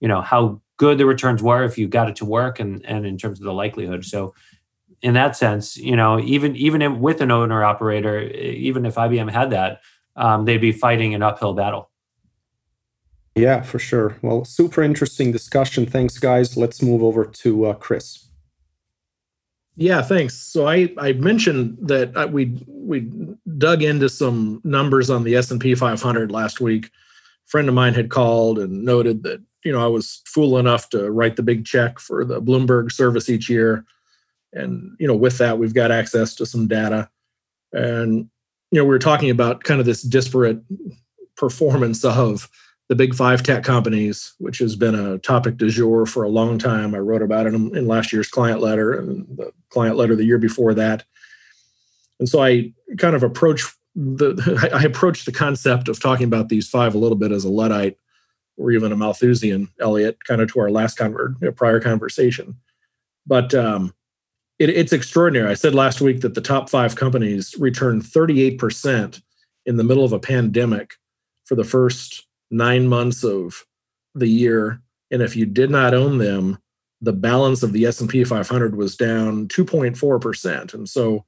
you 0.00 0.08
know 0.08 0.20
how 0.20 0.60
good 0.76 0.98
the 0.98 1.06
returns 1.06 1.42
were 1.42 1.64
if 1.64 1.78
you 1.78 1.88
got 1.88 2.08
it 2.08 2.16
to 2.16 2.24
work 2.24 2.60
and 2.60 2.84
and 2.86 3.06
in 3.06 3.16
terms 3.18 3.40
of 3.40 3.44
the 3.44 3.52
likelihood. 3.52 4.04
So 4.04 4.34
in 5.02 5.14
that 5.14 5.36
sense, 5.36 5.76
you 5.76 5.96
know, 5.96 6.18
even 6.20 6.56
even 6.56 7.00
with 7.00 7.20
an 7.20 7.30
owner 7.30 7.64
operator, 7.64 8.20
even 8.22 8.86
if 8.86 8.94
IBM 8.94 9.30
had 9.30 9.50
that, 9.50 9.80
um, 10.16 10.44
they'd 10.44 10.58
be 10.58 10.72
fighting 10.72 11.14
an 11.14 11.22
uphill 11.22 11.54
battle. 11.54 11.90
Yeah, 13.36 13.60
for 13.60 13.78
sure. 13.78 14.16
Well, 14.22 14.46
super 14.46 14.82
interesting 14.82 15.30
discussion. 15.30 15.84
Thanks, 15.84 16.18
guys. 16.18 16.56
Let's 16.56 16.80
move 16.80 17.02
over 17.02 17.26
to 17.26 17.66
uh, 17.66 17.74
Chris. 17.74 18.26
Yeah, 19.76 20.00
thanks. 20.00 20.34
So 20.34 20.66
I 20.66 20.90
I 20.96 21.12
mentioned 21.12 21.76
that 21.82 22.16
uh, 22.16 22.28
we 22.28 22.64
we 22.66 23.10
dug 23.58 23.82
into 23.82 24.08
some 24.08 24.62
numbers 24.64 25.10
on 25.10 25.22
the 25.22 25.36
S 25.36 25.50
and 25.50 25.60
P 25.60 25.74
500 25.74 26.32
last 26.32 26.62
week. 26.62 26.86
A 26.86 26.90
friend 27.46 27.68
of 27.68 27.74
mine 27.74 27.92
had 27.92 28.08
called 28.08 28.58
and 28.58 28.86
noted 28.86 29.22
that 29.24 29.42
you 29.64 29.70
know 29.70 29.84
I 29.84 29.88
was 29.88 30.22
fool 30.24 30.56
enough 30.56 30.88
to 30.90 31.10
write 31.10 31.36
the 31.36 31.42
big 31.42 31.66
check 31.66 31.98
for 31.98 32.24
the 32.24 32.40
Bloomberg 32.40 32.90
service 32.90 33.28
each 33.28 33.50
year, 33.50 33.84
and 34.54 34.96
you 34.98 35.06
know 35.06 35.14
with 35.14 35.36
that 35.38 35.58
we've 35.58 35.74
got 35.74 35.90
access 35.90 36.34
to 36.36 36.46
some 36.46 36.68
data, 36.68 37.10
and 37.74 38.30
you 38.70 38.78
know 38.78 38.84
we 38.84 38.90
were 38.90 38.98
talking 38.98 39.28
about 39.28 39.62
kind 39.62 39.78
of 39.78 39.84
this 39.84 40.00
disparate 40.00 40.62
performance 41.36 42.02
of 42.02 42.48
the 42.88 42.94
big 42.94 43.14
five 43.14 43.42
tech 43.42 43.64
companies, 43.64 44.34
which 44.38 44.58
has 44.58 44.76
been 44.76 44.94
a 44.94 45.18
topic 45.18 45.56
du 45.56 45.70
jour 45.70 46.06
for 46.06 46.22
a 46.22 46.28
long 46.28 46.58
time. 46.58 46.94
I 46.94 46.98
wrote 46.98 47.22
about 47.22 47.46
it 47.46 47.54
in, 47.54 47.86
last 47.86 48.12
year's 48.12 48.28
client 48.28 48.60
letter 48.60 48.92
and 48.92 49.26
the 49.36 49.52
client 49.70 49.96
letter 49.96 50.14
the 50.14 50.24
year 50.24 50.38
before 50.38 50.72
that. 50.74 51.04
And 52.20 52.28
so 52.28 52.42
I 52.42 52.72
kind 52.98 53.16
of 53.16 53.22
approach 53.22 53.64
the 53.94 54.70
I 54.74 54.82
approach 54.82 55.24
the 55.24 55.32
concept 55.32 55.88
of 55.88 56.00
talking 56.00 56.26
about 56.26 56.48
these 56.48 56.68
five 56.68 56.94
a 56.94 56.98
little 56.98 57.16
bit 57.16 57.32
as 57.32 57.44
a 57.44 57.50
Luddite 57.50 57.98
or 58.56 58.70
even 58.70 58.92
a 58.92 58.96
Malthusian, 58.96 59.68
Elliot, 59.80 60.24
kind 60.24 60.40
of 60.40 60.50
to 60.52 60.60
our 60.60 60.70
last 60.70 60.98
prior 61.56 61.80
conversation. 61.80 62.56
But 63.26 63.52
um, 63.54 63.92
it, 64.58 64.70
it's 64.70 64.92
extraordinary. 64.92 65.50
I 65.50 65.54
said 65.54 65.74
last 65.74 66.00
week 66.00 66.20
that 66.22 66.34
the 66.34 66.40
top 66.40 66.70
five 66.70 66.96
companies 66.96 67.54
returned 67.58 68.02
38% 68.02 69.20
in 69.66 69.76
the 69.76 69.84
middle 69.84 70.04
of 70.04 70.12
a 70.12 70.18
pandemic 70.18 70.94
for 71.44 71.54
the 71.54 71.64
first 71.64 72.26
nine 72.50 72.86
months 72.88 73.24
of 73.24 73.64
the 74.14 74.28
year 74.28 74.80
and 75.10 75.22
if 75.22 75.36
you 75.36 75.46
did 75.46 75.70
not 75.70 75.94
own 75.94 76.18
them 76.18 76.58
the 77.00 77.12
balance 77.12 77.62
of 77.62 77.72
the 77.72 77.84
s&p 77.84 78.24
500 78.24 78.76
was 78.76 78.96
down 78.96 79.48
2.4% 79.48 80.74
and 80.74 80.88
so 80.88 81.24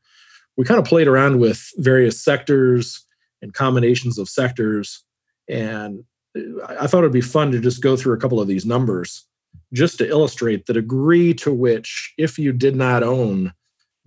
we 0.56 0.64
kind 0.64 0.80
of 0.80 0.86
played 0.86 1.08
around 1.08 1.38
with 1.38 1.70
various 1.76 2.22
sectors 2.22 3.06
and 3.42 3.54
combinations 3.54 4.18
of 4.18 4.28
sectors 4.28 5.04
and 5.48 6.04
uh, 6.36 6.64
i 6.80 6.86
thought 6.86 7.00
it'd 7.00 7.12
be 7.12 7.20
fun 7.20 7.50
to 7.50 7.60
just 7.60 7.82
go 7.82 7.96
through 7.96 8.14
a 8.14 8.20
couple 8.20 8.40
of 8.40 8.48
these 8.48 8.66
numbers 8.66 9.24
just 9.72 9.98
to 9.98 10.08
illustrate 10.08 10.66
the 10.66 10.72
degree 10.72 11.34
to 11.34 11.52
which 11.52 12.14
if 12.16 12.38
you 12.38 12.52
did 12.52 12.74
not 12.74 13.02
own 13.02 13.52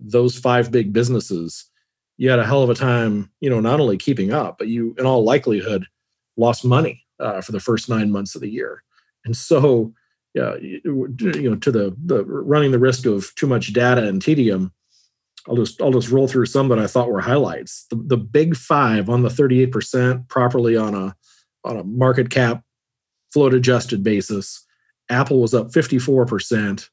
those 0.00 0.36
five 0.36 0.72
big 0.72 0.92
businesses 0.92 1.66
you 2.16 2.28
had 2.28 2.38
a 2.38 2.46
hell 2.46 2.62
of 2.62 2.70
a 2.70 2.74
time 2.74 3.30
you 3.40 3.48
know 3.48 3.60
not 3.60 3.80
only 3.80 3.96
keeping 3.96 4.32
up 4.32 4.58
but 4.58 4.68
you 4.68 4.94
in 4.98 5.06
all 5.06 5.24
likelihood 5.24 5.86
lost 6.36 6.64
money 6.64 7.01
uh, 7.22 7.40
for 7.40 7.52
the 7.52 7.60
first 7.60 7.88
nine 7.88 8.10
months 8.10 8.34
of 8.34 8.40
the 8.40 8.50
year. 8.50 8.82
And 9.24 9.36
so, 9.36 9.92
yeah, 10.34 10.56
you 10.56 11.50
know, 11.50 11.56
to 11.56 11.70
the 11.70 11.96
the 12.04 12.24
running 12.24 12.72
the 12.72 12.78
risk 12.78 13.06
of 13.06 13.34
too 13.36 13.46
much 13.46 13.72
data 13.72 14.06
and 14.06 14.20
tedium, 14.20 14.72
I'll 15.48 15.56
just 15.56 15.80
I'll 15.80 15.92
just 15.92 16.10
roll 16.10 16.28
through 16.28 16.46
some 16.46 16.68
that 16.68 16.78
I 16.78 16.86
thought 16.86 17.10
were 17.10 17.20
highlights. 17.20 17.86
The, 17.90 17.96
the 17.96 18.16
big 18.16 18.56
five 18.56 19.08
on 19.08 19.22
the 19.22 19.28
38% 19.28 20.28
properly 20.28 20.76
on 20.76 20.94
a 20.94 21.14
on 21.64 21.76
a 21.76 21.84
market 21.84 22.30
cap 22.30 22.62
float 23.32 23.54
adjusted 23.54 24.02
basis. 24.02 24.66
Apple 25.08 25.40
was 25.40 25.54
up 25.54 25.68
54% 25.68 26.88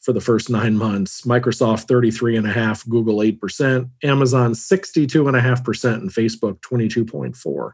for 0.00 0.12
the 0.12 0.20
first 0.20 0.50
nine 0.50 0.76
months, 0.76 1.22
Microsoft 1.22 1.86
33.5, 1.86 2.88
Google 2.88 3.16
8%, 3.16 3.90
Amazon 4.02 4.52
62.5%, 4.52 5.94
and 5.94 6.10
Facebook 6.10 6.60
22.4 6.60 7.72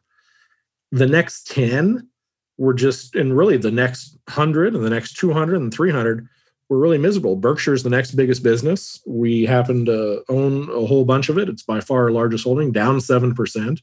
the 0.92 1.06
next 1.06 1.46
10 1.48 2.08
were 2.58 2.74
just 2.74 3.14
and 3.14 3.36
really 3.36 3.56
the 3.56 3.70
next 3.70 4.18
100 4.28 4.74
and 4.74 4.84
the 4.84 4.90
next 4.90 5.14
200 5.14 5.56
and 5.56 5.72
300 5.72 6.28
were 6.68 6.78
really 6.78 6.98
miserable. 6.98 7.36
Berkshire's 7.36 7.82
the 7.82 7.90
next 7.90 8.12
biggest 8.12 8.42
business. 8.42 9.00
We 9.06 9.44
happen 9.44 9.84
to 9.86 10.22
own 10.28 10.68
a 10.70 10.86
whole 10.86 11.04
bunch 11.04 11.28
of 11.28 11.38
it. 11.38 11.48
It's 11.48 11.62
by 11.62 11.80
far 11.80 12.04
our 12.04 12.10
largest 12.10 12.44
holding 12.44 12.70
down 12.72 12.98
7% 12.98 13.80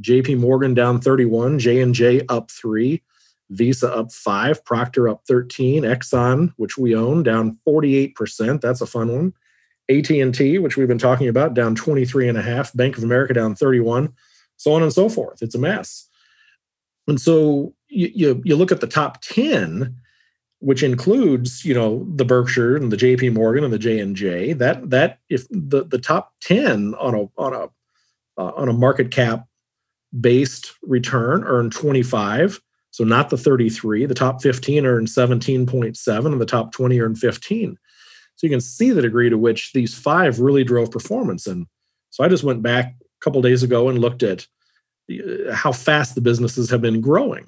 jp 0.00 0.38
morgan 0.38 0.72
down 0.72 0.98
31 1.00 1.58
j&j 1.58 2.22
up 2.28 2.50
3 2.50 3.02
visa 3.50 3.92
up 3.92 4.10
5 4.10 4.64
procter 4.64 5.08
up 5.08 5.22
13 5.26 5.82
exxon 5.82 6.52
which 6.56 6.78
we 6.78 6.94
own 6.94 7.22
down 7.22 7.58
48% 7.68 8.60
that's 8.60 8.80
a 8.80 8.86
fun 8.86 9.12
one. 9.12 9.34
At&t 9.90 10.58
which 10.58 10.76
we've 10.76 10.88
been 10.88 10.96
talking 10.96 11.28
about 11.28 11.54
down 11.54 11.76
23.5 11.76 12.76
bank 12.76 12.96
of 12.96 13.04
america 13.04 13.34
down 13.34 13.54
31 13.54 14.14
so 14.56 14.74
on 14.74 14.82
and 14.82 14.92
so 14.92 15.08
forth. 15.08 15.40
It's 15.40 15.54
a 15.54 15.58
mess 15.58 16.09
and 17.10 17.20
so 17.20 17.74
you, 17.88 18.10
you, 18.14 18.42
you 18.44 18.56
look 18.56 18.72
at 18.72 18.80
the 18.80 18.86
top 18.86 19.20
10, 19.20 19.94
which 20.60 20.82
includes, 20.82 21.64
you 21.64 21.74
know, 21.74 22.06
the 22.14 22.24
Berkshire 22.24 22.76
and 22.76 22.90
the 22.90 22.96
JP 22.96 23.34
Morgan 23.34 23.64
and 23.64 23.72
the 23.72 23.78
J&J, 23.78 24.54
that 24.54 24.88
that 24.90 25.18
if 25.28 25.46
the, 25.50 25.84
the 25.84 25.98
top 25.98 26.32
10 26.42 26.94
on 26.94 27.14
a 27.14 27.28
on 27.36 27.52
a 27.52 27.64
uh, 28.40 28.52
on 28.56 28.68
a 28.68 28.72
market 28.72 29.10
cap 29.10 29.46
based 30.18 30.72
return 30.82 31.44
earn 31.44 31.70
25 31.70 32.60
so 32.90 33.04
not 33.04 33.30
the 33.30 33.36
33 33.36 34.06
the 34.06 34.14
top 34.14 34.42
15 34.42 34.84
earn 34.84 35.06
17.7 35.06 36.26
and 36.26 36.40
the 36.40 36.46
top 36.46 36.72
20 36.72 37.00
earn 37.00 37.14
15 37.14 37.78
so 38.40 38.46
you 38.46 38.50
can 38.50 38.62
see 38.62 38.90
the 38.90 39.02
degree 39.02 39.28
to 39.28 39.36
which 39.36 39.74
these 39.74 39.94
five 39.94 40.40
really 40.40 40.64
drove 40.64 40.90
performance. 40.90 41.46
And 41.46 41.66
so 42.08 42.24
i 42.24 42.28
just 42.28 42.42
went 42.42 42.62
back 42.62 42.86
a 42.86 43.24
couple 43.24 43.42
days 43.42 43.62
ago 43.62 43.90
and 43.90 43.98
looked 43.98 44.22
at 44.22 44.46
how 45.52 45.72
fast 45.72 46.14
the 46.14 46.20
businesses 46.20 46.70
have 46.70 46.80
been 46.80 47.00
growing 47.00 47.46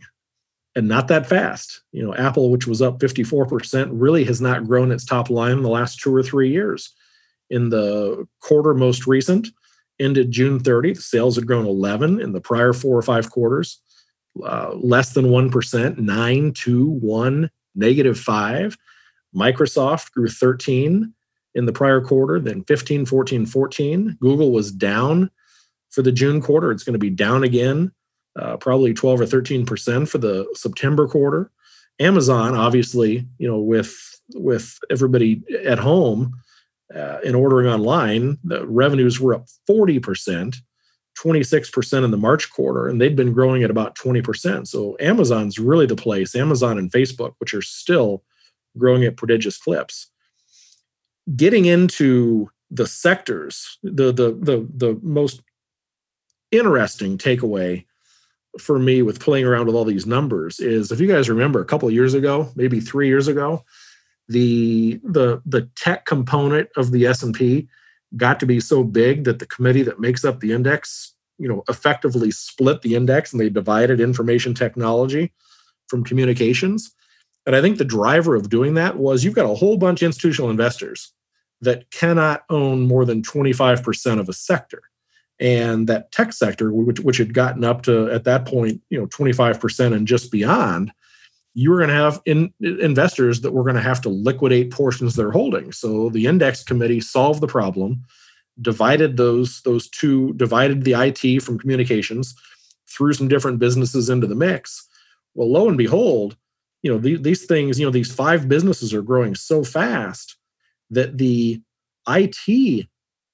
and 0.74 0.88
not 0.88 1.08
that 1.08 1.28
fast. 1.28 1.82
You 1.92 2.04
know, 2.04 2.14
Apple, 2.14 2.50
which 2.50 2.66
was 2.66 2.80
up 2.80 2.98
54%, 2.98 3.90
really 3.92 4.24
has 4.24 4.40
not 4.40 4.66
grown 4.66 4.90
its 4.90 5.04
top 5.04 5.30
line 5.30 5.52
in 5.52 5.62
the 5.62 5.68
last 5.68 6.00
two 6.00 6.14
or 6.14 6.22
three 6.22 6.50
years. 6.50 6.94
In 7.50 7.68
the 7.68 8.26
quarter 8.40 8.72
most 8.72 9.06
recent, 9.06 9.48
ended 10.00 10.30
June 10.30 10.58
30, 10.58 10.94
sales 10.94 11.36
had 11.36 11.46
grown 11.46 11.66
11 11.66 12.20
in 12.20 12.32
the 12.32 12.40
prior 12.40 12.72
four 12.72 12.96
or 12.96 13.02
five 13.02 13.30
quarters, 13.30 13.80
uh, 14.44 14.72
less 14.74 15.12
than 15.12 15.26
1%, 15.26 15.98
9, 15.98 16.52
2, 16.52 16.86
1, 16.88 17.50
negative 17.74 18.18
5. 18.18 18.76
Microsoft 19.34 20.12
grew 20.12 20.28
13 20.28 21.12
in 21.54 21.66
the 21.66 21.72
prior 21.72 22.00
quarter, 22.00 22.40
then 22.40 22.64
15, 22.64 23.04
14, 23.04 23.44
14. 23.44 24.16
Google 24.20 24.52
was 24.52 24.72
down 24.72 25.30
for 25.92 26.02
the 26.02 26.12
June 26.12 26.40
quarter. 26.40 26.72
It's 26.72 26.82
going 26.82 26.94
to 26.94 26.98
be 26.98 27.10
down 27.10 27.44
again, 27.44 27.92
uh, 28.36 28.56
probably 28.56 28.92
12 28.92 29.20
or 29.20 29.24
13% 29.24 30.08
for 30.08 30.18
the 30.18 30.46
September 30.54 31.06
quarter. 31.06 31.50
Amazon, 32.00 32.54
obviously, 32.54 33.26
you 33.38 33.48
know, 33.48 33.60
with 33.60 33.94
with 34.34 34.78
everybody 34.90 35.42
at 35.64 35.78
home 35.78 36.32
uh, 36.94 37.18
and 37.24 37.36
ordering 37.36 37.68
online, 37.68 38.38
the 38.42 38.66
revenues 38.66 39.20
were 39.20 39.34
up 39.34 39.46
40%, 39.68 40.56
26% 41.18 42.04
in 42.04 42.10
the 42.10 42.16
March 42.16 42.50
quarter, 42.50 42.88
and 42.88 43.00
they'd 43.00 43.14
been 43.14 43.34
growing 43.34 43.62
at 43.62 43.70
about 43.70 43.94
20%. 43.94 44.66
So 44.66 44.96
Amazon's 45.00 45.58
really 45.58 45.84
the 45.84 45.96
place, 45.96 46.34
Amazon 46.34 46.78
and 46.78 46.90
Facebook, 46.90 47.34
which 47.38 47.52
are 47.52 47.62
still 47.62 48.24
growing 48.78 49.04
at 49.04 49.18
prodigious 49.18 49.58
clips 49.58 50.08
getting 51.36 51.66
into 51.66 52.50
the 52.70 52.86
sectors, 52.86 53.78
the 53.82 54.12
the 54.12 54.32
the 54.40 54.68
the 54.74 54.98
most 55.02 55.42
interesting 56.52 57.18
takeaway 57.18 57.84
for 58.60 58.78
me 58.78 59.02
with 59.02 59.18
playing 59.18 59.46
around 59.46 59.66
with 59.66 59.74
all 59.74 59.84
these 59.84 60.06
numbers 60.06 60.60
is 60.60 60.92
if 60.92 61.00
you 61.00 61.08
guys 61.08 61.28
remember 61.28 61.60
a 61.60 61.64
couple 61.64 61.90
years 61.90 62.14
ago, 62.14 62.50
maybe 62.54 62.80
3 62.80 63.08
years 63.08 63.26
ago, 63.26 63.64
the 64.28 65.00
the 65.02 65.42
the 65.46 65.62
tech 65.74 66.06
component 66.06 66.68
of 66.76 66.92
the 66.92 67.06
S&P 67.06 67.68
got 68.16 68.38
to 68.40 68.46
be 68.46 68.60
so 68.60 68.84
big 68.84 69.24
that 69.24 69.38
the 69.38 69.46
committee 69.46 69.82
that 69.82 70.00
makes 70.00 70.24
up 70.24 70.40
the 70.40 70.52
index, 70.52 71.14
you 71.38 71.48
know, 71.48 71.64
effectively 71.68 72.30
split 72.30 72.82
the 72.82 72.94
index 72.94 73.32
and 73.32 73.40
they 73.40 73.48
divided 73.48 74.00
information 74.00 74.54
technology 74.54 75.32
from 75.88 76.04
communications. 76.04 76.94
And 77.46 77.56
I 77.56 77.60
think 77.60 77.78
the 77.78 77.84
driver 77.84 78.36
of 78.36 78.50
doing 78.50 78.74
that 78.74 78.98
was 78.98 79.24
you've 79.24 79.34
got 79.34 79.50
a 79.50 79.54
whole 79.54 79.76
bunch 79.76 80.02
of 80.02 80.06
institutional 80.06 80.50
investors 80.50 81.12
that 81.62 81.90
cannot 81.90 82.44
own 82.50 82.86
more 82.86 83.04
than 83.04 83.22
25% 83.22 84.20
of 84.20 84.28
a 84.28 84.32
sector. 84.32 84.82
And 85.42 85.88
that 85.88 86.12
tech 86.12 86.32
sector, 86.32 86.72
which, 86.72 87.00
which 87.00 87.18
had 87.18 87.34
gotten 87.34 87.64
up 87.64 87.82
to 87.82 88.08
at 88.10 88.22
that 88.24 88.46
point, 88.46 88.80
you 88.90 88.98
know, 88.98 89.06
25% 89.08 89.92
and 89.92 90.06
just 90.06 90.30
beyond, 90.30 90.92
you 91.54 91.70
were 91.70 91.78
going 91.78 91.88
to 91.88 91.94
have 91.96 92.22
in, 92.24 92.54
investors 92.60 93.40
that 93.40 93.52
were 93.52 93.64
going 93.64 93.74
to 93.74 93.82
have 93.82 94.00
to 94.02 94.08
liquidate 94.08 94.70
portions 94.70 95.12
of 95.12 95.16
their 95.16 95.32
holdings. 95.32 95.78
So 95.78 96.10
the 96.10 96.26
index 96.26 96.62
committee 96.62 97.00
solved 97.00 97.40
the 97.40 97.48
problem, 97.48 98.04
divided 98.60 99.16
those 99.16 99.62
those 99.62 99.90
two, 99.90 100.32
divided 100.34 100.84
the 100.84 100.94
IT 100.94 101.42
from 101.42 101.58
communications, 101.58 102.36
threw 102.88 103.12
some 103.12 103.26
different 103.26 103.58
businesses 103.58 104.08
into 104.08 104.28
the 104.28 104.36
mix. 104.36 104.88
Well, 105.34 105.50
lo 105.50 105.68
and 105.68 105.76
behold, 105.76 106.36
you 106.82 106.92
know 106.92 106.98
the, 106.98 107.16
these 107.16 107.46
things 107.46 107.80
you 107.80 107.84
know 107.84 107.92
these 107.92 108.12
five 108.14 108.48
businesses 108.48 108.94
are 108.94 109.02
growing 109.02 109.34
so 109.34 109.64
fast 109.64 110.36
that 110.90 111.18
the 111.18 111.60
IT 112.08 112.86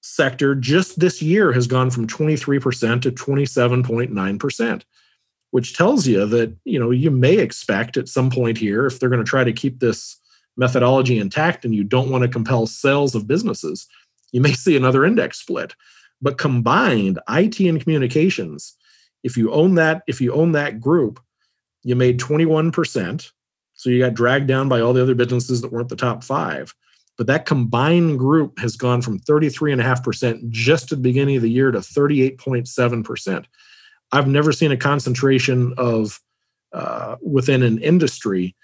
sector 0.09 0.55
just 0.55 0.99
this 0.99 1.21
year 1.23 1.53
has 1.53 1.67
gone 1.67 1.91
from 1.91 2.07
23% 2.07 3.03
to 3.03 3.13
27.9% 3.13 4.83
which 5.51 5.75
tells 5.75 6.07
you 6.07 6.27
that 6.27 6.55
you 6.65 6.79
know 6.79 6.91
you 6.91 7.11
may 7.11 7.39
expect 7.39 7.97
at 7.97 8.09
some 8.09 8.31
point 8.31 8.59
here 8.59 8.87
if 8.87 8.99
they're 8.99 9.09
going 9.09 9.25
to 9.25 9.29
try 9.29 9.45
to 9.45 9.53
keep 9.53 9.81
this 9.81 10.21
methodology 10.57 11.19
intact 11.19 11.65
and 11.65 11.75
you 11.75 11.85
don't 11.85 12.11
want 12.11 12.23
to 12.23 12.29
compel 12.29 12.67
sales 12.67 13.15
of 13.15 13.27
businesses 13.27 13.87
you 14.33 14.41
may 14.41 14.53
see 14.53 14.77
another 14.77 15.05
index 15.05 15.39
split 15.41 15.75
but 16.21 16.39
combined 16.39 17.19
IT 17.29 17.61
and 17.61 17.81
communications 17.81 18.77
if 19.23 19.37
you 19.37 19.53
own 19.53 19.75
that 19.75 20.03
if 20.07 20.21
you 20.21 20.33
own 20.33 20.53
that 20.53 20.81
group 20.81 21.21
you 21.83 21.97
made 21.97 22.19
21% 22.19 23.31
so 23.79 23.91
you 23.91 24.01
got 24.01 24.15
dragged 24.15 24.49
down 24.49 24.69
by 24.69 24.81
all 24.81 24.93
the 24.93 25.01
other 25.01 25.15
businesses 25.15 25.63
that 25.63 25.73
weren't 25.73 25.89
the 25.89 25.97
top 25.97 26.25
five. 26.25 26.75
But 27.19 27.27
that 27.27 27.47
combined 27.47 28.19
group 28.19 28.59
has 28.61 28.77
gone 28.77 29.03
from 29.03 29.19
33.5% 29.19 30.49
just 30.49 30.85
at 30.85 30.99
the 30.99 31.03
beginning 31.03 31.37
of 31.37 31.43
the 31.43 31.51
year 31.51 31.71
to 31.71 31.81
38.7%. 31.81 33.45
I've 34.13 34.29
never 34.29 34.53
seen 34.53 34.73
a 34.73 34.77
concentration 34.77 35.75
of 35.77 36.21
uh, 36.73 37.17
within 37.21 37.63
an 37.63 37.79
industry 37.79 38.55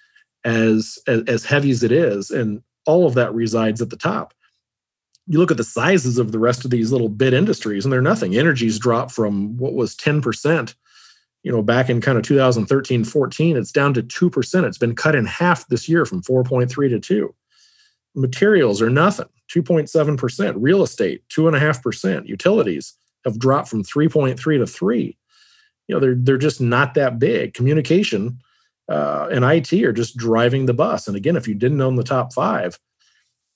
as, 0.44 0.98
as 1.06 1.22
as 1.26 1.44
heavy 1.44 1.70
as 1.70 1.82
it 1.82 1.90
is, 1.90 2.30
and 2.30 2.62
all 2.86 3.06
of 3.06 3.14
that 3.14 3.34
resides 3.34 3.82
at 3.82 3.90
the 3.90 3.96
top. 3.96 4.32
You 5.26 5.38
look 5.38 5.50
at 5.50 5.56
the 5.56 5.64
sizes 5.64 6.18
of 6.18 6.32
the 6.32 6.38
rest 6.38 6.64
of 6.64 6.70
these 6.70 6.92
little 6.92 7.08
bit 7.08 7.34
industries, 7.34 7.84
and 7.84 7.92
they're 7.92 8.02
nothing. 8.02 8.36
Energy's 8.36 8.78
dropped 8.78 9.10
from 9.10 9.56
what 9.56 9.74
was 9.74 9.96
10% 9.96 10.74
you 11.44 11.52
know, 11.52 11.62
back 11.62 11.90
in 11.90 12.00
kind 12.00 12.16
of 12.16 12.24
2013, 12.24 13.04
14, 13.04 13.56
it's 13.56 13.70
down 13.70 13.94
to 13.94 14.02
2%. 14.02 14.64
It's 14.64 14.78
been 14.78 14.96
cut 14.96 15.14
in 15.14 15.26
half 15.26 15.68
this 15.68 15.88
year 15.88 16.06
from 16.06 16.22
4.3 16.22 16.88
to 16.88 16.98
2. 16.98 17.34
Materials 18.14 18.80
are 18.80 18.90
nothing, 18.90 19.28
2.7%. 19.52 20.54
Real 20.56 20.82
estate, 20.82 21.22
2.5%. 21.30 22.26
Utilities 22.26 22.94
have 23.24 23.38
dropped 23.38 23.68
from 23.68 23.82
3.3 23.82 24.58
to 24.58 24.66
3. 24.66 25.18
You 25.88 25.94
know, 25.94 26.00
they're, 26.00 26.14
they're 26.14 26.38
just 26.38 26.60
not 26.60 26.94
that 26.94 27.18
big. 27.18 27.54
Communication 27.54 28.38
uh, 28.88 29.28
and 29.30 29.44
IT 29.44 29.72
are 29.84 29.92
just 29.92 30.16
driving 30.16 30.66
the 30.66 30.74
bus. 30.74 31.08
And 31.08 31.16
again, 31.16 31.36
if 31.36 31.48
you 31.48 31.54
didn't 31.54 31.80
own 31.80 31.96
the 31.96 32.04
top 32.04 32.32
five, 32.32 32.78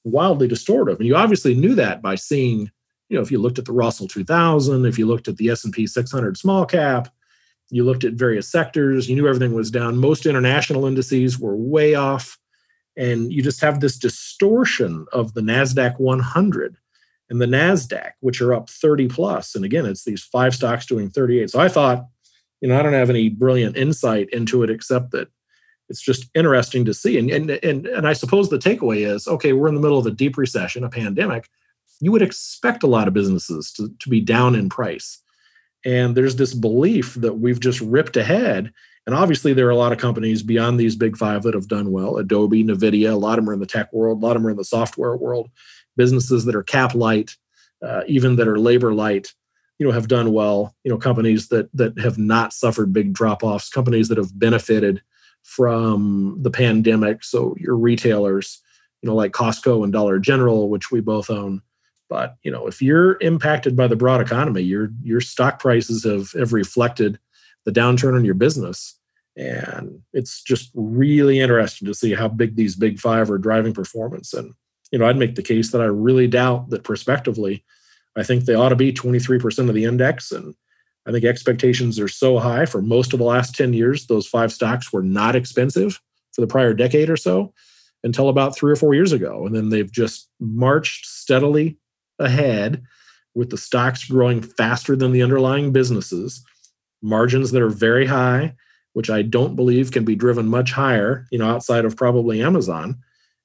wildly 0.04 0.48
distortive. 0.48 0.96
And 0.96 1.06
you 1.06 1.16
obviously 1.16 1.54
knew 1.54 1.74
that 1.74 2.02
by 2.02 2.14
seeing, 2.14 2.70
you 3.08 3.16
know, 3.16 3.20
if 3.20 3.30
you 3.30 3.38
looked 3.38 3.58
at 3.58 3.64
the 3.64 3.72
Russell 3.72 4.08
2000, 4.08 4.86
if 4.86 4.98
you 4.98 5.06
looked 5.06 5.28
at 5.28 5.36
the 5.36 5.50
S&P 5.50 5.86
600 5.86 6.36
small 6.36 6.64
cap, 6.64 7.08
you 7.70 7.84
looked 7.84 8.04
at 8.04 8.14
various 8.14 8.50
sectors, 8.50 9.08
you 9.08 9.16
knew 9.16 9.28
everything 9.28 9.54
was 9.54 9.70
down. 9.70 9.98
Most 9.98 10.26
international 10.26 10.86
indices 10.86 11.38
were 11.38 11.56
way 11.56 11.94
off. 11.94 12.38
And 12.98 13.32
you 13.32 13.42
just 13.42 13.60
have 13.60 13.80
this 13.80 13.96
distortion 13.96 15.06
of 15.12 15.32
the 15.32 15.40
NASDAQ 15.40 15.98
100 15.98 16.76
and 17.30 17.40
the 17.40 17.46
NASDAQ, 17.46 18.10
which 18.20 18.42
are 18.42 18.52
up 18.52 18.68
30 18.68 19.08
plus. 19.08 19.54
And 19.54 19.64
again, 19.64 19.86
it's 19.86 20.04
these 20.04 20.22
five 20.22 20.54
stocks 20.54 20.84
doing 20.84 21.08
38. 21.08 21.50
So 21.50 21.60
I 21.60 21.68
thought, 21.68 22.06
you 22.60 22.68
know, 22.68 22.78
I 22.78 22.82
don't 22.82 22.92
have 22.92 23.08
any 23.08 23.28
brilliant 23.28 23.76
insight 23.76 24.28
into 24.30 24.64
it 24.64 24.70
except 24.70 25.12
that 25.12 25.28
it's 25.88 26.02
just 26.02 26.28
interesting 26.34 26.84
to 26.84 26.92
see. 26.92 27.18
And, 27.18 27.30
and, 27.30 27.50
and, 27.50 27.86
and 27.86 28.06
I 28.06 28.12
suppose 28.12 28.50
the 28.50 28.58
takeaway 28.58 29.06
is 29.06 29.28
okay, 29.28 29.52
we're 29.52 29.68
in 29.68 29.74
the 29.74 29.80
middle 29.80 29.98
of 29.98 30.06
a 30.06 30.10
deep 30.10 30.36
recession, 30.36 30.84
a 30.84 30.90
pandemic. 30.90 31.48
You 32.00 32.12
would 32.12 32.22
expect 32.22 32.82
a 32.82 32.88
lot 32.88 33.08
of 33.08 33.14
businesses 33.14 33.72
to, 33.72 33.88
to 34.00 34.08
be 34.08 34.20
down 34.20 34.54
in 34.54 34.68
price. 34.68 35.22
And 35.84 36.16
there's 36.16 36.36
this 36.36 36.54
belief 36.54 37.14
that 37.14 37.34
we've 37.34 37.60
just 37.60 37.80
ripped 37.80 38.16
ahead. 38.16 38.72
And 39.08 39.16
obviously, 39.16 39.54
there 39.54 39.66
are 39.66 39.70
a 39.70 39.76
lot 39.76 39.92
of 39.92 39.96
companies 39.96 40.42
beyond 40.42 40.78
these 40.78 40.94
big 40.94 41.16
five 41.16 41.42
that 41.44 41.54
have 41.54 41.66
done 41.66 41.92
well 41.92 42.18
Adobe, 42.18 42.62
NVIDIA, 42.62 43.10
a 43.10 43.16
lot 43.16 43.38
of 43.38 43.44
them 43.46 43.50
are 43.50 43.54
in 43.54 43.58
the 43.58 43.64
tech 43.64 43.90
world, 43.90 44.22
a 44.22 44.26
lot 44.26 44.36
of 44.36 44.42
them 44.42 44.48
are 44.48 44.50
in 44.50 44.58
the 44.58 44.64
software 44.64 45.16
world, 45.16 45.48
businesses 45.96 46.44
that 46.44 46.54
are 46.54 46.62
cap 46.62 46.94
light, 46.94 47.34
uh, 47.82 48.02
even 48.06 48.36
that 48.36 48.46
are 48.46 48.58
labor 48.58 48.92
light. 48.92 49.32
You 49.78 49.86
know, 49.86 49.92
have 49.92 50.08
done 50.08 50.34
well. 50.34 50.76
You 50.84 50.90
know, 50.90 50.98
companies 50.98 51.48
that 51.48 51.70
that 51.72 51.98
have 51.98 52.18
not 52.18 52.52
suffered 52.52 52.92
big 52.92 53.14
drop 53.14 53.42
offs, 53.42 53.70
companies 53.70 54.08
that 54.08 54.18
have 54.18 54.38
benefited 54.38 55.00
from 55.42 56.36
the 56.42 56.50
pandemic. 56.50 57.24
So 57.24 57.56
your 57.58 57.76
retailers, 57.78 58.60
you 59.00 59.08
know, 59.08 59.14
like 59.14 59.32
Costco 59.32 59.84
and 59.84 59.90
Dollar 59.90 60.18
General, 60.18 60.68
which 60.68 60.90
we 60.90 61.00
both 61.00 61.30
own, 61.30 61.62
but 62.10 62.36
you 62.42 62.50
know, 62.50 62.66
if 62.66 62.82
you're 62.82 63.16
impacted 63.22 63.74
by 63.74 63.86
the 63.86 63.96
broad 63.96 64.20
economy, 64.20 64.60
your 64.60 64.90
your 65.02 65.22
stock 65.22 65.60
prices 65.60 66.04
have 66.04 66.32
have 66.32 66.52
reflected 66.52 67.18
the 67.64 67.72
downturn 67.72 68.18
in 68.18 68.26
your 68.26 68.34
business. 68.34 68.97
And 69.38 70.00
it's 70.12 70.42
just 70.42 70.70
really 70.74 71.38
interesting 71.38 71.86
to 71.86 71.94
see 71.94 72.12
how 72.12 72.26
big 72.26 72.56
these 72.56 72.74
big 72.74 72.98
five 72.98 73.30
are 73.30 73.38
driving 73.38 73.72
performance. 73.72 74.34
And 74.34 74.52
you 74.90 74.98
know, 74.98 75.06
I'd 75.06 75.16
make 75.16 75.36
the 75.36 75.42
case 75.42 75.70
that 75.70 75.80
I 75.80 75.84
really 75.84 76.26
doubt 76.26 76.70
that 76.70 76.82
prospectively, 76.82 77.64
I 78.16 78.24
think 78.24 78.44
they 78.44 78.54
ought 78.54 78.70
to 78.70 78.76
be 78.76 78.92
23% 78.92 79.68
of 79.68 79.74
the 79.74 79.84
index. 79.84 80.32
And 80.32 80.54
I 81.06 81.12
think 81.12 81.24
expectations 81.24 82.00
are 82.00 82.08
so 82.08 82.38
high 82.38 82.66
for 82.66 82.82
most 82.82 83.12
of 83.12 83.20
the 83.20 83.24
last 83.24 83.54
10 83.54 83.72
years, 83.74 84.06
those 84.06 84.26
five 84.26 84.52
stocks 84.52 84.92
were 84.92 85.02
not 85.02 85.36
expensive 85.36 86.00
for 86.32 86.40
the 86.40 86.46
prior 86.46 86.74
decade 86.74 87.10
or 87.10 87.16
so 87.16 87.52
until 88.02 88.28
about 88.28 88.56
three 88.56 88.72
or 88.72 88.76
four 88.76 88.94
years 88.94 89.12
ago. 89.12 89.46
And 89.46 89.54
then 89.54 89.68
they've 89.68 89.90
just 89.90 90.28
marched 90.40 91.06
steadily 91.06 91.76
ahead 92.18 92.82
with 93.34 93.50
the 93.50 93.56
stocks 93.56 94.04
growing 94.04 94.42
faster 94.42 94.96
than 94.96 95.12
the 95.12 95.22
underlying 95.22 95.70
businesses, 95.70 96.44
margins 97.02 97.52
that 97.52 97.62
are 97.62 97.68
very 97.68 98.06
high, 98.06 98.54
which 98.98 99.10
I 99.10 99.22
don't 99.22 99.54
believe 99.54 99.92
can 99.92 100.04
be 100.04 100.16
driven 100.16 100.48
much 100.48 100.72
higher, 100.72 101.24
you 101.30 101.38
know, 101.38 101.48
outside 101.48 101.84
of 101.84 101.96
probably 101.96 102.42
Amazon. 102.42 102.98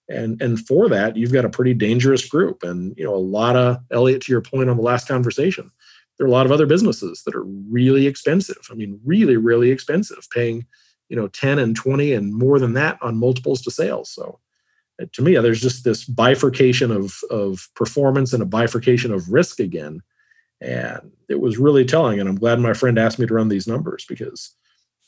And 0.10 0.42
and 0.42 0.60
for 0.60 0.90
that, 0.90 1.16
you've 1.16 1.32
got 1.32 1.46
a 1.46 1.50
pretty 1.50 1.76
dangerous 1.76 2.28
group. 2.28 2.64
And 2.64 2.98
you 2.98 3.04
know, 3.04 3.14
a 3.14 3.18
lot 3.18 3.56
of 3.56 3.78
Elliot, 3.92 4.24
to 4.24 4.32
your 4.32 4.42
point 4.42 4.72
on 4.72 4.78
the 4.78 4.82
last 4.82 5.08
conversation, 5.08 5.70
there 6.18 6.26
are 6.26 6.28
a 6.28 6.32
lot 6.32 6.48
of 6.48 6.52
other 6.52 6.66
businesses 6.66 7.22
that 7.28 7.36
are 7.36 7.44
really 7.44 8.08
expensive. 8.08 8.68
I 8.72 8.74
mean, 8.74 9.00
really, 9.06 9.38
really 9.38 9.70
expensive, 9.70 10.28
paying, 10.34 10.66
you 11.10 11.16
know, 11.16 11.28
10 11.28 11.60
and 11.60 11.76
20 11.76 12.14
and 12.14 12.34
more 12.34 12.58
than 12.58 12.74
that 12.74 12.98
on 13.04 13.20
multiples 13.20 13.62
to 13.62 13.70
sales. 13.70 14.10
So 14.10 14.40
uh, 15.00 15.06
to 15.12 15.22
me, 15.22 15.36
there's 15.36 15.62
just 15.62 15.84
this 15.84 16.04
bifurcation 16.04 16.90
of 16.90 17.14
of 17.30 17.70
performance 17.76 18.34
and 18.34 18.42
a 18.42 18.48
bifurcation 18.48 19.14
of 19.14 19.30
risk 19.30 19.60
again, 19.60 20.02
and 20.60 21.12
it 21.30 21.40
was 21.40 21.60
really 21.60 21.86
telling. 21.86 22.20
And 22.20 22.28
I'm 22.28 22.40
glad 22.40 22.60
my 22.60 22.74
friend 22.74 22.98
asked 22.98 23.20
me 23.20 23.28
to 23.28 23.36
run 23.36 23.50
these 23.50 23.68
numbers 23.68 24.04
because, 24.10 24.56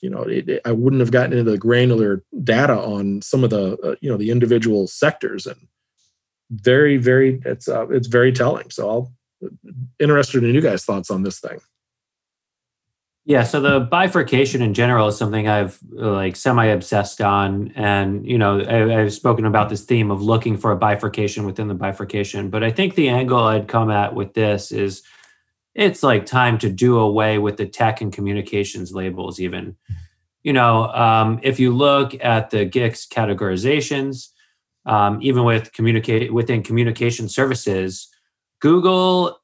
you 0.01 0.09
know, 0.09 0.23
it, 0.23 0.49
it, 0.49 0.61
I 0.65 0.71
wouldn't 0.71 0.99
have 0.99 1.11
gotten 1.11 1.37
into 1.37 1.51
the 1.51 1.57
granular 1.57 2.23
data 2.43 2.77
on 2.77 3.21
some 3.21 3.43
of 3.43 3.49
the 3.49 3.77
uh, 3.77 3.95
you 4.01 4.09
know 4.09 4.17
the 4.17 4.31
individual 4.31 4.87
sectors, 4.87 5.45
and 5.45 5.67
very, 6.51 6.97
very 6.97 7.41
it's 7.45 7.67
uh, 7.67 7.87
it's 7.89 8.07
very 8.07 8.31
telling. 8.31 8.69
So 8.69 8.89
I'll 8.89 9.13
interested 9.99 10.43
in 10.43 10.53
you 10.53 10.61
guys' 10.61 10.85
thoughts 10.85 11.09
on 11.09 11.23
this 11.23 11.39
thing. 11.39 11.59
Yeah, 13.27 13.41
so 13.41 13.59
the 13.59 13.79
bifurcation 13.79 14.61
in 14.61 14.75
general 14.75 15.07
is 15.07 15.17
something 15.17 15.47
I've 15.47 15.79
like 15.89 16.35
semi 16.35 16.65
obsessed 16.65 17.21
on, 17.21 17.71
and 17.75 18.25
you 18.27 18.37
know 18.37 18.61
I, 18.61 19.01
I've 19.01 19.13
spoken 19.13 19.45
about 19.45 19.69
this 19.69 19.83
theme 19.83 20.11
of 20.11 20.21
looking 20.21 20.57
for 20.57 20.71
a 20.71 20.75
bifurcation 20.75 21.45
within 21.45 21.67
the 21.67 21.73
bifurcation. 21.73 22.51
But 22.51 22.63
I 22.63 22.69
think 22.69 22.93
the 22.93 23.09
angle 23.09 23.39
I'd 23.39 23.67
come 23.67 23.89
at 23.89 24.13
with 24.13 24.35
this 24.35 24.71
is 24.71 25.01
it's 25.75 26.01
like 26.01 26.25
time 26.25 26.57
to 26.59 26.69
do 26.69 26.97
away 26.97 27.37
with 27.37 27.57
the 27.57 27.65
tech 27.65 28.01
and 28.01 28.11
communications 28.11 28.93
labels. 28.93 29.39
Even, 29.39 29.75
you 30.43 30.53
know, 30.53 30.87
um, 30.87 31.39
if 31.43 31.59
you 31.59 31.73
look 31.73 32.15
at 32.23 32.49
the 32.49 32.65
GICS 32.65 33.07
categorizations, 33.09 34.29
um, 34.85 35.19
even 35.21 35.43
with 35.43 35.73
communicate 35.73 36.33
within 36.33 36.63
communication 36.63 37.27
services, 37.27 38.07
Google 38.61 39.39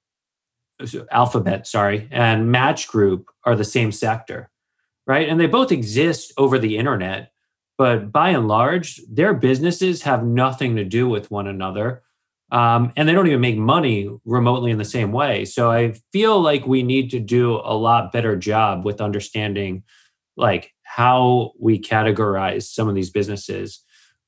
Alphabet, 1.12 1.68
sorry, 1.68 2.08
and 2.12 2.52
Match 2.52 2.88
Group 2.88 3.30
are 3.44 3.56
the 3.56 3.64
same 3.64 3.92
sector, 3.92 4.50
right? 5.06 5.28
And 5.28 5.40
they 5.40 5.48
both 5.48 5.72
exist 5.72 6.34
over 6.38 6.58
the 6.58 6.78
internet, 6.78 7.32
but 7.78 8.12
by 8.12 8.30
and 8.30 8.48
large, 8.48 9.02
their 9.10 9.34
businesses 9.34 10.04
have 10.04 10.24
nothing 10.24 10.76
to 10.76 10.84
do 10.84 11.10
with 11.10 11.30
one 11.30 11.48
another. 11.48 12.04
Um, 12.52 12.92
and 12.98 13.08
they 13.08 13.14
don't 13.14 13.28
even 13.28 13.40
make 13.40 13.58
money 13.58 14.10
remotely 14.26 14.72
in 14.72 14.78
the 14.78 14.86
same 14.86 15.14
way. 15.14 15.46
So 15.46 15.72
I 15.72 15.94
feel 16.12 16.42
like 16.42 16.68
we 16.68 16.84
need 16.84 17.10
to 17.12 17.20
do 17.20 17.56
a 17.56 17.74
lot 17.74 18.12
better 18.12 18.36
job 18.36 18.84
with 18.84 19.00
understanding 19.00 19.84
like 20.36 20.74
how 20.84 21.54
we 21.60 21.80
categorize 21.80 22.64
some 22.64 22.90
of 22.90 22.96
these 22.96 23.10
businesses 23.10 23.82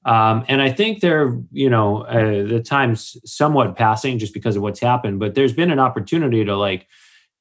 um, 0.05 0.43
and 0.49 0.61
I 0.61 0.71
think 0.71 0.99
they're, 0.99 1.39
you 1.51 1.69
know, 1.69 2.01
uh, 2.01 2.45
the 2.45 2.61
time's 2.61 3.15
somewhat 3.25 3.75
passing 3.75 4.19
just 4.19 4.33
because 4.33 4.55
of 4.55 4.61
what's 4.61 4.79
happened, 4.79 5.19
but 5.19 5.33
there's 5.33 5.53
been 5.53 5.71
an 5.71 5.79
opportunity 5.79 6.43
to 6.43 6.57
like 6.57 6.87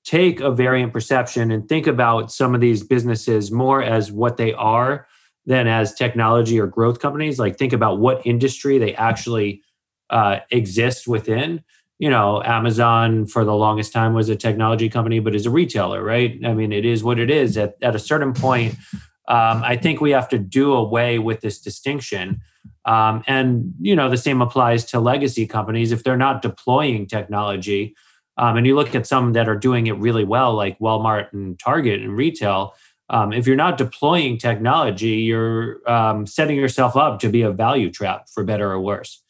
take 0.04 0.40
a 0.40 0.50
variant 0.50 0.92
perception 0.92 1.50
and 1.50 1.68
think 1.68 1.86
about 1.86 2.30
some 2.30 2.54
of 2.54 2.60
these 2.60 2.84
businesses 2.84 3.50
more 3.50 3.82
as 3.82 4.12
what 4.12 4.36
they 4.36 4.52
are 4.52 5.06
than 5.44 5.66
as 5.66 5.94
technology 5.94 6.60
or 6.60 6.68
growth 6.68 7.00
companies. 7.00 7.38
Like 7.38 7.56
think 7.56 7.72
about 7.72 7.98
what 7.98 8.24
industry 8.24 8.78
they 8.78 8.94
actually 8.94 9.62
uh, 10.12 10.38
exist 10.50 11.08
within. 11.08 11.64
You 11.98 12.10
know, 12.10 12.42
Amazon 12.44 13.26
for 13.26 13.44
the 13.44 13.54
longest 13.54 13.92
time 13.92 14.14
was 14.14 14.28
a 14.28 14.36
technology 14.36 14.88
company, 14.88 15.18
but 15.18 15.34
is 15.34 15.46
a 15.46 15.50
retailer, 15.50 16.02
right? 16.02 16.38
I 16.44 16.54
mean, 16.54 16.72
it 16.72 16.84
is 16.84 17.02
what 17.02 17.18
it 17.18 17.30
is. 17.30 17.56
At, 17.56 17.74
at 17.82 17.96
a 17.96 17.98
certain 17.98 18.32
point, 18.32 18.74
um, 19.28 19.62
I 19.64 19.76
think 19.76 20.00
we 20.00 20.10
have 20.10 20.28
to 20.30 20.38
do 20.38 20.72
away 20.72 21.18
with 21.18 21.40
this 21.40 21.60
distinction 21.60 22.40
um, 22.84 23.22
and 23.26 23.74
you 23.80 23.94
know 23.94 24.08
the 24.08 24.16
same 24.16 24.42
applies 24.42 24.84
to 24.86 25.00
legacy 25.00 25.46
companies 25.46 25.92
if 25.92 26.02
they're 26.02 26.16
not 26.16 26.42
deploying 26.42 27.06
technology. 27.06 27.94
Um, 28.38 28.56
and 28.56 28.66
you 28.66 28.74
look 28.74 28.94
at 28.94 29.06
some 29.06 29.34
that 29.34 29.48
are 29.48 29.56
doing 29.56 29.86
it 29.86 29.98
really 29.98 30.24
well, 30.24 30.54
like 30.54 30.78
Walmart 30.78 31.32
and 31.32 31.58
Target 31.58 32.00
and 32.00 32.16
retail. 32.16 32.74
Um, 33.10 33.32
if 33.32 33.46
you're 33.46 33.56
not 33.56 33.76
deploying 33.76 34.38
technology, 34.38 35.16
you're 35.16 35.88
um, 35.88 36.26
setting 36.26 36.56
yourself 36.56 36.96
up 36.96 37.20
to 37.20 37.28
be 37.28 37.42
a 37.42 37.52
value 37.52 37.90
trap 37.90 38.28
for 38.32 38.42
better 38.42 38.72
or 38.72 38.80
worse. 38.80 39.21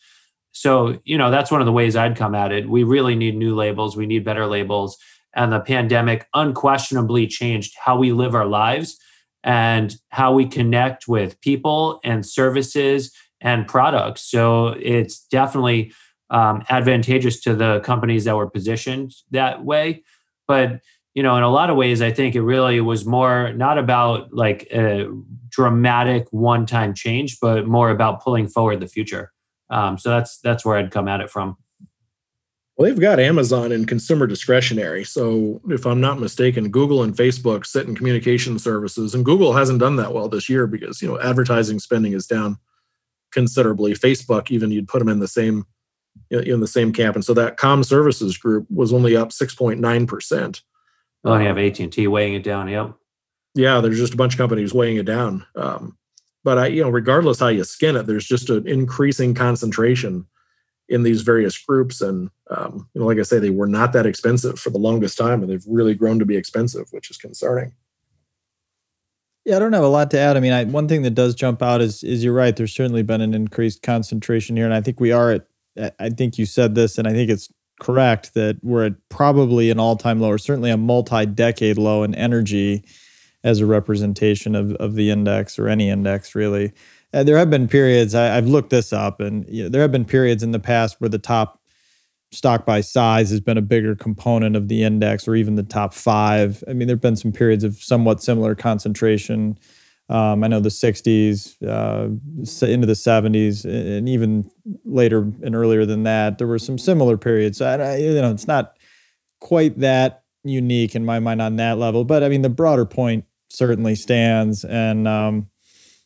So, 0.53 1.01
you 1.05 1.19
know, 1.19 1.31
that's 1.31 1.51
one 1.51 1.61
of 1.61 1.67
the 1.67 1.73
ways 1.73 1.97
I'd 1.97 2.17
come 2.17 2.35
at 2.35 2.53
it. 2.53 2.69
We 2.69 2.85
really 2.85 3.15
need 3.15 3.37
new 3.37 3.55
labels, 3.55 3.97
we 3.97 4.07
need 4.07 4.25
better 4.25 4.47
labels. 4.47 4.97
And 5.35 5.51
the 5.53 5.61
pandemic 5.61 6.27
unquestionably 6.35 7.27
changed 7.27 7.75
how 7.83 7.97
we 7.97 8.13
live 8.13 8.35
our 8.35 8.47
lives 8.47 8.99
and 9.43 9.97
how 10.11 10.35
we 10.35 10.47
connect 10.47 11.09
with 11.09 11.41
people 11.41 12.01
and 12.05 12.25
services 12.25 13.13
and 13.41 13.67
products. 13.67 14.23
So 14.23 14.69
it's 14.69 15.25
definitely 15.27 15.93
um, 16.31 16.63
advantageous 16.69 17.41
to 17.43 17.55
the 17.55 17.81
companies 17.81 18.25
that 18.25 18.37
were 18.37 18.49
positioned 18.49 19.13
that 19.31 19.65
way. 19.65 20.05
But 20.47 20.81
you 21.15 21.23
know, 21.23 21.37
in 21.37 21.43
a 21.43 21.51
lot 21.51 21.69
of 21.69 21.77
ways, 21.77 22.01
I 22.01 22.11
think 22.11 22.35
it 22.35 22.43
really 22.43 22.81
was 22.81 23.05
more 23.05 23.53
not 23.53 23.79
about 23.79 24.33
like 24.33 24.67
a 24.73 25.09
dramatic 25.51 26.27
one-time 26.31 26.95
change, 26.95 27.39
but 27.41 27.67
more 27.67 27.91
about 27.91 28.23
pulling 28.23 28.49
forward 28.49 28.81
the 28.81 28.87
future. 28.87 29.32
Um, 29.73 29.97
so 29.99 30.11
that's 30.11 30.39
that's 30.39 30.65
where 30.65 30.77
I'd 30.77 30.91
come 30.91 31.09
at 31.09 31.21
it 31.21 31.31
from. 31.31 31.57
Well, 32.77 32.89
they've 32.89 33.01
got 33.01 33.21
Amazon 33.21 33.73
and 33.73 33.89
consumer 33.89 34.27
discretionary. 34.27 35.05
So, 35.05 35.61
if 35.69 35.87
I'm 35.87 36.01
not 36.01 36.21
mistaken, 36.21 36.71
Google 36.71 37.03
and 37.03 37.15
Facebook 37.15 37.67
sit 37.67 37.87
in 37.87 37.95
communication 37.95 38.59
services, 38.59 39.15
and 39.15 39.25
Google 39.25 39.53
hasn't 39.53 39.79
done 39.79 39.97
that 39.97 40.13
well 40.13 40.29
this 40.29 40.49
year 40.49 40.67
because 40.67 41.01
you 41.01 41.09
know 41.09 41.21
advertising 41.21 41.79
spending 41.79 42.13
is 42.13 42.27
down 42.27 42.59
considerably. 43.31 43.95
Facebook, 43.95 44.51
even 44.51 44.71
you'd 44.71 44.89
put 44.89 44.99
them 44.99 45.09
in 45.09 45.21
the 45.21 45.29
same 45.29 45.65
in 46.31 46.61
the 46.61 46.67
same 46.67 46.93
camp, 46.93 47.15
and 47.15 47.25
so 47.25 47.35
that 47.35 47.57
com 47.57 47.83
services 47.83 48.37
group 48.37 48.67
was 48.71 48.93
only 48.93 49.17
up 49.17 49.33
six 49.33 49.55
point 49.55 49.81
nine 49.81 50.07
percent. 50.07 50.63
Oh, 51.25 51.37
you 51.39 51.47
have 51.47 51.59
AT 51.59 51.79
and 51.79 51.93
T 51.93 52.07
weighing 52.09 52.35
it 52.35 52.43
down. 52.43 52.69
Yep. 52.69 52.95
Yeah, 53.55 53.81
there's 53.81 53.99
just 53.99 54.15
a 54.15 54.17
bunch 54.17 54.35
of 54.35 54.39
companies 54.39 54.75
weighing 54.75 54.97
it 54.97 55.07
down. 55.07 55.47
Um, 55.57 55.97
but 56.45 56.59
I, 56.59 56.67
you 56.67 56.83
know, 56.83 56.91
regardless 56.91 57.41
how 57.41 57.49
you 57.49 57.65
skin 57.65 57.97
it, 57.97 58.07
there's 58.07 58.27
just 58.27 58.51
an 58.51 58.67
increasing 58.67 59.35
concentration 59.35 60.27
in 60.89 61.03
these 61.03 61.23
various 61.23 61.57
groups, 61.57 62.01
and 62.01 62.31
um, 62.51 62.89
you 62.95 63.01
know, 63.01 63.07
like 63.07 63.19
I 63.19 63.23
say, 63.23 63.39
they 63.39 63.51
were 63.51 63.67
not 63.67 63.93
that 63.93 64.07
expensive 64.07 64.59
for 64.59 64.71
the 64.71 64.79
longest 64.79 65.17
time, 65.17 65.43
and 65.43 65.51
they've 65.51 65.65
really 65.67 65.95
grown 65.95 66.19
to 66.19 66.27
be 66.27 66.37
expensive, 66.37 66.87
which 66.91 67.11
is 67.11 67.17
concerning. 67.17 67.73
Yeah, 69.45 69.57
I 69.57 69.59
don't 69.59 69.73
have 69.73 69.83
a 69.83 69.89
lot 69.89 70.11
to 70.13 70.19
add. 70.19 70.37
I 70.37 70.41
mean, 70.41 70.53
I, 70.53 70.65
one 70.65 70.87
thing 70.87 71.03
that 71.03 71.15
does 71.15 71.35
jump 71.35 71.63
out 71.63 71.81
is 71.81 72.03
is 72.03 72.23
you're 72.23 72.35
right. 72.35 72.55
There's 72.55 72.75
certainly 72.75 73.03
been 73.03 73.21
an 73.21 73.35
increased 73.35 73.83
concentration 73.83 74.57
here, 74.57 74.67
and 74.67 74.75
I 74.75 74.81
think 74.81 75.01
we 75.01 75.13
are 75.13 75.33
at. 75.33 75.47
I 75.99 76.11
think 76.11 76.37
you 76.37 76.45
said 76.45 76.75
this, 76.75 76.99
and 76.99 77.09
I 77.09 77.13
think 77.13 77.31
it's 77.31 77.51
correct 77.81 78.35
that 78.35 78.59
we're 78.63 78.87
at 78.87 79.09
probably 79.09 79.71
an 79.71 79.81
all 79.81 79.97
time 79.97 80.21
low, 80.21 80.29
or 80.29 80.39
certainly 80.39 80.71
a 80.71 80.77
multi 80.77 81.25
decade 81.27 81.79
low 81.79 82.03
in 82.03 82.15
energy 82.15 82.85
as 83.45 83.61
a 83.61 83.67
representation 83.67 84.55
of 84.55 84.73
of 84.77 84.95
the 84.95 85.11
index 85.11 85.59
or 85.59 85.69
any 85.69 85.89
index 85.89 86.35
really. 86.35 86.73
And 87.13 87.29
there 87.29 87.37
have 87.37 87.51
been 87.51 87.69
periods. 87.69 88.15
I, 88.15 88.27
have 88.27 88.49
looked 88.49 88.71
this 88.71 88.93
up, 88.93 89.21
and 89.21 89.47
you 89.49 89.65
know, 89.65 89.69
there 89.69 89.83
have 89.83 89.93
been 89.93 90.07
periods 90.07 90.43
in 90.43 90.53
the 90.53 90.59
past 90.59 90.99
where 90.99 91.11
the 91.11 91.19
top 91.19 91.61
stock 92.33 92.65
by 92.65 92.81
size 92.81 93.31
has 93.31 93.41
been 93.41 93.59
a 93.59 93.63
bigger 93.63 93.95
component 93.95 94.57
of 94.57 94.69
the 94.69 94.83
index 94.83 95.29
or 95.29 95.35
even 95.35 95.55
the 95.55 95.63
top 95.63 95.93
five. 95.93 96.65
I 96.67 96.73
mean, 96.73 96.89
there 96.89 96.95
have 96.97 97.03
been 97.03 97.17
some 97.17 97.33
periods 97.33 97.63
of 97.63 97.77
somewhat 97.77 98.23
similar 98.23 98.55
concentration. 98.55 99.59
Um, 100.09 100.43
I 100.43 100.49
know 100.49 100.61
the 100.61 100.69
60s, 100.69 101.57
uh, 101.63 102.05
into 102.67 102.87
the 102.87 102.93
70s, 102.95 103.65
and 103.65 104.09
even 104.09 104.51
later 104.85 105.21
and 105.43 105.55
earlier 105.55 105.87
than 105.87 106.03
that, 106.03 106.39
there 106.39 106.47
were 106.47 106.59
some 106.59 106.79
similar 106.79 107.17
periods. 107.17 107.59
So 107.59 107.67
I, 107.67 107.97
you 107.97 108.15
know, 108.15 108.31
it's 108.31 108.49
not 108.49 108.77
quite 109.41 109.79
that 109.79 110.25
unique 110.45 110.95
in 110.95 111.05
my 111.05 111.21
mind 111.21 111.41
on 111.41 111.57
that 111.57 111.79
level, 111.79 112.05
but 112.05 112.23
I 112.23 112.29
mean, 112.29 112.43
the 112.43 112.51
broader 112.51 112.85
point 112.85 113.25
certainly 113.53 113.95
stands. 113.95 114.65
And, 114.65 115.07
um, 115.07 115.49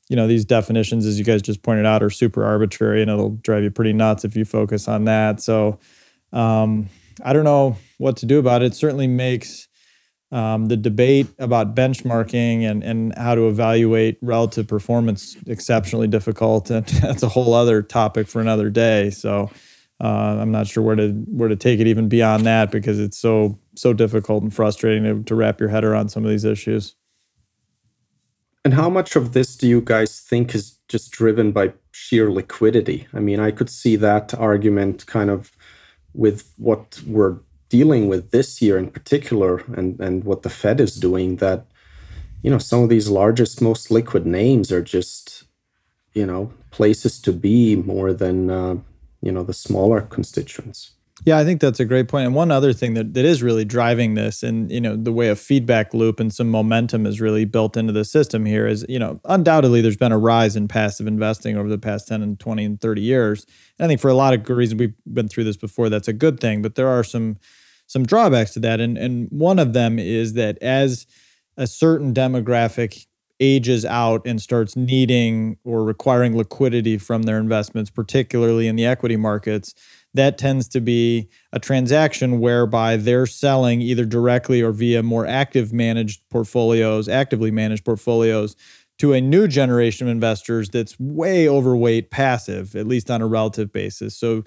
you 0.08 0.16
know, 0.16 0.26
these 0.26 0.44
definitions, 0.44 1.06
as 1.06 1.18
you 1.18 1.24
guys 1.24 1.42
just 1.42 1.62
pointed 1.62 1.86
out, 1.86 2.02
are 2.02 2.10
super 2.10 2.44
arbitrary 2.44 3.02
and 3.02 3.10
it'll 3.10 3.30
drive 3.30 3.62
you 3.62 3.70
pretty 3.70 3.92
nuts 3.92 4.24
if 4.24 4.36
you 4.36 4.44
focus 4.44 4.88
on 4.88 5.04
that. 5.04 5.40
So, 5.40 5.78
um, 6.32 6.88
I 7.24 7.32
don't 7.32 7.44
know 7.44 7.76
what 7.98 8.18
to 8.18 8.26
do 8.26 8.38
about 8.38 8.62
it. 8.62 8.66
It 8.66 8.74
certainly 8.74 9.06
makes 9.06 9.68
um, 10.32 10.66
the 10.66 10.76
debate 10.76 11.28
about 11.38 11.74
benchmarking 11.74 12.68
and, 12.68 12.82
and 12.82 13.16
how 13.16 13.34
to 13.34 13.48
evaluate 13.48 14.18
relative 14.20 14.66
performance 14.66 15.36
exceptionally 15.46 16.08
difficult. 16.08 16.70
And 16.70 16.86
that's 17.02 17.22
a 17.22 17.28
whole 17.28 17.54
other 17.54 17.82
topic 17.82 18.28
for 18.28 18.40
another 18.40 18.70
day. 18.70 19.10
So 19.10 19.50
uh, 20.02 20.36
I'm 20.38 20.50
not 20.50 20.66
sure 20.66 20.82
where 20.82 20.96
to 20.96 21.10
where 21.10 21.48
to 21.48 21.56
take 21.56 21.80
it 21.80 21.86
even 21.86 22.08
beyond 22.08 22.44
that 22.44 22.70
because 22.70 22.98
it's 22.98 23.18
so 23.18 23.58
so 23.76 23.92
difficult 23.92 24.42
and 24.42 24.52
frustrating 24.52 25.04
to, 25.04 25.22
to 25.22 25.34
wrap 25.34 25.58
your 25.58 25.70
head 25.70 25.84
around 25.84 26.10
some 26.10 26.24
of 26.24 26.30
these 26.30 26.44
issues. 26.44 26.94
And 28.66 28.74
how 28.74 28.90
much 28.90 29.14
of 29.14 29.32
this 29.32 29.54
do 29.54 29.68
you 29.68 29.80
guys 29.80 30.18
think 30.18 30.52
is 30.52 30.76
just 30.88 31.12
driven 31.12 31.52
by 31.52 31.74
sheer 31.92 32.32
liquidity? 32.32 33.06
I 33.14 33.20
mean, 33.20 33.38
I 33.38 33.52
could 33.52 33.70
see 33.70 33.94
that 33.94 34.34
argument 34.34 35.06
kind 35.06 35.30
of 35.30 35.52
with 36.14 36.52
what 36.56 37.00
we're 37.06 37.36
dealing 37.68 38.08
with 38.08 38.32
this 38.32 38.60
year 38.60 38.76
in 38.76 38.90
particular 38.90 39.58
and, 39.76 40.00
and 40.00 40.24
what 40.24 40.42
the 40.42 40.50
Fed 40.50 40.80
is 40.80 40.96
doing 40.96 41.36
that, 41.36 41.64
you 42.42 42.50
know, 42.50 42.58
some 42.58 42.82
of 42.82 42.88
these 42.88 43.08
largest, 43.08 43.62
most 43.62 43.92
liquid 43.92 44.26
names 44.26 44.72
are 44.72 44.82
just, 44.82 45.44
you 46.12 46.26
know, 46.26 46.52
places 46.72 47.20
to 47.20 47.32
be 47.32 47.76
more 47.76 48.12
than, 48.12 48.50
uh, 48.50 48.74
you 49.22 49.30
know, 49.30 49.44
the 49.44 49.54
smaller 49.54 50.00
constituents. 50.00 50.95
Yeah, 51.24 51.38
I 51.38 51.44
think 51.44 51.60
that's 51.62 51.80
a 51.80 51.84
great 51.86 52.08
point. 52.08 52.26
And 52.26 52.34
one 52.34 52.50
other 52.50 52.74
thing 52.74 52.92
that, 52.94 53.14
that 53.14 53.24
is 53.24 53.42
really 53.42 53.64
driving 53.64 54.14
this 54.14 54.42
and, 54.42 54.70
you 54.70 54.80
know, 54.80 54.96
the 54.96 55.12
way 55.12 55.28
a 55.28 55.36
feedback 55.36 55.94
loop 55.94 56.20
and 56.20 56.32
some 56.32 56.50
momentum 56.50 57.06
is 57.06 57.20
really 57.22 57.46
built 57.46 57.76
into 57.76 57.92
the 57.92 58.04
system 58.04 58.44
here 58.44 58.66
is, 58.66 58.84
you 58.88 58.98
know, 58.98 59.18
undoubtedly 59.24 59.80
there's 59.80 59.96
been 59.96 60.12
a 60.12 60.18
rise 60.18 60.56
in 60.56 60.68
passive 60.68 61.06
investing 61.06 61.56
over 61.56 61.70
the 61.70 61.78
past 61.78 62.06
10 62.08 62.22
and 62.22 62.38
20 62.38 62.64
and 62.66 62.80
30 62.80 63.00
years. 63.00 63.46
And 63.78 63.86
I 63.86 63.88
think 63.88 64.00
for 64.00 64.10
a 64.10 64.14
lot 64.14 64.34
of 64.34 64.48
reasons, 64.50 64.78
we've 64.78 64.94
been 65.10 65.26
through 65.28 65.44
this 65.44 65.56
before, 65.56 65.88
that's 65.88 66.08
a 66.08 66.12
good 66.12 66.38
thing. 66.38 66.60
But 66.60 66.74
there 66.74 66.88
are 66.88 67.02
some 67.04 67.38
some 67.88 68.04
drawbacks 68.04 68.52
to 68.54 68.60
that. 68.60 68.80
And 68.80 68.98
and 68.98 69.28
one 69.30 69.58
of 69.58 69.72
them 69.72 69.98
is 69.98 70.34
that 70.34 70.58
as 70.62 71.06
a 71.56 71.66
certain 71.66 72.12
demographic 72.12 73.06
ages 73.40 73.84
out 73.84 74.22
and 74.26 74.40
starts 74.40 74.76
needing 74.76 75.56
or 75.64 75.84
requiring 75.84 76.36
liquidity 76.36 76.98
from 76.98 77.22
their 77.22 77.38
investments, 77.38 77.90
particularly 77.90 78.66
in 78.66 78.76
the 78.76 78.86
equity 78.86 79.16
markets, 79.16 79.74
that 80.16 80.38
tends 80.38 80.68
to 80.68 80.80
be 80.80 81.28
a 81.52 81.58
transaction 81.58 82.40
whereby 82.40 82.96
they're 82.96 83.26
selling 83.26 83.80
either 83.80 84.04
directly 84.04 84.60
or 84.62 84.72
via 84.72 85.02
more 85.02 85.26
active 85.26 85.72
managed 85.72 86.20
portfolios, 86.30 87.08
actively 87.08 87.50
managed 87.50 87.84
portfolios 87.84 88.56
to 88.98 89.12
a 89.12 89.20
new 89.20 89.46
generation 89.46 90.06
of 90.06 90.10
investors 90.10 90.70
that's 90.70 90.98
way 90.98 91.48
overweight 91.48 92.10
passive, 92.10 92.74
at 92.74 92.86
least 92.86 93.10
on 93.10 93.20
a 93.20 93.26
relative 93.26 93.72
basis. 93.72 94.16
So 94.16 94.42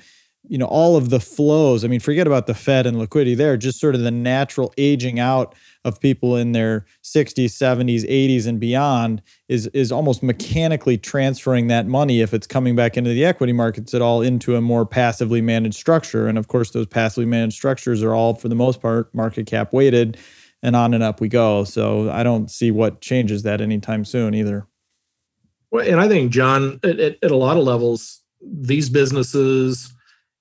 you 0.48 0.58
know 0.58 0.66
all 0.66 0.96
of 0.96 1.10
the 1.10 1.20
flows. 1.20 1.84
I 1.84 1.88
mean 1.88 2.00
forget 2.00 2.28
about 2.28 2.48
the 2.48 2.54
fed 2.54 2.86
and 2.86 2.98
liquidity. 2.98 3.36
There 3.36 3.58
just 3.58 3.80
sort 3.80 3.96
of 3.96 4.02
the 4.02 4.12
natural 4.12 4.74
aging 4.78 5.20
out 5.20 5.54
of 5.84 6.00
people 6.00 6.36
in 6.36 6.54
their 6.54 6.86
60s 7.04 7.46
70s 7.46 8.10
80s 8.10 8.48
and 8.48 8.60
beyond 8.60 9.22
is 9.48 9.68
is 9.68 9.92
almost 9.92 10.24
mechanically 10.24 10.98
transferring 10.98 11.68
that 11.68 11.88
money 11.88 12.22
if 12.22 12.34
it's 12.34 12.48
coming 12.48 12.76
back 12.76 12.98
into 12.98 13.10
the 13.12 13.26
equity 13.26 13.54
markets 13.54 13.94
at 13.94 14.02
all 14.02 14.22
into 14.22 14.56
a 14.56 14.62
more 14.62 14.86
passively 14.86 15.42
managed 15.42 15.76
structure. 15.76 16.28
And 16.28 16.38
of 16.38 16.48
course 16.48 16.72
those 16.72 16.88
passively 16.88 17.26
managed 17.26 17.56
structures 17.56 18.02
are 18.02 18.14
all 18.14 18.34
for 18.34 18.48
the 18.48 18.56
most 18.56 18.82
part 18.82 19.14
market 19.14 19.46
cap 19.46 19.74
weighted 19.74 20.18
and 20.62 20.76
on 20.76 20.94
and 20.94 21.04
up 21.04 21.20
we 21.20 21.28
go. 21.28 21.64
So 21.66 22.10
i 22.10 22.24
don't 22.24 22.50
see 22.50 22.72
what 22.72 23.02
changes 23.02 23.44
that 23.44 23.62
anytime 23.62 24.06
soon 24.06 24.34
either. 24.34 24.68
Well 25.70 25.86
and 25.86 26.00
i 26.00 26.08
think 26.08 26.32
john 26.32 26.80
at, 26.84 27.00
at, 27.00 27.18
at 27.22 27.32
a 27.32 27.36
lot 27.36 27.58
of 27.58 27.64
levels 27.64 28.22
these 28.42 28.90
businesses 28.90 29.94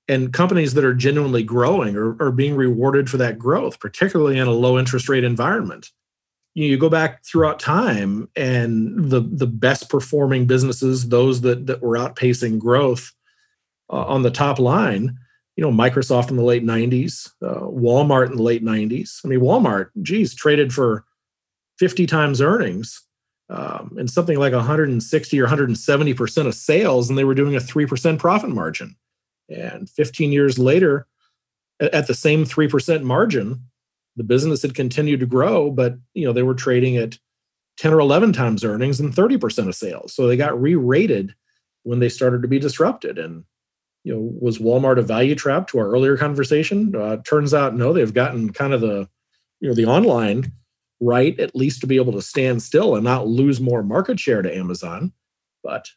and 0.09 0.33
companies 0.33 0.75
that 0.75 0.85
are 0.85 0.95
genuinely 0.95 1.43
growing 1.43 1.95
are, 1.95 2.21
are 2.21 2.33
being 2.33 2.57
rewarded 2.57 3.11
for 3.11 3.19
that 3.19 3.39
growth, 3.39 3.79
particularly 3.79 4.39
in 4.39 4.47
a 4.47 4.53
low 4.53 4.79
interest 4.79 5.09
rate 5.09 5.25
environment. 5.25 5.91
You, 6.55 6.67
you 6.67 6.79
go 6.79 6.89
back 6.89 7.25
throughout 7.25 7.61
time, 7.61 8.29
and 8.35 9.11
the 9.11 9.21
the 9.21 9.47
best 9.47 9.91
performing 9.91 10.47
businesses, 10.47 11.09
those 11.09 11.43
that 11.43 11.67
that 11.67 11.83
were 11.83 11.99
outpacing 11.99 12.59
growth 12.59 13.13
uh, 13.93 14.05
on 14.07 14.23
the 14.23 14.31
top 14.31 14.59
line, 14.59 15.19
you 15.57 15.63
know, 15.63 15.71
Microsoft 15.71 16.31
in 16.31 16.37
the 16.37 16.43
late 16.43 16.65
'90s, 16.65 17.31
uh, 17.43 17.61
Walmart 17.61 18.31
in 18.31 18.37
the 18.37 18.43
late 18.43 18.65
'90s. 18.65 19.21
I 19.25 19.29
mean, 19.29 19.41
Walmart, 19.41 19.91
geez, 20.01 20.35
traded 20.35 20.73
for 20.73 21.05
50 21.79 22.07
times 22.07 22.41
earnings 22.41 23.05
um, 23.51 23.95
and 23.99 24.11
something 24.11 24.39
like 24.39 24.53
160 24.53 25.39
or 25.39 25.45
170 25.45 26.15
percent 26.15 26.49
of 26.49 26.55
sales, 26.55 27.11
and 27.11 27.19
they 27.19 27.25
were 27.25 27.35
doing 27.35 27.57
a 27.57 27.61
three 27.61 27.85
percent 27.85 28.19
profit 28.19 28.49
margin 28.51 28.97
and 29.49 29.89
15 29.89 30.33
years 30.33 30.59
later, 30.59 31.07
at 31.81 32.07
the 32.07 32.15
same 32.15 32.45
3% 32.45 33.03
margin, 33.03 33.63
the 34.17 34.25
business 34.25 34.63
had 34.63 34.75
continued 34.75 35.21
to 35.21 35.27
grow, 35.27 35.71
but 35.71 35.97
you 36.15 36.27
know, 36.27 36.33
they 36.33 36.43
were 36.43 36.55
trading 36.55 36.97
at 36.97 37.19
10 37.79 37.95
or 37.95 38.01
11 38.01 38.33
times 38.33 38.65
earnings 38.65 38.99
and 38.99 39.15
30% 39.15 39.69
of 39.69 39.75
sales. 39.75 40.13
So 40.13 40.27
they 40.27 40.37
got 40.37 40.61
re-rated 40.61 41.35
when 41.85 42.01
they 42.01 42.09
started 42.09 42.43
to 42.43 42.49
be 42.49 42.59
disrupted. 42.59 43.19
And 43.19 43.45
you 44.05 44.15
know, 44.15 44.33
was 44.41 44.59
Walmart 44.59 44.99
a 44.99 45.03
value 45.03 45.35
trap 45.35 45.69
to 45.69 45.79
our 45.79 45.89
earlier 45.89 46.17
conversation? 46.17 46.95
Uh, 46.95 47.19
turns 47.19 47.55
out 47.55 47.77
no, 47.77 47.93
they've 47.93 48.15
gotten 48.15 48.53
kind 48.53 48.73
of 48.73 48.81
the, 48.81 49.09
you 49.61 49.69
know, 49.69 49.75
the 49.75 49.87
online 49.87 50.53
right 51.01 51.39
at 51.39 51.55
least 51.55 51.81
to 51.81 51.87
be 51.87 51.97
able 51.97 52.13
to 52.13 52.23
stand 52.23 52.63
still 52.63 52.97
and 52.97 53.05
not 53.05 53.29
lose 53.29 53.61
more 53.61 53.83
market 53.83 54.19
share 54.19 54.43
to 54.43 54.57
Amazon. 54.57 55.13
But 55.63 55.89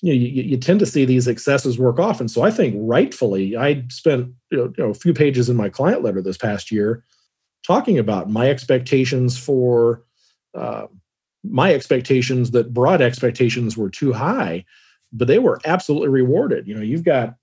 you, 0.00 0.12
know, 0.12 0.18
you, 0.18 0.42
you, 0.42 0.56
tend 0.56 0.78
to 0.80 0.86
see 0.86 1.04
these 1.04 1.26
excesses 1.26 1.78
work 1.78 1.98
off. 1.98 2.20
And 2.20 2.30
so 2.30 2.42
I 2.42 2.50
think 2.50 2.74
rightfully, 2.78 3.56
I 3.56 3.84
spent 3.88 4.32
you 4.50 4.72
know, 4.78 4.90
a 4.90 4.94
few 4.94 5.12
pages 5.12 5.48
in 5.48 5.56
my 5.56 5.68
client 5.68 6.02
letter 6.02 6.22
this 6.22 6.36
past 6.36 6.70
year 6.70 7.04
talking 7.66 7.98
about 7.98 8.30
my 8.30 8.48
expectations 8.48 9.36
for 9.36 10.04
uh, 10.54 10.86
my 11.42 11.74
expectations 11.74 12.52
that 12.52 12.72
broad 12.72 13.02
expectations 13.02 13.76
were 13.76 13.90
too 13.90 14.12
high, 14.12 14.64
but 15.12 15.26
they 15.26 15.38
were 15.38 15.60
absolutely 15.64 16.08
rewarded. 16.08 16.68
You 16.68 16.74
know, 16.74 16.82
you've 16.82 17.04
got 17.04 17.34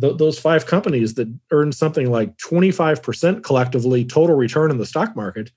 th- 0.00 0.16
those 0.16 0.38
five 0.38 0.66
companies 0.66 1.14
that 1.14 1.32
earned 1.50 1.74
something 1.74 2.10
like 2.10 2.36
25% 2.38 3.42
collectively 3.42 4.04
total 4.04 4.36
return 4.36 4.70
in 4.70 4.78
the 4.78 4.86
stock 4.86 5.14
market, 5.14 5.52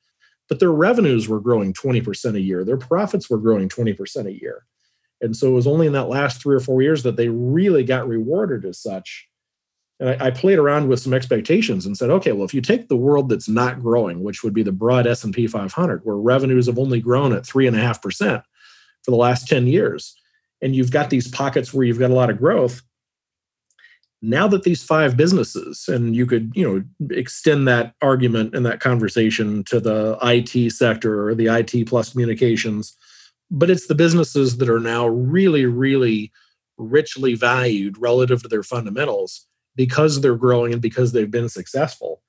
but 0.50 0.60
their 0.60 0.72
revenues 0.72 1.30
were 1.30 1.40
growing 1.40 1.74
20% 1.74 2.36
a 2.36 2.42
year. 2.42 2.66
Their 2.66 2.78
profits 2.78 3.30
were 3.30 3.38
growing 3.38 3.70
20% 3.70 4.26
a 4.26 4.40
year 4.40 4.66
and 5.24 5.38
so 5.38 5.48
it 5.48 5.54
was 5.54 5.66
only 5.66 5.88
in 5.88 5.94
that 5.94 6.10
last 6.10 6.42
three 6.42 6.54
or 6.54 6.60
four 6.60 6.82
years 6.82 7.02
that 7.04 7.16
they 7.16 7.30
really 7.30 7.84
got 7.86 8.08
rewarded 8.08 8.66
as 8.66 8.78
such. 8.78 9.28
And 10.00 10.10
I, 10.10 10.28
I, 10.28 10.32
played 10.32 10.60
around 10.60 10.90
with 10.90 11.00
some 11.00 11.14
expectations 11.14 11.86
and 11.86 11.98
said, 11.98 12.10
okay, 12.10 12.34
well, 12.34 12.44
if 12.44 12.54
you 12.54 12.60
take 12.60 12.90
the 12.90 12.98
world 12.98 13.30
that's 13.30 13.48
not 13.48 13.82
growing, 13.82 14.22
which 14.22 14.44
would 14.44 14.54
be 14.54 14.64
the 14.64 14.74
broad 14.74 15.08
S&P 15.08 15.48
500, 15.48 16.02
where 16.04 16.18
revenues 16.18 16.66
have 16.66 16.78
only 16.78 17.00
grown 17.00 17.32
at 17.32 17.46
three 17.46 17.68
and 17.68 17.76
a 17.76 17.80
half 17.80 18.02
percent 18.02 18.44
for 19.04 19.12
the 19.12 19.18
last 19.18 19.48
10 19.48 19.66
years, 19.66 20.14
and 20.62 20.76
you've 20.76 20.92
got 20.92 21.10
these 21.10 21.30
pockets 21.30 21.74
where 21.74 21.86
you've 21.86 22.00
got 22.00 22.12
a 22.12 22.16
lot 22.16 22.30
of 22.30 22.38
growth. 22.38 22.82
Now 24.22 24.48
that 24.50 24.64
these 24.64 24.84
five 24.84 25.16
businesses, 25.16 25.88
and 25.88 26.16
you 26.16 26.26
could, 26.26 26.52
you 26.54 26.68
know, 27.00 27.16
extend 27.16 27.68
that 27.70 27.94
argument 28.02 28.56
and 28.56 28.66
that 28.66 28.82
conversation 28.82 29.64
to 29.66 29.80
the 29.80 30.18
IT 30.22 30.72
sector 30.72 31.30
or 31.30 31.36
the 31.36 31.48
IT 31.48 31.88
plus 31.88 32.12
communications, 32.12 32.98
but 33.54 33.70
it's 33.70 33.86
the 33.86 33.96
businesses 33.96 34.58
that 34.58 34.68
are 34.68 34.80
now 34.80 35.06
really, 35.06 35.68
really 35.68 36.32
richly 36.78 37.36
valued 37.36 38.00
relative 38.00 38.42
to 38.42 38.48
their 38.48 38.64
fundamentals 38.64 39.46
because 39.76 40.20
they're 40.20 40.36
growing 40.36 40.74
and 40.74 40.82
because 40.82 41.12
they've 41.12 41.30
been 41.30 41.48
successful. 41.48 42.24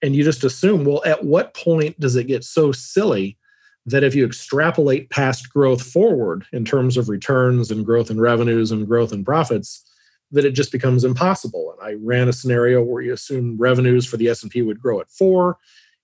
And 0.00 0.16
you 0.16 0.24
just 0.24 0.42
assume, 0.44 0.86
well, 0.86 1.02
at 1.04 1.24
what 1.24 1.52
point 1.52 2.00
does 2.00 2.16
it 2.16 2.26
get 2.26 2.42
so 2.42 2.72
silly 2.72 3.36
that 3.84 4.02
if 4.02 4.14
you 4.14 4.24
extrapolate 4.24 5.10
past 5.10 5.50
growth 5.50 5.82
forward 5.82 6.46
in 6.52 6.64
terms 6.64 6.96
of 6.96 7.10
returns 7.10 7.70
and 7.70 7.84
growth 7.84 8.10
in 8.10 8.18
revenues 8.18 8.70
and 8.70 8.88
growth 8.88 9.12
in 9.12 9.26
profits, 9.26 9.84
that 10.30 10.46
it 10.46 10.52
just 10.52 10.72
becomes 10.72 11.04
impossible? 11.04 11.74
And 11.76 11.86
I 11.86 11.98
ran 12.02 12.28
a 12.28 12.32
scenario 12.32 12.82
where 12.82 13.02
you 13.02 13.12
assume 13.12 13.58
revenues 13.58 14.06
for 14.06 14.16
the 14.16 14.28
S&P 14.28 14.62
would 14.62 14.80
grow 14.80 15.00
at 15.00 15.10
4 15.10 15.58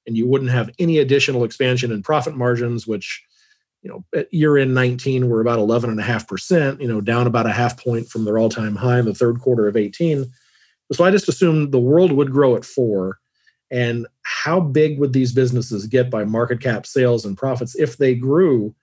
and 0.07 0.15
you 0.15 0.27
wouldn't 0.27 0.51
have 0.51 0.71
any 0.79 0.99
additional 0.99 1.45
expansion 1.45 1.91
in 1.91 2.03
profit 2.03 2.37
margins, 2.37 2.87
which 2.87 3.25
you 3.89 3.95
know, 3.95 4.05
at 4.19 4.33
year 4.33 4.59
end 4.59 4.75
19, 4.75 5.29
we're 5.29 5.41
about 5.41 5.59
11.5%, 5.59 6.81
you 6.81 6.89
know, 6.89 7.01
down 7.01 7.27
about 7.27 7.47
a 7.47 7.53
half 7.53 7.83
point 7.83 8.07
from 8.09 8.25
their 8.25 8.39
all 8.39 8.51
time 8.51 8.77
high 8.77 8.99
in 8.99 9.07
the 9.07 9.15
third 9.15 9.41
quarter 9.41 9.67
of 9.67 9.77
18. 9.77 10.27
So 10.93 11.05
I 11.05 11.11
just 11.11 11.29
assumed 11.29 11.73
the 11.73 11.79
world 11.79 12.13
would 12.13 12.31
grow 12.31 12.55
at 12.55 12.65
four. 12.65 13.19
And 13.71 14.07
how 14.23 14.61
big 14.61 14.99
would 14.99 15.13
these 15.13 15.33
businesses 15.33 15.87
get 15.87 16.11
by 16.11 16.25
market 16.25 16.61
cap 16.61 16.87
sales 16.87 17.25
and 17.25 17.37
profits 17.37 17.77
if 17.77 17.97
they 17.97 18.15
grew 18.15 18.75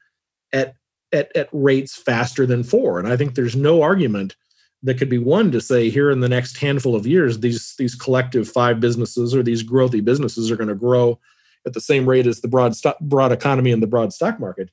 at, 0.54 0.76
at, 1.12 1.36
at 1.36 1.50
rates 1.52 1.96
faster 1.96 2.46
than 2.46 2.64
four? 2.64 3.00
And 3.00 3.08
I 3.08 3.16
think 3.16 3.36
there's 3.36 3.56
no 3.56 3.82
argument 3.82 4.36
that 4.84 4.98
could 4.98 5.10
be 5.10 5.18
one 5.18 5.52
to 5.52 5.62
say 5.62 5.90
here 5.90 6.12
in 6.12 6.20
the 6.20 6.30
next 6.30 6.58
handful 6.58 6.96
of 6.96 7.08
years, 7.08 7.40
these, 7.40 7.76
these 7.78 7.96
collective 7.96 8.48
five 8.48 8.80
businesses 8.80 9.36
or 9.36 9.42
these 9.42 9.64
growthy 9.64 10.04
businesses 10.04 10.52
are 10.52 10.56
going 10.56 10.70
to 10.70 10.76
grow 10.76 11.20
at 11.66 11.74
the 11.74 11.82
same 11.82 12.08
rate 12.08 12.28
as 12.28 12.42
the 12.42 12.48
broad 12.48 12.76
stock, 12.76 13.00
broad 13.00 13.32
economy 13.32 13.72
and 13.72 13.82
the 13.82 13.88
broad 13.88 14.14
stock 14.14 14.40
market. 14.40 14.70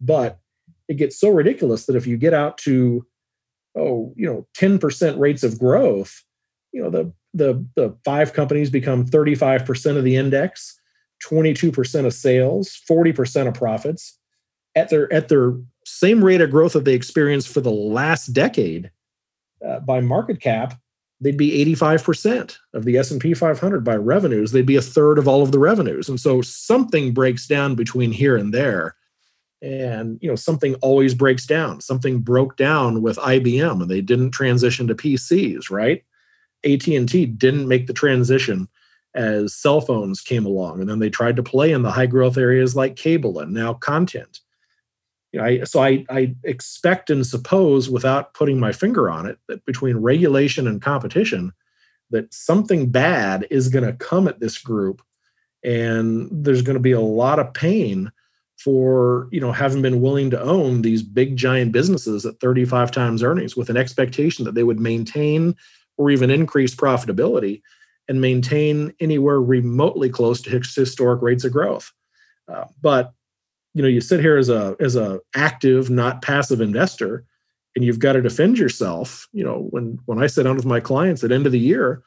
But 0.00 0.38
it 0.88 0.94
gets 0.94 1.18
so 1.18 1.30
ridiculous 1.30 1.86
that 1.86 1.96
if 1.96 2.06
you 2.06 2.16
get 2.16 2.34
out 2.34 2.58
to, 2.58 3.06
oh, 3.76 4.12
you 4.16 4.26
know, 4.26 4.46
10% 4.56 5.18
rates 5.18 5.42
of 5.42 5.58
growth, 5.58 6.22
you 6.72 6.82
know, 6.82 6.90
the 6.90 7.12
the 7.34 7.66
the 7.74 7.94
five 8.04 8.32
companies 8.32 8.70
become 8.70 9.04
35% 9.04 9.96
of 9.96 10.04
the 10.04 10.16
index, 10.16 10.78
22% 11.24 12.06
of 12.06 12.14
sales, 12.14 12.80
40% 12.88 13.48
of 13.48 13.54
profits. 13.54 14.18
At 14.74 14.90
their 14.90 15.10
at 15.10 15.28
their 15.28 15.54
same 15.86 16.22
rate 16.22 16.42
of 16.42 16.50
growth 16.50 16.74
that 16.74 16.84
they 16.84 16.94
experienced 16.94 17.48
for 17.48 17.62
the 17.62 17.70
last 17.70 18.28
decade 18.28 18.90
uh, 19.66 19.80
by 19.80 20.00
market 20.00 20.40
cap 20.40 20.78
they'd 21.20 21.36
be 21.36 21.64
85% 21.74 22.58
of 22.74 22.84
the 22.84 22.98
s&p 22.98 23.34
500 23.34 23.84
by 23.84 23.96
revenues. 23.96 24.52
They'd 24.52 24.66
be 24.66 24.76
a 24.76 24.82
third 24.82 25.18
of 25.18 25.26
all 25.26 25.42
of 25.42 25.52
the 25.52 25.58
revenues. 25.58 26.08
And 26.08 26.20
so 26.20 26.42
something 26.42 27.12
breaks 27.12 27.46
down 27.46 27.74
between 27.74 28.12
here 28.12 28.36
and 28.36 28.52
there 28.52 28.96
and 29.62 30.18
you 30.20 30.28
know 30.28 30.36
something 30.36 30.74
always 30.76 31.14
breaks 31.14 31.46
down. 31.46 31.80
Something 31.80 32.20
broke 32.20 32.56
down 32.56 33.02
with 33.02 33.16
ibm 33.18 33.82
and 33.82 33.90
they 33.90 34.00
didn't 34.00 34.32
transition 34.32 34.86
to 34.88 34.94
pcs 34.94 35.70
right? 35.70 36.04
At&t 36.64 37.26
didn't 37.26 37.68
make 37.68 37.86
the 37.86 37.92
transition 37.92 38.68
as 39.14 39.54
cell 39.54 39.80
phones 39.80 40.20
came 40.20 40.44
along 40.44 40.80
and 40.80 40.90
then 40.90 40.98
they 40.98 41.10
tried 41.10 41.36
to 41.36 41.42
play 41.42 41.72
in 41.72 41.82
the 41.82 41.90
high 41.90 42.06
growth 42.06 42.36
areas 42.36 42.76
like 42.76 42.96
cable 42.96 43.38
and 43.38 43.52
now 43.52 43.74
content. 43.74 44.40
You 45.32 45.40
know, 45.40 45.46
I, 45.46 45.64
so 45.64 45.82
I, 45.82 46.04
I 46.10 46.34
expect 46.44 47.10
and 47.10 47.26
suppose 47.26 47.88
without 47.88 48.34
putting 48.34 48.60
my 48.60 48.72
finger 48.72 49.10
on 49.10 49.26
it 49.26 49.38
that 49.48 49.64
between 49.64 49.96
regulation 49.96 50.66
and 50.66 50.82
competition 50.82 51.52
that 52.10 52.32
something 52.32 52.90
bad 52.90 53.46
is 53.50 53.68
going 53.68 53.84
to 53.84 53.92
come 53.92 54.28
at 54.28 54.40
this 54.40 54.58
group 54.58 55.02
and 55.64 56.28
there's 56.30 56.62
going 56.62 56.74
to 56.74 56.80
be 56.80 56.92
a 56.92 57.00
lot 57.00 57.38
of 57.38 57.52
pain 57.54 58.12
for 58.66 59.28
you 59.30 59.40
know 59.40 59.52
having 59.52 59.80
been 59.80 60.00
willing 60.00 60.28
to 60.30 60.42
own 60.42 60.82
these 60.82 61.02
big 61.02 61.36
giant 61.36 61.70
businesses 61.70 62.26
at 62.26 62.40
35 62.40 62.90
times 62.90 63.22
earnings 63.22 63.56
with 63.56 63.70
an 63.70 63.76
expectation 63.76 64.44
that 64.44 64.56
they 64.56 64.64
would 64.64 64.80
maintain 64.80 65.54
or 65.96 66.10
even 66.10 66.30
increase 66.30 66.74
profitability 66.74 67.62
and 68.08 68.20
maintain 68.20 68.92
anywhere 68.98 69.40
remotely 69.40 70.10
close 70.10 70.40
to 70.42 70.50
historic 70.50 71.22
rates 71.22 71.44
of 71.44 71.52
growth 71.52 71.92
uh, 72.48 72.64
but 72.82 73.12
you 73.76 73.82
know, 73.82 73.88
you 73.88 74.00
sit 74.00 74.20
here 74.20 74.38
as 74.38 74.48
a 74.48 74.74
as 74.80 74.96
a 74.96 75.20
active, 75.34 75.90
not 75.90 76.22
passive 76.22 76.62
investor, 76.62 77.26
and 77.76 77.84
you've 77.84 77.98
got 77.98 78.14
to 78.14 78.22
defend 78.22 78.58
yourself. 78.58 79.28
You 79.34 79.44
know, 79.44 79.68
when 79.68 79.98
when 80.06 80.18
I 80.18 80.28
sit 80.28 80.44
down 80.44 80.56
with 80.56 80.64
my 80.64 80.80
clients 80.80 81.22
at 81.22 81.30
end 81.30 81.44
of 81.44 81.52
the 81.52 81.58
year, 81.58 82.02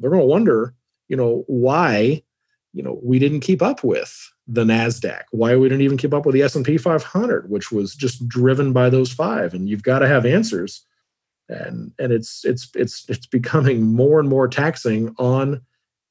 they're 0.00 0.10
going 0.10 0.20
to 0.20 0.26
wonder, 0.26 0.74
you 1.06 1.16
know, 1.16 1.44
why, 1.46 2.24
you 2.72 2.82
know, 2.82 2.98
we 3.04 3.20
didn't 3.20 3.38
keep 3.38 3.62
up 3.62 3.84
with 3.84 4.31
the 4.46 4.64
Nasdaq, 4.64 5.22
why 5.30 5.56
we 5.56 5.68
didn't 5.68 5.82
even 5.82 5.96
keep 5.96 6.12
up 6.12 6.26
with 6.26 6.34
the 6.34 6.42
S 6.42 6.56
and 6.56 6.64
P 6.64 6.76
500, 6.76 7.48
which 7.48 7.70
was 7.70 7.94
just 7.94 8.26
driven 8.28 8.72
by 8.72 8.90
those 8.90 9.12
five. 9.12 9.54
And 9.54 9.68
you've 9.68 9.82
got 9.82 10.00
to 10.00 10.08
have 10.08 10.26
answers, 10.26 10.84
and 11.48 11.92
and 11.98 12.12
it's 12.12 12.44
it's 12.44 12.70
it's 12.74 13.08
it's 13.08 13.26
becoming 13.26 13.82
more 13.82 14.18
and 14.18 14.28
more 14.28 14.48
taxing 14.48 15.14
on 15.18 15.62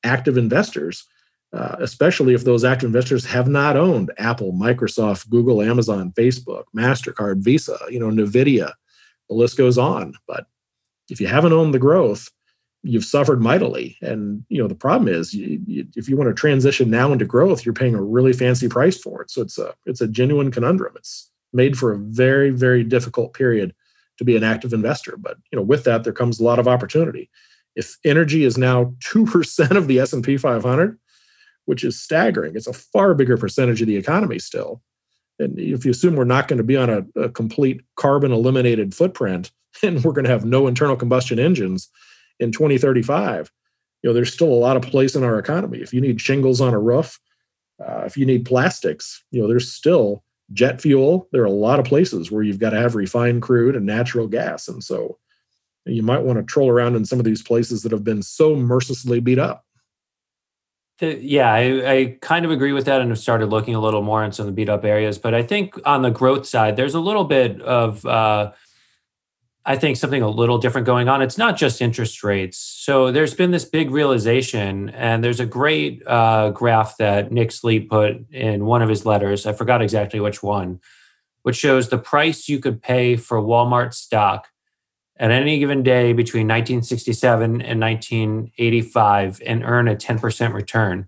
active 0.03 0.38
investors. 0.38 1.06
Uh, 1.53 1.76
especially 1.80 2.34
if 2.34 2.45
those 2.45 2.64
active 2.64 2.88
investors 2.88 3.26
have 3.26 3.49
not 3.49 3.76
owned 3.76 4.10
Apple, 4.18 4.53
Microsoft, 4.53 5.30
Google, 5.30 5.62
Amazon, 5.62 6.14
Facebook, 6.14 6.64
Mastercard, 6.74 7.44
Visa, 7.44 7.78
you 7.90 7.99
know, 7.99 8.08
Nvidia, 8.08 8.72
the 9.28 9.36
list 9.36 9.58
goes 9.58 9.78
on. 9.78 10.14
But 10.28 10.45
if 11.10 11.20
you 11.20 11.28
haven't 11.28 11.52
owned 11.52 11.74
the 11.74 11.80
growth, 11.80 12.30
you've 12.84 13.06
suffered 13.06 13.41
mightily. 13.41 13.98
And 14.02 14.44
you 14.49 14.62
know 14.62 14.68
the 14.68 14.76
problem 14.76 15.08
is, 15.08 15.34
you, 15.34 15.60
you, 15.66 15.88
if 15.95 16.10
you 16.10 16.18
want 16.18 16.30
to 16.30 16.34
transition 16.34 16.90
now 16.90 17.12
into 17.12 17.26
growth, 17.26 17.66
you're 17.66 17.74
paying 17.74 17.95
a 17.95 18.02
really 18.02 18.34
fancy 18.34 18.68
price 18.68 18.98
for 18.98 19.22
it. 19.22 19.32
So 19.32 19.41
it's 19.41 19.58
a 19.58 19.74
it's 19.86 20.02
a 20.02 20.08
genuine 20.08 20.52
conundrum. 20.52 20.94
It's 20.95 21.30
made 21.53 21.78
for 21.78 21.91
a 21.91 21.98
very 21.98 22.49
very 22.49 22.84
difficult 22.84 23.34
period 23.34 23.74
to 24.18 24.24
be 24.24 24.36
an 24.36 24.44
active 24.44 24.74
investor. 24.74 25.16
But 25.18 25.38
you 25.52 25.58
know 25.58 25.64
with 25.64 25.84
that 25.84 26.03
there 26.03 26.14
comes 26.14 26.40
a 26.40 26.44
lot 26.44 26.60
of 26.60 26.68
opportunity. 26.68 27.30
If 27.76 27.98
energy 28.03 28.44
is 28.44 28.58
now 28.58 28.94
two 28.99 29.26
percent 29.26 29.74
of 29.74 29.88
the 29.88 29.99
S 29.99 30.14
and 30.14 30.24
P 30.24 30.38
500, 30.38 30.99
which 31.66 31.84
is 31.84 31.99
staggering, 31.99 32.56
it's 32.56 32.68
a 32.68 32.74
far 32.74 33.14
bigger 33.14 33.38
percentage 33.38 33.82
of 33.82 33.88
the 33.88 33.98
economy 33.98 34.40
still. 34.40 34.82
And 35.40 35.58
if 35.58 35.86
you 35.86 35.91
assume 35.91 36.16
we're 36.16 36.24
not 36.26 36.48
going 36.48 36.58
to 36.58 36.64
be 36.64 36.78
on 36.78 36.90
a, 36.90 37.20
a 37.20 37.30
complete 37.30 37.82
carbon 37.95 38.32
eliminated 38.32 38.94
footprint, 38.94 39.52
and 39.84 40.03
we're 40.03 40.12
going 40.14 40.26
to 40.26 40.32
have 40.32 40.45
no 40.45 40.68
internal 40.68 40.95
combustion 40.95 41.40
engines 41.40 41.90
in 42.41 42.51
2035 42.51 43.51
you 44.03 44.09
know 44.09 44.13
there's 44.13 44.34
still 44.34 44.51
a 44.51 44.63
lot 44.65 44.76
of 44.76 44.81
place 44.81 45.15
in 45.15 45.23
our 45.23 45.38
economy. 45.38 45.77
If 45.77 45.93
you 45.93 46.01
need 46.01 46.19
shingles 46.19 46.59
on 46.59 46.73
a 46.73 46.80
roof 46.80 47.19
uh, 47.80 48.03
if 48.05 48.18
you 48.18 48.26
need 48.26 48.45
plastics 48.45 49.23
you 49.31 49.41
know 49.41 49.47
there's 49.47 49.72
still 49.72 50.23
jet 50.53 50.81
fuel. 50.81 51.27
There 51.31 51.41
are 51.41 51.45
a 51.45 51.51
lot 51.51 51.80
of 51.80 51.85
places 51.85 52.31
where 52.31 52.43
you've 52.43 52.59
got 52.59 52.72
to 52.72 52.80
have 52.80 52.95
refined 52.95 53.41
crude 53.41 53.76
and 53.76 53.85
natural 53.85 54.27
gas. 54.27 54.68
And 54.68 54.84
so 54.84 55.18
you 55.85 56.03
might 56.03 56.22
want 56.22 56.38
to 56.38 56.43
troll 56.43 56.69
around 56.69 56.95
in 56.95 57.05
some 57.05 57.19
of 57.19 57.26
these 57.26 57.41
places 57.41 57.84
that 57.84 57.91
have 57.91 58.03
been 58.03 58.22
so 58.22 58.55
mercilessly 58.55 59.19
beat 59.19 59.39
up. 59.39 59.65
Yeah, 60.99 61.51
I, 61.51 61.91
I, 61.91 62.18
kind 62.22 62.45
of 62.45 62.51
agree 62.51 62.73
with 62.73 62.85
that 62.85 63.01
and 63.01 63.09
have 63.09 63.18
started 63.18 63.47
looking 63.47 63.73
a 63.73 63.81
little 63.81 64.03
more 64.03 64.23
in 64.23 64.31
some 64.31 64.43
of 64.43 64.47
the 64.47 64.55
beat 64.55 64.69
up 64.69 64.85
areas. 64.85 65.18
But 65.18 65.34
I 65.34 65.41
think 65.41 65.73
on 65.84 66.03
the 66.03 66.11
growth 66.11 66.45
side, 66.45 66.76
there's 66.76 66.93
a 66.93 66.99
little 66.99 67.23
bit 67.23 67.59
of 67.63 68.05
uh, 68.05 68.51
I 69.64 69.76
think 69.76 69.98
something 69.98 70.24
a 70.24 70.30
little 70.30 70.58
different 70.58 70.88
going 70.88 71.08
on. 71.08 71.22
It's 71.22 71.38
not 71.38 71.56
just 71.56 71.82
interest 71.82 72.24
rates. 72.24 72.58
So 72.58 73.12
there's 73.12 73.36
been 73.36 73.52
this 73.52 73.66
big 73.66 73.92
realization, 73.92 74.90
and 74.90 75.24
there's 75.24 75.40
a 75.40 75.46
great 75.46 76.02
uh, 76.08 76.50
graph 76.50 76.98
that 76.98 77.32
Nick 77.32 77.52
Sleep 77.52 77.90
put 77.90 78.26
in 78.32 78.66
one 78.66 78.82
of 78.82 78.90
his 78.90 79.06
letters. 79.06 79.46
I 79.46 79.54
forgot 79.54 79.84
exactly 79.84 80.20
which 80.20 80.42
one, 80.42 80.80
which 81.44 81.58
shows 81.58 81.90
the 81.90 82.00
price 82.00 82.50
you 82.50 82.60
could 82.60 82.82
pay 82.82 83.16
for 83.16 83.40
Walmart 83.40 83.94
stock 83.94 84.48
at 85.18 85.30
any 85.30 85.60
given 85.60 85.84
day 85.84 86.14
between 86.14 86.48
1967 86.48 87.62
and 87.62 87.80
1985 87.80 89.42
and 89.46 89.64
earn 89.64 89.88
a 89.88 89.96
10% 89.96 90.54
return. 90.54 91.08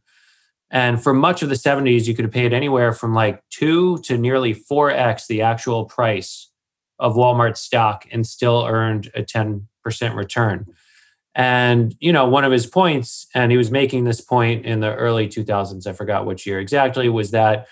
And 0.69 1.01
for 1.01 1.13
much 1.13 1.41
of 1.41 1.49
the 1.49 1.55
70s, 1.55 2.07
you 2.07 2.13
could 2.13 2.25
have 2.25 2.31
paid 2.31 2.53
anywhere 2.53 2.93
from 2.93 3.15
like 3.15 3.43
two 3.49 3.97
to 3.99 4.17
nearly 4.17 4.53
4x 4.53 5.25
the 5.25 5.41
actual 5.41 5.85
price 5.85 6.51
of 6.99 7.15
Walmart 7.15 7.57
stock 7.57 8.05
and 8.11 8.25
still 8.25 8.65
earned 8.67 9.11
a 9.15 9.23
10% 9.23 9.61
return. 10.15 10.65
And, 11.35 11.95
you 11.99 12.13
know, 12.13 12.27
one 12.27 12.43
of 12.43 12.51
his 12.51 12.67
points, 12.67 13.25
and 13.33 13.51
he 13.51 13.57
was 13.57 13.71
making 13.71 14.03
this 14.03 14.21
point 14.21 14.65
in 14.65 14.81
the 14.81 14.93
early 14.93 15.27
2000s, 15.27 15.87
I 15.87 15.93
forgot 15.93 16.25
which 16.25 16.45
year 16.45 16.59
exactly, 16.59 17.09
was 17.09 17.31
that 17.31 17.67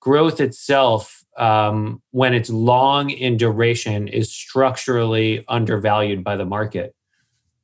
growth 0.00 0.40
itself, 0.40 1.24
um, 1.36 2.02
when 2.10 2.34
it's 2.34 2.50
long 2.50 3.10
in 3.10 3.36
duration, 3.36 4.08
is 4.08 4.32
structurally 4.32 5.44
undervalued 5.48 6.24
by 6.24 6.36
the 6.36 6.44
market. 6.44 6.94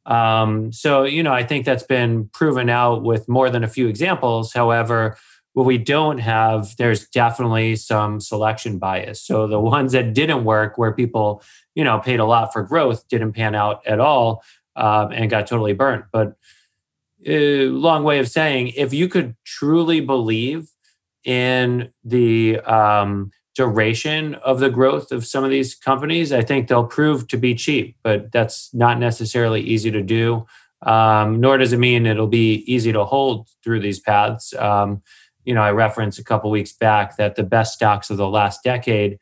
Um, 0.07 0.73
so, 0.73 1.05
you 1.05 1.23
know, 1.23 1.33
I 1.33 1.45
think 1.45 1.67
that's 1.67 1.83
been 1.83 2.29
proven 2.33 2.71
out 2.71 3.03
with 3.03 3.29
more 3.29 3.51
than 3.51 3.65
a 3.65 3.69
few 3.69 3.89
examples. 3.89 4.53
However, 4.53 5.17
what 5.53 5.67
we 5.67 5.79
don't 5.79 6.19
have, 6.19 6.77
there's 6.77 7.09
definitely 7.09 7.77
some 7.77 8.21
selection 8.21 8.79
bias. 8.79 9.21
So 9.21 9.47
the 9.47 9.61
ones 9.61 9.93
that 9.93 10.15
didn't 10.15 10.45
work, 10.45 10.79
where 10.79 10.93
people, 10.93 11.43
you 11.75 11.83
know, 11.83 11.99
paid 11.99 12.21
a 12.21 12.25
lot 12.25 12.53
for 12.53 12.63
growth, 12.63 13.09
didn't 13.09 13.33
pan 13.33 13.55
out 13.55 13.85
at 13.87 13.99
all, 13.99 14.43
um, 14.77 15.11
and 15.13 15.29
got 15.29 15.47
totally 15.47 15.73
burnt. 15.73 16.05
But 16.13 16.37
uh, 17.29 17.69
long 17.69 18.05
way 18.05 18.19
of 18.19 18.29
saying, 18.29 18.69
if 18.77 18.95
you 18.95 19.09
could 19.09 19.37
truly 19.45 20.01
believe 20.01 20.71
in 21.25 21.93
the 22.05 22.61
um, 22.61 23.31
duration 23.55 24.37
of 24.37 24.61
the 24.61 24.71
growth 24.71 25.13
of 25.13 25.27
some 25.27 25.45
of 25.45 25.51
these 25.51 25.75
companies, 25.75 26.33
I 26.33 26.43
think 26.43 26.69
they'll 26.69 26.87
prove 26.87 27.27
to 27.29 27.37
be 27.37 27.55
cheap. 27.55 27.97
But 28.03 28.31
that's 28.33 28.73
not 28.73 28.99
necessarily 28.99 29.61
easy 29.61 29.91
to 29.91 30.03
do. 30.03 30.47
Um, 30.83 31.41
nor 31.41 31.59
does 31.59 31.75
it 31.75 31.79
mean 31.79 32.07
it'll 32.07 32.27
be 32.27 32.65
easy 32.73 32.91
to 32.93 33.05
hold 33.05 33.51
through 33.63 33.81
these 33.81 34.01
paths. 34.01 34.55
Um, 34.55 35.03
you 35.45 35.55
know, 35.55 35.63
I 35.63 35.71
referenced 35.71 36.19
a 36.19 36.25
couple 36.25 36.51
weeks 36.51 36.73
back 36.73 37.17
that 37.17 37.37
the 37.37 37.43
best 37.43 37.75
stocks 37.75 38.11
of 38.11 38.17
the 38.17 38.29
last 38.29 38.63
decade, 38.63 39.19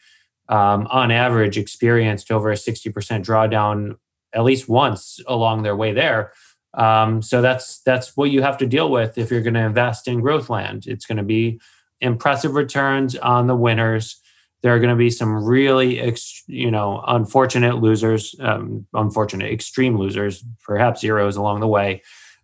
um, 0.49 0.87
on 0.91 1.11
average, 1.11 1.59
experienced 1.59 2.31
over 2.31 2.51
a 2.51 2.55
60% 2.55 2.93
drawdown 3.25 3.97
at 4.35 4.45
least 4.45 4.69
once 4.69 5.21
along 5.27 5.63
their 5.63 5.77
way 5.77 5.93
there. 5.93 6.33
Um, 6.75 7.23
so 7.23 7.41
that's 7.41 7.81
that's 7.81 8.17
what 8.17 8.31
you 8.31 8.43
have 8.43 8.59
to 8.59 8.67
deal 8.67 8.91
with 8.91 9.17
if 9.17 9.31
you're 9.31 9.41
going 9.41 9.55
to 9.55 9.61
invest 9.61 10.07
in 10.07 10.21
growth 10.21 10.51
land. 10.51 10.87
It's 10.87 11.07
going 11.07 11.17
to 11.17 11.25
be 11.25 11.61
impressive 12.01 12.55
returns 12.55 13.17
on 13.17 13.47
the 13.47 13.57
winners. 13.57 14.21
There 14.63 14.75
are 14.75 14.79
going 14.79 14.91
to 14.91 14.97
be 14.97 15.11
some 15.11 15.45
really, 15.45 16.01
ex, 16.01 16.43
you 16.47 16.71
know, 16.71 17.03
unfortunate 17.07 17.77
losers, 17.77 18.35
um, 18.41 18.87
unfortunate 18.93 19.53
extreme 19.53 19.97
losers, 19.97 20.45
perhaps 20.63 21.01
zeros 21.01 21.37
along 21.37 21.61
the 21.61 21.69
way, 21.69 22.03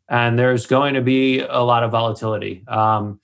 and 0.09 0.39
there's 0.39 0.67
going 0.67 0.95
to 0.95 1.03
be 1.03 1.41
a 1.41 1.61
lot 1.61 1.83
of 1.83 1.91
volatility. 1.91 2.65
Um, 2.69 3.21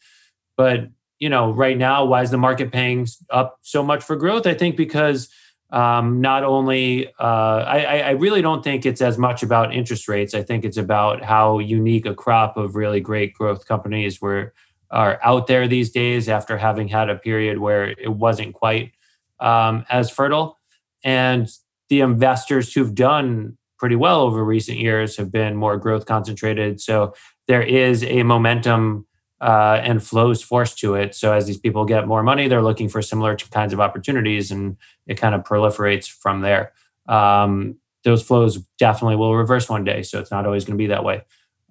but 0.60 0.90
you 1.18 1.30
know, 1.30 1.52
right 1.52 1.78
now, 1.78 2.04
why 2.04 2.20
is 2.20 2.30
the 2.30 2.36
market 2.36 2.70
paying 2.70 3.08
up 3.30 3.56
so 3.62 3.82
much 3.82 4.04
for 4.04 4.14
growth? 4.14 4.46
I 4.46 4.52
think 4.52 4.76
because 4.76 5.30
um, 5.70 6.20
not 6.20 6.44
only 6.44 7.08
uh, 7.18 7.64
I, 7.66 8.00
I 8.00 8.10
really 8.10 8.42
don't 8.42 8.62
think 8.62 8.84
it's 8.84 9.00
as 9.00 9.16
much 9.16 9.42
about 9.42 9.74
interest 9.74 10.06
rates. 10.06 10.34
I 10.34 10.42
think 10.42 10.66
it's 10.66 10.76
about 10.76 11.24
how 11.24 11.60
unique 11.60 12.04
a 12.04 12.14
crop 12.14 12.58
of 12.58 12.74
really 12.74 13.00
great 13.00 13.32
growth 13.32 13.66
companies 13.66 14.20
were 14.20 14.52
are 14.90 15.18
out 15.24 15.46
there 15.46 15.66
these 15.66 15.90
days 15.90 16.28
after 16.28 16.58
having 16.58 16.88
had 16.88 17.08
a 17.08 17.16
period 17.16 17.56
where 17.56 17.84
it 17.88 18.12
wasn't 18.12 18.52
quite 18.52 18.92
um, 19.38 19.86
as 19.88 20.10
fertile. 20.10 20.58
And 21.02 21.48
the 21.88 22.02
investors 22.02 22.74
who've 22.74 22.94
done 22.94 23.56
pretty 23.78 23.96
well 23.96 24.20
over 24.20 24.44
recent 24.44 24.76
years 24.76 25.16
have 25.16 25.32
been 25.32 25.56
more 25.56 25.78
growth 25.78 26.04
concentrated. 26.04 26.82
So 26.82 27.14
there 27.48 27.62
is 27.62 28.04
a 28.04 28.24
momentum 28.24 29.06
uh, 29.40 29.80
and 29.82 30.02
flows 30.02 30.42
forced 30.42 30.78
to 30.78 30.94
it. 30.94 31.14
So 31.14 31.32
as 31.32 31.46
these 31.46 31.58
people 31.58 31.84
get 31.84 32.06
more 32.06 32.22
money, 32.22 32.48
they're 32.48 32.62
looking 32.62 32.88
for 32.88 33.00
similar 33.00 33.36
kinds 33.36 33.72
of 33.72 33.80
opportunities, 33.80 34.50
and 34.50 34.76
it 35.06 35.14
kind 35.16 35.34
of 35.34 35.42
proliferates 35.42 36.08
from 36.08 36.40
there. 36.40 36.72
Um, 37.08 37.76
those 38.04 38.22
flows 38.22 38.58
definitely 38.78 39.16
will 39.16 39.34
reverse 39.36 39.68
one 39.68 39.84
day, 39.84 40.02
so 40.02 40.18
it's 40.18 40.30
not 40.30 40.46
always 40.46 40.64
going 40.64 40.76
to 40.76 40.82
be 40.82 40.88
that 40.88 41.04
way. 41.04 41.22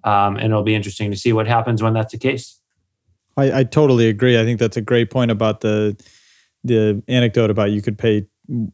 Um, 0.04 0.36
and 0.36 0.46
it'll 0.46 0.62
be 0.62 0.74
interesting 0.74 1.10
to 1.10 1.16
see 1.16 1.32
what 1.32 1.46
happens 1.46 1.82
when 1.82 1.92
that's 1.92 2.12
the 2.12 2.18
case. 2.18 2.60
I, 3.36 3.60
I 3.60 3.64
totally 3.64 4.08
agree. 4.08 4.38
I 4.38 4.44
think 4.44 4.58
that's 4.58 4.76
a 4.76 4.82
great 4.82 5.10
point 5.10 5.30
about 5.30 5.60
the 5.60 6.00
the 6.62 7.02
anecdote 7.08 7.50
about 7.50 7.70
you 7.70 7.80
could 7.80 7.96
pay 7.96 8.26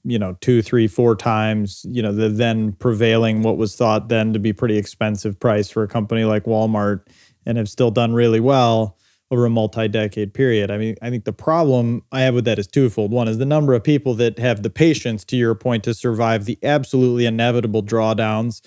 you 0.04 0.18
know 0.18 0.36
two 0.40 0.62
three 0.62 0.86
four 0.86 1.14
times 1.14 1.84
you 1.88 2.00
know 2.00 2.10
the 2.10 2.28
then 2.28 2.72
prevailing 2.72 3.42
what 3.42 3.58
was 3.58 3.76
thought 3.76 4.08
then 4.08 4.32
to 4.32 4.38
be 4.38 4.52
pretty 4.52 4.78
expensive 4.78 5.38
price 5.38 5.68
for 5.68 5.82
a 5.82 5.88
company 5.88 6.24
like 6.24 6.44
walmart 6.44 7.02
and 7.46 7.56
have 7.56 7.68
still 7.68 7.90
done 7.90 8.12
really 8.12 8.40
well 8.40 8.96
over 9.30 9.44
a 9.44 9.50
multi-decade 9.50 10.34
period. 10.34 10.70
I 10.70 10.78
mean, 10.78 10.96
I 11.02 11.10
think 11.10 11.24
the 11.24 11.32
problem 11.32 12.02
I 12.12 12.20
have 12.20 12.34
with 12.34 12.44
that 12.44 12.58
is 12.58 12.66
twofold. 12.66 13.10
One 13.10 13.26
is 13.26 13.38
the 13.38 13.46
number 13.46 13.74
of 13.74 13.82
people 13.82 14.14
that 14.14 14.38
have 14.38 14.62
the 14.62 14.70
patience, 14.70 15.24
to 15.26 15.36
your 15.36 15.54
point, 15.54 15.82
to 15.84 15.94
survive 15.94 16.44
the 16.44 16.58
absolutely 16.62 17.26
inevitable 17.26 17.82
drawdowns. 17.82 18.64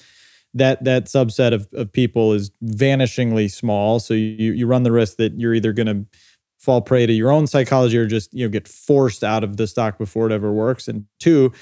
That 0.54 0.84
that 0.84 1.06
subset 1.06 1.54
of, 1.54 1.68
of 1.74 1.94
people 1.94 2.34
is 2.34 2.50
vanishingly 2.64 3.52
small. 3.52 4.00
So 4.00 4.16
you 4.16 4.52
you 4.52 4.66
run 4.66 4.84
the 4.84 4.92
risk 4.92 5.18
that 5.18 5.40
you're 5.40 5.54
either 5.54 5.74
going 5.74 5.88
to 5.88 6.06
fall 6.58 6.82
prey 6.82 7.06
to 7.06 7.14
your 7.14 7.32
own 7.32 7.48
psychology 7.48 7.98
or 7.98 8.08
just 8.08 8.34
you 8.34 8.46
know 8.46 8.50
get 8.50 8.68
forced 8.68 9.24
out 9.24 9.44
of 9.44 9.58
the 9.58 9.68
stock 9.68 9.98
before 9.98 10.26
it 10.26 10.34
ever 10.34 10.52
works. 10.52 10.88
And 10.88 11.06
two, 11.20 11.54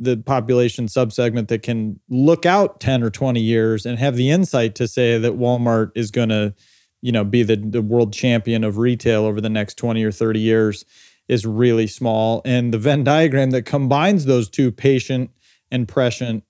the 0.00 0.16
population 0.16 0.86
subsegment 0.86 1.48
that 1.48 1.62
can 1.62 2.00
look 2.08 2.46
out 2.46 2.80
10 2.80 3.02
or 3.02 3.10
20 3.10 3.38
years 3.38 3.84
and 3.84 3.98
have 3.98 4.16
the 4.16 4.30
insight 4.30 4.74
to 4.76 4.88
say 4.88 5.18
that 5.18 5.38
Walmart 5.38 5.92
is 5.94 6.10
going 6.10 6.30
to, 6.30 6.54
you 7.02 7.12
know, 7.12 7.22
be 7.22 7.42
the, 7.42 7.56
the 7.56 7.82
world 7.82 8.14
champion 8.14 8.64
of 8.64 8.78
retail 8.78 9.24
over 9.24 9.42
the 9.42 9.50
next 9.50 9.76
20 9.76 10.02
or 10.02 10.10
30 10.10 10.40
years 10.40 10.86
is 11.28 11.44
really 11.44 11.86
small. 11.86 12.40
And 12.46 12.72
the 12.72 12.78
Venn 12.78 13.04
diagram 13.04 13.50
that 13.50 13.66
combines 13.66 14.24
those 14.24 14.48
two 14.48 14.72
patient 14.72 15.30
and 15.70 15.86
prescient 15.86 16.44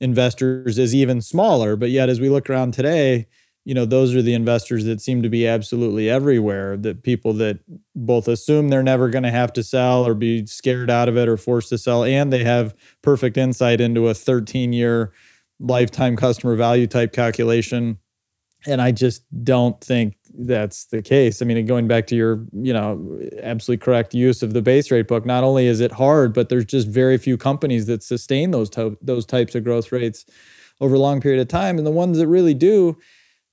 investors 0.00 0.76
is 0.76 0.94
even 0.94 1.22
smaller. 1.22 1.76
But 1.76 1.90
yet, 1.90 2.08
as 2.08 2.20
we 2.20 2.28
look 2.28 2.50
around 2.50 2.74
today, 2.74 3.28
you 3.66 3.74
know, 3.74 3.84
those 3.84 4.14
are 4.14 4.22
the 4.22 4.32
investors 4.32 4.84
that 4.84 5.00
seem 5.00 5.24
to 5.24 5.28
be 5.28 5.44
absolutely 5.44 6.08
everywhere. 6.08 6.76
That 6.76 7.02
people 7.02 7.32
that 7.34 7.58
both 7.96 8.28
assume 8.28 8.68
they're 8.68 8.80
never 8.80 9.10
going 9.10 9.24
to 9.24 9.30
have 9.32 9.52
to 9.54 9.64
sell 9.64 10.06
or 10.06 10.14
be 10.14 10.46
scared 10.46 10.88
out 10.88 11.08
of 11.08 11.16
it 11.16 11.28
or 11.28 11.36
forced 11.36 11.70
to 11.70 11.78
sell, 11.78 12.04
and 12.04 12.32
they 12.32 12.44
have 12.44 12.76
perfect 13.02 13.36
insight 13.36 13.80
into 13.80 14.06
a 14.06 14.14
13 14.14 14.72
year 14.72 15.12
lifetime 15.58 16.14
customer 16.14 16.54
value 16.54 16.86
type 16.86 17.12
calculation. 17.12 17.98
And 18.68 18.80
I 18.80 18.92
just 18.92 19.24
don't 19.42 19.80
think 19.80 20.16
that's 20.38 20.86
the 20.86 21.02
case. 21.02 21.42
I 21.42 21.44
mean, 21.44 21.66
going 21.66 21.88
back 21.88 22.06
to 22.08 22.14
your, 22.16 22.46
you 22.52 22.72
know, 22.72 23.20
absolutely 23.42 23.84
correct 23.84 24.14
use 24.14 24.44
of 24.44 24.52
the 24.52 24.62
base 24.62 24.92
rate 24.92 25.08
book, 25.08 25.26
not 25.26 25.42
only 25.42 25.66
is 25.66 25.80
it 25.80 25.90
hard, 25.90 26.32
but 26.32 26.50
there's 26.50 26.64
just 26.64 26.86
very 26.86 27.18
few 27.18 27.36
companies 27.36 27.86
that 27.86 28.04
sustain 28.04 28.52
those 28.52 28.70
to- 28.70 28.96
those 29.02 29.26
types 29.26 29.56
of 29.56 29.64
growth 29.64 29.90
rates 29.90 30.24
over 30.80 30.94
a 30.94 31.00
long 31.00 31.20
period 31.20 31.40
of 31.40 31.48
time, 31.48 31.78
and 31.78 31.86
the 31.86 31.90
ones 31.90 32.18
that 32.18 32.28
really 32.28 32.54
do, 32.54 32.96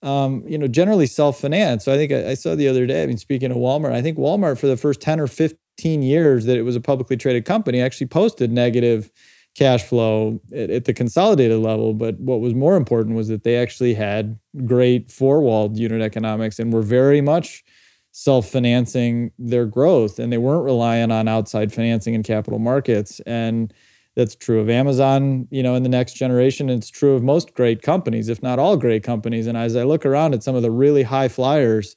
um, 0.04 0.44
you 0.46 0.58
know, 0.58 0.68
generally 0.68 1.08
self-finance. 1.08 1.86
So 1.86 1.94
I 1.94 1.98
think 1.98 2.12
I, 2.12 2.32
I 2.32 2.34
saw 2.36 2.56
the 2.56 2.68
other 2.68 2.86
day. 2.86 3.04
I 3.04 3.08
mean, 3.08 3.18
speaking 3.18 3.50
of 3.50 3.58
Walmart, 3.58 3.94
I 3.94 4.02
think 4.02 4.18
Walmart 4.18 4.60
for 4.60 4.68
the 4.68 4.78
first 4.78 5.02
ten 5.02 5.20
or 5.20 5.28
fifteen 5.28 6.04
years 6.04 6.46
that 6.46 6.58
it 6.58 6.64
was 6.64 6.76
a 6.76 6.82
publicly 6.82 7.18
traded 7.18 7.46
company 7.46 7.82
actually 7.82 8.08
posted 8.08 8.52
negative 8.52 9.12
cash 9.56 9.84
flow 9.84 10.40
at, 10.52 10.70
at, 10.70 10.86
the 10.86 10.94
consolidated 10.94 11.60
level. 11.60 11.94
But 11.94 12.20
what 12.20 12.42
was 12.42 12.54
more 12.54 12.76
important 12.76 13.16
was 13.16 13.28
that 13.28 13.44
they 13.44 13.56
actually 13.56 13.94
had 13.94 14.40
great 14.66 15.12
four 15.12 15.42
walled 15.42 15.78
unit 15.78 16.02
economics 16.02 16.60
and 16.60 16.74
were 16.74 16.82
very 16.82 17.22
much 17.22 17.64
self 18.12 18.50
financing 18.50 19.32
their 19.38 19.66
growth. 19.66 20.20
And 20.20 20.34
they 20.34 20.38
weren't 20.38 20.66
relying 20.66 21.12
on 21.12 21.28
outside 21.28 21.72
financing 21.72 22.16
and 22.16 22.24
capital 22.24 22.60
markets. 22.60 23.20
And 23.22 23.74
that's 24.16 24.36
true 24.36 24.60
of 24.60 24.70
Amazon, 24.70 25.48
you 25.50 25.64
know, 25.64 25.76
in 25.76 25.84
the 25.84 25.90
next 25.90 26.14
generation. 26.14 26.70
It's 26.70 26.90
true 26.90 27.16
of 27.16 27.24
most 27.24 27.54
great 27.56 27.82
companies, 27.82 28.30
if 28.30 28.44
not 28.44 28.60
all 28.60 28.78
great 28.78 29.04
companies. 29.04 29.48
And 29.48 29.58
as 29.58 29.76
I 29.76 29.84
look 29.84 30.06
around 30.06 30.34
at 30.34 30.44
some 30.44 30.56
of 30.56 30.62
the 30.62 30.72
really 30.72 31.04
high 31.04 31.28
flyers 31.28 31.96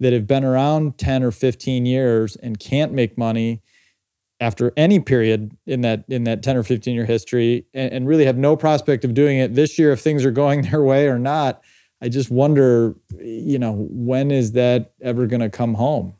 that 0.00 0.12
have 0.12 0.26
been 0.26 0.44
around 0.44 0.98
10 0.98 1.22
or 1.22 1.30
15 1.30 1.86
years 1.86 2.36
and 2.36 2.58
can't 2.58 2.92
make 2.92 3.16
money 3.16 3.62
after 4.38 4.72
any 4.76 5.00
period 5.00 5.56
in 5.66 5.80
that 5.80 6.04
in 6.08 6.24
that 6.24 6.42
10 6.42 6.58
or 6.58 6.62
15 6.62 6.94
year 6.94 7.06
history 7.06 7.64
and, 7.72 7.92
and, 7.92 8.06
really 8.06 8.26
have 8.26 8.36
no 8.36 8.54
prospect 8.54 9.02
of 9.02 9.14
doing 9.14 9.38
it 9.38 9.54
this 9.54 9.78
year 9.78 9.92
if 9.92 10.00
things 10.00 10.26
are 10.26 10.30
going 10.30 10.60
their 10.70 10.82
way 10.82 11.08
or 11.08 11.18
not 11.18 11.62
i 12.02 12.08
just 12.10 12.30
wonder 12.30 12.94
you 13.18 13.58
know 13.58 13.86
when 13.88 14.30
is 14.30 14.52
that 14.52 14.92
ever 15.00 15.26
going 15.26 15.40
to 15.40 15.48
come 15.48 15.72
home 15.72 16.14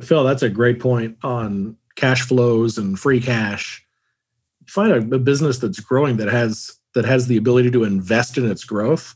phil 0.00 0.22
that's 0.22 0.42
a 0.42 0.48
great 0.48 0.78
point 0.78 1.16
on 1.24 1.76
cash 1.96 2.22
flows 2.22 2.78
and 2.78 2.98
free 2.98 3.20
cash 3.20 3.84
find 4.66 4.92
a, 4.92 5.16
a 5.16 5.18
business 5.18 5.58
that's 5.58 5.80
growing 5.80 6.16
that 6.16 6.28
has 6.28 6.78
that 6.94 7.04
has 7.04 7.26
the 7.26 7.36
ability 7.36 7.70
to 7.70 7.84
invest 7.84 8.38
in 8.38 8.50
its 8.50 8.64
growth 8.64 9.14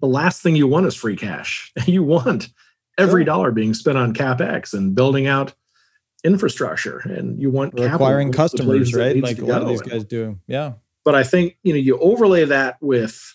the 0.00 0.06
last 0.06 0.42
thing 0.42 0.56
you 0.56 0.66
want 0.66 0.86
is 0.86 0.94
free 0.94 1.16
cash 1.16 1.72
you 1.86 2.02
want 2.02 2.48
every 2.98 3.24
dollar 3.24 3.50
being 3.50 3.72
spent 3.72 3.96
on 3.96 4.12
capex 4.12 4.74
and 4.74 4.94
building 4.94 5.26
out 5.26 5.54
infrastructure 6.24 6.98
and 6.98 7.40
you 7.40 7.50
want 7.50 7.78
acquiring 7.78 8.32
customers, 8.32 8.94
right? 8.94 9.16
Like 9.16 9.38
a 9.38 9.44
lot 9.44 9.62
of 9.62 9.68
these 9.68 9.82
guys 9.82 10.04
do. 10.04 10.38
Yeah. 10.46 10.74
But 11.04 11.14
I 11.14 11.22
think, 11.22 11.56
you 11.62 11.72
know, 11.72 11.78
you 11.78 11.98
overlay 11.98 12.44
that 12.44 12.76
with 12.80 13.34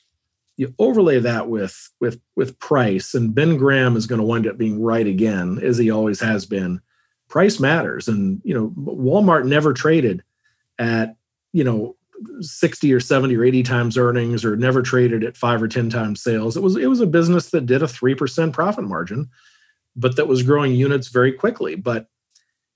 you 0.57 0.73
overlay 0.77 1.19
that 1.19 1.49
with 1.49 1.89
with 1.99 2.19
with 2.35 2.59
price 2.59 3.15
and 3.15 3.33
Ben 3.33 3.57
Graham 3.57 3.95
is 3.95 4.05
going 4.05 4.19
to 4.19 4.25
wind 4.25 4.45
up 4.45 4.57
being 4.57 4.81
right 4.81 5.07
again 5.07 5.59
as 5.63 5.77
he 5.77 5.89
always 5.89 6.19
has 6.19 6.45
been. 6.45 6.81
Price 7.33 7.59
matters 7.59 8.07
and, 8.07 8.39
you 8.43 8.53
know, 8.53 8.71
Walmart 8.77 9.47
never 9.47 9.73
traded 9.73 10.21
at, 10.77 11.15
you 11.51 11.63
know, 11.63 11.95
60 12.39 12.93
or 12.93 12.99
70 12.99 13.35
or 13.35 13.43
80 13.43 13.63
times 13.63 13.97
earnings 13.97 14.45
or 14.45 14.55
never 14.55 14.83
traded 14.83 15.23
at 15.23 15.35
5 15.35 15.63
or 15.63 15.67
10 15.67 15.89
times 15.89 16.21
sales. 16.21 16.55
It 16.55 16.61
was 16.61 16.75
it 16.75 16.85
was 16.85 17.01
a 17.01 17.07
business 17.07 17.49
that 17.49 17.65
did 17.65 17.81
a 17.81 17.87
3% 17.87 18.53
profit 18.53 18.83
margin 18.85 19.29
but 19.95 20.15
that 20.15 20.27
was 20.27 20.43
growing 20.43 20.73
units 20.73 21.07
very 21.09 21.31
quickly. 21.31 21.75
But 21.75 22.07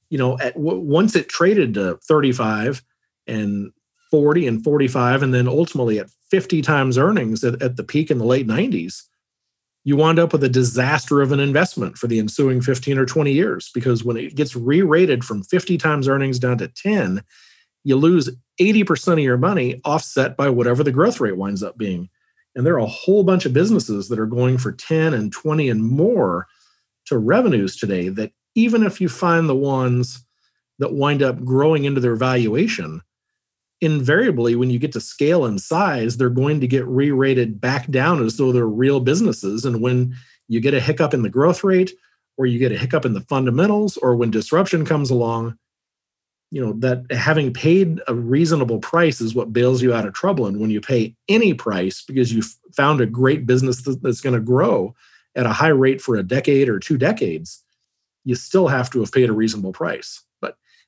you 0.09 0.17
know, 0.17 0.39
at 0.39 0.55
once 0.55 1.15
it 1.15 1.27
traded 1.27 1.73
to 1.73 1.97
35 2.07 2.81
and 3.27 3.71
40 4.09 4.47
and 4.47 4.63
45, 4.63 5.23
and 5.23 5.33
then 5.33 5.47
ultimately 5.47 5.99
at 5.99 6.09
50 6.29 6.61
times 6.61 6.97
earnings 6.97 7.43
at, 7.43 7.61
at 7.61 7.75
the 7.75 7.83
peak 7.83 8.09
in 8.09 8.17
the 8.17 8.25
late 8.25 8.47
90s, 8.47 9.03
you 9.87 9.95
wind 9.95 10.19
up 10.19 10.33
with 10.33 10.43
a 10.43 10.49
disaster 10.49 11.21
of 11.21 11.31
an 11.31 11.39
investment 11.39 11.97
for 11.97 12.07
the 12.07 12.19
ensuing 12.19 12.59
15 12.59 12.97
or 12.97 13.05
20 13.05 13.31
years. 13.31 13.71
Because 13.73 14.03
when 14.03 14.17
it 14.17 14.35
gets 14.35 14.53
re 14.53 14.81
rated 14.81 15.23
from 15.23 15.43
50 15.43 15.77
times 15.77 16.09
earnings 16.09 16.39
down 16.39 16.57
to 16.57 16.67
10, 16.67 17.23
you 17.85 17.95
lose 17.95 18.29
80% 18.59 19.13
of 19.13 19.19
your 19.19 19.37
money 19.37 19.79
offset 19.85 20.35
by 20.35 20.49
whatever 20.49 20.83
the 20.83 20.91
growth 20.91 21.21
rate 21.21 21.37
winds 21.37 21.63
up 21.63 21.77
being. 21.77 22.09
And 22.53 22.65
there 22.65 22.73
are 22.73 22.79
a 22.79 22.85
whole 22.85 23.23
bunch 23.23 23.45
of 23.45 23.53
businesses 23.53 24.09
that 24.09 24.19
are 24.19 24.25
going 24.25 24.57
for 24.57 24.73
10 24.73 25.13
and 25.13 25.31
20 25.31 25.69
and 25.69 25.81
more 25.81 26.47
to 27.05 27.17
revenues 27.17 27.77
today 27.77 28.09
that 28.09 28.33
even 28.55 28.83
if 28.83 28.99
you 28.99 29.07
find 29.07 29.47
the 29.47 29.55
ones 29.55 30.21
that 30.79 30.95
wind 30.95 31.23
up 31.23 31.41
growing 31.45 31.85
into 31.85 32.01
their 32.01 32.17
valuation, 32.17 33.01
invariably 33.81 34.55
when 34.55 34.69
you 34.69 34.79
get 34.79 34.91
to 34.93 35.01
scale 35.01 35.45
and 35.45 35.61
size, 35.61 36.17
they're 36.17 36.29
going 36.29 36.59
to 36.61 36.67
get 36.67 36.85
re 36.87 37.11
rated 37.11 37.61
back 37.61 37.89
down 37.89 38.23
as 38.23 38.37
though 38.37 38.51
they're 38.51 38.67
real 38.67 38.99
businesses. 38.99 39.65
And 39.65 39.81
when 39.81 40.15
you 40.47 40.59
get 40.59 40.73
a 40.73 40.79
hiccup 40.79 41.13
in 41.13 41.23
the 41.23 41.29
growth 41.29 41.63
rate, 41.63 41.91
or 42.37 42.45
you 42.45 42.59
get 42.59 42.71
a 42.71 42.77
hiccup 42.77 43.05
in 43.05 43.13
the 43.13 43.21
fundamentals, 43.21 43.97
or 43.97 44.15
when 44.15 44.31
disruption 44.31 44.85
comes 44.85 45.09
along, 45.09 45.57
you 46.51 46.63
know 46.63 46.73
that 46.73 47.11
having 47.11 47.53
paid 47.53 47.99
a 48.07 48.13
reasonable 48.13 48.79
price 48.79 49.19
is 49.19 49.35
what 49.35 49.51
bails 49.51 49.81
you 49.81 49.93
out 49.93 50.05
of 50.05 50.13
trouble 50.13 50.45
and 50.45 50.59
when 50.59 50.69
you 50.69 50.79
pay 50.79 51.13
any 51.27 51.53
price 51.53 52.03
because 52.07 52.33
you've 52.33 52.55
found 52.73 53.01
a 53.01 53.05
great 53.05 53.45
business 53.45 53.81
that's 53.81 54.21
going 54.21 54.33
to 54.33 54.39
grow 54.39 54.95
at 55.35 55.45
a 55.45 55.51
high 55.51 55.67
rate 55.67 56.01
for 56.01 56.15
a 56.15 56.23
decade 56.23 56.69
or 56.69 56.79
two 56.79 56.97
decades 56.97 57.63
you 58.27 58.35
still 58.35 58.67
have 58.67 58.89
to 58.89 58.99
have 58.99 59.11
paid 59.13 59.29
a 59.29 59.33
reasonable 59.33 59.71
price. 59.71 60.21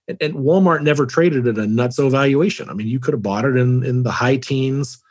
And, 0.10 0.18
and 0.22 0.34
Walmart 0.34 0.82
never 0.82 1.06
traded 1.06 1.48
at 1.48 1.58
a 1.58 1.62
nutso 1.62 2.12
valuation. 2.12 2.70
I 2.70 2.74
mean, 2.74 2.88
you 2.88 3.00
could 3.00 3.14
have 3.14 3.22
bought 3.22 3.46
it 3.46 3.56
in, 3.56 3.86
in 3.86 4.04
the 4.04 4.12
high 4.12 4.38
teens 4.38 5.02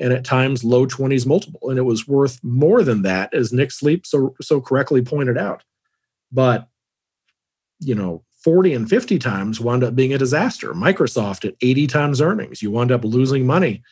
and 0.00 0.12
at 0.12 0.24
times 0.24 0.64
low 0.64 0.86
20s 0.86 1.26
multiple, 1.26 1.70
and 1.70 1.78
it 1.78 1.82
was 1.82 2.08
worth 2.08 2.42
more 2.42 2.82
than 2.82 3.02
that, 3.02 3.34
as 3.34 3.52
Nick 3.52 3.70
Sleep 3.70 4.06
so 4.06 4.34
so 4.40 4.60
correctly 4.60 5.02
pointed 5.02 5.36
out. 5.36 5.62
But 6.32 6.68
you 7.80 7.94
know, 7.94 8.24
40 8.42 8.74
and 8.74 8.88
50 8.88 9.18
times 9.18 9.60
wound 9.60 9.84
up 9.84 9.94
being 9.94 10.14
a 10.14 10.18
disaster. 10.18 10.72
Microsoft 10.72 11.44
at 11.44 11.54
80 11.60 11.86
times 11.86 12.20
earnings, 12.20 12.62
you 12.62 12.70
wound 12.70 12.90
up 12.90 13.04
losing 13.04 13.46
money 13.46 13.82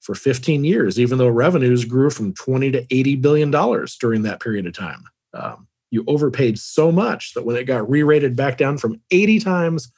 for 0.00 0.14
15 0.14 0.64
years, 0.64 0.98
even 0.98 1.18
though 1.18 1.28
revenues 1.28 1.84
grew 1.84 2.10
from 2.10 2.34
20 2.34 2.70
to 2.72 2.86
80 2.90 3.16
billion 3.16 3.50
dollars 3.50 3.96
during 3.96 4.22
that 4.22 4.40
period 4.40 4.66
of 4.66 4.74
time. 4.74 5.04
Um, 5.34 5.68
you 5.90 6.04
overpaid 6.06 6.58
so 6.58 6.90
much 6.92 7.34
that 7.34 7.44
when 7.44 7.56
it 7.56 7.64
got 7.64 7.88
re-rated 7.88 8.36
back 8.36 8.56
down 8.56 8.78
from 8.78 9.00
80 9.10 9.40
times 9.40 9.92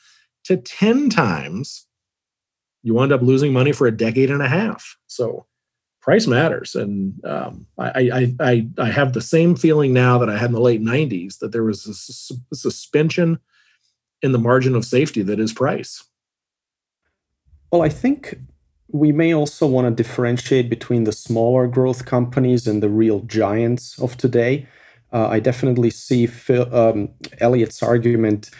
to 0.44 0.56
10 0.56 1.10
times 1.10 1.86
you 2.82 2.98
end 2.98 3.12
up 3.12 3.22
losing 3.22 3.52
money 3.52 3.72
for 3.72 3.86
a 3.86 3.96
decade 3.96 4.30
and 4.30 4.42
a 4.42 4.48
half. 4.48 4.96
So 5.06 5.46
price 6.00 6.26
matters. 6.26 6.74
And 6.74 7.24
um, 7.24 7.66
I, 7.78 8.10
I, 8.10 8.34
I, 8.40 8.68
I 8.78 8.90
have 8.90 9.12
the 9.12 9.20
same 9.20 9.54
feeling 9.54 9.92
now 9.92 10.18
that 10.18 10.28
i 10.28 10.36
had 10.36 10.46
in 10.46 10.52
the 10.52 10.60
late 10.60 10.82
90s 10.82 11.38
that 11.38 11.52
there 11.52 11.62
was 11.62 11.86
a, 11.86 12.56
suspension 12.56 13.38
in 14.20 14.32
the 14.32 14.38
margin 14.38 14.74
of 14.74 14.84
safety 14.84 15.22
that 15.22 15.40
is 15.40 15.52
price. 15.52 16.04
Well 17.70 17.82
i 17.82 17.88
think 17.88 18.38
we 18.88 19.12
may 19.12 19.32
also 19.32 19.66
want 19.66 19.86
to 19.86 20.02
differentiate 20.02 20.68
between 20.68 21.04
the 21.04 21.12
smaller 21.12 21.66
growth 21.66 22.04
companies 22.04 22.66
and 22.66 22.82
the 22.82 22.90
real 22.90 23.20
giants 23.20 23.98
of 23.98 24.18
today 24.18 24.66
uh, 25.12 25.28
I 25.28 25.40
definitely 25.40 25.90
see 25.90 26.26
Phil, 26.26 26.74
um, 26.74 27.10
Elliot's 27.38 27.82
argument 27.82 28.50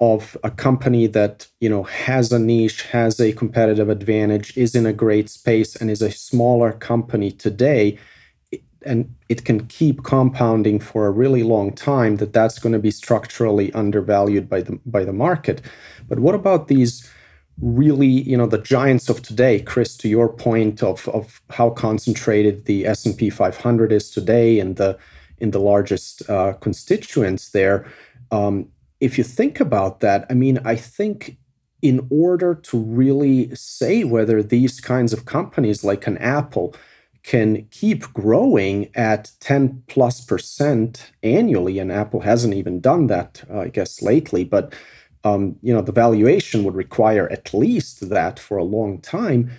of 0.00 0.36
a 0.42 0.50
company 0.50 1.06
that 1.06 1.46
you 1.60 1.68
know 1.68 1.84
has 1.84 2.32
a 2.32 2.38
niche, 2.38 2.82
has 2.82 3.20
a 3.20 3.32
competitive 3.32 3.88
advantage, 3.88 4.56
is 4.56 4.74
in 4.74 4.84
a 4.84 4.92
great 4.92 5.30
space, 5.30 5.76
and 5.76 5.90
is 5.90 6.02
a 6.02 6.10
smaller 6.10 6.72
company 6.72 7.30
today, 7.30 7.98
and 8.84 9.14
it 9.28 9.44
can 9.44 9.66
keep 9.66 10.02
compounding 10.02 10.80
for 10.80 11.06
a 11.06 11.12
really 11.12 11.44
long 11.44 11.72
time. 11.72 12.16
That 12.16 12.32
that's 12.32 12.58
going 12.58 12.72
to 12.72 12.80
be 12.80 12.90
structurally 12.90 13.72
undervalued 13.72 14.48
by 14.48 14.62
the 14.62 14.80
by 14.84 15.04
the 15.04 15.12
market. 15.12 15.62
But 16.08 16.18
what 16.18 16.34
about 16.34 16.68
these? 16.68 17.08
really 17.60 18.06
you 18.06 18.34
know 18.34 18.46
the 18.46 18.56
giants 18.56 19.10
of 19.10 19.20
today 19.20 19.60
chris 19.60 19.94
to 19.94 20.08
your 20.08 20.26
point 20.26 20.82
of 20.82 21.06
of 21.10 21.42
how 21.50 21.68
concentrated 21.68 22.64
the 22.64 22.86
s&p 22.86 23.28
500 23.28 23.92
is 23.92 24.10
today 24.10 24.58
and 24.58 24.76
the 24.76 24.98
in 25.42 25.50
the 25.50 25.60
largest 25.60 26.28
uh, 26.30 26.54
constituents 26.54 27.50
there. 27.50 27.84
Um, 28.30 28.68
if 29.00 29.18
you 29.18 29.24
think 29.24 29.58
about 29.60 30.00
that, 30.00 30.24
I 30.30 30.34
mean, 30.34 30.60
I 30.64 30.76
think 30.76 31.36
in 31.82 32.06
order 32.10 32.54
to 32.54 32.78
really 32.78 33.52
say 33.54 34.04
whether 34.04 34.40
these 34.40 34.80
kinds 34.80 35.12
of 35.12 35.24
companies 35.26 35.82
like 35.82 36.06
an 36.06 36.16
Apple 36.18 36.74
can 37.24 37.66
keep 37.72 38.04
growing 38.12 38.88
at 38.94 39.32
10 39.40 39.82
plus 39.88 40.20
percent 40.24 41.12
annually, 41.24 41.80
and 41.80 41.90
Apple 41.90 42.20
hasn't 42.20 42.54
even 42.54 42.80
done 42.80 43.08
that, 43.08 43.42
uh, 43.50 43.60
I 43.60 43.68
guess, 43.68 44.00
lately, 44.00 44.44
but 44.44 44.72
um, 45.24 45.56
you 45.62 45.72
know 45.72 45.82
the 45.82 45.92
valuation 45.92 46.64
would 46.64 46.74
require 46.74 47.30
at 47.30 47.54
least 47.54 48.08
that 48.08 48.40
for 48.40 48.56
a 48.56 48.64
long 48.64 49.00
time. 49.00 49.50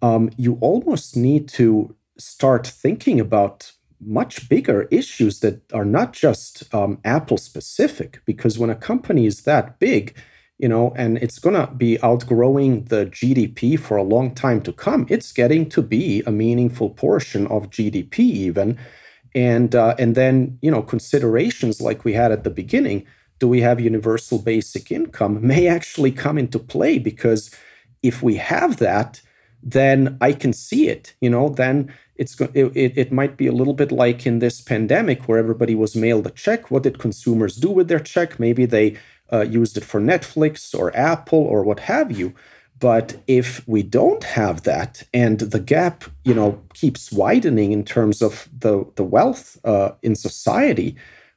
Um, 0.00 0.30
you 0.36 0.58
almost 0.60 1.16
need 1.16 1.48
to 1.50 1.94
start 2.18 2.66
thinking 2.66 3.20
about 3.20 3.72
much 4.04 4.48
bigger 4.48 4.82
issues 4.90 5.40
that 5.40 5.62
are 5.72 5.84
not 5.84 6.12
just 6.12 6.72
um, 6.74 6.98
Apple 7.04 7.38
specific, 7.38 8.20
because 8.26 8.58
when 8.58 8.70
a 8.70 8.74
company 8.74 9.26
is 9.26 9.42
that 9.42 9.78
big, 9.78 10.16
you 10.58 10.68
know, 10.68 10.92
and 10.96 11.18
it's 11.18 11.40
going 11.40 11.56
to 11.56 11.72
be 11.74 12.00
outgrowing 12.02 12.84
the 12.84 13.06
GDP 13.06 13.78
for 13.78 13.96
a 13.96 14.02
long 14.04 14.32
time 14.32 14.60
to 14.62 14.72
come. 14.72 15.06
It's 15.08 15.32
getting 15.32 15.68
to 15.70 15.82
be 15.82 16.22
a 16.24 16.30
meaningful 16.30 16.90
portion 16.90 17.48
of 17.48 17.70
GDP, 17.70 18.20
even, 18.20 18.78
and 19.34 19.74
uh, 19.74 19.96
and 19.98 20.14
then 20.14 20.58
you 20.62 20.70
know 20.70 20.82
considerations 20.82 21.80
like 21.80 22.04
we 22.04 22.12
had 22.12 22.30
at 22.30 22.44
the 22.44 22.50
beginning. 22.50 23.06
Do 23.40 23.48
we 23.48 23.60
have 23.60 23.80
universal 23.80 24.38
basic 24.38 24.92
income? 24.92 25.44
May 25.44 25.66
actually 25.66 26.12
come 26.12 26.38
into 26.38 26.60
play 26.60 26.98
because 26.98 27.50
if 28.04 28.22
we 28.22 28.36
have 28.36 28.76
that, 28.76 29.20
then 29.62 30.16
I 30.20 30.32
can 30.32 30.52
see 30.52 30.88
it. 30.88 31.14
You 31.20 31.30
know, 31.30 31.48
then 31.48 31.92
it's 32.16 32.40
it, 32.40 32.92
it 32.96 33.12
might 33.12 33.36
be 33.36 33.46
a 33.46 33.52
little 33.52 33.74
bit 33.74 33.92
like 33.92 34.26
in 34.26 34.38
this 34.38 34.60
pandemic 34.60 35.28
where 35.28 35.38
everybody 35.38 35.74
was 35.74 35.96
mailed 35.96 36.26
a 36.26 36.30
check. 36.30 36.70
What 36.70 36.82
did 36.82 36.98
consumers 36.98 37.56
do 37.56 37.70
with 37.70 37.88
their 37.88 38.00
check? 38.00 38.38
Maybe 38.38 38.66
they 38.66 38.96
uh, 39.32 39.42
used 39.42 39.76
it 39.76 39.84
for 39.84 40.00
Netflix 40.00 40.78
or 40.78 40.94
Apple 40.96 41.38
or 41.38 41.62
what 41.62 41.80
have 41.80 42.12
you. 42.12 42.34
But 42.78 43.22
if 43.28 43.66
we 43.68 43.84
don't 43.84 44.24
have 44.24 44.64
that, 44.64 45.04
and 45.14 45.38
the 45.38 45.60
gap, 45.60 46.04
you 46.24 46.34
know, 46.34 46.60
keeps 46.74 47.12
widening 47.12 47.70
in 47.70 47.84
terms 47.84 48.20
of 48.20 48.48
the 48.58 48.84
the 48.96 49.04
wealth 49.04 49.58
uh, 49.64 49.92
in 50.02 50.16
society, 50.16 50.96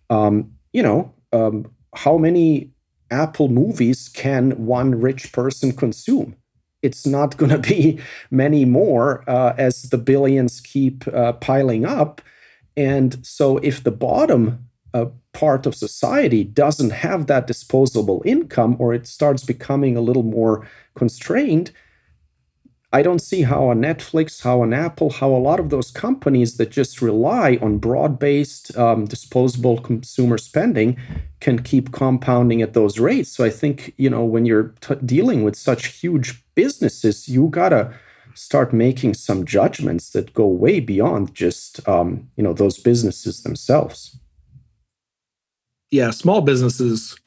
um, 0.10 0.52
you 0.74 0.82
know, 0.82 1.14
um, 1.32 1.72
how 1.96 2.18
many 2.18 2.72
Apple 3.12 3.48
movies 3.48 4.10
can 4.10 4.52
one 4.66 5.00
rich 5.00 5.32
person 5.34 5.72
consume? 5.72 6.36
It's 6.82 7.06
not 7.06 7.38
going 7.38 7.52
to 7.52 7.60
be 7.60 8.00
many 8.32 8.66
more 8.66 9.24
uh, 9.30 9.56
as 9.58 9.84
the 9.84 9.98
billions 9.98 10.62
keep 10.62 11.08
uh, 11.08 11.34
piling 11.34 11.86
up. 11.86 12.22
And 12.78 13.26
so, 13.26 13.58
if 13.58 13.84
the 13.84 13.92
bottom 13.92 14.68
a 14.94 15.08
part 15.34 15.66
of 15.66 15.76
society 15.76 16.46
doesn't 16.46 16.92
have 16.92 17.28
that 17.28 17.48
disposable 17.48 18.22
income 18.26 18.78
or 18.80 18.94
it 18.94 19.06
starts 19.06 19.44
becoming 19.44 19.98
a 19.98 20.02
little 20.02 20.24
more 20.24 20.66
constrained, 20.96 21.72
I 22.94 23.02
don't 23.02 23.20
see 23.20 23.42
how 23.42 23.72
a 23.72 23.76
Netflix, 23.76 24.44
how 24.44 24.64
an 24.64 24.74
Apple, 24.74 25.10
how 25.10 25.30
a 25.36 25.46
lot 25.50 25.60
of 25.60 25.70
those 25.70 25.92
companies 25.92 26.56
that 26.56 26.72
just 26.72 27.02
rely 27.02 27.60
on 27.62 27.78
broad 27.78 28.18
based 28.20 28.76
um, 28.78 29.04
disposable 29.04 29.82
consumer 29.82 30.38
spending 30.38 30.98
can 31.42 31.62
keep 31.62 31.92
compounding 31.92 32.62
at 32.62 32.72
those 32.72 32.98
rates. 32.98 33.30
So 33.30 33.44
I 33.44 33.50
think, 33.50 33.94
you 33.98 34.10
know, 34.10 34.24
when 34.24 34.46
you're 34.46 34.74
t- 34.80 34.96
dealing 35.06 35.44
with 35.44 35.58
such 35.58 35.88
huge 35.88 36.42
businesses, 36.56 37.28
you 37.28 37.48
got 37.50 37.70
to 37.70 37.94
start 38.34 38.74
making 38.74 39.14
some 39.14 39.46
judgments 39.46 40.10
that 40.10 40.34
go 40.34 40.48
way 40.48 40.80
beyond 40.80 41.34
just, 41.34 41.88
um, 41.88 42.30
you 42.36 42.44
know, 42.44 42.54
those 42.54 42.78
businesses 42.78 43.44
themselves 43.44 44.20
yeah, 45.92 46.12
small 46.12 46.42
businesses 46.42 47.18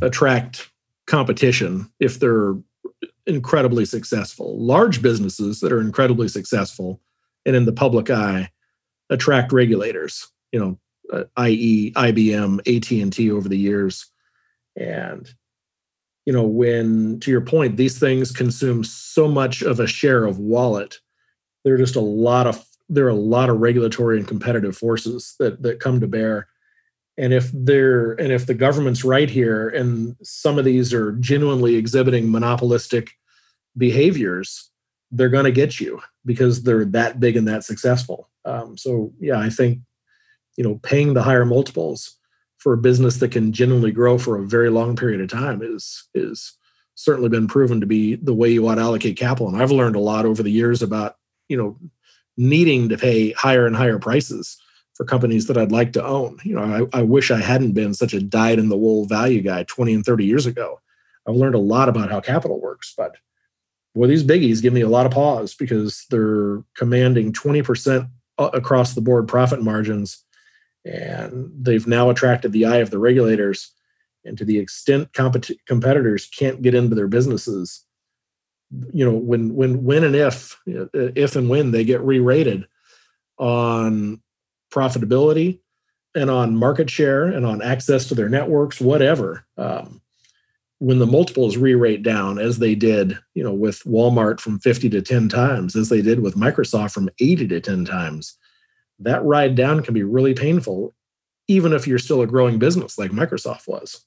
attract 0.00 0.70
competition 1.06 1.90
if 2.00 2.18
they're 2.18 2.54
incredibly 3.26 3.84
successful. 3.84 4.58
Large 4.58 5.02
businesses 5.02 5.60
that 5.60 5.72
are 5.72 5.80
incredibly 5.80 6.28
successful 6.28 7.00
and 7.44 7.54
in 7.54 7.66
the 7.66 7.72
public 7.72 8.10
eye 8.10 8.50
attract 9.10 9.52
regulators. 9.52 10.26
You 10.52 10.60
know, 10.60 10.78
uh, 11.12 11.24
i.e., 11.36 11.92
IBM, 11.92 12.60
AT 12.60 12.90
and 12.90 13.12
T 13.12 13.30
over 13.30 13.48
the 13.48 13.58
years, 13.58 14.06
and 14.76 15.28
you 16.26 16.32
know 16.32 16.44
when 16.44 17.20
to 17.20 17.30
your 17.30 17.40
point, 17.40 17.76
these 17.76 17.98
things 17.98 18.32
consume 18.32 18.84
so 18.84 19.28
much 19.28 19.62
of 19.62 19.80
a 19.80 19.86
share 19.86 20.24
of 20.24 20.38
wallet. 20.38 20.98
There 21.64 21.74
are 21.74 21.78
just 21.78 21.96
a 21.96 22.00
lot 22.00 22.46
of 22.46 22.64
there 22.88 23.06
are 23.06 23.10
a 23.10 23.14
lot 23.14 23.50
of 23.50 23.60
regulatory 23.60 24.18
and 24.18 24.28
competitive 24.28 24.76
forces 24.76 25.34
that 25.38 25.62
that 25.62 25.80
come 25.80 26.00
to 26.00 26.06
bear 26.06 26.48
and 27.16 27.32
if 27.32 27.50
they're 27.52 28.12
and 28.12 28.32
if 28.32 28.46
the 28.46 28.54
government's 28.54 29.04
right 29.04 29.30
here 29.30 29.68
and 29.68 30.16
some 30.22 30.58
of 30.58 30.64
these 30.64 30.92
are 30.92 31.12
genuinely 31.12 31.76
exhibiting 31.76 32.30
monopolistic 32.30 33.12
behaviors 33.76 34.70
they're 35.10 35.28
going 35.28 35.44
to 35.44 35.52
get 35.52 35.78
you 35.78 36.00
because 36.24 36.62
they're 36.62 36.84
that 36.84 37.20
big 37.20 37.36
and 37.36 37.46
that 37.46 37.64
successful 37.64 38.28
um, 38.44 38.76
so 38.76 39.12
yeah 39.20 39.38
i 39.38 39.48
think 39.48 39.78
you 40.56 40.64
know 40.64 40.78
paying 40.82 41.14
the 41.14 41.22
higher 41.22 41.44
multiples 41.44 42.18
for 42.64 42.72
a 42.72 42.78
business 42.78 43.18
that 43.18 43.30
can 43.30 43.52
genuinely 43.52 43.92
grow 43.92 44.18
for 44.18 44.36
a 44.36 44.42
very 44.42 44.70
long 44.70 44.96
period 44.96 45.20
of 45.20 45.28
time 45.28 45.62
is 45.62 46.08
is 46.14 46.54
certainly 46.96 47.28
been 47.28 47.46
proven 47.46 47.80
to 47.80 47.86
be 47.86 48.16
the 48.16 48.34
way 48.34 48.48
you 48.48 48.66
ought 48.66 48.76
to 48.76 48.80
allocate 48.80 49.16
capital 49.16 49.48
and 49.48 49.62
i've 49.62 49.70
learned 49.70 49.94
a 49.94 50.00
lot 50.00 50.24
over 50.24 50.42
the 50.42 50.50
years 50.50 50.82
about 50.82 51.16
you 51.48 51.56
know 51.56 51.78
needing 52.36 52.88
to 52.88 52.98
pay 52.98 53.30
higher 53.32 53.66
and 53.66 53.76
higher 53.76 53.98
prices 53.98 54.58
for 54.94 55.04
companies 55.04 55.46
that 55.46 55.58
I'd 55.58 55.72
like 55.72 55.92
to 55.94 56.04
own. 56.04 56.38
You 56.44 56.56
know, 56.56 56.88
I, 56.92 56.98
I 57.00 57.02
wish 57.02 57.30
I 57.30 57.40
hadn't 57.40 57.72
been 57.72 57.94
such 57.94 58.14
a 58.14 58.20
dyed 58.20 58.58
in 58.58 58.68
the 58.68 58.76
wool 58.76 59.06
value 59.06 59.42
guy 59.42 59.64
20 59.64 59.94
and 59.94 60.04
30 60.04 60.24
years 60.24 60.46
ago. 60.46 60.80
I've 61.26 61.34
learned 61.34 61.54
a 61.54 61.58
lot 61.58 61.88
about 61.88 62.10
how 62.10 62.20
capital 62.20 62.60
works, 62.60 62.94
but 62.96 63.16
boy, 63.94 64.06
these 64.06 64.24
biggies 64.24 64.62
give 64.62 64.72
me 64.72 64.82
a 64.82 64.88
lot 64.88 65.06
of 65.06 65.12
pause 65.12 65.54
because 65.54 66.06
they're 66.10 66.62
commanding 66.76 67.32
20% 67.32 68.08
across 68.38 68.94
the 68.94 69.00
board 69.00 69.26
profit 69.26 69.62
margins. 69.62 70.23
And 70.84 71.50
they've 71.58 71.86
now 71.86 72.10
attracted 72.10 72.52
the 72.52 72.66
eye 72.66 72.78
of 72.78 72.90
the 72.90 72.98
regulators. 72.98 73.72
And 74.24 74.36
to 74.38 74.44
the 74.44 74.58
extent 74.58 75.12
compet- 75.12 75.58
competitors 75.66 76.26
can't 76.26 76.62
get 76.62 76.74
into 76.74 76.94
their 76.94 77.08
businesses, 77.08 77.84
you 78.92 79.04
know, 79.04 79.16
when 79.16 79.54
when 79.54 79.84
when 79.84 80.04
and 80.04 80.16
if 80.16 80.58
if 80.66 81.36
and 81.36 81.48
when 81.48 81.70
they 81.70 81.84
get 81.84 82.00
re-rated 82.00 82.66
on 83.38 84.20
profitability 84.72 85.60
and 86.14 86.30
on 86.30 86.56
market 86.56 86.90
share 86.90 87.24
and 87.24 87.44
on 87.44 87.62
access 87.62 88.06
to 88.08 88.14
their 88.14 88.28
networks, 88.28 88.80
whatever. 88.80 89.44
Um, 89.56 90.00
when 90.78 90.98
the 90.98 91.06
multiples 91.06 91.56
re-rate 91.56 92.02
down, 92.02 92.38
as 92.38 92.58
they 92.58 92.74
did, 92.74 93.18
you 93.34 93.42
know, 93.42 93.52
with 93.52 93.82
Walmart 93.84 94.40
from 94.40 94.58
50 94.58 94.90
to 94.90 95.02
10 95.02 95.28
times, 95.28 95.76
as 95.76 95.88
they 95.88 96.02
did 96.02 96.20
with 96.20 96.34
Microsoft 96.34 96.92
from 96.92 97.08
80 97.20 97.48
to 97.48 97.60
10 97.60 97.84
times, 97.84 98.36
that 99.04 99.24
ride 99.24 99.54
down 99.54 99.82
can 99.82 99.94
be 99.94 100.02
really 100.02 100.34
painful, 100.34 100.92
even 101.48 101.72
if 101.72 101.86
you're 101.86 101.98
still 101.98 102.22
a 102.22 102.26
growing 102.26 102.58
business 102.58 102.98
like 102.98 103.10
Microsoft 103.10 103.66
was. 103.68 104.04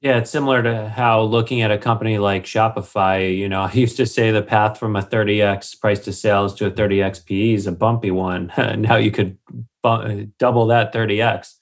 Yeah, 0.00 0.18
it's 0.18 0.30
similar 0.30 0.62
to 0.62 0.90
how 0.90 1.22
looking 1.22 1.62
at 1.62 1.70
a 1.70 1.78
company 1.78 2.18
like 2.18 2.44
Shopify, 2.44 3.34
you 3.34 3.48
know, 3.48 3.62
I 3.72 3.72
used 3.72 3.96
to 3.96 4.06
say 4.06 4.30
the 4.30 4.42
path 4.42 4.78
from 4.78 4.96
a 4.96 5.02
30x 5.02 5.80
price 5.80 6.00
to 6.00 6.12
sales 6.12 6.54
to 6.56 6.66
a 6.66 6.70
30x 6.70 7.24
PE 7.24 7.54
is 7.54 7.66
a 7.66 7.72
bumpy 7.72 8.10
one. 8.10 8.52
now 8.78 8.96
you 8.96 9.10
could 9.10 9.38
double 9.82 10.66
that 10.66 10.92
30x. 10.92 11.54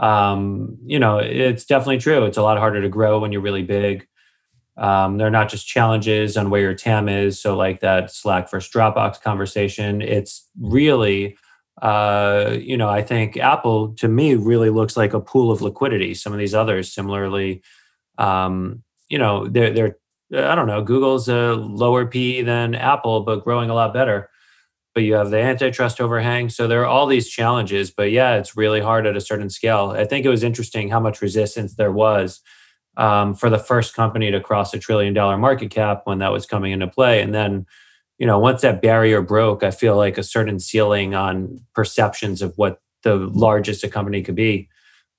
Um, 0.00 0.78
you 0.84 0.98
know, 0.98 1.18
it's 1.18 1.64
definitely 1.64 1.98
true. 1.98 2.24
It's 2.24 2.38
a 2.38 2.42
lot 2.42 2.58
harder 2.58 2.82
to 2.82 2.88
grow 2.88 3.20
when 3.20 3.30
you're 3.30 3.40
really 3.40 3.62
big. 3.62 4.08
Um, 4.76 5.18
they're 5.18 5.30
not 5.30 5.50
just 5.50 5.66
challenges 5.66 6.36
on 6.36 6.48
where 6.48 6.62
your 6.62 6.74
TAM 6.74 7.08
is. 7.08 7.40
So, 7.40 7.56
like 7.56 7.80
that 7.80 8.10
Slack 8.10 8.50
versus 8.50 8.72
Dropbox 8.72 9.20
conversation, 9.20 10.00
it's 10.00 10.48
really 10.60 11.36
uh, 11.80 12.56
you 12.60 12.76
know, 12.76 12.88
I 12.88 13.02
think 13.02 13.36
Apple 13.36 13.94
to 13.94 14.08
me 14.08 14.34
really 14.34 14.70
looks 14.70 14.96
like 14.96 15.14
a 15.14 15.20
pool 15.20 15.50
of 15.50 15.62
liquidity. 15.62 16.14
Some 16.14 16.32
of 16.32 16.38
these 16.38 16.54
others, 16.54 16.92
similarly, 16.92 17.62
um, 18.18 18.82
you 19.08 19.18
know, 19.18 19.48
they're 19.48 19.72
they're 19.72 19.96
I 20.34 20.54
don't 20.54 20.66
know. 20.66 20.82
Google's 20.82 21.28
a 21.28 21.54
lower 21.54 22.06
PE 22.06 22.42
than 22.42 22.74
Apple, 22.74 23.20
but 23.20 23.44
growing 23.44 23.68
a 23.68 23.74
lot 23.74 23.92
better. 23.92 24.30
But 24.94 25.04
you 25.04 25.14
have 25.14 25.30
the 25.30 25.40
antitrust 25.40 26.00
overhang, 26.00 26.50
so 26.50 26.68
there 26.68 26.82
are 26.82 26.86
all 26.86 27.06
these 27.06 27.28
challenges. 27.28 27.90
But 27.90 28.12
yeah, 28.12 28.36
it's 28.36 28.56
really 28.56 28.80
hard 28.80 29.06
at 29.06 29.16
a 29.16 29.20
certain 29.22 29.48
scale. 29.50 29.94
I 29.96 30.04
think 30.04 30.26
it 30.26 30.30
was 30.30 30.42
interesting 30.42 30.90
how 30.90 31.00
much 31.00 31.22
resistance 31.22 31.74
there 31.74 31.92
was 31.92 32.40
um, 32.96 33.34
for 33.34 33.50
the 33.50 33.58
first 33.58 33.94
company 33.94 34.30
to 34.30 34.40
cross 34.40 34.74
a 34.74 34.78
trillion 34.78 35.14
dollar 35.14 35.38
market 35.38 35.70
cap 35.70 36.02
when 36.04 36.18
that 36.18 36.32
was 36.32 36.46
coming 36.46 36.72
into 36.72 36.88
play, 36.88 37.20
and 37.22 37.34
then 37.34 37.66
you 38.18 38.26
know, 38.26 38.38
once 38.38 38.60
that 38.60 38.80
barrier 38.80 39.20
broke, 39.20 39.64
I 39.64 39.72
feel 39.72 39.96
like 39.96 40.16
a 40.16 40.22
certain 40.22 40.60
ceiling 40.60 41.12
on 41.12 41.60
perceptions 41.74 42.40
of 42.40 42.56
what 42.56 42.80
the 43.02 43.16
largest 43.16 43.82
a 43.82 43.88
company 43.88 44.22
could 44.22 44.36
be 44.36 44.68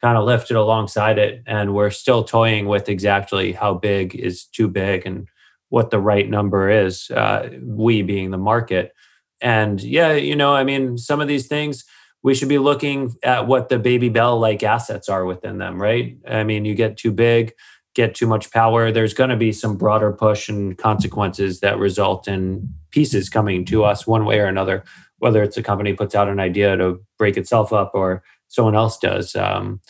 kind 0.01 0.17
of 0.17 0.23
lifted 0.23 0.55
alongside 0.55 1.17
it. 1.17 1.43
And 1.45 1.73
we're 1.73 1.89
still 1.89 2.23
toying 2.23 2.67
with 2.67 2.89
exactly 2.89 3.51
how 3.51 3.73
big 3.73 4.15
is 4.15 4.45
too 4.45 4.69
big 4.69 5.05
and 5.05 5.27
what 5.67 5.89
the 5.89 5.99
right 5.99 6.29
number 6.29 6.69
is, 6.69 7.09
uh, 7.11 7.49
we 7.61 8.03
being 8.03 8.31
the 8.31 8.37
market. 8.37 8.93
And 9.41 9.81
yeah, 9.81 10.13
you 10.13 10.35
know, 10.35 10.53
I 10.53 10.63
mean, 10.63 10.97
some 10.97 11.19
of 11.19 11.27
these 11.27 11.47
things, 11.47 11.83
we 12.23 12.33
should 12.33 12.49
be 12.49 12.57
looking 12.57 13.13
at 13.21 13.47
what 13.47 13.69
the 13.69 13.77
baby 13.77 14.09
bell 14.09 14.39
like 14.39 14.63
assets 14.63 15.09
are 15.09 15.25
within 15.25 15.57
them, 15.57 15.81
right? 15.81 16.17
I 16.27 16.43
mean, 16.43 16.65
you 16.65 16.73
get 16.73 16.97
too 16.97 17.11
big, 17.11 17.53
get 17.93 18.15
too 18.15 18.27
much 18.27 18.51
power, 18.51 18.91
there's 18.91 19.13
going 19.13 19.29
to 19.29 19.35
be 19.35 19.51
some 19.51 19.77
broader 19.77 20.11
push 20.11 20.49
and 20.49 20.77
consequences 20.77 21.59
that 21.59 21.77
result 21.77 22.27
in 22.27 22.73
pieces 22.91 23.29
coming 23.29 23.65
to 23.65 23.83
us 23.83 24.07
one 24.07 24.25
way 24.25 24.39
or 24.39 24.45
another, 24.45 24.83
whether 25.17 25.43
it's 25.43 25.57
a 25.57 25.63
company 25.63 25.93
puts 25.93 26.15
out 26.15 26.29
an 26.29 26.39
idea 26.39 26.75
to 26.77 27.03
break 27.17 27.37
itself 27.37 27.73
up 27.73 27.91
or 27.93 28.23
someone 28.47 28.75
else 28.75 28.97
does. 28.97 29.35
Um, 29.35 29.81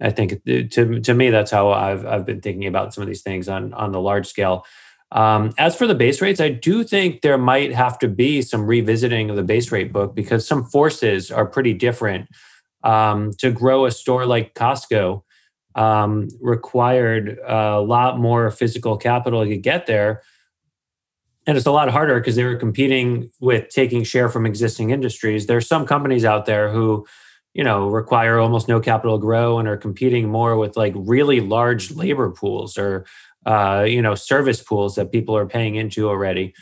I 0.00 0.10
think 0.10 0.42
to 0.44 1.00
to 1.00 1.14
me 1.14 1.30
that's 1.30 1.50
how 1.52 1.70
I've 1.70 2.04
I've 2.04 2.26
been 2.26 2.40
thinking 2.40 2.66
about 2.66 2.92
some 2.92 3.02
of 3.02 3.08
these 3.08 3.22
things 3.22 3.48
on 3.48 3.72
on 3.74 3.92
the 3.92 4.00
large 4.00 4.26
scale. 4.26 4.64
Um, 5.12 5.52
as 5.58 5.76
for 5.76 5.86
the 5.86 5.94
base 5.94 6.22
rates, 6.22 6.40
I 6.40 6.48
do 6.48 6.84
think 6.84 7.20
there 7.20 7.36
might 7.36 7.72
have 7.72 7.98
to 7.98 8.08
be 8.08 8.40
some 8.40 8.66
revisiting 8.66 9.28
of 9.28 9.36
the 9.36 9.42
base 9.42 9.70
rate 9.70 9.92
book 9.92 10.14
because 10.14 10.46
some 10.46 10.64
forces 10.64 11.30
are 11.30 11.46
pretty 11.46 11.74
different. 11.74 12.28
Um, 12.82 13.30
to 13.38 13.52
grow 13.52 13.84
a 13.84 13.92
store 13.92 14.26
like 14.26 14.54
Costco 14.54 15.22
um, 15.76 16.28
required 16.40 17.38
a 17.46 17.80
lot 17.80 18.18
more 18.18 18.50
physical 18.50 18.96
capital 18.96 19.44
to 19.44 19.56
get 19.56 19.86
there. 19.86 20.22
And 21.46 21.56
it's 21.56 21.66
a 21.66 21.72
lot 21.72 21.90
harder 21.90 22.18
because 22.18 22.36
they 22.36 22.44
were 22.44 22.56
competing 22.56 23.30
with 23.40 23.68
taking 23.68 24.02
share 24.04 24.28
from 24.28 24.46
existing 24.46 24.90
industries. 24.90 25.46
There 25.46 25.56
are 25.56 25.60
some 25.60 25.86
companies 25.86 26.24
out 26.24 26.46
there 26.46 26.70
who, 26.72 27.06
you 27.54 27.62
know, 27.62 27.88
require 27.88 28.38
almost 28.38 28.66
no 28.66 28.80
capital 28.80 29.18
grow 29.18 29.58
and 29.58 29.68
are 29.68 29.76
competing 29.76 30.28
more 30.28 30.56
with 30.56 30.76
like 30.76 30.94
really 30.96 31.40
large 31.40 31.90
labor 31.92 32.30
pools 32.30 32.78
or 32.78 33.06
uh, 33.46 33.84
you 33.86 34.00
know, 34.00 34.14
service 34.14 34.62
pools 34.62 34.94
that 34.94 35.12
people 35.12 35.36
are 35.36 35.46
paying 35.46 35.74
into 35.74 36.08
already. 36.08 36.54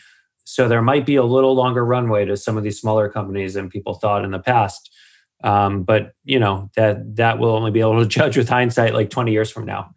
So 0.44 0.68
there 0.68 0.82
might 0.82 1.06
be 1.06 1.16
a 1.16 1.24
little 1.24 1.54
longer 1.54 1.84
runway 1.84 2.24
to 2.24 2.36
some 2.36 2.56
of 2.56 2.64
these 2.64 2.80
smaller 2.80 3.08
companies 3.08 3.54
than 3.54 3.68
people 3.68 3.94
thought 3.94 4.24
in 4.24 4.30
the 4.30 4.38
past. 4.38 4.90
Um, 5.42 5.84
but 5.84 6.12
you 6.24 6.38
know 6.38 6.70
that 6.76 7.16
that 7.16 7.38
will 7.38 7.50
only 7.50 7.70
be 7.70 7.80
able 7.80 8.00
to 8.00 8.06
judge 8.18 8.36
with 8.36 8.48
hindsight 8.48 8.94
like 8.94 9.10
20 9.10 9.32
years 9.32 9.50
from 9.50 9.64
now. 9.64 9.94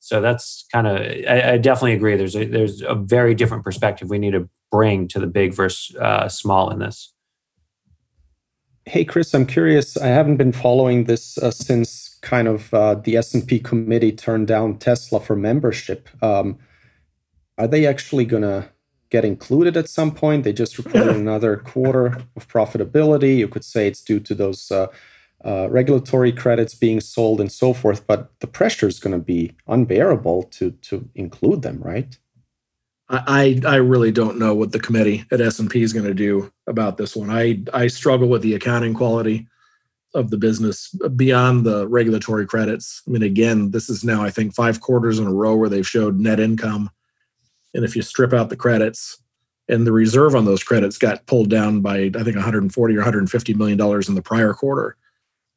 So 0.00 0.20
that's 0.20 0.66
kind 0.72 0.86
of 0.86 0.96
I, 0.96 1.52
I, 1.52 1.58
definitely 1.58 1.92
agree. 1.92 2.16
There's 2.16 2.34
a, 2.34 2.46
there's 2.46 2.82
a 2.82 2.94
very 2.94 3.34
different 3.34 3.64
perspective 3.64 4.08
we 4.08 4.18
need 4.18 4.32
to 4.32 4.48
bring 4.70 5.08
to 5.08 5.20
the 5.20 5.26
big 5.26 5.54
versus 5.54 5.94
uh, 5.96 6.28
small 6.28 6.70
in 6.70 6.78
this. 6.78 7.12
Hey 8.86 9.04
Chris, 9.04 9.34
I'm 9.34 9.46
curious. 9.46 9.96
I 9.96 10.06
haven't 10.06 10.36
been 10.36 10.52
following 10.52 11.04
this 11.04 11.36
uh, 11.38 11.50
since 11.50 12.09
kind 12.22 12.48
of 12.48 12.72
uh, 12.74 12.94
the 12.94 13.16
S&P 13.16 13.58
committee 13.60 14.12
turned 14.12 14.46
down 14.46 14.78
Tesla 14.78 15.20
for 15.20 15.36
membership. 15.36 16.08
Um, 16.22 16.58
are 17.56 17.68
they 17.68 17.86
actually 17.86 18.24
going 18.24 18.42
to 18.42 18.68
get 19.10 19.24
included 19.24 19.76
at 19.76 19.88
some 19.88 20.12
point? 20.12 20.44
They 20.44 20.52
just 20.52 20.78
reported 20.78 21.16
another 21.16 21.56
quarter 21.56 22.22
of 22.36 22.48
profitability. 22.48 23.36
You 23.36 23.48
could 23.48 23.64
say 23.64 23.86
it's 23.86 24.02
due 24.02 24.20
to 24.20 24.34
those 24.34 24.70
uh, 24.70 24.88
uh, 25.44 25.68
regulatory 25.70 26.32
credits 26.32 26.74
being 26.74 27.00
sold 27.00 27.40
and 27.40 27.50
so 27.50 27.72
forth, 27.72 28.06
but 28.06 28.30
the 28.40 28.46
pressure 28.46 28.86
is 28.88 29.00
going 29.00 29.12
to 29.12 29.24
be 29.24 29.52
unbearable 29.66 30.44
to 30.44 30.72
to 30.72 31.08
include 31.14 31.62
them, 31.62 31.80
right? 31.82 32.18
I 33.08 33.60
I 33.66 33.76
really 33.76 34.12
don't 34.12 34.38
know 34.38 34.54
what 34.54 34.72
the 34.72 34.78
committee 34.78 35.24
at 35.32 35.40
S 35.40 35.58
and 35.58 35.68
P 35.68 35.82
is 35.82 35.92
going 35.92 36.04
to 36.04 36.14
do 36.14 36.52
about 36.66 36.96
this 36.96 37.16
one. 37.16 37.30
I 37.30 37.62
I 37.72 37.88
struggle 37.88 38.28
with 38.28 38.42
the 38.42 38.54
accounting 38.54 38.94
quality 38.94 39.48
of 40.14 40.30
the 40.30 40.36
business 40.36 40.88
beyond 41.16 41.64
the 41.64 41.86
regulatory 41.86 42.46
credits. 42.46 43.02
I 43.06 43.10
mean, 43.10 43.22
again, 43.22 43.70
this 43.70 43.88
is 43.88 44.02
now, 44.02 44.22
I 44.22 44.30
think, 44.30 44.54
five 44.54 44.80
quarters 44.80 45.18
in 45.18 45.26
a 45.26 45.32
row 45.32 45.54
where 45.54 45.68
they've 45.68 45.86
showed 45.86 46.18
net 46.18 46.40
income. 46.40 46.90
And 47.74 47.84
if 47.84 47.94
you 47.94 48.02
strip 48.02 48.32
out 48.32 48.48
the 48.48 48.56
credits, 48.56 49.22
and 49.70 49.86
the 49.86 49.92
reserve 49.92 50.34
on 50.34 50.44
those 50.44 50.64
credits 50.64 50.98
got 50.98 51.24
pulled 51.26 51.48
down 51.48 51.80
by, 51.80 52.10
I 52.14 52.24
think, 52.24 52.34
140 52.34 52.94
or 52.94 52.98
150 52.98 53.54
million 53.54 53.78
dollars 53.78 54.08
in 54.08 54.16
the 54.16 54.22
prior 54.22 54.52
quarter. 54.52 54.96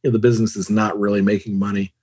You 0.04 0.10
know, 0.10 0.14
the 0.14 0.20
business 0.20 0.56
is 0.56 0.70
not 0.70 1.00
really 1.00 1.22
making 1.22 1.58
money, 1.58 1.94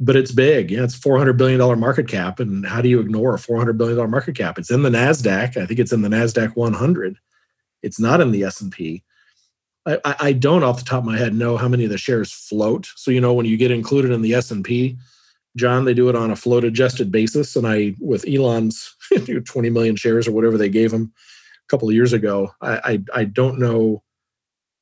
but 0.00 0.16
it's 0.16 0.32
big. 0.32 0.70
Yeah, 0.70 0.84
it's 0.84 0.94
400 0.94 1.34
billion 1.34 1.58
dollar 1.58 1.76
market 1.76 2.08
cap, 2.08 2.40
and 2.40 2.66
how 2.66 2.80
do 2.80 2.88
you 2.88 2.98
ignore 2.98 3.34
a 3.34 3.38
400 3.38 3.76
billion 3.76 3.96
dollar 3.96 4.08
market 4.08 4.36
cap? 4.36 4.58
It's 4.58 4.70
in 4.70 4.82
the 4.82 4.88
Nasdaq. 4.88 5.58
I 5.58 5.66
think 5.66 5.78
it's 5.78 5.92
in 5.92 6.00
the 6.02 6.08
Nasdaq 6.08 6.56
100. 6.56 7.18
It's 7.82 8.00
not 8.00 8.20
in 8.20 8.32
the 8.32 8.44
S 8.44 8.60
and 8.62 8.72
P. 8.72 9.04
I, 9.88 10.16
I 10.20 10.32
don't 10.32 10.62
off 10.62 10.78
the 10.78 10.84
top 10.84 11.00
of 11.00 11.04
my 11.04 11.16
head 11.16 11.34
know 11.34 11.56
how 11.56 11.68
many 11.68 11.84
of 11.84 11.90
the 11.90 11.98
shares 11.98 12.32
float. 12.32 12.88
So 12.96 13.10
you 13.10 13.20
know 13.20 13.32
when 13.32 13.46
you 13.46 13.56
get 13.56 13.70
included 13.70 14.10
in 14.10 14.22
the 14.22 14.34
S 14.34 14.50
and 14.50 14.64
P, 14.64 14.98
John, 15.56 15.84
they 15.84 15.94
do 15.94 16.08
it 16.08 16.16
on 16.16 16.30
a 16.30 16.36
float 16.36 16.64
adjusted 16.64 17.10
basis. 17.10 17.56
And 17.56 17.66
I 17.66 17.94
with 18.00 18.26
Elon's 18.28 18.94
20 19.44 19.70
million 19.70 19.96
shares 19.96 20.28
or 20.28 20.32
whatever 20.32 20.58
they 20.58 20.68
gave 20.68 20.92
him 20.92 21.12
a 21.64 21.68
couple 21.68 21.88
of 21.88 21.94
years 21.94 22.12
ago, 22.12 22.52
I, 22.60 22.78
I, 22.84 23.20
I 23.20 23.24
don't 23.24 23.58
know 23.58 24.02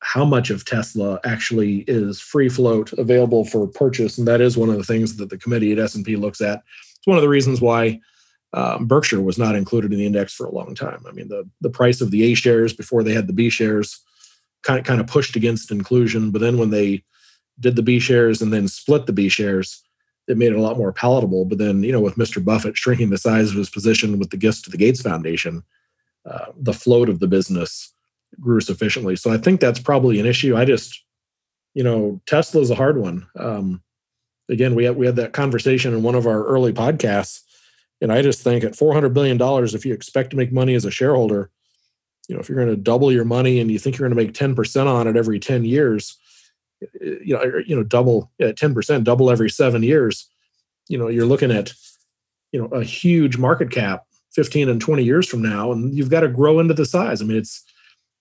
how 0.01 0.25
much 0.25 0.51
of 0.51 0.65
Tesla 0.65 1.19
actually 1.25 1.79
is 1.89 2.21
free 2.21 2.49
float 2.49 2.93
available 2.93 3.45
for 3.45 3.67
purchase, 3.67 4.19
and 4.19 4.29
that 4.29 4.41
is 4.41 4.57
one 4.57 4.69
of 4.69 4.77
the 4.77 4.85
things 4.85 5.17
that 5.17 5.31
the 5.31 5.39
committee 5.39 5.73
at 5.73 5.79
S 5.79 5.95
and 5.95 6.05
P 6.05 6.17
looks 6.17 6.41
at. 6.41 6.63
It's 6.97 7.07
one 7.07 7.17
of 7.17 7.23
the 7.23 7.29
reasons 7.29 7.61
why 7.61 8.01
um, 8.53 8.87
Berkshire 8.87 9.21
was 9.21 9.39
not 9.39 9.57
included 9.57 9.93
in 9.93 9.99
the 9.99 10.07
index 10.07 10.33
for 10.33 10.47
a 10.47 10.53
long 10.53 10.75
time. 10.75 11.05
I 11.09 11.13
mean, 11.13 11.29
the 11.29 11.49
the 11.61 11.71
price 11.71 12.01
of 12.01 12.11
the 12.11 12.31
A 12.31 12.35
shares 12.35 12.73
before 12.73 13.03
they 13.03 13.15
had 13.15 13.27
the 13.27 13.33
B 13.33 13.51
shares 13.51 14.01
kind 14.67 14.79
of 14.81 14.85
kind 14.85 15.01
of 15.01 15.07
pushed 15.07 15.37
against 15.37 15.71
inclusion. 15.71 16.31
But 16.31 16.41
then 16.41 16.59
when 16.59 16.71
they 16.71 17.05
did 17.61 17.77
the 17.77 17.83
B 17.83 18.01
shares 18.01 18.43
and 18.43 18.53
then 18.53 18.69
split 18.69 19.07
the 19.07 19.13
B 19.13 19.29
shares, 19.29 19.83
it 20.29 20.37
made 20.37 20.53
it 20.53 20.59
a 20.59 20.61
lot 20.61 20.77
more 20.77 20.93
palatable. 20.93 21.45
But 21.45 21.59
then, 21.59 21.83
you 21.83 21.93
know, 21.93 22.01
with 22.01 22.17
Mr. 22.17 22.45
Buffett 22.45 22.77
shrinking 22.77 23.11
the 23.11 23.19
size 23.19 23.51
of 23.51 23.57
his 23.57 23.71
position 23.71 24.19
with 24.19 24.31
the 24.31 24.37
gifts 24.37 24.61
to 24.63 24.71
the 24.71 24.77
Gates 24.77 25.01
Foundation, 25.01 25.63
uh, 26.29 26.47
the 26.57 26.73
float 26.73 27.09
of 27.09 27.21
the 27.21 27.29
business 27.29 27.93
grew 28.41 28.61
sufficiently. 28.61 29.15
So 29.15 29.33
I 29.33 29.39
think 29.39 29.61
that's 29.61 29.79
probably 29.79 30.19
an 30.19 30.27
issue. 30.27 30.57
I 30.57 30.65
just, 30.65 31.01
you 31.75 31.85
know, 31.85 32.21
Tesla 32.27 32.61
is 32.61 32.71
a 32.71 32.75
hard 32.75 32.99
one. 32.99 33.27
Um, 33.39 33.83
again, 34.49 34.75
we 34.75 34.85
had 34.85 34.97
we 34.97 35.07
had 35.07 35.17
that 35.17 35.33
conversation 35.33 35.95
in 35.95 36.03
one 36.03 36.17
of 36.17 36.27
our 36.27 36.45
early 36.45 36.73
podcasts, 36.73 37.43
and 38.01 38.13
I 38.13 38.21
just 38.23 38.43
think 38.43 38.65
at 38.65 38.77
four 38.77 38.93
hundred 38.93 39.15
billion 39.15 39.37
dollars, 39.37 39.75
if 39.75 39.87
you 39.87 39.95
expect 39.95 40.31
to 40.31 40.37
make 40.37 40.53
money 40.53 40.75
as 40.75 40.85
a 40.85 40.91
shareholder, 40.91 41.51
you 42.29 42.35
know 42.35 42.41
if 42.41 42.49
you're 42.49 42.57
going 42.57 42.75
to 42.75 42.77
double 42.77 43.13
your 43.13 43.25
money 43.25 43.61
and 43.61 43.71
you 43.71 43.79
think 43.79 43.99
you're 43.99 44.09
going 44.09 44.17
to 44.17 44.25
make 44.25 44.35
10% 44.35 44.87
on 44.87 45.07
it 45.07 45.17
every 45.17 45.39
10 45.39 45.65
years 45.65 46.19
you 47.01 47.35
know 47.35 47.63
you 47.67 47.75
know 47.75 47.83
double 47.83 48.31
yeah, 48.39 48.53
10% 48.53 49.05
double 49.05 49.31
every 49.31 49.51
7 49.51 49.83
years 49.83 50.29
you 50.89 50.99
know 50.99 51.09
you're 51.09 51.27
looking 51.27 51.51
at 51.51 51.73
you 52.53 52.61
know 52.61 52.67
a 52.69 52.85
huge 52.85 53.39
market 53.39 53.71
cap 53.71 54.05
15 54.35 54.69
and 54.69 54.81
20 54.81 55.03
years 55.03 55.27
from 55.27 55.43
now 55.43 55.73
and 55.73 55.95
you've 55.95 56.11
got 56.11 56.21
to 56.21 56.29
grow 56.29 56.61
into 56.61 56.75
the 56.75 56.85
size. 56.85 57.23
I 57.23 57.25
mean 57.25 57.39
it's 57.39 57.65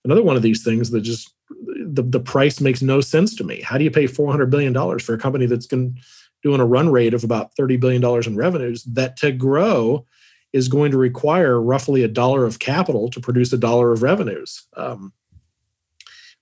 another 0.04 0.22
one 0.22 0.36
of 0.36 0.42
these 0.42 0.64
things 0.64 0.90
that 0.90 1.02
just 1.02 1.32
the, 1.50 2.02
the 2.02 2.20
price 2.20 2.60
makes 2.60 2.82
no 2.82 3.00
sense 3.00 3.34
to 3.36 3.44
me. 3.44 3.60
How 3.60 3.78
do 3.78 3.84
you 3.84 3.90
pay 3.90 4.06
400 4.06 4.50
billion 4.50 4.72
dollars 4.72 5.02
for 5.02 5.14
a 5.14 5.18
company 5.18 5.46
that's 5.46 5.66
going 5.66 5.98
doing 6.42 6.60
a 6.60 6.66
run 6.66 6.90
rate 6.90 7.14
of 7.14 7.24
about 7.24 7.54
30 7.56 7.76
billion 7.76 8.00
dollars 8.00 8.26
in 8.26 8.36
revenues 8.36 8.84
that 8.84 9.16
to 9.18 9.32
grow 9.32 10.06
is 10.52 10.68
going 10.68 10.90
to 10.90 10.98
require 10.98 11.60
roughly 11.60 12.02
a 12.02 12.08
dollar 12.08 12.44
of 12.44 12.58
capital 12.58 13.10
to 13.10 13.20
produce 13.20 13.52
a 13.52 13.58
dollar 13.58 13.92
of 13.92 14.02
revenues. 14.02 14.66
Um, 14.76 15.12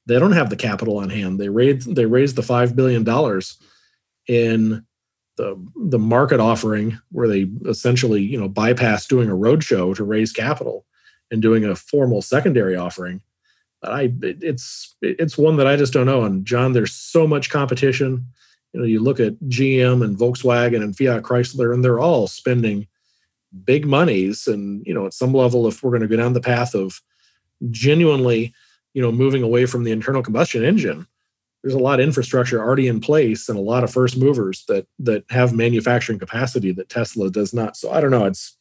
they 0.06 0.18
don't 0.18 0.32
have 0.32 0.51
the 0.51 0.56
capital 0.56 0.98
on 0.98 1.10
hand. 1.10 1.40
They 1.40 1.48
raised 1.48 1.94
they 1.94 2.06
raised 2.06 2.36
the 2.36 2.43
five 2.43 2.76
billion 2.76 3.05
dollars 3.05 3.59
in 4.26 4.85
the 5.36 5.56
the 5.76 5.98
market 5.98 6.40
offering 6.40 6.98
where 7.10 7.28
they 7.28 7.48
essentially 7.66 8.22
you 8.22 8.39
know 8.39 8.48
bypass 8.48 9.06
doing 9.06 9.31
a 9.31 9.35
roadshow 9.35 9.94
to 9.97 10.05
raise 10.05 10.32
capital 10.32 10.85
and 11.31 11.43
doing 11.43 11.64
a 11.64 11.74
formal 11.74 12.22
secondary 12.22 12.76
offering. 12.76 13.22
But 13.81 13.93
I 13.93 14.12
it's 14.22 14.94
it's 15.02 15.39
one 15.39 15.56
that 15.56 15.66
I 15.66 15.76
just 15.76 15.93
don't 15.93 16.06
know. 16.06 16.24
And 16.24 16.47
John, 16.47 16.72
there's 16.72 16.93
so 16.93 17.26
much 17.26 17.51
competition. 17.51 18.26
You 18.72 18.81
know, 18.81 18.86
you 18.86 19.01
look 19.01 19.20
at 19.20 19.39
GM 19.44 20.05
and 20.05 20.16
Volkswagen 20.16 20.82
and 20.82 20.97
Fiat 20.97 21.22
Chrysler, 21.22 21.72
and 21.72 21.85
they're 21.85 22.01
all 22.01 22.26
spending 22.26 22.86
big 23.64 23.86
monies 23.86 24.47
and 24.47 24.85
you 24.86 24.93
know 24.93 25.06
at 25.06 25.14
some 25.14 25.32
level 25.32 25.68
if 25.68 25.82
we're 25.82 25.90
going 25.90 26.02
to 26.02 26.09
go 26.09 26.16
down 26.16 26.32
the 26.32 26.40
path 26.40 26.74
of 26.74 27.01
genuinely 27.70 28.52
you 28.94 29.02
know 29.02 29.12
moving 29.12 29.43
away 29.43 29.66
from 29.66 29.85
the 29.85 29.93
internal 29.93 30.22
combustion 30.22 30.64
engine 30.64 31.06
there's 31.64 31.74
a 31.74 31.78
lot 31.78 31.98
of 31.98 32.05
infrastructure 32.06 32.62
already 32.62 32.89
in 32.89 33.01
place 33.01 33.48
and 33.48 33.59
a 33.59 33.62
lot 33.62 33.82
of 33.82 33.90
first 33.90 34.18
movers 34.18 34.64
that 34.68 34.86
that 34.98 35.24
have 35.31 35.55
manufacturing 35.55 36.18
capacity 36.18 36.72
that 36.72 36.90
tesla 36.90 37.31
does 37.31 37.55
not. 37.55 37.76
So 37.76 37.90
i 37.90 38.01
don't 38.01 38.10
know. 38.10 38.26
It's 38.26 38.56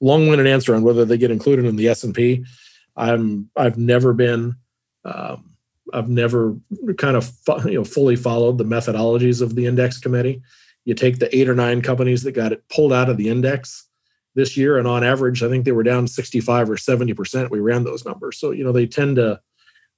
long-winded 0.00 0.46
answer 0.46 0.74
on 0.74 0.84
whether 0.84 1.04
they 1.04 1.18
get 1.18 1.32
included 1.32 1.64
in 1.64 1.74
the 1.74 1.88
s&p 1.88 2.44
i'm 2.96 3.50
i've 3.56 3.76
never 3.76 4.12
been 4.12 4.54
um, 5.04 5.56
i've 5.92 6.08
never 6.08 6.56
kind 6.96 7.16
of 7.16 7.32
you 7.64 7.74
know 7.74 7.84
fully 7.84 8.14
followed 8.14 8.58
the 8.58 8.64
methodologies 8.64 9.42
of 9.42 9.56
the 9.56 9.66
index 9.66 9.98
committee. 9.98 10.40
You 10.84 10.94
take 10.94 11.18
the 11.18 11.34
eight 11.36 11.48
or 11.48 11.54
nine 11.54 11.82
companies 11.82 12.22
that 12.22 12.32
got 12.32 12.52
it 12.52 12.62
pulled 12.68 12.92
out 12.92 13.10
of 13.10 13.16
the 13.16 13.28
index 13.28 13.87
this 14.38 14.56
year, 14.56 14.78
and 14.78 14.86
on 14.86 15.02
average, 15.02 15.42
I 15.42 15.48
think 15.48 15.64
they 15.64 15.72
were 15.72 15.82
down 15.82 16.06
65 16.06 16.70
or 16.70 16.76
70 16.76 17.12
percent. 17.12 17.50
We 17.50 17.58
ran 17.58 17.82
those 17.82 18.04
numbers, 18.04 18.38
so 18.38 18.52
you 18.52 18.62
know 18.62 18.72
they 18.72 18.86
tend 18.86 19.16
to 19.16 19.40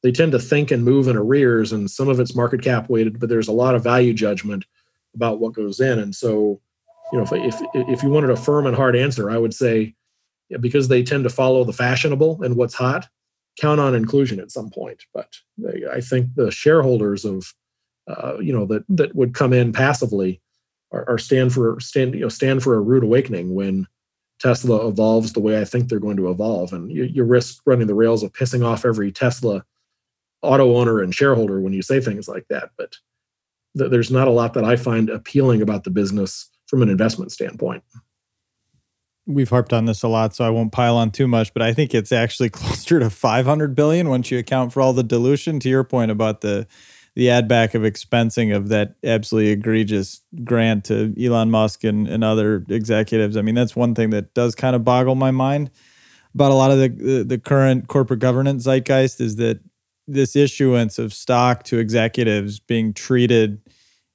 they 0.02 0.10
tend 0.10 0.32
to 0.32 0.38
think 0.38 0.70
and 0.70 0.82
move 0.82 1.08
in 1.08 1.16
arrears, 1.16 1.72
and 1.72 1.90
some 1.90 2.08
of 2.08 2.18
it's 2.18 2.34
market 2.34 2.62
cap 2.62 2.88
weighted, 2.88 3.20
but 3.20 3.28
there's 3.28 3.48
a 3.48 3.52
lot 3.52 3.74
of 3.74 3.84
value 3.84 4.14
judgment 4.14 4.64
about 5.14 5.40
what 5.40 5.52
goes 5.52 5.78
in, 5.78 5.98
and 5.98 6.14
so 6.14 6.58
you 7.12 7.18
know 7.18 7.24
if 7.24 7.32
if, 7.32 7.60
if 7.74 8.02
you 8.02 8.08
wanted 8.08 8.30
a 8.30 8.36
firm 8.36 8.66
and 8.66 8.74
hard 8.74 8.96
answer, 8.96 9.30
I 9.30 9.36
would 9.36 9.52
say 9.52 9.94
yeah, 10.48 10.56
because 10.56 10.88
they 10.88 11.02
tend 11.02 11.24
to 11.24 11.30
follow 11.30 11.62
the 11.62 11.74
fashionable 11.74 12.42
and 12.42 12.56
what's 12.56 12.74
hot, 12.74 13.08
count 13.60 13.78
on 13.78 13.94
inclusion 13.94 14.40
at 14.40 14.50
some 14.50 14.70
point. 14.70 15.04
But 15.12 15.36
they, 15.58 15.84
I 15.92 16.00
think 16.00 16.34
the 16.34 16.50
shareholders 16.50 17.26
of 17.26 17.52
uh, 18.08 18.38
you 18.40 18.54
know 18.54 18.64
that 18.66 18.84
that 18.88 19.14
would 19.14 19.34
come 19.34 19.52
in 19.52 19.74
passively 19.74 20.40
are, 20.92 21.06
are 21.10 21.18
stand 21.18 21.52
for 21.52 21.78
stand 21.78 22.14
you 22.14 22.20
know 22.20 22.30
stand 22.30 22.62
for 22.62 22.74
a 22.74 22.80
rude 22.80 23.04
awakening 23.04 23.54
when 23.54 23.86
Tesla 24.40 24.88
evolves 24.88 25.32
the 25.32 25.40
way 25.40 25.60
I 25.60 25.64
think 25.64 25.88
they're 25.88 26.00
going 26.00 26.16
to 26.16 26.30
evolve. 26.30 26.72
And 26.72 26.90
you, 26.90 27.04
you 27.04 27.24
risk 27.24 27.60
running 27.66 27.86
the 27.86 27.94
rails 27.94 28.22
of 28.22 28.32
pissing 28.32 28.64
off 28.64 28.84
every 28.84 29.12
Tesla 29.12 29.64
auto 30.42 30.76
owner 30.76 31.00
and 31.00 31.14
shareholder 31.14 31.60
when 31.60 31.74
you 31.74 31.82
say 31.82 32.00
things 32.00 32.26
like 32.26 32.46
that. 32.48 32.70
But 32.78 32.96
th- 33.76 33.90
there's 33.90 34.10
not 34.10 34.28
a 34.28 34.32
lot 34.32 34.54
that 34.54 34.64
I 34.64 34.76
find 34.76 35.10
appealing 35.10 35.60
about 35.60 35.84
the 35.84 35.90
business 35.90 36.48
from 36.66 36.82
an 36.82 36.88
investment 36.88 37.32
standpoint. 37.32 37.84
We've 39.26 39.50
harped 39.50 39.74
on 39.74 39.84
this 39.84 40.02
a 40.02 40.08
lot, 40.08 40.34
so 40.34 40.44
I 40.44 40.50
won't 40.50 40.72
pile 40.72 40.96
on 40.96 41.10
too 41.10 41.28
much, 41.28 41.52
but 41.52 41.62
I 41.62 41.74
think 41.74 41.94
it's 41.94 42.10
actually 42.10 42.48
closer 42.50 42.98
to 42.98 43.10
500 43.10 43.74
billion 43.74 44.08
once 44.08 44.30
you 44.30 44.38
account 44.38 44.72
for 44.72 44.80
all 44.80 44.94
the 44.94 45.02
dilution. 45.02 45.60
To 45.60 45.68
your 45.68 45.84
point 45.84 46.10
about 46.10 46.40
the 46.40 46.66
the 47.16 47.30
add 47.30 47.48
back 47.48 47.74
of 47.74 47.82
expensing 47.82 48.54
of 48.54 48.68
that 48.68 48.94
absolutely 49.04 49.50
egregious 49.50 50.20
grant 50.44 50.84
to 50.84 51.14
Elon 51.20 51.50
Musk 51.50 51.84
and, 51.84 52.06
and 52.06 52.22
other 52.22 52.64
executives. 52.68 53.36
I 53.36 53.42
mean, 53.42 53.54
that's 53.54 53.74
one 53.74 53.94
thing 53.94 54.10
that 54.10 54.34
does 54.34 54.54
kind 54.54 54.76
of 54.76 54.84
boggle 54.84 55.16
my 55.16 55.30
mind 55.30 55.70
about 56.34 56.52
a 56.52 56.54
lot 56.54 56.70
of 56.70 56.78
the, 56.78 56.88
the, 56.88 57.24
the 57.24 57.38
current 57.38 57.88
corporate 57.88 58.20
governance 58.20 58.64
zeitgeist 58.64 59.20
is 59.20 59.36
that 59.36 59.60
this 60.06 60.36
issuance 60.36 60.98
of 60.98 61.12
stock 61.12 61.64
to 61.64 61.78
executives 61.78 62.60
being 62.60 62.92
treated 62.92 63.60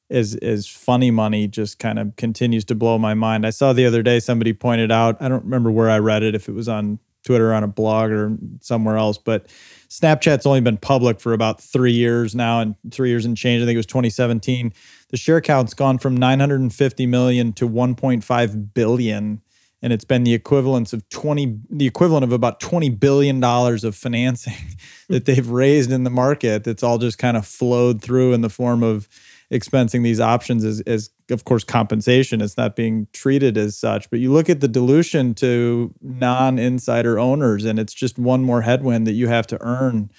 as 0.10 0.36
as 0.36 0.68
funny 0.68 1.10
money 1.10 1.48
just 1.48 1.80
kind 1.80 1.98
of 1.98 2.16
continues 2.16 2.64
to 2.66 2.76
blow 2.76 2.98
my 2.98 3.14
mind. 3.14 3.46
I 3.46 3.50
saw 3.50 3.74
the 3.74 3.86
other 3.86 4.04
day 4.04 4.20
somebody 4.20 4.54
pointed 4.54 4.92
out, 4.92 5.22
I 5.22 5.28
don't 5.28 5.44
remember 5.44 5.72
where 5.72 5.90
I 5.90 6.00
read 6.00 6.24
it, 6.24 6.36
if 6.36 6.48
it 6.48 6.54
was 6.54 6.70
on 6.70 7.00
Twitter 7.24 7.54
on 7.54 7.64
a 7.64 7.68
blog 7.68 8.12
or 8.12 8.38
somewhere 8.62 8.98
else, 8.98 9.18
but 9.18 9.48
Snapchat's 9.90 10.46
only 10.46 10.62
been 10.62 10.78
public 10.78 11.20
for 11.20 11.34
about 11.34 11.62
three 11.62 11.92
years 11.92 12.36
now, 12.36 12.60
and 12.60 12.76
three 12.92 13.10
years 13.10 13.26
and 13.26 13.38
change. 13.38 13.62
I 13.62 13.66
think 13.66 13.76
it 13.76 13.78
was 13.78 13.86
2017. 13.86 14.74
The 15.10 15.18
share 15.18 15.42
count's 15.42 15.74
gone 15.74 15.98
from 15.98 16.16
950 16.16 17.06
million 17.06 17.54
to 17.54 17.68
1.5 17.68 18.74
billion, 18.74 19.42
and 19.82 19.94
it's 19.94 20.06
been 20.06 20.24
the 20.24 20.34
equivalent 20.34 20.94
of 20.94 21.08
20, 21.10 21.60
the 21.70 21.88
equivalent 21.88 22.24
of 22.24 22.32
about 22.32 22.60
20 22.60 22.90
billion 22.90 23.40
dollars 23.40 23.84
of 23.84 23.96
financing 23.96 24.78
that 25.10 25.26
they've 25.26 25.50
raised 25.50 25.92
in 25.92 26.04
the 26.04 26.10
market. 26.10 26.64
That's 26.64 26.84
all 26.84 26.98
just 26.98 27.18
kind 27.18 27.38
of 27.38 27.46
flowed 27.46 28.02
through 28.02 28.34
in 28.34 28.42
the 28.42 28.50
form 28.50 28.84
of 28.84 29.08
expensing 29.52 30.04
these 30.04 30.20
options 30.20 30.64
as, 30.64 30.82
as 30.82 31.10
of 31.30 31.46
course 31.46 31.64
compensation. 31.64 32.42
It's 32.42 32.58
not 32.58 32.76
being 32.76 33.08
treated 33.14 33.58
as 33.58 33.78
such. 33.78 34.10
But 34.10 34.20
you 34.20 34.32
look 34.32 34.50
at 34.50 34.62
the 34.62 34.68
dilution 34.68 35.34
to 35.36 35.94
non-insider 36.02 37.20
owners 37.20 37.66
and 37.66 37.80
it's 37.80 37.94
just 37.94 38.18
one 38.18 38.44
more 38.44 38.62
headwind 38.62 39.08
that 39.08 39.14
you 39.14 39.28
have 39.28 39.48
to 39.48 39.62
earn 39.62 40.12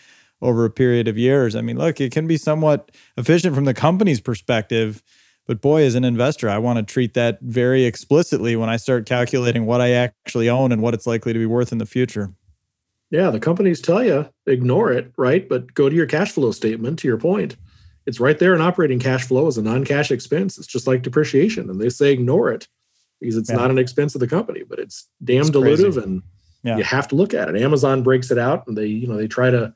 over 0.43 0.65
a 0.65 0.71
period 0.71 1.09
of 1.09 1.19
years. 1.19 1.57
I 1.57 1.61
mean 1.61 1.79
look 1.79 2.01
it 2.01 2.13
can 2.13 2.27
be 2.27 2.37
somewhat 2.37 2.93
efficient 3.17 3.55
from 3.55 3.65
the 3.65 3.75
company's 3.75 4.21
perspective 4.21 5.03
but 5.47 5.61
boy 5.61 5.85
as 5.85 5.95
an 5.95 6.05
investor 6.05 6.49
i 6.49 6.59
want 6.59 6.77
to 6.77 6.83
treat 6.83 7.15
that 7.15 7.41
very 7.41 7.85
explicitly 7.85 8.57
when 8.57 8.69
i 8.69 8.77
start 8.77 9.07
calculating 9.07 9.65
what 9.65 9.81
i 9.81 9.91
actually 9.91 10.49
own 10.49 10.73
and 10.73 10.83
what 10.83 10.93
it's 10.93 11.07
likely 11.07 11.33
to 11.33 11.39
be 11.39 11.47
worth 11.47 11.73
in 11.73 11.79
the 11.79 11.87
future. 11.87 12.33
Yeah 13.11 13.31
the 13.31 13.41
companies 13.41 13.81
tell 13.81 14.05
you 14.05 14.29
ignore 14.47 14.93
it 14.93 15.13
right? 15.17 15.49
But 15.49 15.73
go 15.73 15.89
to 15.89 15.97
your 15.97 16.07
cash 16.07 16.33
flow 16.33 16.53
statement 16.53 16.99
to 17.01 17.09
your 17.09 17.19
point 17.19 17.57
it's 18.07 18.21
right 18.21 18.39
there 18.39 18.55
in 18.55 18.61
operating 18.61 18.99
cash 18.99 19.25
flow 19.27 19.49
as 19.49 19.59
a 19.59 19.63
non-cash 19.63 20.11
expense. 20.11 20.59
It's 20.59 20.67
just 20.67 20.87
like 20.87 21.03
depreciation, 21.03 21.69
and 21.69 21.81
they 21.81 21.89
say 21.89 22.13
ignore 22.13 22.51
it 22.51 22.69
because 23.21 23.37
it's 23.37 23.51
yeah. 23.51 23.57
not 23.57 23.71
an 23.71 23.79
expense 23.79 24.15
of 24.15 24.21
the 24.21 24.29
company, 24.29 24.63
but 24.63 24.79
it's 24.79 25.09
damn 25.25 25.41
it's 25.41 25.51
dilutive, 25.51 25.95
crazy. 25.95 26.03
and 26.03 26.23
yeah. 26.63 26.77
you 26.77 26.85
have 26.85 27.09
to 27.09 27.17
look 27.17 27.35
at 27.35 27.49
it. 27.49 27.61
Amazon 27.61 28.03
breaks 28.03 28.31
it 28.31 28.39
out, 28.39 28.67
and 28.67 28.77
they 28.79 28.87
you 28.87 29.07
know 29.07 29.17
they 29.17 29.29
try 29.29 29.51
to 29.51 29.75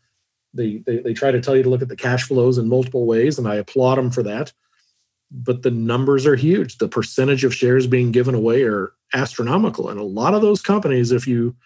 they, 0.55 0.79
they 0.87 0.99
they 0.99 1.13
try 1.13 1.31
to 1.31 1.41
tell 1.41 1.57
you 1.57 1.63
to 1.63 1.69
look 1.69 1.83
at 1.83 1.89
the 1.89 1.97
cash 1.97 2.25
flows 2.25 2.57
in 2.57 2.69
multiple 2.69 3.07
ways, 3.07 3.39
and 3.39 3.49
I 3.49 3.57
applaud 3.57 3.97
them 3.97 4.11
for 4.11 4.23
that. 4.23 4.53
But 5.33 5.63
the 5.63 5.71
numbers 5.71 6.27
are 6.27 6.37
huge. 6.37 6.79
The 6.79 6.89
percentage 6.89 7.45
of 7.45 7.55
shares 7.55 7.87
being 7.87 8.11
given 8.11 8.35
away 8.35 8.63
are 8.63 8.93
astronomical, 9.13 9.89
and 9.89 9.99
a 9.99 10.05
lot 10.05 10.35
of 10.35 10.43
those 10.43 10.63
companies, 10.63 11.11
if 11.11 11.27
you 11.27 11.57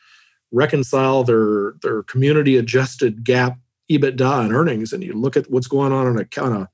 reconcile 0.51 1.25
their 1.25 1.75
their 1.83 2.03
community 2.05 2.57
adjusted 2.57 3.25
GAAP 3.25 3.59
EBITDA 3.91 4.45
and 4.45 4.53
earnings, 4.53 4.93
and 4.93 5.03
you 5.03 5.15
look 5.15 5.37
at 5.37 5.51
what's 5.51 5.67
going 5.67 5.93
on 5.93 6.07
on 6.07 6.19
a 6.19 6.41
on 6.41 6.53
a 6.53 6.69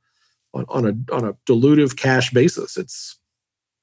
on 0.55 0.87
a 0.87 1.15
on 1.15 1.24
a 1.24 1.32
dilutive 1.47 1.97
cash 1.97 2.31
basis, 2.31 2.77
it's 2.77 3.19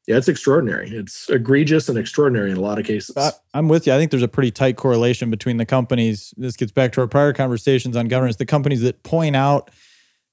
yeah, 0.07 0.15
it's 0.15 0.29
extraordinary. 0.29 0.89
It's 0.89 1.29
egregious 1.29 1.89
and 1.89 1.97
extraordinary 1.97 2.49
in 2.49 2.55
a 2.55 2.61
lot 2.61 2.79
of 2.79 2.85
cases. 2.85 3.17
I'm 3.53 3.67
with 3.67 3.85
you. 3.85 3.93
I 3.93 3.97
think 3.97 4.09
there's 4.09 4.23
a 4.23 4.29
pretty 4.29 4.51
tight 4.51 4.77
correlation 4.77 5.29
between 5.29 5.57
the 5.57 5.65
companies. 5.65 6.33
This 6.37 6.55
gets 6.55 6.71
back 6.71 6.93
to 6.93 7.01
our 7.01 7.07
prior 7.07 7.33
conversations 7.33 7.97
on 7.97 8.07
governance. 8.07 8.37
The 8.37 8.45
companies 8.45 8.81
that 8.81 9.03
point 9.03 9.35
out 9.35 9.69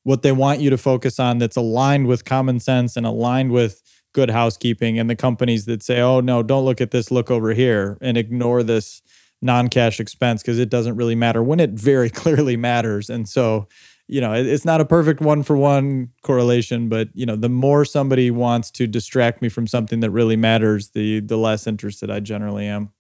what 0.04 0.22
they 0.22 0.30
want 0.30 0.60
you 0.60 0.70
to 0.70 0.78
focus 0.78 1.18
on 1.18 1.38
that's 1.38 1.56
aligned 1.56 2.06
with 2.06 2.24
common 2.24 2.60
sense 2.60 2.96
and 2.96 3.04
aligned 3.04 3.50
with 3.50 3.82
good 4.12 4.30
housekeeping, 4.30 4.96
and 4.96 5.10
the 5.10 5.16
companies 5.16 5.64
that 5.64 5.82
say, 5.82 6.00
"Oh 6.00 6.20
no, 6.20 6.44
don't 6.44 6.64
look 6.64 6.80
at 6.80 6.92
this. 6.92 7.10
Look 7.10 7.28
over 7.28 7.52
here," 7.52 7.98
and 8.00 8.16
ignore 8.16 8.62
this 8.62 9.02
non-cash 9.44 10.00
expense 10.00 10.42
because 10.42 10.58
it 10.58 10.70
doesn't 10.70 10.96
really 10.96 11.14
matter 11.14 11.42
when 11.42 11.60
it 11.60 11.70
very 11.70 12.10
clearly 12.22 12.56
matters. 12.56 13.10
And 13.10 13.28
so 13.28 13.68
you 14.06 14.20
know 14.20 14.32
it's 14.32 14.64
not 14.64 14.80
a 14.80 14.84
perfect 14.84 15.20
one 15.20 15.42
for 15.42 15.56
one 15.56 16.10
correlation 16.22 16.88
but 16.88 17.08
you 17.14 17.24
know 17.24 17.36
the 17.36 17.48
more 17.48 17.84
somebody 17.84 18.30
wants 18.30 18.70
to 18.70 18.86
distract 18.86 19.40
me 19.40 19.48
from 19.48 19.66
something 19.66 20.00
that 20.00 20.10
really 20.10 20.36
matters 20.36 20.90
the 20.90 21.20
the 21.20 21.36
less 21.36 21.66
interested 21.66 22.10
i 22.10 22.20
generally 22.20 22.66
am. 22.66 22.90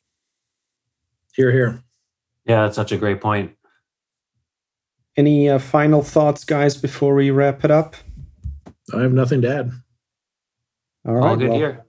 Hear 1.34 1.52
hear. 1.52 1.82
Yeah 2.46 2.62
that's 2.62 2.76
such 2.76 2.92
a 2.92 2.96
great 2.96 3.20
point. 3.20 3.54
Any 5.16 5.48
uh, 5.48 5.58
final 5.58 6.02
thoughts 6.02 6.44
guys 6.44 6.76
before 6.76 7.14
we 7.14 7.30
wrap 7.30 7.64
it 7.64 7.70
up? 7.70 7.96
I 8.92 9.00
have 9.00 9.12
nothing 9.12 9.42
to 9.42 9.48
add. 9.48 9.72
All 11.06 11.14
right 11.14 11.28
all 11.28 11.36
good 11.36 11.50
well, 11.50 11.58
here 11.58 11.84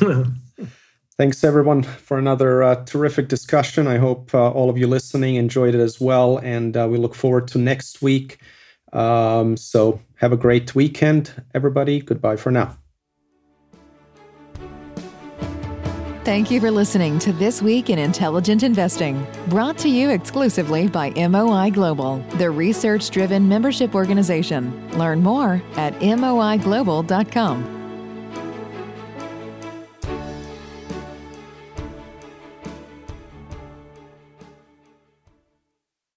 Thanks 1.18 1.42
everyone 1.42 1.82
for 1.82 2.16
another 2.16 2.62
uh, 2.62 2.84
terrific 2.84 3.26
discussion. 3.26 3.88
I 3.88 3.96
hope 3.96 4.32
uh, 4.32 4.52
all 4.52 4.70
of 4.70 4.78
you 4.78 4.86
listening 4.86 5.34
enjoyed 5.34 5.74
it 5.74 5.80
as 5.80 6.00
well, 6.00 6.38
and 6.38 6.76
uh, 6.76 6.86
we 6.88 6.96
look 6.96 7.16
forward 7.16 7.48
to 7.48 7.58
next 7.58 8.00
week. 8.00 8.38
Um, 8.92 9.56
so 9.56 10.00
have 10.14 10.32
a 10.32 10.36
great 10.36 10.76
weekend, 10.76 11.32
everybody. 11.54 12.00
Goodbye 12.00 12.36
for 12.36 12.52
now. 12.52 12.78
Thank 16.22 16.52
you 16.52 16.60
for 16.60 16.70
listening 16.70 17.18
to 17.20 17.32
This 17.32 17.60
Week 17.60 17.90
in 17.90 17.98
Intelligent 17.98 18.62
Investing, 18.62 19.26
brought 19.48 19.76
to 19.78 19.88
you 19.88 20.10
exclusively 20.10 20.86
by 20.86 21.10
MOI 21.10 21.70
Global, 21.70 22.18
the 22.34 22.48
research 22.50 23.10
driven 23.10 23.48
membership 23.48 23.96
organization. 23.96 24.88
Learn 24.96 25.20
more 25.24 25.60
at 25.74 25.98
moiglobal.com. 25.98 27.77